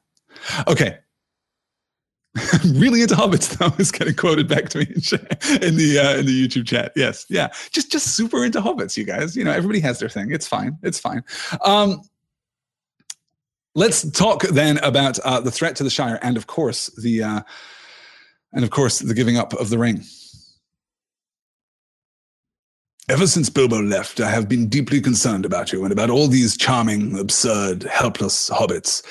Okay. 0.67 0.97
really 2.65 3.01
into 3.01 3.15
hobbits 3.15 3.57
though 3.57 3.73
is 3.77 3.93
getting 3.93 4.13
quoted 4.13 4.45
back 4.49 4.67
to 4.67 4.79
me 4.79 4.85
in 5.65 5.77
the 5.77 5.97
uh, 5.97 6.17
in 6.17 6.25
the 6.25 6.47
YouTube 6.47 6.67
chat. 6.67 6.91
Yes, 6.93 7.25
yeah, 7.29 7.47
just 7.71 7.93
just 7.93 8.13
super 8.13 8.43
into 8.43 8.59
hobbits, 8.59 8.97
you 8.97 9.05
guys. 9.05 9.37
You 9.37 9.45
know, 9.45 9.51
everybody 9.51 9.79
has 9.79 9.99
their 9.99 10.09
thing. 10.09 10.31
It's 10.31 10.45
fine. 10.45 10.77
It's 10.83 10.99
fine. 10.99 11.23
Um, 11.63 12.01
let's 13.75 14.09
talk 14.11 14.43
then 14.43 14.77
about 14.79 15.19
uh, 15.19 15.39
the 15.41 15.51
threat 15.51 15.75
to 15.75 15.83
the 15.83 15.89
Shire, 15.89 16.19
and 16.21 16.37
of 16.37 16.47
course 16.47 16.87
the 17.01 17.21
uh, 17.23 17.41
and 18.53 18.63
of 18.63 18.71
course 18.71 18.99
the 18.99 19.13
giving 19.13 19.37
up 19.37 19.53
of 19.53 19.69
the 19.69 19.77
ring. 19.77 20.03
Ever 23.07 23.27
since 23.27 23.51
Bilbo 23.51 23.83
left, 23.83 24.19
I 24.19 24.31
have 24.31 24.49
been 24.49 24.67
deeply 24.67 24.99
concerned 24.99 25.45
about 25.45 25.71
you 25.71 25.83
and 25.83 25.91
about 25.91 26.09
all 26.09 26.27
these 26.27 26.57
charming, 26.57 27.19
absurd, 27.19 27.83
helpless 27.83 28.49
hobbits. 28.49 29.05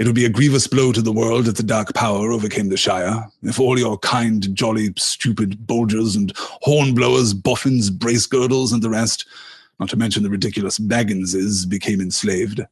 It 0.00 0.06
would 0.06 0.16
be 0.16 0.24
a 0.24 0.30
grievous 0.30 0.66
blow 0.66 0.90
to 0.90 1.00
the 1.00 1.12
world 1.12 1.46
if 1.46 1.54
the 1.54 1.62
Dark 1.62 1.94
Power 1.94 2.32
overcame 2.32 2.70
the 2.70 2.76
Shire, 2.76 3.24
if 3.44 3.60
all 3.60 3.78
your 3.78 3.98
kind, 3.98 4.52
jolly, 4.52 4.92
stupid 4.96 5.64
Bolgers 5.64 6.16
and 6.16 6.32
hornblowers, 6.34 7.34
boffins, 7.34 7.88
Bracegirdles, 7.88 8.72
and 8.72 8.82
the 8.82 8.90
rest, 8.90 9.28
not 9.78 9.90
to 9.90 9.96
mention 9.96 10.24
the 10.24 10.30
ridiculous 10.30 10.80
Bagginses, 10.80 11.68
became 11.68 12.00
enslaved. 12.00 12.62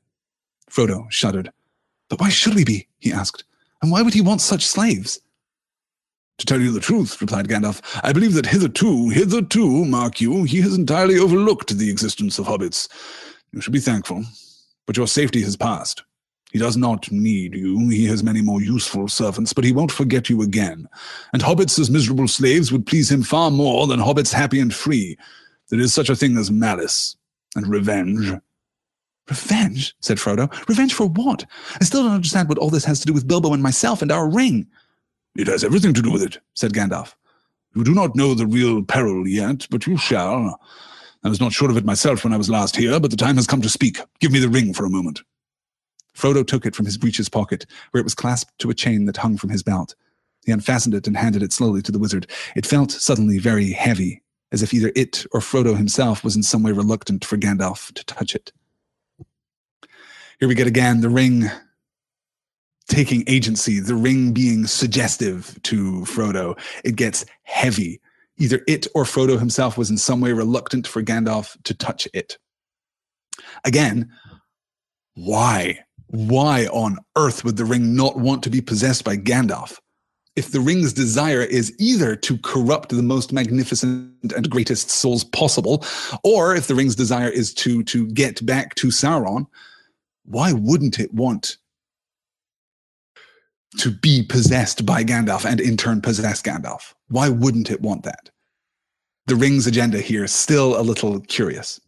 Frodo 0.71 1.11
shuddered. 1.11 1.53
But 2.09 2.21
why 2.21 2.29
should 2.29 2.55
we 2.55 2.65
be? 2.65 2.89
he 2.99 3.13
asked. 3.13 3.45
And 3.83 3.91
why 3.91 4.03
would 4.03 4.15
he 4.15 4.21
want 4.21 4.41
such 4.41 4.67
slaves? 4.67 5.21
To 6.39 6.47
tell 6.47 6.61
you 6.61 6.73
the 6.73 6.81
truth, 6.81 7.21
replied 7.21 7.49
Gandalf, 7.49 7.81
I 8.03 8.13
believe 8.13 8.35
that 8.35 8.47
hitherto, 8.47 9.11
hitherto, 9.11 9.85
mark 9.85 10.21
you, 10.21 10.45
he 10.45 10.61
has 10.63 10.75
entirely 10.75 11.19
overlooked 11.19 11.77
the 11.77 11.91
existence 11.91 12.39
of 12.39 12.47
hobbits. 12.47 12.89
You 13.53 13.61
should 13.61 13.73
be 13.73 13.81
thankful. 13.81 14.25
But 14.87 14.97
your 14.97 15.07
safety 15.07 15.43
has 15.43 15.57
passed. 15.57 16.03
He 16.53 16.59
does 16.59 16.77
not 16.77 17.11
need 17.11 17.55
you. 17.55 17.89
He 17.89 18.07
has 18.07 18.23
many 18.23 18.41
more 18.41 18.61
useful 18.61 19.09
servants, 19.09 19.53
but 19.53 19.65
he 19.65 19.73
won't 19.73 19.91
forget 19.91 20.31
you 20.31 20.43
again. 20.43 20.89
And 21.33 21.43
hobbits 21.43 21.79
as 21.79 21.91
miserable 21.91 22.29
slaves 22.29 22.71
would 22.71 22.87
please 22.87 23.11
him 23.11 23.23
far 23.23 23.51
more 23.51 23.87
than 23.87 23.99
hobbits 23.99 24.33
happy 24.33 24.61
and 24.61 24.73
free. 24.73 25.17
There 25.71 25.81
is 25.81 25.93
such 25.93 26.11
a 26.11 26.17
thing 26.17 26.37
as 26.37 26.51
malice 26.51 27.17
and 27.57 27.67
revenge. 27.67 28.33
Revenge? 29.29 29.95
said 30.01 30.19
Frodo. 30.19 30.53
Revenge 30.69 30.95
for 30.95 31.09
what? 31.09 31.45
I 31.81 31.85
still 31.85 32.03
don't 32.03 32.13
understand 32.13 32.49
what 32.49 32.59
all 32.59 32.71
this 32.71 32.85
has 32.85 33.01
to 33.01 33.07
do 33.07 33.13
with 33.13 33.27
Bilbo 33.27 33.53
and 33.53 33.63
myself 33.63 34.03
and 34.03 34.13
our 34.13 34.29
ring. 34.29 34.67
It 35.37 35.47
has 35.47 35.65
everything 35.65 35.95
to 35.95 36.03
do 36.03 36.13
with 36.13 36.23
it, 36.23 36.39
said 36.55 36.73
Gandalf. 36.73 37.15
You 37.75 37.83
do 37.85 37.95
not 37.95 38.15
know 38.15 38.35
the 38.35 38.47
real 38.47 38.83
peril 38.83 39.27
yet, 39.27 39.67
but 39.71 39.87
you 39.87 39.97
shall. 39.97 40.61
I 41.25 41.29
was 41.29 41.41
not 41.41 41.53
sure 41.53 41.71
of 41.71 41.77
it 41.77 41.85
myself 41.85 42.23
when 42.23 42.33
I 42.33 42.37
was 42.37 42.51
last 42.51 42.77
here, 42.77 43.01
but 43.01 43.11
the 43.11 43.17
time 43.17 43.37
has 43.37 43.47
come 43.47 43.63
to 43.63 43.69
speak. 43.69 43.99
Give 44.21 44.31
me 44.31 44.39
the 44.39 44.49
ring 44.49 44.75
for 44.75 44.85
a 44.85 44.91
moment. 44.91 45.23
Frodo 46.15 46.47
took 46.47 46.67
it 46.67 46.77
from 46.77 46.87
his 46.87 46.99
breeches 46.99 47.29
pocket, 47.29 47.67
where 47.91 48.01
it 48.01 48.05
was 48.05 48.15
clasped 48.15 48.57
to 48.59 48.71
a 48.71 48.75
chain 48.75 49.07
that 49.07 49.17
hung 49.17 49.37
from 49.37 49.51
his 49.51 49.63
belt. 49.63 49.95
He 50.45 50.53
unfastened 50.53 50.95
it 50.95 51.07
and 51.07 51.17
handed 51.17 51.43
it 51.43 51.53
slowly 51.53 51.83
to 51.83 51.91
the 51.91 51.99
wizard. 51.99 52.31
It 52.55 52.67
felt 52.67 52.93
suddenly 52.93 53.39
very 53.39 53.73
heavy, 53.73 54.23
as 54.53 54.63
if 54.63 54.73
either 54.73 54.93
it 54.95 55.27
or 55.33 55.41
Frodo 55.41 55.77
himself 55.77 56.23
was 56.23 56.37
in 56.37 56.43
some 56.43 56.63
way 56.63 56.71
reluctant 56.71 57.25
for 57.25 57.37
Gandalf 57.37 57.93
to 57.95 58.05
touch 58.05 58.35
it. 58.35 58.53
Here 60.45 60.49
we 60.51 60.55
get 60.55 60.67
again 60.67 61.01
the 61.01 61.09
ring 61.09 61.51
taking 62.87 63.25
agency, 63.27 63.81
the 63.81 63.95
ring 63.95 64.33
being 64.35 64.67
suggestive 64.67 65.59
to 65.63 66.03
Frodo. 66.03 66.59
It 66.85 66.97
gets 66.97 67.25
heavy. 67.45 67.99
Either 68.37 68.61
it 68.69 68.87
or 68.95 69.05
Frodo 69.05 69.39
himself 69.39 69.79
was 69.79 69.89
in 69.89 69.97
some 69.97 70.21
way 70.21 70.33
reluctant 70.33 70.87
for 70.87 71.03
Gandalf 71.03 71.57
to 71.65 71.73
touch 71.73 72.07
it. 72.13 72.37
Again, 73.65 74.11
why? 75.15 75.79
why 76.09 76.67
on 76.67 76.99
earth 77.17 77.43
would 77.43 77.57
the 77.57 77.65
ring 77.65 77.97
not 77.97 78.19
want 78.19 78.43
to 78.43 78.51
be 78.51 78.61
possessed 78.61 79.03
by 79.03 79.17
Gandalf? 79.17 79.79
If 80.37 80.53
the 80.53 80.61
ring's 80.61 80.93
desire 80.93 81.41
is 81.41 81.75
either 81.79 82.17
to 82.17 82.37
corrupt 82.37 82.91
the 82.91 83.03
most 83.03 83.33
magnificent 83.33 84.31
and 84.37 84.51
greatest 84.51 84.91
souls 84.91 85.25
possible, 85.25 85.87
or 86.23 86.55
if 86.55 86.67
the 86.67 86.75
ring's 86.75 86.97
desire 86.97 87.31
is 87.31 87.55
to, 87.55 87.83
to 87.85 88.07
get 88.09 88.45
back 88.45 88.75
to 88.75 88.89
Sauron, 88.89 89.47
why 90.25 90.53
wouldn't 90.53 90.99
it 90.99 91.13
want 91.13 91.57
to 93.79 93.91
be 93.91 94.23
possessed 94.23 94.87
by 94.87 95.05
Gandalf 95.05 95.45
and 95.45 95.61
in 95.61 95.77
turn 95.77 96.01
possess 96.01 96.43
Gandalf? 96.43 96.95
Why 97.09 97.29
wouldn't 97.29 97.71
it 97.71 97.81
want 97.81 98.05
that? 98.05 98.31
The 99.27 99.37
ring's 99.37 99.67
agenda 99.67 100.01
here 100.01 100.25
is 100.25 100.33
still 100.33 100.79
a 100.79 100.83
little 100.83 101.21
curious. 101.21 101.81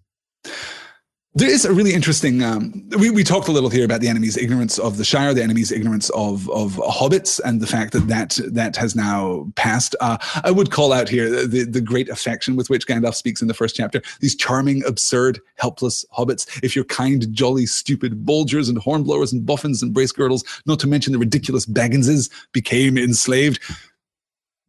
There 1.37 1.51
is 1.51 1.67
a 1.67 1.73
really 1.75 1.93
interesting. 1.93 2.43
Um, 2.43 2.89
we, 2.99 3.11
we 3.11 3.23
talked 3.23 3.47
a 3.47 3.53
little 3.53 3.69
here 3.69 3.85
about 3.85 4.01
the 4.01 4.09
enemy's 4.09 4.39
ignorance 4.39 4.79
of 4.79 4.97
the 4.97 5.05
Shire, 5.05 5.35
the 5.35 5.43
enemy's 5.43 5.71
ignorance 5.71 6.09
of 6.11 6.49
of 6.49 6.77
hobbits, 6.77 7.39
and 7.45 7.61
the 7.61 7.67
fact 7.67 7.93
that 7.93 8.09
that 8.09 8.41
that 8.55 8.75
has 8.77 8.97
now 8.97 9.47
passed. 9.55 9.95
Uh, 10.01 10.17
I 10.45 10.51
would 10.51 10.71
call 10.71 10.95
out 10.95 11.11
here 11.11 11.47
the 11.47 11.65
the 11.65 11.83
great 11.83 12.09
affection 12.09 12.57
with 12.57 12.71
which 12.71 12.87
Gandalf 12.87 13.15
speaks 13.15 13.43
in 13.43 13.49
the 13.49 13.55
first 13.55 13.77
chapter. 13.77 14.01
These 14.21 14.35
charming, 14.35 14.83
absurd, 14.87 15.39
helpless 15.57 16.07
hobbits. 16.17 16.47
If 16.65 16.75
you're 16.75 16.87
kind, 16.87 17.31
jolly, 17.35 17.67
stupid 17.67 18.25
Bolgers 18.25 18.71
and 18.71 18.79
hornblowers 18.79 19.31
and 19.31 19.45
boffins 19.45 19.83
and 19.83 19.95
Bracegirdles, 19.95 20.43
not 20.65 20.81
to 20.81 20.87
mention 20.87 21.13
the 21.13 21.19
ridiculous 21.19 21.67
Bagginses, 21.67 22.31
became 22.53 22.97
enslaved. 22.97 23.61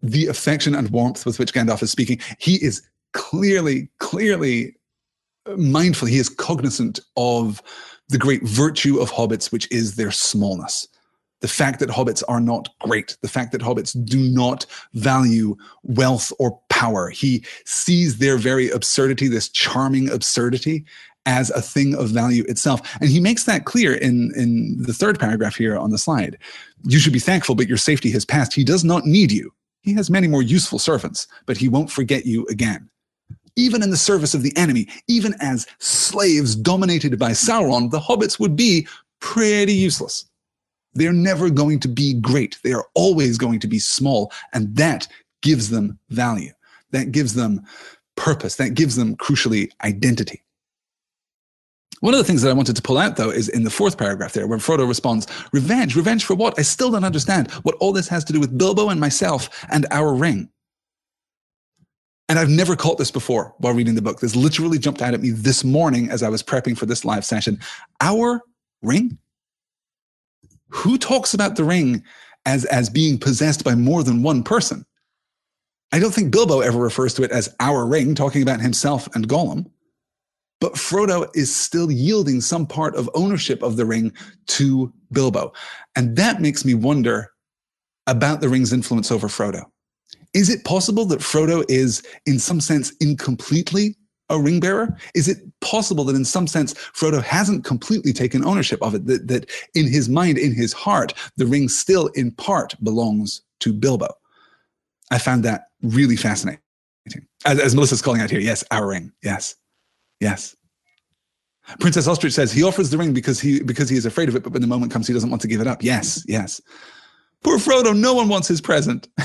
The 0.02 0.27
affection 0.27 0.76
and 0.76 0.89
warmth 0.89 1.26
with 1.26 1.39
which 1.39 1.53
Gandalf 1.53 1.81
is 1.81 1.91
speaking, 1.91 2.19
he 2.39 2.56
is 2.56 2.81
clearly, 3.14 3.89
clearly 3.99 4.76
mindful, 5.55 6.07
he 6.07 6.17
is 6.17 6.29
cognizant 6.29 6.99
of 7.15 7.61
the 8.09 8.17
great 8.17 8.43
virtue 8.43 8.99
of 8.99 9.11
hobbits, 9.11 9.51
which 9.51 9.69
is 9.71 9.95
their 9.95 10.11
smallness. 10.11 10.87
The 11.41 11.47
fact 11.47 11.79
that 11.79 11.89
hobbits 11.89 12.23
are 12.27 12.39
not 12.39 12.69
great, 12.79 13.15
the 13.21 13.27
fact 13.27 13.51
that 13.51 13.61
hobbits 13.61 13.95
do 14.05 14.17
not 14.17 14.65
value 14.93 15.55
wealth 15.83 16.33
or 16.39 16.59
power. 16.69 17.09
He 17.09 17.45
sees 17.65 18.17
their 18.17 18.37
very 18.37 18.69
absurdity, 18.69 19.27
this 19.27 19.49
charming 19.49 20.09
absurdity, 20.09 20.85
as 21.27 21.49
a 21.51 21.61
thing 21.61 21.93
of 21.93 22.09
value 22.09 22.43
itself. 22.47 22.81
And 23.01 23.09
he 23.09 23.19
makes 23.19 23.43
that 23.43 23.65
clear 23.65 23.93
in, 23.93 24.31
in 24.35 24.81
the 24.81 24.93
third 24.93 25.19
paragraph 25.19 25.55
here 25.55 25.77
on 25.77 25.91
the 25.91 25.97
slide. 25.97 26.37
You 26.85 26.99
should 26.99 27.13
be 27.13 27.19
thankful, 27.19 27.53
but 27.53 27.67
your 27.67 27.77
safety 27.77 28.09
has 28.11 28.25
passed. 28.25 28.53
He 28.53 28.63
does 28.63 28.83
not 28.83 29.05
need 29.05 29.31
you. 29.31 29.51
He 29.81 29.93
has 29.93 30.09
many 30.09 30.27
more 30.27 30.41
useful 30.41 30.79
servants, 30.79 31.27
but 31.45 31.57
he 31.57 31.67
won't 31.67 31.91
forget 31.91 32.25
you 32.25 32.45
again 32.47 32.89
even 33.57 33.84
in 33.84 33.89
the 33.89 33.97
service 33.97 34.34
of 34.34 34.43
the 34.43 34.55
enemy, 34.55 34.88
even 35.07 35.35
as 35.41 35.67
slaves 35.79 36.55
dominated 36.55 37.19
by 37.19 37.31
Sauron, 37.31 37.91
the 37.91 37.99
hobbits 37.99 38.39
would 38.39 38.55
be 38.55 38.88
pretty 39.19 39.73
useless. 39.73 40.25
They're 40.93 41.11
never 41.11 41.49
going 41.49 41.79
to 41.81 41.88
be 41.88 42.13
great. 42.13 42.57
They 42.63 42.71
are 42.71 42.88
always 42.95 43.38
going 43.38 43.59
to 43.59 43.67
be 43.67 43.79
small. 43.79 44.31
And 44.53 44.75
that 44.77 45.07
gives 45.41 45.69
them 45.69 45.99
value. 46.09 46.51
That 46.91 47.11
gives 47.11 47.34
them 47.34 47.61
purpose. 48.15 48.55
That 48.55 48.73
gives 48.73 48.95
them, 48.95 49.15
crucially, 49.17 49.69
identity. 49.84 50.43
One 51.99 52.13
of 52.13 52.19
the 52.19 52.23
things 52.23 52.43
that 52.43 52.49
I 52.49 52.53
wanted 52.53 52.75
to 52.75 52.81
pull 52.81 52.99
out, 52.99 53.15
though, 53.15 53.31
is 53.31 53.49
in 53.49 53.63
the 53.63 53.71
fourth 53.71 53.97
paragraph 53.97 54.34
there, 54.34 54.47
where 54.47 54.59
Frodo 54.59 54.88
responds, 54.88 55.27
Revenge, 55.51 55.95
revenge 55.95 56.25
for 56.25 56.35
what? 56.35 56.57
I 56.59 56.61
still 56.61 56.91
don't 56.91 57.03
understand 57.03 57.51
what 57.63 57.75
all 57.79 57.91
this 57.91 58.07
has 58.07 58.23
to 58.25 58.34
do 58.34 58.39
with 58.39 58.57
Bilbo 58.57 58.89
and 58.89 58.99
myself 58.99 59.65
and 59.71 59.88
our 59.89 60.13
ring. 60.13 60.49
And 62.29 62.37
I've 62.37 62.49
never 62.49 62.75
caught 62.75 62.97
this 62.97 63.11
before 63.11 63.53
while 63.59 63.73
reading 63.73 63.95
the 63.95 64.01
book. 64.01 64.19
This 64.19 64.35
literally 64.35 64.77
jumped 64.77 65.01
out 65.01 65.13
at 65.13 65.21
me 65.21 65.29
this 65.29 65.63
morning 65.63 66.09
as 66.09 66.23
I 66.23 66.29
was 66.29 66.43
prepping 66.43 66.77
for 66.77 66.85
this 66.85 67.05
live 67.05 67.23
session. 67.23 67.59
Our 68.01 68.41
ring? 68.81 69.17
Who 70.69 70.97
talks 70.97 71.33
about 71.33 71.55
the 71.55 71.63
ring 71.63 72.03
as, 72.45 72.65
as 72.65 72.89
being 72.89 73.17
possessed 73.17 73.63
by 73.63 73.75
more 73.75 74.03
than 74.03 74.23
one 74.23 74.43
person? 74.43 74.85
I 75.93 75.99
don't 75.99 76.13
think 76.13 76.31
Bilbo 76.31 76.59
ever 76.59 76.77
refers 76.77 77.13
to 77.13 77.23
it 77.23 77.31
as 77.31 77.53
our 77.61 77.85
ring, 77.85 78.13
talking 78.13 78.41
about 78.41 78.59
himself 78.59 79.07
and 79.15 79.27
Gollum. 79.27 79.71
But 80.59 80.73
Frodo 80.73 81.29
is 81.35 81.55
still 81.55 81.89
yielding 81.91 82.41
some 82.41 82.65
part 82.65 82.95
of 82.95 83.09
ownership 83.13 83.61
of 83.61 83.77
the 83.77 83.85
ring 83.85 84.11
to 84.47 84.91
Bilbo. 85.11 85.53
And 85.95 86.17
that 86.17 86.41
makes 86.41 86.65
me 86.65 86.73
wonder 86.73 87.31
about 88.07 88.41
the 88.41 88.49
ring's 88.49 88.73
influence 88.73 89.11
over 89.11 89.27
Frodo. 89.27 89.63
Is 90.33 90.49
it 90.49 90.63
possible 90.63 91.05
that 91.05 91.19
Frodo 91.19 91.65
is, 91.69 92.03
in 92.25 92.39
some 92.39 92.61
sense, 92.61 92.91
incompletely 92.99 93.95
a 94.29 94.39
ring 94.39 94.59
bearer? 94.59 94.97
Is 95.15 95.27
it 95.27 95.37
possible 95.61 96.03
that 96.05 96.15
in 96.15 96.25
some 96.25 96.47
sense 96.47 96.73
Frodo 96.73 97.23
hasn't 97.23 97.63
completely 97.63 98.13
taken 98.13 98.45
ownership 98.45 98.81
of 98.81 98.95
it, 98.95 99.05
that, 99.07 99.27
that 99.27 99.49
in 99.73 99.87
his 99.87 100.09
mind, 100.09 100.37
in 100.37 100.53
his 100.53 100.73
heart, 100.73 101.13
the 101.37 101.45
ring 101.45 101.69
still 101.69 102.07
in 102.07 102.31
part 102.31 102.75
belongs 102.83 103.41
to 103.61 103.73
Bilbo? 103.73 104.09
I 105.11 105.17
found 105.17 105.43
that 105.45 105.65
really 105.81 106.17
fascinating. 106.17 106.61
As, 107.45 107.59
as 107.59 107.75
Melissa's 107.75 108.01
calling 108.01 108.21
out 108.21 108.29
here, 108.29 108.41
yes, 108.41 108.63
our 108.71 108.87
ring. 108.87 109.11
Yes, 109.23 109.55
yes. 110.19 110.55
Princess 111.79 112.07
Ostrich 112.07 112.33
says 112.33 112.51
he 112.51 112.63
offers 112.63 112.89
the 112.89 112.97
ring 112.97 113.13
because 113.13 113.39
he 113.39 113.61
because 113.61 113.89
he 113.89 113.97
is 113.97 114.05
afraid 114.05 114.29
of 114.29 114.35
it, 114.35 114.43
but 114.43 114.53
when 114.53 114.61
the 114.61 114.67
moment 114.67 114.91
comes, 114.91 115.07
he 115.07 115.13
doesn't 115.13 115.29
want 115.29 115.41
to 115.41 115.47
give 115.47 115.59
it 115.59 115.67
up. 115.67 115.83
Yes, 115.83 116.23
yes. 116.27 116.61
Poor 117.43 117.57
Frodo, 117.57 117.95
no 117.95 118.13
one 118.13 118.29
wants 118.29 118.47
his 118.47 118.61
present. 118.61 119.07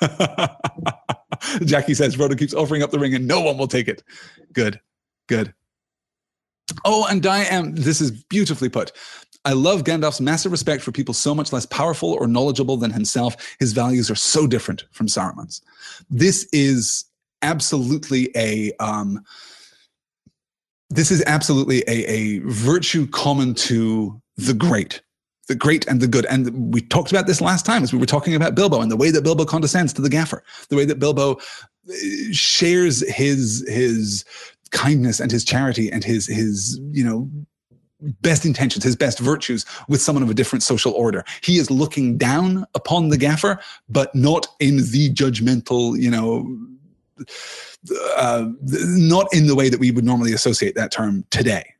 Jackie 1.64 1.94
says 1.94 2.16
Frodo 2.16 2.38
keeps 2.38 2.54
offering 2.54 2.82
up 2.82 2.90
the 2.90 2.98
ring 2.98 3.14
and 3.14 3.26
no 3.26 3.40
one 3.40 3.58
will 3.58 3.68
take 3.68 3.88
it. 3.88 4.02
Good, 4.52 4.80
good. 5.28 5.54
Oh, 6.84 7.06
and 7.08 7.22
Diane, 7.22 7.74
this 7.74 8.00
is 8.00 8.10
beautifully 8.10 8.68
put. 8.68 8.92
I 9.44 9.52
love 9.52 9.84
Gandalf's 9.84 10.20
massive 10.20 10.50
respect 10.50 10.82
for 10.82 10.90
people 10.90 11.14
so 11.14 11.34
much 11.34 11.52
less 11.52 11.66
powerful 11.66 12.14
or 12.14 12.26
knowledgeable 12.26 12.76
than 12.76 12.90
himself. 12.90 13.36
His 13.60 13.72
values 13.72 14.10
are 14.10 14.16
so 14.16 14.46
different 14.46 14.84
from 14.90 15.06
Saruman's. 15.06 15.62
This 16.10 16.48
is 16.52 17.04
absolutely 17.42 18.30
a 18.34 18.72
um, 18.80 19.24
this 20.90 21.10
is 21.10 21.22
absolutely 21.26 21.82
a, 21.86 22.04
a 22.06 22.38
virtue 22.40 23.06
common 23.06 23.54
to 23.54 24.20
the 24.36 24.54
great 24.54 25.00
the 25.48 25.54
great 25.54 25.86
and 25.86 26.00
the 26.00 26.08
good. 26.08 26.26
And 26.26 26.72
we 26.72 26.80
talked 26.80 27.10
about 27.10 27.26
this 27.26 27.40
last 27.40 27.64
time 27.64 27.82
as 27.82 27.92
we 27.92 27.98
were 27.98 28.06
talking 28.06 28.34
about 28.34 28.54
Bilbo 28.54 28.80
and 28.80 28.90
the 28.90 28.96
way 28.96 29.10
that 29.10 29.22
Bilbo 29.22 29.44
condescends 29.44 29.92
to 29.94 30.02
the 30.02 30.08
gaffer, 30.08 30.42
the 30.68 30.76
way 30.76 30.84
that 30.84 30.98
Bilbo 30.98 31.34
uh, 31.34 31.92
shares 32.32 33.08
his 33.14 33.64
his 33.68 34.24
kindness 34.70 35.20
and 35.20 35.30
his 35.30 35.44
charity 35.44 35.90
and 35.90 36.02
his 36.02 36.26
his 36.26 36.80
you 36.90 37.04
know 37.04 37.30
best 38.00 38.44
intentions, 38.44 38.84
his 38.84 38.96
best 38.96 39.18
virtues 39.18 39.64
with 39.88 40.02
someone 40.02 40.22
of 40.22 40.30
a 40.30 40.34
different 40.34 40.62
social 40.62 40.92
order. 40.92 41.24
He 41.42 41.56
is 41.56 41.70
looking 41.70 42.18
down 42.18 42.66
upon 42.74 43.08
the 43.08 43.16
gaffer, 43.16 43.58
but 43.88 44.14
not 44.14 44.46
in 44.60 44.76
the 44.76 45.10
judgmental, 45.14 45.98
you 45.98 46.10
know, 46.10 46.58
uh, 48.16 48.48
not 48.62 49.32
in 49.32 49.46
the 49.46 49.54
way 49.54 49.68
that 49.68 49.80
we 49.80 49.90
would 49.90 50.04
normally 50.04 50.32
associate 50.32 50.74
that 50.74 50.92
term 50.92 51.24
today. 51.30 51.75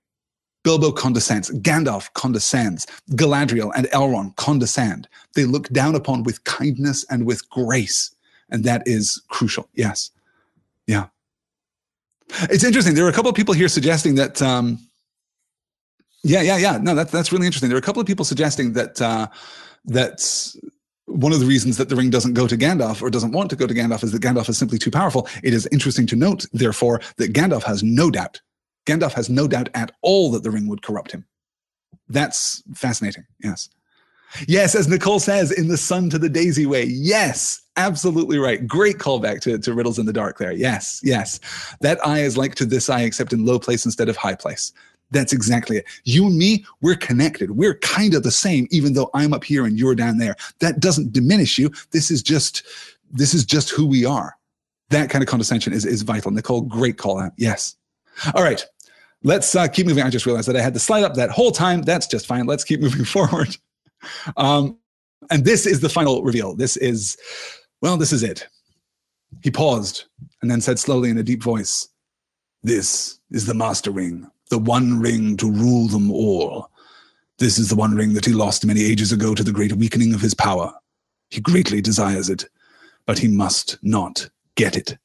Bilbo 0.66 0.90
condescends, 0.90 1.48
Gandalf 1.60 2.12
condescends, 2.14 2.88
Galadriel 3.12 3.70
and 3.76 3.86
Elrond 3.90 4.34
condescend. 4.34 5.06
They 5.36 5.44
look 5.44 5.68
down 5.68 5.94
upon 5.94 6.24
with 6.24 6.42
kindness 6.42 7.06
and 7.08 7.24
with 7.24 7.48
grace. 7.50 8.12
And 8.50 8.64
that 8.64 8.82
is 8.84 9.22
crucial. 9.28 9.68
Yes. 9.74 10.10
Yeah. 10.88 11.06
It's 12.50 12.64
interesting. 12.64 12.96
There 12.96 13.06
are 13.06 13.08
a 13.08 13.12
couple 13.12 13.30
of 13.30 13.36
people 13.36 13.54
here 13.54 13.68
suggesting 13.68 14.16
that 14.16 14.42
um, 14.42 14.80
yeah, 16.24 16.42
yeah, 16.42 16.56
yeah. 16.56 16.78
No, 16.82 16.96
that's 16.96 17.12
that's 17.12 17.30
really 17.30 17.46
interesting. 17.46 17.68
There 17.68 17.76
are 17.76 17.78
a 17.78 17.88
couple 17.88 18.00
of 18.00 18.08
people 18.08 18.24
suggesting 18.24 18.72
that 18.72 19.00
uh, 19.00 19.28
that's 19.84 20.56
one 21.04 21.32
of 21.32 21.38
the 21.38 21.46
reasons 21.46 21.76
that 21.76 21.90
the 21.90 21.94
ring 21.94 22.10
doesn't 22.10 22.34
go 22.34 22.48
to 22.48 22.56
Gandalf 22.56 23.02
or 23.02 23.08
doesn't 23.08 23.30
want 23.30 23.50
to 23.50 23.56
go 23.56 23.68
to 23.68 23.74
Gandalf 23.74 24.02
is 24.02 24.10
that 24.10 24.20
Gandalf 24.20 24.48
is 24.48 24.58
simply 24.58 24.78
too 24.78 24.90
powerful. 24.90 25.28
It 25.44 25.54
is 25.54 25.68
interesting 25.70 26.08
to 26.08 26.16
note, 26.16 26.44
therefore, 26.52 27.00
that 27.18 27.32
Gandalf 27.32 27.62
has 27.62 27.84
no 27.84 28.10
doubt. 28.10 28.40
Gandalf 28.86 29.12
has 29.12 29.28
no 29.28 29.46
doubt 29.46 29.68
at 29.74 29.92
all 30.00 30.30
that 30.30 30.42
the 30.42 30.50
ring 30.50 30.68
would 30.68 30.82
corrupt 30.82 31.12
him. 31.12 31.26
That's 32.08 32.62
fascinating. 32.74 33.26
Yes. 33.42 33.68
Yes, 34.48 34.74
as 34.74 34.88
Nicole 34.88 35.20
says, 35.20 35.52
in 35.52 35.68
the 35.68 35.76
sun 35.76 36.10
to 36.10 36.18
the 36.18 36.28
daisy 36.28 36.66
way. 36.66 36.84
Yes, 36.84 37.62
absolutely 37.76 38.38
right. 38.38 38.66
Great 38.66 38.98
callback 38.98 39.40
to, 39.42 39.58
to 39.58 39.74
Riddles 39.74 39.98
in 39.98 40.06
the 40.06 40.12
Dark 40.12 40.38
there. 40.38 40.52
Yes, 40.52 41.00
yes. 41.02 41.40
That 41.80 42.04
eye 42.06 42.20
is 42.20 42.36
like 42.36 42.54
to 42.56 42.66
this 42.66 42.90
eye, 42.90 43.02
except 43.02 43.32
in 43.32 43.46
low 43.46 43.58
place 43.58 43.84
instead 43.84 44.08
of 44.08 44.16
high 44.16 44.34
place. 44.34 44.72
That's 45.10 45.32
exactly 45.32 45.78
it. 45.78 45.84
You 46.04 46.26
and 46.26 46.36
me, 46.36 46.64
we're 46.80 46.96
connected. 46.96 47.52
We're 47.52 47.78
kind 47.78 48.14
of 48.14 48.24
the 48.24 48.32
same, 48.32 48.66
even 48.70 48.94
though 48.94 49.10
I'm 49.14 49.32
up 49.32 49.44
here 49.44 49.64
and 49.64 49.78
you're 49.78 49.94
down 49.94 50.18
there. 50.18 50.34
That 50.58 50.80
doesn't 50.80 51.12
diminish 51.12 51.58
you. 51.58 51.70
This 51.92 52.10
is 52.10 52.22
just, 52.22 52.64
this 53.10 53.32
is 53.32 53.44
just 53.44 53.70
who 53.70 53.86
we 53.86 54.04
are. 54.04 54.36
That 54.90 55.08
kind 55.08 55.22
of 55.22 55.28
condescension 55.28 55.72
is, 55.72 55.86
is 55.86 56.02
vital. 56.02 56.32
Nicole, 56.32 56.62
great 56.62 56.98
call 56.98 57.20
out. 57.20 57.32
Yes. 57.36 57.76
All 58.34 58.42
right. 58.42 58.66
Let's 59.22 59.54
uh, 59.54 59.66
keep 59.68 59.86
moving. 59.86 60.04
I 60.04 60.10
just 60.10 60.26
realized 60.26 60.48
that 60.48 60.56
I 60.56 60.60
had 60.60 60.74
the 60.74 60.80
slide 60.80 61.04
up 61.04 61.14
that 61.14 61.30
whole 61.30 61.50
time. 61.50 61.82
That's 61.82 62.06
just 62.06 62.26
fine. 62.26 62.46
Let's 62.46 62.64
keep 62.64 62.80
moving 62.86 63.04
forward. 63.04 63.56
Um, 64.36 64.78
and 65.30 65.44
this 65.44 65.66
is 65.66 65.80
the 65.80 65.88
final 65.88 66.22
reveal. 66.22 66.54
This 66.54 66.76
is, 66.76 67.16
well, 67.82 67.96
this 67.96 68.12
is 68.12 68.22
it. 68.22 68.46
He 69.42 69.50
paused 69.50 70.04
and 70.40 70.50
then 70.50 70.60
said 70.60 70.78
slowly 70.78 71.10
in 71.10 71.18
a 71.18 71.22
deep 71.22 71.42
voice, 71.42 71.88
This 72.62 73.18
is 73.30 73.46
the 73.46 73.54
master 73.54 73.90
ring 73.90 74.30
the 74.50 74.58
one 74.58 75.00
ring 75.00 75.36
to 75.38 75.50
rule 75.50 75.88
them 75.88 76.10
all. 76.10 76.70
This 77.38 77.58
is 77.58 77.68
the 77.68 77.76
one 77.76 77.94
ring 77.94 78.14
that 78.14 78.24
he 78.24 78.32
lost 78.32 78.64
many 78.64 78.84
ages 78.84 79.12
ago 79.12 79.34
to 79.34 79.42
the 79.42 79.52
great 79.52 79.72
weakening 79.72 80.14
of 80.14 80.20
his 80.20 80.34
power. 80.34 80.72
He 81.30 81.40
greatly 81.40 81.80
desires 81.80 82.30
it, 82.30 82.46
but 83.06 83.18
he 83.18 83.28
must 83.28 83.78
not 83.82 84.28
get 84.54 84.76
it. 84.76 84.96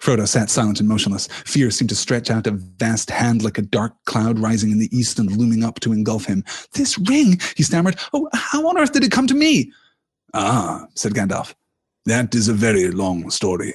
Frodo 0.00 0.26
sat 0.26 0.48
silent 0.48 0.80
and 0.80 0.88
motionless. 0.88 1.26
Fear 1.44 1.70
seemed 1.70 1.90
to 1.90 1.94
stretch 1.94 2.30
out 2.30 2.46
a 2.46 2.52
vast 2.52 3.10
hand 3.10 3.42
like 3.42 3.58
a 3.58 3.62
dark 3.62 3.92
cloud 4.06 4.38
rising 4.38 4.70
in 4.70 4.78
the 4.78 4.88
east 4.96 5.18
and 5.18 5.30
looming 5.36 5.62
up 5.62 5.78
to 5.80 5.92
engulf 5.92 6.24
him. 6.24 6.42
This 6.72 6.98
ring, 6.98 7.38
he 7.56 7.62
stammered. 7.62 7.98
Oh, 8.12 8.28
how 8.32 8.66
on 8.66 8.78
earth 8.78 8.92
did 8.92 9.04
it 9.04 9.12
come 9.12 9.26
to 9.26 9.34
me? 9.34 9.72
Ah, 10.32 10.86
said 10.94 11.12
Gandalf. 11.12 11.54
That 12.06 12.34
is 12.34 12.48
a 12.48 12.54
very 12.54 12.90
long 12.90 13.30
story. 13.30 13.74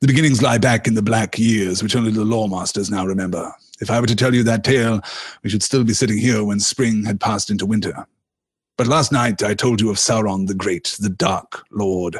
The 0.00 0.08
beginnings 0.08 0.42
lie 0.42 0.58
back 0.58 0.88
in 0.88 0.94
the 0.94 1.02
black 1.02 1.38
years, 1.38 1.80
which 1.80 1.94
only 1.94 2.10
the 2.10 2.24
lore 2.24 2.48
masters 2.48 2.90
now 2.90 3.06
remember. 3.06 3.54
If 3.80 3.88
I 3.88 4.00
were 4.00 4.06
to 4.08 4.16
tell 4.16 4.34
you 4.34 4.42
that 4.42 4.64
tale, 4.64 5.00
we 5.44 5.50
should 5.50 5.62
still 5.62 5.84
be 5.84 5.94
sitting 5.94 6.18
here 6.18 6.42
when 6.42 6.58
spring 6.58 7.04
had 7.04 7.20
passed 7.20 7.50
into 7.50 7.66
winter. 7.66 8.06
But 8.76 8.88
last 8.88 9.12
night 9.12 9.44
I 9.44 9.54
told 9.54 9.80
you 9.80 9.90
of 9.90 9.96
Sauron 9.96 10.48
the 10.48 10.54
Great, 10.54 10.96
the 10.98 11.08
Dark 11.08 11.64
Lord. 11.70 12.18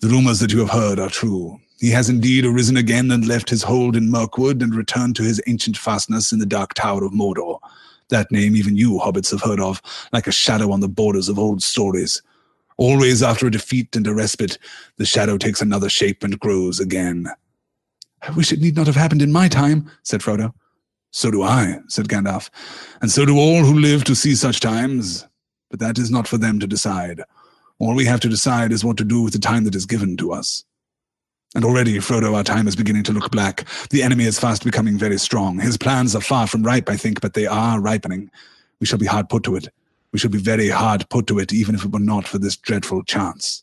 The 0.00 0.08
rumors 0.08 0.40
that 0.40 0.52
you 0.52 0.58
have 0.58 0.70
heard 0.70 0.98
are 0.98 1.08
true. 1.08 1.60
He 1.84 1.90
has 1.90 2.08
indeed 2.08 2.46
arisen 2.46 2.78
again 2.78 3.10
and 3.10 3.28
left 3.28 3.50
his 3.50 3.62
hold 3.62 3.94
in 3.94 4.10
Mirkwood 4.10 4.62
and 4.62 4.74
returned 4.74 5.16
to 5.16 5.22
his 5.22 5.38
ancient 5.46 5.76
fastness 5.76 6.32
in 6.32 6.38
the 6.38 6.46
Dark 6.46 6.72
Tower 6.72 7.04
of 7.04 7.12
Mordor. 7.12 7.58
That 8.08 8.32
name 8.32 8.56
even 8.56 8.74
you 8.74 8.92
hobbits 8.92 9.30
have 9.32 9.42
heard 9.42 9.60
of, 9.60 9.82
like 10.10 10.26
a 10.26 10.32
shadow 10.32 10.72
on 10.72 10.80
the 10.80 10.88
borders 10.88 11.28
of 11.28 11.38
old 11.38 11.62
stories. 11.62 12.22
Always 12.78 13.22
after 13.22 13.46
a 13.46 13.50
defeat 13.50 13.94
and 13.94 14.06
a 14.06 14.14
respite, 14.14 14.56
the 14.96 15.04
shadow 15.04 15.36
takes 15.36 15.60
another 15.60 15.90
shape 15.90 16.24
and 16.24 16.40
grows 16.40 16.80
again. 16.80 17.26
I 18.22 18.30
wish 18.30 18.50
it 18.50 18.62
need 18.62 18.76
not 18.76 18.86
have 18.86 18.96
happened 18.96 19.20
in 19.20 19.30
my 19.30 19.48
time, 19.48 19.90
said 20.04 20.22
Frodo. 20.22 20.54
So 21.10 21.30
do 21.30 21.42
I, 21.42 21.80
said 21.88 22.08
Gandalf, 22.08 22.48
and 23.02 23.10
so 23.10 23.26
do 23.26 23.36
all 23.38 23.62
who 23.62 23.78
live 23.78 24.04
to 24.04 24.14
see 24.14 24.34
such 24.36 24.60
times. 24.60 25.28
But 25.68 25.80
that 25.80 25.98
is 25.98 26.10
not 26.10 26.28
for 26.28 26.38
them 26.38 26.60
to 26.60 26.66
decide. 26.66 27.20
All 27.78 27.94
we 27.94 28.06
have 28.06 28.20
to 28.20 28.28
decide 28.30 28.72
is 28.72 28.86
what 28.86 28.96
to 28.96 29.04
do 29.04 29.20
with 29.20 29.34
the 29.34 29.38
time 29.38 29.64
that 29.64 29.74
is 29.74 29.84
given 29.84 30.16
to 30.16 30.32
us. 30.32 30.64
And 31.54 31.64
already, 31.64 31.98
Frodo, 31.98 32.34
our 32.34 32.42
time 32.42 32.66
is 32.66 32.74
beginning 32.74 33.04
to 33.04 33.12
look 33.12 33.30
black. 33.30 33.64
The 33.90 34.02
enemy 34.02 34.24
is 34.24 34.38
fast 34.38 34.64
becoming 34.64 34.98
very 34.98 35.18
strong. 35.18 35.58
His 35.58 35.76
plans 35.76 36.16
are 36.16 36.20
far 36.20 36.46
from 36.46 36.64
ripe, 36.64 36.88
I 36.88 36.96
think, 36.96 37.20
but 37.20 37.34
they 37.34 37.46
are 37.46 37.80
ripening. 37.80 38.30
We 38.80 38.86
shall 38.86 38.98
be 38.98 39.06
hard 39.06 39.28
put 39.28 39.44
to 39.44 39.54
it. 39.54 39.68
We 40.12 40.18
shall 40.18 40.30
be 40.30 40.38
very 40.38 40.68
hard 40.68 41.08
put 41.10 41.26
to 41.28 41.38
it, 41.38 41.52
even 41.52 41.74
if 41.74 41.84
it 41.84 41.92
were 41.92 42.00
not 42.00 42.26
for 42.26 42.38
this 42.38 42.56
dreadful 42.56 43.04
chance. 43.04 43.62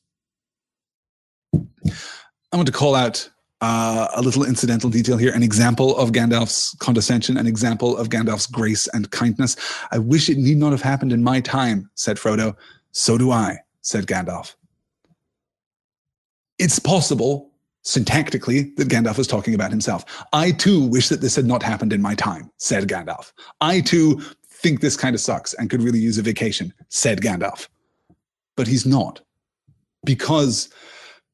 I 1.54 2.56
want 2.56 2.68
to 2.68 2.74
call 2.74 2.96
out 2.96 3.30
uh, 3.62 4.08
a 4.16 4.22
little 4.22 4.44
incidental 4.44 4.90
detail 4.90 5.18
here, 5.18 5.34
an 5.34 5.44
example 5.44 5.96
of 5.98 6.12
Gandalf's 6.12 6.76
condescension, 6.80 7.38
an 7.38 7.48
example 7.48 7.96
of 7.96 8.10
Gandalf's 8.10 8.48
grace 8.48 8.88
and 8.94 9.10
kindness. 9.12 9.56
I 9.92 10.00
wish 10.00 10.30
it 10.30 10.38
need 10.38 10.58
not 10.58 10.72
have 10.72 10.82
happened 10.82 11.14
in 11.14 11.24
my 11.24 11.42
time, 11.42 11.90
said 11.96 12.18
Frodo. 12.18 12.56
So 12.92 13.18
do 13.18 13.32
I, 13.32 13.60
said 13.82 14.08
Gandalf. 14.08 14.56
It's 16.58 16.80
possible, 16.80 17.51
syntactically, 17.84 18.76
that 18.76 18.90
Gandalf 18.90 19.18
was 19.18 19.28
talking 19.28 19.54
about 19.54 19.72
himself. 19.72 20.26
I 20.34 20.52
too 20.52 20.86
wish 20.86 21.10
that 21.10 21.22
this 21.22 21.36
had 21.36 21.46
not 21.46 21.64
happened 21.64 21.94
in 21.94 22.02
my 22.02 22.16
time, 22.16 22.52
said 22.58 22.88
Gandalf. 22.88 23.32
I 23.60 23.82
too 23.82 24.22
think 24.46 24.80
this 24.80 24.98
kind 24.98 25.16
of 25.16 25.22
sucks 25.22 25.54
and 25.56 25.70
could 25.70 25.82
really 25.82 26.00
use 26.00 26.18
a 26.18 26.22
vacation, 26.22 26.74
said 26.90 27.22
Gandalf. 27.22 27.68
But 28.56 28.68
he's 28.68 28.86
not. 28.86 29.22
Because 30.06 30.70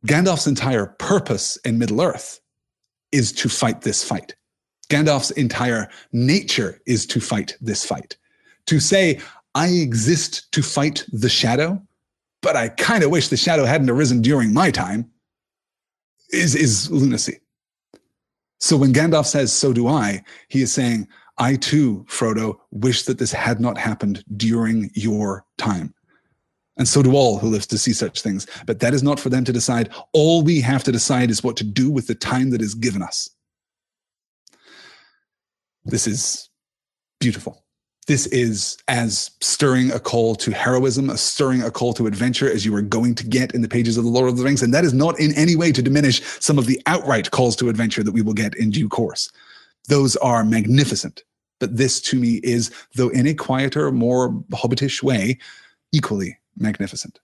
Gandalf's 0.05 0.47
entire 0.47 0.87
purpose 0.99 1.57
in 1.57 1.77
Middle 1.77 2.01
Earth 2.01 2.39
is 3.11 3.31
to 3.33 3.49
fight 3.49 3.81
this 3.81 4.03
fight. 4.03 4.35
Gandalf's 4.89 5.31
entire 5.31 5.89
nature 6.13 6.81
is 6.85 7.05
to 7.07 7.19
fight 7.19 7.57
this 7.59 7.85
fight. 7.85 8.17
To 8.67 8.79
say, 8.79 9.19
I 9.55 9.67
exist 9.69 10.51
to 10.53 10.61
fight 10.61 11.05
the 11.11 11.29
shadow, 11.29 11.81
but 12.41 12.55
I 12.55 12.69
kind 12.69 13.03
of 13.03 13.11
wish 13.11 13.27
the 13.27 13.37
shadow 13.37 13.65
hadn't 13.65 13.89
arisen 13.89 14.21
during 14.21 14.53
my 14.53 14.71
time, 14.71 15.09
is, 16.29 16.55
is 16.55 16.91
lunacy. 16.91 17.39
So 18.59 18.77
when 18.77 18.93
Gandalf 18.93 19.25
says, 19.25 19.53
So 19.53 19.73
do 19.73 19.87
I, 19.87 20.23
he 20.49 20.61
is 20.61 20.71
saying, 20.71 21.07
I 21.37 21.55
too, 21.55 22.05
Frodo, 22.09 22.57
wish 22.71 23.03
that 23.03 23.19
this 23.19 23.31
had 23.31 23.59
not 23.59 23.77
happened 23.77 24.23
during 24.35 24.89
your 24.95 25.45
time. 25.57 25.93
And 26.77 26.87
so 26.87 27.01
do 27.01 27.13
all 27.15 27.39
who 27.39 27.49
live 27.49 27.67
to 27.67 27.77
see 27.77 27.93
such 27.93 28.21
things. 28.21 28.47
But 28.65 28.79
that 28.79 28.93
is 28.93 29.03
not 29.03 29.19
for 29.19 29.29
them 29.29 29.43
to 29.45 29.53
decide. 29.53 29.89
All 30.13 30.43
we 30.43 30.61
have 30.61 30.83
to 30.85 30.91
decide 30.91 31.31
is 31.31 31.43
what 31.43 31.57
to 31.57 31.63
do 31.63 31.89
with 31.89 32.07
the 32.07 32.15
time 32.15 32.51
that 32.51 32.61
is 32.61 32.75
given 32.75 33.01
us. 33.01 33.29
This 35.85 36.05
is 36.05 36.49
beautiful. 37.19 37.63
This 38.07 38.25
is 38.27 38.77
as 38.87 39.31
stirring 39.41 39.91
a 39.91 39.99
call 39.99 40.33
to 40.35 40.51
heroism, 40.51 41.09
a 41.09 41.17
stirring 41.17 41.61
a 41.61 41.69
call 41.69 41.93
to 41.95 42.07
adventure 42.07 42.49
as 42.49 42.65
you 42.65 42.73
are 42.73 42.81
going 42.81 43.15
to 43.15 43.27
get 43.27 43.53
in 43.53 43.61
the 43.61 43.67
pages 43.67 43.97
of 43.97 44.05
the 44.05 44.09
Lord 44.09 44.29
of 44.29 44.37
the 44.37 44.43
Rings. 44.43 44.63
And 44.63 44.73
that 44.73 44.85
is 44.85 44.93
not 44.93 45.19
in 45.19 45.33
any 45.35 45.57
way 45.57 45.73
to 45.73 45.81
diminish 45.81 46.21
some 46.39 46.57
of 46.57 46.67
the 46.67 46.81
outright 46.85 47.31
calls 47.31 47.57
to 47.57 47.67
adventure 47.67 48.03
that 48.03 48.13
we 48.13 48.21
will 48.21 48.33
get 48.33 48.55
in 48.55 48.71
due 48.71 48.87
course. 48.87 49.29
Those 49.89 50.15
are 50.17 50.45
magnificent. 50.45 51.23
But 51.59 51.75
this 51.75 51.99
to 52.01 52.17
me 52.17 52.35
is, 52.43 52.71
though 52.95 53.09
in 53.09 53.27
a 53.27 53.33
quieter, 53.33 53.91
more 53.91 54.29
hobbitish 54.51 55.03
way, 55.03 55.37
equally 55.91 56.37
magnificent. 56.55 57.19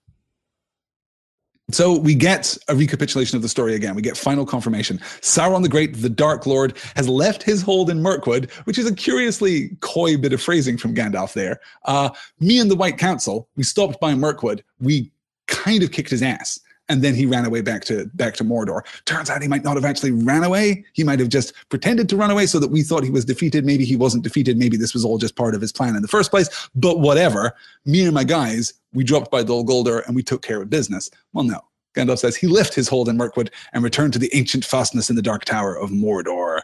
So 1.72 1.98
we 1.98 2.14
get 2.14 2.58
a 2.68 2.76
recapitulation 2.76 3.38
of 3.38 3.42
the 3.42 3.50
story 3.50 3.74
again. 3.74 3.96
We 3.96 4.02
get 4.02 4.18
final 4.18 4.46
confirmation. 4.46 4.98
Sauron 5.22 5.64
the 5.64 5.70
Great, 5.70 5.96
the 5.96 6.10
Dark 6.10 6.46
Lord, 6.46 6.78
has 6.96 7.08
left 7.08 7.42
his 7.42 7.62
hold 7.62 7.90
in 7.90 8.02
Mirkwood, 8.02 8.52
which 8.66 8.78
is 8.78 8.86
a 8.86 8.94
curiously 8.94 9.70
coy 9.80 10.18
bit 10.18 10.34
of 10.34 10.42
phrasing 10.42 10.78
from 10.78 10.94
Gandalf 10.94 11.34
there. 11.34 11.62
Uh, 11.86 12.10
me 12.40 12.60
and 12.60 12.70
the 12.70 12.76
White 12.76 12.98
Council, 12.98 13.48
we 13.56 13.64
stopped 13.64 14.00
by 14.02 14.14
Mirkwood. 14.14 14.64
We 14.82 15.12
kind 15.48 15.84
of 15.84 15.92
kicked 15.92 16.10
his 16.10 16.22
ass 16.22 16.60
and 16.90 17.02
then 17.02 17.16
he 17.16 17.26
ran 17.26 17.46
away 17.46 17.62
back 17.62 17.86
to 17.86 18.06
back 18.14 18.34
to 18.36 18.44
Mordor. 18.44 18.82
Turns 19.06 19.30
out 19.30 19.42
he 19.42 19.48
might 19.48 19.64
not 19.64 19.76
have 19.76 19.86
actually 19.86 20.12
ran 20.12 20.44
away. 20.44 20.84
He 20.94 21.04
might 21.04 21.20
have 21.20 21.30
just 21.30 21.54
pretended 21.70 22.10
to 22.10 22.18
run 22.18 22.32
away 22.32 22.46
so 22.46 22.60
that 22.60 22.72
we 22.72 22.84
thought 22.84 23.04
he 23.04 23.10
was 23.10 23.26
defeated. 23.26 23.66
Maybe 23.66 23.86
he 23.86 23.96
wasn't 23.96 24.24
defeated. 24.24 24.58
Maybe 24.58 24.78
this 24.78 24.94
was 24.94 25.06
all 25.06 25.18
just 25.18 25.36
part 25.36 25.56
of 25.56 25.62
his 25.62 25.72
plan 25.72 25.96
in 25.96 26.02
the 26.02 26.08
first 26.08 26.30
place. 26.30 26.70
But 26.76 27.00
whatever. 27.00 27.54
Me 27.86 28.04
and 28.04 28.14
my 28.14 28.24
guys, 28.24 28.74
we 28.94 29.04
dropped 29.04 29.32
by 29.32 29.44
Dol 29.44 29.66
Guldur 29.66 30.06
and 30.06 30.16
we 30.16 30.24
took 30.24 30.42
care 30.42 30.62
of 30.62 30.70
business. 30.70 31.10
Well, 31.32 31.44
no. 31.44 31.62
Gandalf 31.96 32.20
says 32.20 32.36
he 32.36 32.48
left 32.48 32.74
his 32.74 32.88
hold 32.88 33.08
in 33.08 33.18
Mirkwood 33.18 33.52
and 33.72 33.84
returned 33.84 34.14
to 34.14 34.20
the 34.20 34.34
ancient 34.36 34.66
fastness 34.66 35.10
in 35.10 35.16
the 35.16 35.22
Dark 35.22 35.46
Tower 35.46 35.78
of 35.78 35.92
Mordor. 35.92 36.62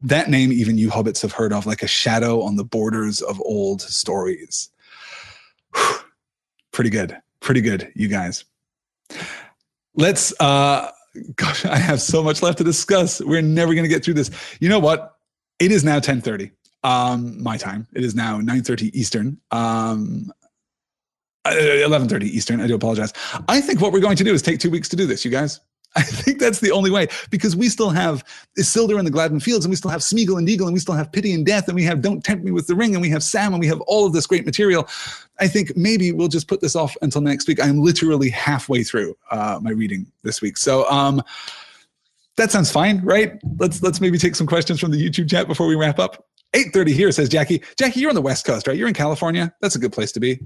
That 0.00 0.30
name, 0.30 0.52
even 0.52 0.78
you 0.78 0.88
hobbits 0.88 1.22
have 1.22 1.32
heard 1.32 1.52
of, 1.52 1.66
like 1.66 1.82
a 1.82 1.88
shadow 1.88 2.42
on 2.42 2.56
the 2.56 2.64
borders 2.64 3.22
of 3.22 3.40
old 3.40 3.82
stories. 3.82 4.70
Pretty 6.70 6.90
good. 6.90 7.20
Pretty 7.40 7.60
good, 7.60 7.90
you 7.94 8.06
guys. 8.08 8.44
Let's, 9.94 10.38
uh, 10.40 10.90
gosh, 11.36 11.64
I 11.64 11.76
have 11.76 12.00
so 12.00 12.22
much 12.22 12.42
left 12.42 12.58
to 12.58 12.64
discuss. 12.64 13.20
We're 13.20 13.42
never 13.42 13.72
going 13.74 13.84
to 13.84 13.88
get 13.88 14.04
through 14.04 14.14
this. 14.14 14.30
You 14.60 14.68
know 14.68 14.78
what? 14.78 15.16
It 15.58 15.72
is 15.72 15.84
now 15.84 15.94
1030 15.94 16.50
um, 16.82 17.42
my 17.42 17.56
time. 17.56 17.86
It 17.94 18.04
is 18.04 18.14
now 18.14 18.40
9.30 18.40 18.94
Eastern. 18.94 19.38
Um, 19.50 20.30
11.30 21.46 22.12
uh, 22.12 22.24
Eastern. 22.24 22.60
I 22.60 22.66
do 22.66 22.74
apologize. 22.74 23.12
I 23.48 23.60
think 23.60 23.80
what 23.80 23.92
we're 23.92 24.00
going 24.00 24.16
to 24.16 24.24
do 24.24 24.34
is 24.34 24.42
take 24.42 24.60
two 24.60 24.70
weeks 24.70 24.88
to 24.90 24.96
do 24.96 25.06
this, 25.06 25.24
you 25.24 25.30
guys. 25.30 25.60
I 25.98 26.02
think 26.02 26.38
that's 26.38 26.60
the 26.60 26.72
only 26.72 26.90
way 26.90 27.08
because 27.30 27.56
we 27.56 27.70
still 27.70 27.88
have 27.88 28.22
Isildur 28.58 28.98
and 28.98 29.06
the 29.06 29.10
Gladden 29.10 29.40
Fields, 29.40 29.64
and 29.64 29.70
we 29.70 29.76
still 29.76 29.90
have 29.90 30.02
Smeagol 30.02 30.36
and 30.36 30.46
Deagol, 30.46 30.64
and 30.64 30.74
we 30.74 30.78
still 30.78 30.94
have 30.94 31.10
Pity 31.10 31.32
and 31.32 31.46
Death, 31.46 31.68
and 31.68 31.74
we 31.74 31.84
have 31.84 32.02
Don't 32.02 32.22
Tempt 32.22 32.44
Me 32.44 32.50
with 32.50 32.66
the 32.66 32.74
Ring, 32.74 32.94
and 32.94 33.00
we 33.00 33.08
have 33.08 33.22
Sam, 33.22 33.54
and 33.54 33.60
we 33.60 33.66
have 33.66 33.80
all 33.82 34.06
of 34.06 34.12
this 34.12 34.26
great 34.26 34.44
material. 34.44 34.86
I 35.40 35.48
think 35.48 35.74
maybe 35.74 36.12
we'll 36.12 36.28
just 36.28 36.48
put 36.48 36.60
this 36.60 36.76
off 36.76 36.96
until 37.00 37.22
next 37.22 37.48
week. 37.48 37.64
I'm 37.64 37.82
literally 37.82 38.28
halfway 38.28 38.84
through 38.84 39.16
uh, 39.30 39.58
my 39.62 39.70
reading 39.70 40.06
this 40.22 40.42
week, 40.42 40.58
so 40.58 40.88
um, 40.90 41.22
that 42.36 42.50
sounds 42.50 42.70
fine, 42.70 43.00
right? 43.02 43.40
Let's 43.58 43.82
let's 43.82 44.00
maybe 44.00 44.18
take 44.18 44.36
some 44.36 44.46
questions 44.46 44.78
from 44.78 44.90
the 44.90 45.02
YouTube 45.02 45.30
chat 45.30 45.48
before 45.48 45.66
we 45.66 45.76
wrap 45.76 45.98
up. 45.98 46.26
8:30 46.52 46.88
here 46.92 47.10
says 47.10 47.30
Jackie. 47.30 47.62
Jackie, 47.78 48.00
you're 48.00 48.10
on 48.10 48.14
the 48.14 48.20
West 48.20 48.44
Coast, 48.44 48.66
right? 48.66 48.76
You're 48.76 48.88
in 48.88 48.94
California. 48.94 49.54
That's 49.62 49.76
a 49.76 49.78
good 49.78 49.92
place 49.92 50.12
to 50.12 50.20
be. 50.20 50.40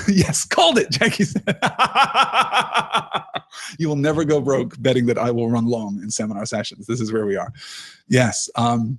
yes, 0.08 0.44
called 0.44 0.78
it, 0.78 0.90
Jackie 0.90 1.24
said. 1.24 1.42
you 3.78 3.88
will 3.88 3.96
never 3.96 4.24
go 4.24 4.40
broke 4.40 4.80
betting 4.80 5.06
that 5.06 5.18
I 5.18 5.30
will 5.30 5.50
run 5.50 5.66
long 5.66 6.00
in 6.02 6.10
seminar 6.10 6.46
sessions. 6.46 6.86
This 6.86 7.00
is 7.00 7.12
where 7.12 7.26
we 7.26 7.36
are. 7.36 7.52
Yes. 8.08 8.48
Um, 8.56 8.98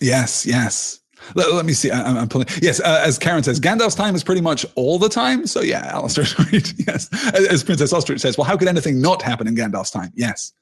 yes, 0.00 0.46
yes. 0.46 1.00
Let, 1.34 1.52
let 1.52 1.64
me 1.64 1.72
see. 1.72 1.90
I, 1.90 2.20
am 2.20 2.28
pulling. 2.28 2.48
Yes, 2.60 2.80
uh, 2.80 3.02
as 3.04 3.18
Karen 3.18 3.42
says, 3.42 3.60
Gandalf's 3.60 3.94
time 3.94 4.14
is 4.14 4.24
pretty 4.24 4.40
much 4.40 4.66
all 4.74 4.98
the 4.98 5.08
time. 5.08 5.46
So 5.46 5.60
yeah, 5.60 5.86
Alistair's 5.92 6.38
right. 6.52 6.72
Yes. 6.86 7.08
As 7.34 7.62
Princess 7.62 7.92
Ostrich 7.92 8.20
says, 8.20 8.36
well, 8.36 8.44
how 8.44 8.56
could 8.56 8.68
anything 8.68 9.00
not 9.00 9.22
happen 9.22 9.46
in 9.46 9.54
Gandalf's 9.54 9.90
time? 9.90 10.12
Yes. 10.14 10.52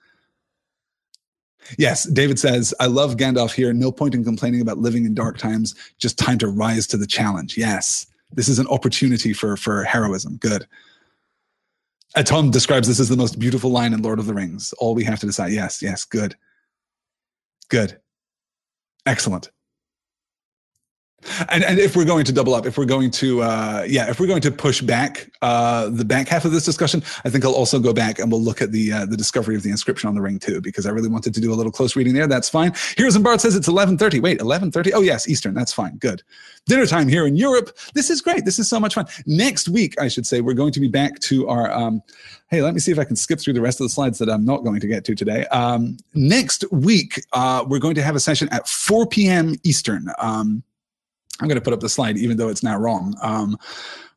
Yes, 1.78 2.04
David 2.04 2.38
says, 2.38 2.74
I 2.80 2.86
love 2.86 3.16
Gandalf 3.16 3.52
here. 3.52 3.72
No 3.72 3.92
point 3.92 4.14
in 4.14 4.24
complaining 4.24 4.60
about 4.60 4.78
living 4.78 5.04
in 5.04 5.14
dark 5.14 5.38
times, 5.38 5.74
just 5.98 6.18
time 6.18 6.38
to 6.38 6.48
rise 6.48 6.86
to 6.88 6.96
the 6.96 7.06
challenge. 7.06 7.56
Yes, 7.56 8.06
this 8.32 8.48
is 8.48 8.58
an 8.58 8.66
opportunity 8.68 9.32
for, 9.32 9.56
for 9.56 9.84
heroism. 9.84 10.36
Good. 10.36 10.66
Uh, 12.16 12.22
Tom 12.22 12.50
describes 12.50 12.88
this 12.88 12.98
as 12.98 13.08
the 13.08 13.16
most 13.16 13.38
beautiful 13.38 13.70
line 13.70 13.92
in 13.92 14.02
Lord 14.02 14.18
of 14.18 14.26
the 14.26 14.34
Rings. 14.34 14.72
All 14.78 14.94
we 14.94 15.04
have 15.04 15.20
to 15.20 15.26
decide. 15.26 15.52
Yes, 15.52 15.80
yes, 15.80 16.04
good. 16.04 16.36
Good. 17.68 18.00
Excellent. 19.06 19.50
And, 21.50 21.62
and 21.64 21.78
if 21.78 21.96
we're 21.96 22.06
going 22.06 22.24
to 22.24 22.32
double 22.32 22.54
up, 22.54 22.66
if 22.66 22.78
we're 22.78 22.86
going 22.86 23.10
to, 23.12 23.42
uh, 23.42 23.84
yeah, 23.86 24.08
if 24.08 24.20
we're 24.20 24.26
going 24.26 24.40
to 24.42 24.50
push 24.50 24.80
back 24.80 25.30
uh, 25.42 25.88
the 25.90 26.04
back 26.04 26.28
half 26.28 26.44
of 26.44 26.52
this 26.52 26.64
discussion, 26.64 27.02
I 27.24 27.30
think 27.30 27.44
I'll 27.44 27.52
also 27.52 27.78
go 27.78 27.92
back 27.92 28.18
and 28.18 28.32
we'll 28.32 28.42
look 28.42 28.62
at 28.62 28.72
the 28.72 28.92
uh, 28.92 29.06
the 29.06 29.16
discovery 29.16 29.54
of 29.54 29.62
the 29.62 29.70
inscription 29.70 30.08
on 30.08 30.14
the 30.14 30.22
ring 30.22 30.38
too, 30.38 30.60
because 30.60 30.86
I 30.86 30.90
really 30.90 31.08
wanted 31.08 31.34
to 31.34 31.40
do 31.40 31.52
a 31.52 31.56
little 31.56 31.72
close 31.72 31.94
reading 31.94 32.14
there. 32.14 32.26
That's 32.26 32.48
fine. 32.48 32.72
Here's 32.96 33.14
and 33.14 33.24
Bart 33.24 33.40
says 33.40 33.54
it's 33.54 33.68
11:30. 33.68 34.20
Wait, 34.22 34.40
11:30? 34.40 34.92
Oh 34.94 35.02
yes, 35.02 35.28
Eastern. 35.28 35.54
That's 35.54 35.72
fine. 35.72 35.96
Good. 35.98 36.22
Dinner 36.66 36.86
time 36.86 37.08
here 37.08 37.26
in 37.26 37.36
Europe. 37.36 37.76
This 37.94 38.10
is 38.10 38.20
great. 38.20 38.44
This 38.44 38.58
is 38.58 38.68
so 38.68 38.80
much 38.80 38.94
fun. 38.94 39.06
Next 39.26 39.68
week, 39.68 40.00
I 40.00 40.08
should 40.08 40.26
say, 40.26 40.40
we're 40.40 40.54
going 40.54 40.72
to 40.72 40.80
be 40.80 40.88
back 40.88 41.18
to 41.20 41.48
our. 41.48 41.70
Um, 41.70 42.02
hey, 42.48 42.62
let 42.62 42.74
me 42.74 42.80
see 42.80 42.92
if 42.92 42.98
I 42.98 43.04
can 43.04 43.16
skip 43.16 43.40
through 43.40 43.54
the 43.54 43.60
rest 43.60 43.80
of 43.80 43.84
the 43.84 43.90
slides 43.90 44.18
that 44.18 44.28
I'm 44.28 44.44
not 44.44 44.64
going 44.64 44.80
to 44.80 44.86
get 44.86 45.04
to 45.04 45.14
today. 45.14 45.46
Um, 45.46 45.98
next 46.14 46.64
week, 46.72 47.22
uh, 47.32 47.64
we're 47.66 47.78
going 47.78 47.94
to 47.94 48.02
have 48.02 48.16
a 48.16 48.20
session 48.20 48.48
at 48.50 48.68
4 48.68 49.06
p.m. 49.06 49.54
Eastern. 49.64 50.08
Um, 50.18 50.62
I'm 51.40 51.48
going 51.48 51.56
to 51.56 51.64
put 51.64 51.72
up 51.72 51.80
the 51.80 51.88
slide, 51.88 52.16
even 52.18 52.36
though 52.36 52.48
it's 52.48 52.62
now 52.62 52.78
wrong. 52.78 53.16
Um, 53.22 53.58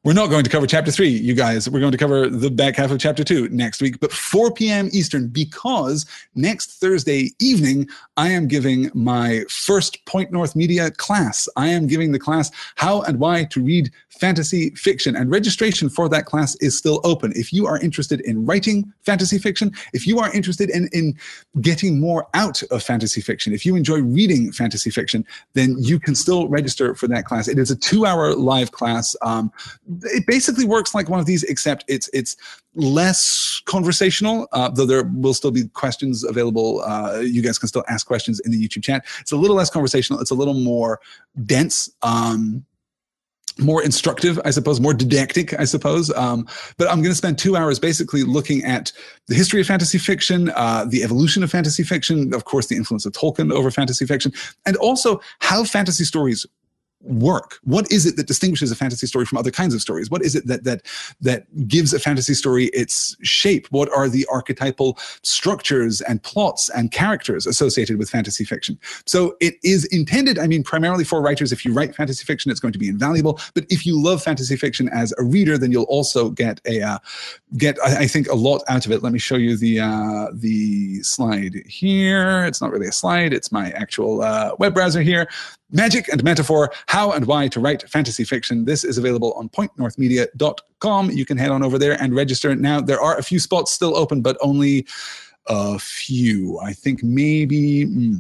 we're 0.04 0.12
not 0.12 0.30
going 0.30 0.44
to 0.44 0.50
cover 0.50 0.68
chapter 0.68 0.92
three, 0.92 1.08
you 1.08 1.34
guys. 1.34 1.70
We're 1.70 1.80
going 1.80 1.94
to 1.94 1.98
cover 1.98 2.28
the 2.28 2.52
back 2.52 2.76
half 2.76 2.92
of 2.92 3.00
chapter 3.00 3.24
two 3.24 3.48
next 3.50 3.82
week, 3.82 4.02
but 4.02 4.12
4 4.12 4.52
p.m. 4.52 4.90
Eastern, 4.92 5.30
because 5.30 6.06
next 6.36 6.74
Thursday 6.74 7.30
evening, 7.40 7.88
I 8.18 8.28
am 8.30 8.50
giving 8.50 8.92
my 8.94 9.46
first 9.50 10.04
Point 10.06 10.30
North 10.30 10.58
Media 10.58 10.92
class. 10.92 11.48
I 11.56 11.68
am 11.68 11.88
giving 11.88 12.12
the 12.12 12.20
class 12.20 12.52
How 12.76 13.02
and 13.04 13.18
Why 13.18 13.46
to 13.46 13.64
Read 13.64 13.92
Fantasy 14.10 14.72
Fiction, 14.72 15.16
and 15.16 15.32
registration 15.32 15.88
for 15.88 16.10
that 16.10 16.26
class 16.26 16.56
is 16.58 16.78
still 16.78 17.00
open. 17.06 17.32
If 17.34 17.54
you 17.54 17.66
are 17.66 17.80
interested 17.80 18.20
in 18.22 18.46
writing 18.46 18.92
fantasy 19.04 19.38
fiction, 19.38 19.72
if 19.94 20.06
you 20.06 20.20
are 20.20 20.34
interested 20.34 20.70
in, 20.70 20.90
in 20.92 21.18
getting 21.62 22.02
more 22.02 22.28
out 22.34 22.62
of 22.64 22.84
fantasy 22.84 23.22
fiction, 23.22 23.54
if 23.54 23.66
you 23.66 23.78
enjoy 23.78 24.02
reading 24.02 24.52
fantasy 24.52 24.90
fiction, 24.90 25.26
then 25.54 25.76
you 25.80 25.98
can 25.98 26.14
still 26.14 26.50
register 26.50 26.94
for 26.94 27.08
that 27.08 27.24
class. 27.24 27.48
It 27.48 27.58
is 27.58 27.72
a 27.72 27.76
two 27.76 28.06
hour 28.06 28.36
live 28.36 28.74
class. 28.74 29.16
Um, 29.22 29.50
it 30.04 30.26
basically 30.28 30.66
works 30.66 30.94
like 30.94 31.10
one 31.10 31.20
of 31.20 31.26
these, 31.26 31.44
except 31.44 31.84
it's 31.88 32.10
it's 32.14 32.36
less 32.76 33.62
conversational. 33.66 34.48
Uh, 34.52 34.70
though 34.70 34.86
there 34.86 35.04
will 35.04 35.34
still 35.34 35.52
be 35.52 35.68
questions 35.70 36.24
available. 36.24 36.82
Uh, 36.82 37.20
you 37.20 37.42
guys 37.42 37.58
can 37.58 37.68
still 37.68 37.84
ask 37.88 38.08
questions 38.08 38.40
in 38.42 38.52
the 38.52 38.68
YouTube 38.68 38.84
chat. 38.84 39.06
It's 39.20 39.32
a 39.32 39.38
little 39.38 39.56
less 39.56 39.70
conversational. 39.70 40.20
It's 40.20 40.32
a 40.32 40.36
little 40.36 40.54
more 40.56 41.00
dense. 41.46 41.90
Um, 42.02 42.66
more 43.60 43.84
instructive, 43.84 44.40
I 44.46 44.50
suppose, 44.50 44.80
more 44.80 44.94
didactic, 44.94 45.58
I 45.60 45.66
suppose. 45.66 46.12
Um, 46.16 46.48
but 46.78 46.90
I'm 46.90 47.02
going 47.02 47.12
to 47.12 47.16
spend 47.16 47.38
two 47.38 47.56
hours 47.56 47.80
basically 47.80 48.24
looking 48.24 48.64
at 48.64 48.92
the 49.28 49.36
history 49.36 49.62
of 49.62 49.68
fantasy 49.68 49.98
fiction, 49.98 50.50
uh, 50.56 50.86
the 50.86 51.04
evolution 51.04 51.44
of 51.44 51.52
fantasy 51.52 51.84
fiction, 51.84 52.34
of 52.34 52.46
course, 52.46 52.68
the 52.68 52.76
influence 52.76 53.06
of 53.06 53.14
Tolkien 53.14 53.52
over 53.52 53.70
fantasy 53.70 54.06
fiction, 54.06 54.34
and 54.66 54.76
also 54.78 55.22
how 55.40 55.64
fantasy 55.64 56.04
stories 56.04 56.46
work? 57.04 57.60
What 57.64 57.92
is 57.92 58.06
it 58.06 58.16
that 58.16 58.28
distinguishes 58.28 58.72
a 58.72 58.76
fantasy 58.76 59.08
story 59.08 59.26
from 59.26 59.38
other 59.38 59.52
kinds 59.52 59.74
of 59.74 59.82
stories? 59.82 60.10
What 60.10 60.24
is 60.24 60.36
it 60.36 60.48
that 60.48 60.64
that 60.64 60.82
that 61.22 61.68
gives 61.68 61.94
a 61.94 62.00
fantasy 62.00 62.34
story 62.34 62.66
its 62.66 63.16
shape? 63.22 63.68
What 63.72 63.92
are 63.96 64.10
the 64.10 64.26
archetypal 64.32 64.98
structures 65.22 66.02
and 66.02 66.22
plots 66.24 66.70
and 66.70 66.92
characters 66.92 67.46
associated 67.46 67.98
with 67.98 68.10
fantasy 68.10 68.46
fiction? 68.46 68.80
So 69.06 69.36
it 69.40 69.56
is 69.64 69.86
intended 69.86 70.40
i 70.40 70.48
mean 70.48 70.64
primarily 70.64 71.04
for 71.04 71.22
writers. 71.22 71.52
If 71.52 71.66
you 71.66 71.74
write 71.74 71.96
fantasy 71.96 72.26
fiction 72.26 72.52
it's 72.52 72.60
going 72.60 72.74
to 72.74 72.80
be 72.80 72.88
invaluable. 72.88 73.40
But 73.54 73.66
if 73.70 73.86
you 73.86 74.02
love 74.02 74.24
fantasy 74.24 74.56
fiction 74.56 74.90
as 74.90 75.14
a 75.18 75.24
reader 75.24 75.58
then 75.58 75.72
you'll 75.72 75.84
also 75.84 76.30
get 76.30 76.62
a 76.66 76.82
uh, 76.82 77.00
get 77.58 77.78
I, 77.84 78.04
I, 78.04 78.08
think 78.08 78.28
a 78.30 78.36
lot 78.36 78.64
out 78.68 78.86
of 78.86 78.92
it. 78.92 79.04
Let 79.04 79.14
me 79.14 79.20
show 79.20 79.36
you 79.36 79.58
the 79.58 79.80
uh, 79.80 80.28
the 80.34 81.02
slide 81.04 81.56
here. 81.68 82.46
It's 82.46 82.62
not 82.62 82.72
really 82.72 82.88
a 82.88 82.92
slide. 82.92 83.34
It's 83.34 83.52
my 83.52 83.72
actual 83.72 84.22
uh, 84.22 84.56
web 84.58 84.74
browser 84.74 85.02
here 85.02 85.28
Magic 85.74 86.08
and 86.08 86.24
Metaphor 86.24 86.72
How 86.86 87.12
and 87.12 87.26
Why 87.26 87.48
to 87.50 87.60
Write 87.60 87.90
Fantasy 87.90 88.24
Fiction. 88.24 88.66
This 88.66 88.84
is 88.84 89.00
available 89.00 89.34
on 89.34 89.50
pointnorthmedia.com. 89.50 91.10
You 91.10 91.26
can 91.26 91.38
head 91.38 91.50
on 91.50 91.64
over 91.64 91.80
there 91.80 92.02
and 92.02 92.16
register. 92.16 92.56
Now, 92.56 92.80
there 92.80 93.02
are 93.02 93.18
a 93.18 93.24
few 93.24 93.40
spots 93.40 93.72
still 93.72 93.98
open, 93.98 94.22
but 94.22 94.38
only 94.40 94.86
a 95.48 95.80
few. 95.80 96.60
I 96.60 96.74
think 96.74 97.04
maybe. 97.04 97.86
Hmm, 97.86 98.18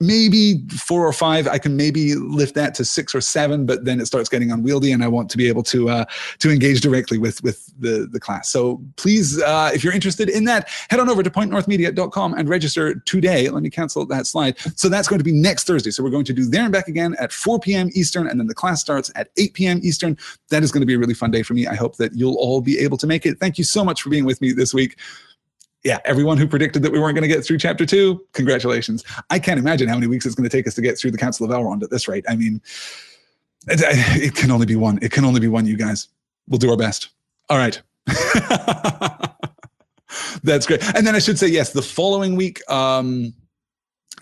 maybe 0.00 0.60
four 0.70 1.06
or 1.06 1.12
five. 1.12 1.46
I 1.46 1.58
can 1.58 1.76
maybe 1.76 2.14
lift 2.14 2.54
that 2.54 2.74
to 2.76 2.84
six 2.84 3.14
or 3.14 3.20
seven, 3.20 3.66
but 3.66 3.84
then 3.84 4.00
it 4.00 4.06
starts 4.06 4.28
getting 4.28 4.50
unwieldy, 4.50 4.92
and 4.92 5.02
I 5.04 5.08
want 5.08 5.30
to 5.30 5.36
be 5.36 5.48
able 5.48 5.62
to 5.64 5.88
uh, 5.88 6.04
to 6.40 6.50
engage 6.50 6.80
directly 6.80 7.18
with 7.18 7.42
with 7.42 7.72
the 7.78 8.08
the 8.10 8.20
class. 8.20 8.50
So 8.50 8.82
please, 8.96 9.40
uh, 9.40 9.70
if 9.74 9.84
you're 9.84 9.92
interested 9.92 10.28
in 10.28 10.44
that, 10.44 10.68
head 10.88 11.00
on 11.00 11.08
over 11.08 11.22
to 11.22 11.30
pointnorthmedia.com 11.30 12.34
and 12.34 12.48
register 12.48 12.94
today. 12.94 13.48
Let 13.48 13.62
me 13.62 13.70
cancel 13.70 14.04
that 14.06 14.26
slide. 14.26 14.58
So 14.76 14.88
that's 14.88 15.08
going 15.08 15.18
to 15.20 15.24
be 15.24 15.32
next 15.32 15.66
Thursday. 15.66 15.90
So 15.90 16.02
we're 16.02 16.10
going 16.10 16.24
to 16.26 16.32
do 16.32 16.44
there 16.44 16.64
and 16.64 16.72
back 16.72 16.88
again 16.88 17.16
at 17.18 17.32
4 17.32 17.60
p.m. 17.60 17.90
Eastern, 17.94 18.26
and 18.26 18.38
then 18.38 18.46
the 18.46 18.54
class 18.54 18.80
starts 18.80 19.10
at 19.14 19.28
8 19.36 19.54
p.m. 19.54 19.80
Eastern. 19.82 20.16
That 20.50 20.62
is 20.62 20.72
going 20.72 20.82
to 20.82 20.86
be 20.86 20.94
a 20.94 20.98
really 20.98 21.14
fun 21.14 21.30
day 21.30 21.42
for 21.42 21.54
me. 21.54 21.66
I 21.66 21.74
hope 21.74 21.96
that 21.96 22.14
you'll 22.14 22.36
all 22.36 22.60
be 22.60 22.78
able 22.78 22.98
to 22.98 23.06
make 23.06 23.26
it. 23.26 23.38
Thank 23.38 23.58
you 23.58 23.64
so 23.64 23.84
much 23.84 24.02
for 24.02 24.10
being 24.10 24.24
with 24.24 24.40
me 24.40 24.52
this 24.52 24.74
week 24.74 24.96
yeah, 25.84 25.98
everyone 26.06 26.38
who 26.38 26.48
predicted 26.48 26.82
that 26.82 26.92
we 26.92 26.98
weren't 26.98 27.14
going 27.14 27.28
to 27.28 27.34
get 27.34 27.44
through 27.44 27.58
chapter 27.58 27.84
two, 27.84 28.24
congratulations. 28.32 29.04
I 29.28 29.38
can't 29.38 29.58
imagine 29.58 29.86
how 29.86 29.94
many 29.94 30.06
weeks 30.06 30.24
it's 30.24 30.34
going 30.34 30.48
to 30.48 30.56
take 30.56 30.66
us 30.66 30.74
to 30.74 30.80
get 30.80 30.98
through 30.98 31.10
the 31.10 31.18
Council 31.18 31.44
of 31.44 31.52
Elrond 31.52 31.82
at 31.82 31.90
this 31.90 32.08
rate. 32.08 32.24
I 32.28 32.36
mean, 32.36 32.62
it, 33.66 33.80
it 34.22 34.34
can 34.34 34.50
only 34.50 34.66
be 34.66 34.76
one. 34.76 34.98
It 35.02 35.12
can 35.12 35.26
only 35.26 35.40
be 35.40 35.48
one, 35.48 35.66
you 35.66 35.76
guys. 35.76 36.08
we'll 36.48 36.58
do 36.58 36.70
our 36.70 36.76
best. 36.76 37.10
All 37.50 37.58
right. 37.58 37.80
That's 40.42 40.66
great. 40.66 40.82
And 40.94 41.06
then 41.06 41.14
I 41.14 41.18
should 41.18 41.38
say, 41.38 41.48
yes, 41.48 41.72
the 41.72 41.82
following 41.82 42.34
week, 42.34 42.60
um, 42.70 43.34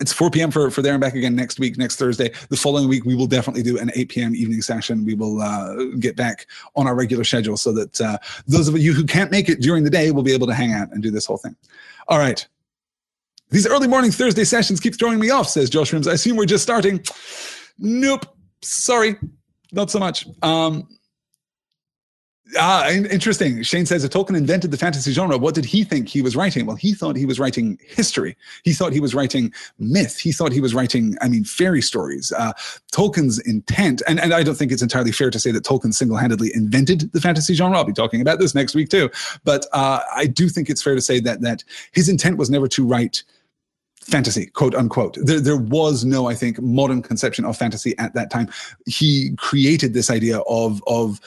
it's 0.01 0.11
4 0.11 0.31
p.m. 0.31 0.49
for, 0.49 0.71
for 0.71 0.81
there 0.81 0.93
and 0.93 1.01
back 1.01 1.13
again 1.13 1.35
next 1.35 1.59
week, 1.59 1.77
next 1.77 1.97
Thursday. 1.97 2.31
The 2.49 2.57
following 2.57 2.87
week, 2.87 3.05
we 3.05 3.15
will 3.15 3.27
definitely 3.27 3.63
do 3.63 3.77
an 3.77 3.91
8 3.95 4.09
p.m. 4.09 4.35
evening 4.35 4.61
session. 4.61 5.05
We 5.05 5.13
will 5.13 5.41
uh, 5.41 5.85
get 5.99 6.15
back 6.15 6.47
on 6.75 6.87
our 6.87 6.95
regular 6.95 7.23
schedule 7.23 7.57
so 7.57 7.71
that 7.73 8.01
uh, 8.01 8.17
those 8.47 8.67
of 8.67 8.77
you 8.77 8.93
who 8.93 9.05
can't 9.05 9.31
make 9.31 9.49
it 9.49 9.61
during 9.61 9.83
the 9.83 9.89
day 9.89 10.11
will 10.11 10.23
be 10.23 10.33
able 10.33 10.47
to 10.47 10.53
hang 10.53 10.73
out 10.73 10.91
and 10.91 11.03
do 11.03 11.11
this 11.11 11.25
whole 11.25 11.37
thing. 11.37 11.55
All 12.07 12.17
right. 12.17 12.45
These 13.51 13.67
early 13.67 13.87
morning 13.87 14.09
Thursday 14.09 14.45
sessions 14.45 14.79
keep 14.79 14.97
throwing 14.97 15.19
me 15.19 15.29
off, 15.29 15.47
says 15.47 15.69
Josh 15.69 15.93
Rims. 15.93 16.07
I 16.07 16.13
assume 16.13 16.37
we're 16.37 16.45
just 16.45 16.63
starting. 16.63 17.03
Nope. 17.77 18.25
Sorry. 18.63 19.15
Not 19.71 19.91
so 19.91 19.99
much. 19.99 20.25
Um, 20.41 20.87
Ah, 22.57 22.89
interesting. 22.89 23.63
Shane 23.63 23.85
says 23.85 24.03
if 24.03 24.11
Tolkien 24.11 24.37
invented 24.37 24.71
the 24.71 24.77
fantasy 24.77 25.11
genre, 25.11 25.37
what 25.37 25.55
did 25.55 25.65
he 25.65 25.83
think 25.83 26.07
he 26.07 26.21
was 26.21 26.35
writing? 26.35 26.65
Well, 26.65 26.75
he 26.75 26.93
thought 26.93 27.15
he 27.15 27.25
was 27.25 27.39
writing 27.39 27.79
history. 27.81 28.35
He 28.63 28.73
thought 28.73 28.93
he 28.93 28.99
was 28.99 29.15
writing 29.15 29.53
myth. 29.79 30.17
He 30.19 30.31
thought 30.31 30.51
he 30.51 30.61
was 30.61 30.75
writing, 30.75 31.15
I 31.21 31.29
mean, 31.29 31.43
fairy 31.43 31.81
stories. 31.81 32.31
Uh, 32.31 32.53
Tolkien's 32.91 33.39
intent, 33.39 34.01
and, 34.07 34.19
and 34.19 34.33
I 34.33 34.43
don't 34.43 34.55
think 34.55 34.71
it's 34.71 34.81
entirely 34.81 35.11
fair 35.11 35.31
to 35.31 35.39
say 35.39 35.51
that 35.51 35.63
Tolkien 35.63 35.93
single 35.93 36.17
handedly 36.17 36.51
invented 36.53 37.11
the 37.13 37.21
fantasy 37.21 37.53
genre. 37.53 37.77
I'll 37.77 37.85
be 37.85 37.93
talking 37.93 38.21
about 38.21 38.39
this 38.39 38.53
next 38.53 38.75
week 38.75 38.89
too. 38.89 39.09
But 39.43 39.65
uh, 39.73 40.01
I 40.15 40.27
do 40.27 40.49
think 40.49 40.69
it's 40.69 40.81
fair 40.81 40.95
to 40.95 41.01
say 41.01 41.19
that 41.21 41.41
that 41.41 41.63
his 41.91 42.09
intent 42.09 42.37
was 42.37 42.49
never 42.49 42.67
to 42.69 42.85
write 42.85 43.23
fantasy, 44.03 44.47
quote 44.47 44.75
unquote. 44.75 45.17
There, 45.21 45.39
there 45.39 45.57
was 45.57 46.05
no, 46.05 46.27
I 46.27 46.35
think, 46.35 46.61
modern 46.61 47.01
conception 47.01 47.45
of 47.45 47.57
fantasy 47.57 47.97
at 47.97 48.13
that 48.13 48.29
time. 48.29 48.49
He 48.85 49.33
created 49.37 49.93
this 49.93 50.09
idea 50.09 50.39
of 50.39 50.83
of 50.87 51.19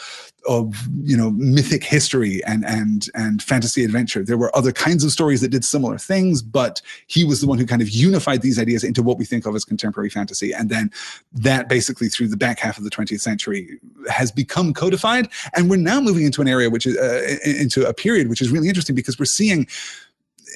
of 0.49 0.75
you 1.03 1.17
know 1.17 1.31
mythic 1.31 1.85
history 1.85 2.43
and 2.45 2.65
and 2.65 3.09
and 3.15 3.43
fantasy 3.43 3.85
adventure. 3.85 4.25
There 4.25 4.37
were 4.37 4.55
other 4.57 4.73
kinds 4.73 5.05
of 5.05 5.11
stories 5.11 5.41
that 5.41 5.49
did 5.49 5.65
similar 5.65 5.99
things, 5.99 6.43
but 6.43 6.81
he 7.07 7.25
was 7.25 7.41
the 7.41 7.47
one 7.47 7.59
who 7.59 7.67
kind 7.67 7.83
of 7.83 7.89
unified 7.89 8.43
these 8.43 8.59
ideas 8.59 8.85
into 8.85 9.03
what 9.03 9.19
we 9.19 9.25
think 9.25 9.47
of 9.47 9.55
as 9.55 9.65
contemporary 9.65 10.11
fantasy. 10.11 10.53
And 10.53 10.69
then 10.71 10.91
that 11.33 11.69
basically 11.69 12.09
through 12.09 12.29
the 12.29 12.37
back 12.37 12.59
half 12.59 12.79
of 12.79 12.85
the 12.85 12.91
20th 12.91 13.21
century 13.21 13.79
has 14.11 14.31
become 14.31 14.73
codified. 14.73 15.29
And 15.55 15.69
we're 15.71 15.77
now 15.77 16.01
moving 16.01 16.25
into 16.25 16.41
an 16.41 16.49
area 16.49 16.71
which 16.71 16.87
is 16.87 16.97
uh, 16.97 17.37
into 17.45 17.87
a 17.87 17.95
period 17.95 18.29
which 18.29 18.41
is 18.41 18.51
really 18.51 18.69
interesting 18.69 18.97
because 18.97 19.19
we're 19.19 19.27
seeing 19.27 19.67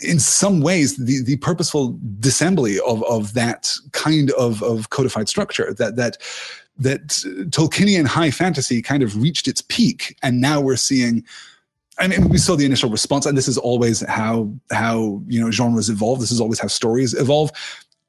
in 0.02 0.18
some 0.18 0.60
ways 0.60 0.96
the, 0.96 1.22
the 1.22 1.36
purposeful 1.38 1.94
dissembly 2.20 2.78
of, 2.86 3.02
of 3.04 3.34
that 3.34 3.70
kind 3.92 4.30
of, 4.32 4.62
of 4.62 4.90
codified 4.90 5.28
structure 5.28 5.74
that 5.74 5.96
that 5.96 6.16
that 6.80 7.08
Tolkienian 7.50 8.06
high 8.06 8.30
fantasy 8.30 8.82
kind 8.82 9.02
of 9.02 9.20
reached 9.20 9.46
its 9.48 9.62
peak, 9.62 10.16
and 10.22 10.40
now 10.40 10.60
we're 10.60 10.76
seeing. 10.76 11.24
I 11.98 12.08
mean, 12.08 12.30
we 12.30 12.38
saw 12.38 12.56
the 12.56 12.64
initial 12.64 12.88
response, 12.88 13.26
and 13.26 13.36
this 13.36 13.48
is 13.48 13.58
always 13.58 14.00
how 14.08 14.52
how 14.72 15.22
you 15.26 15.40
know 15.40 15.50
genres 15.50 15.90
evolve. 15.90 16.20
This 16.20 16.32
is 16.32 16.40
always 16.40 16.58
how 16.58 16.68
stories 16.68 17.14
evolve 17.14 17.52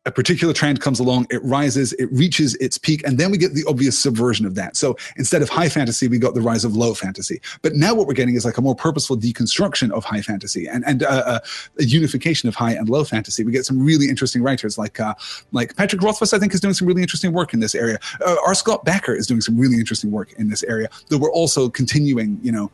a 0.06 0.12
particular 0.12 0.54
trend 0.54 0.82
comes 0.82 1.00
along, 1.00 1.28
it 1.30 1.44
rises, 1.44 1.94
it 1.94 2.12
reaches 2.12 2.56
its 2.56 2.78
peak, 2.78 3.06
and 3.06 3.20
then 3.20 3.30
we 3.30 3.38
get 3.38 3.54
the 3.54 3.64
obvious 3.68 3.98
subversion 3.98 4.46
of 4.46 4.56
that. 4.56 4.76
So 4.76 4.98
instead 5.16 5.42
of 5.42 5.50
high 5.50 5.70
fantasy, 5.70 6.08
we 6.08 6.18
got 6.18 6.34
the 6.34 6.42
rise 6.42 6.66
of 6.66 6.76
low 6.76 6.94
fantasy. 6.96 7.40
But 7.62 7.76
now 7.76 7.94
what 7.94 8.08
we're 8.08 8.14
getting 8.14 8.36
is 8.36 8.44
like 8.44 8.58
a 8.58 8.62
more 8.62 8.76
purposeful 8.76 9.18
deconstruction 9.18 9.92
of 9.92 10.04
high 10.04 10.22
fantasy 10.22 10.68
and 10.68 10.84
and 10.88 11.04
uh, 11.04 11.24
uh, 11.26 11.40
a 11.80 11.84
unification 11.84 12.50
of 12.50 12.56
high 12.56 12.72
and 12.72 12.90
low 12.90 13.04
fantasy. 13.04 13.44
We 13.44 13.52
get 13.52 13.66
some 13.66 13.84
really 13.84 14.10
interesting 14.10 14.42
writers 14.42 14.78
like 14.78 15.00
uh, 15.00 15.14
like 15.52 15.76
Patrick 15.76 16.02
Rothfuss. 16.02 16.34
I 16.34 16.40
think 16.40 16.54
is 16.54 16.62
doing 16.62 16.74
some 16.74 16.88
really 16.88 17.02
interesting 17.02 17.32
work 17.32 17.54
in 17.54 17.60
this 17.60 17.76
area. 17.76 18.00
Uh, 18.26 18.38
R. 18.46 18.56
Scott 18.56 18.84
Bakker 18.86 19.16
is 19.16 19.28
doing 19.28 19.42
some 19.42 19.58
really 19.58 19.78
interesting 19.78 20.12
work 20.12 20.34
in 20.34 20.50
this 20.50 20.64
area. 20.64 20.90
Though 21.10 21.20
we're 21.20 21.32
also 21.32 21.70
continuing, 21.70 22.40
you 22.42 22.52
know 22.52 22.72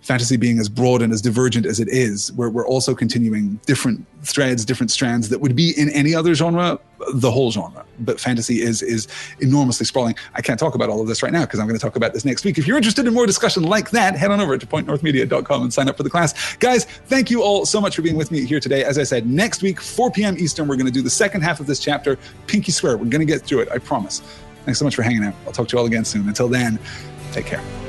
fantasy 0.00 0.36
being 0.36 0.58
as 0.58 0.68
broad 0.68 1.02
and 1.02 1.12
as 1.12 1.20
divergent 1.20 1.66
as 1.66 1.80
it 1.80 1.88
is, 1.88 2.32
where 2.32 2.48
we're 2.48 2.66
also 2.66 2.94
continuing 2.94 3.60
different 3.66 4.04
threads, 4.22 4.64
different 4.64 4.90
strands 4.90 5.28
that 5.28 5.40
would 5.40 5.54
be 5.54 5.72
in 5.76 5.90
any 5.90 6.14
other 6.14 6.34
genre, 6.34 6.78
the 7.14 7.30
whole 7.30 7.50
genre. 7.50 7.84
But 8.00 8.20
fantasy 8.20 8.62
is 8.62 8.82
is 8.82 9.06
enormously 9.40 9.86
sprawling. 9.86 10.14
I 10.34 10.42
can't 10.42 10.58
talk 10.58 10.74
about 10.74 10.88
all 10.88 11.00
of 11.00 11.08
this 11.08 11.22
right 11.22 11.32
now 11.32 11.42
because 11.42 11.60
I'm 11.60 11.66
going 11.66 11.78
to 11.78 11.84
talk 11.84 11.96
about 11.96 12.12
this 12.14 12.24
next 12.24 12.44
week. 12.44 12.58
If 12.58 12.66
you're 12.66 12.76
interested 12.76 13.06
in 13.06 13.14
more 13.14 13.26
discussion 13.26 13.64
like 13.64 13.90
that, 13.90 14.16
head 14.16 14.30
on 14.30 14.40
over 14.40 14.56
to 14.56 14.66
pointnorthmedia.com 14.66 15.62
and 15.62 15.72
sign 15.72 15.88
up 15.88 15.96
for 15.96 16.02
the 16.02 16.10
class. 16.10 16.56
Guys, 16.56 16.84
thank 16.84 17.30
you 17.30 17.42
all 17.42 17.66
so 17.66 17.80
much 17.80 17.96
for 17.96 18.02
being 18.02 18.16
with 18.16 18.30
me 18.30 18.44
here 18.44 18.60
today. 18.60 18.84
As 18.84 18.98
I 18.98 19.04
said, 19.04 19.26
next 19.26 19.62
week, 19.62 19.80
4 19.80 20.10
p.m. 20.10 20.36
Eastern, 20.38 20.68
we're 20.68 20.76
going 20.76 20.86
to 20.86 20.92
do 20.92 21.02
the 21.02 21.10
second 21.10 21.42
half 21.42 21.60
of 21.60 21.66
this 21.66 21.78
chapter. 21.80 22.18
Pinky 22.46 22.72
swear, 22.72 22.96
we're 22.96 23.06
going 23.06 23.26
to 23.26 23.32
get 23.32 23.42
through 23.42 23.60
it. 23.60 23.68
I 23.70 23.78
promise. 23.78 24.22
Thanks 24.64 24.78
so 24.78 24.84
much 24.84 24.94
for 24.94 25.02
hanging 25.02 25.24
out. 25.24 25.34
I'll 25.46 25.52
talk 25.52 25.68
to 25.68 25.76
you 25.76 25.80
all 25.80 25.86
again 25.86 26.04
soon. 26.04 26.28
Until 26.28 26.48
then, 26.48 26.78
take 27.32 27.46
care. 27.46 27.87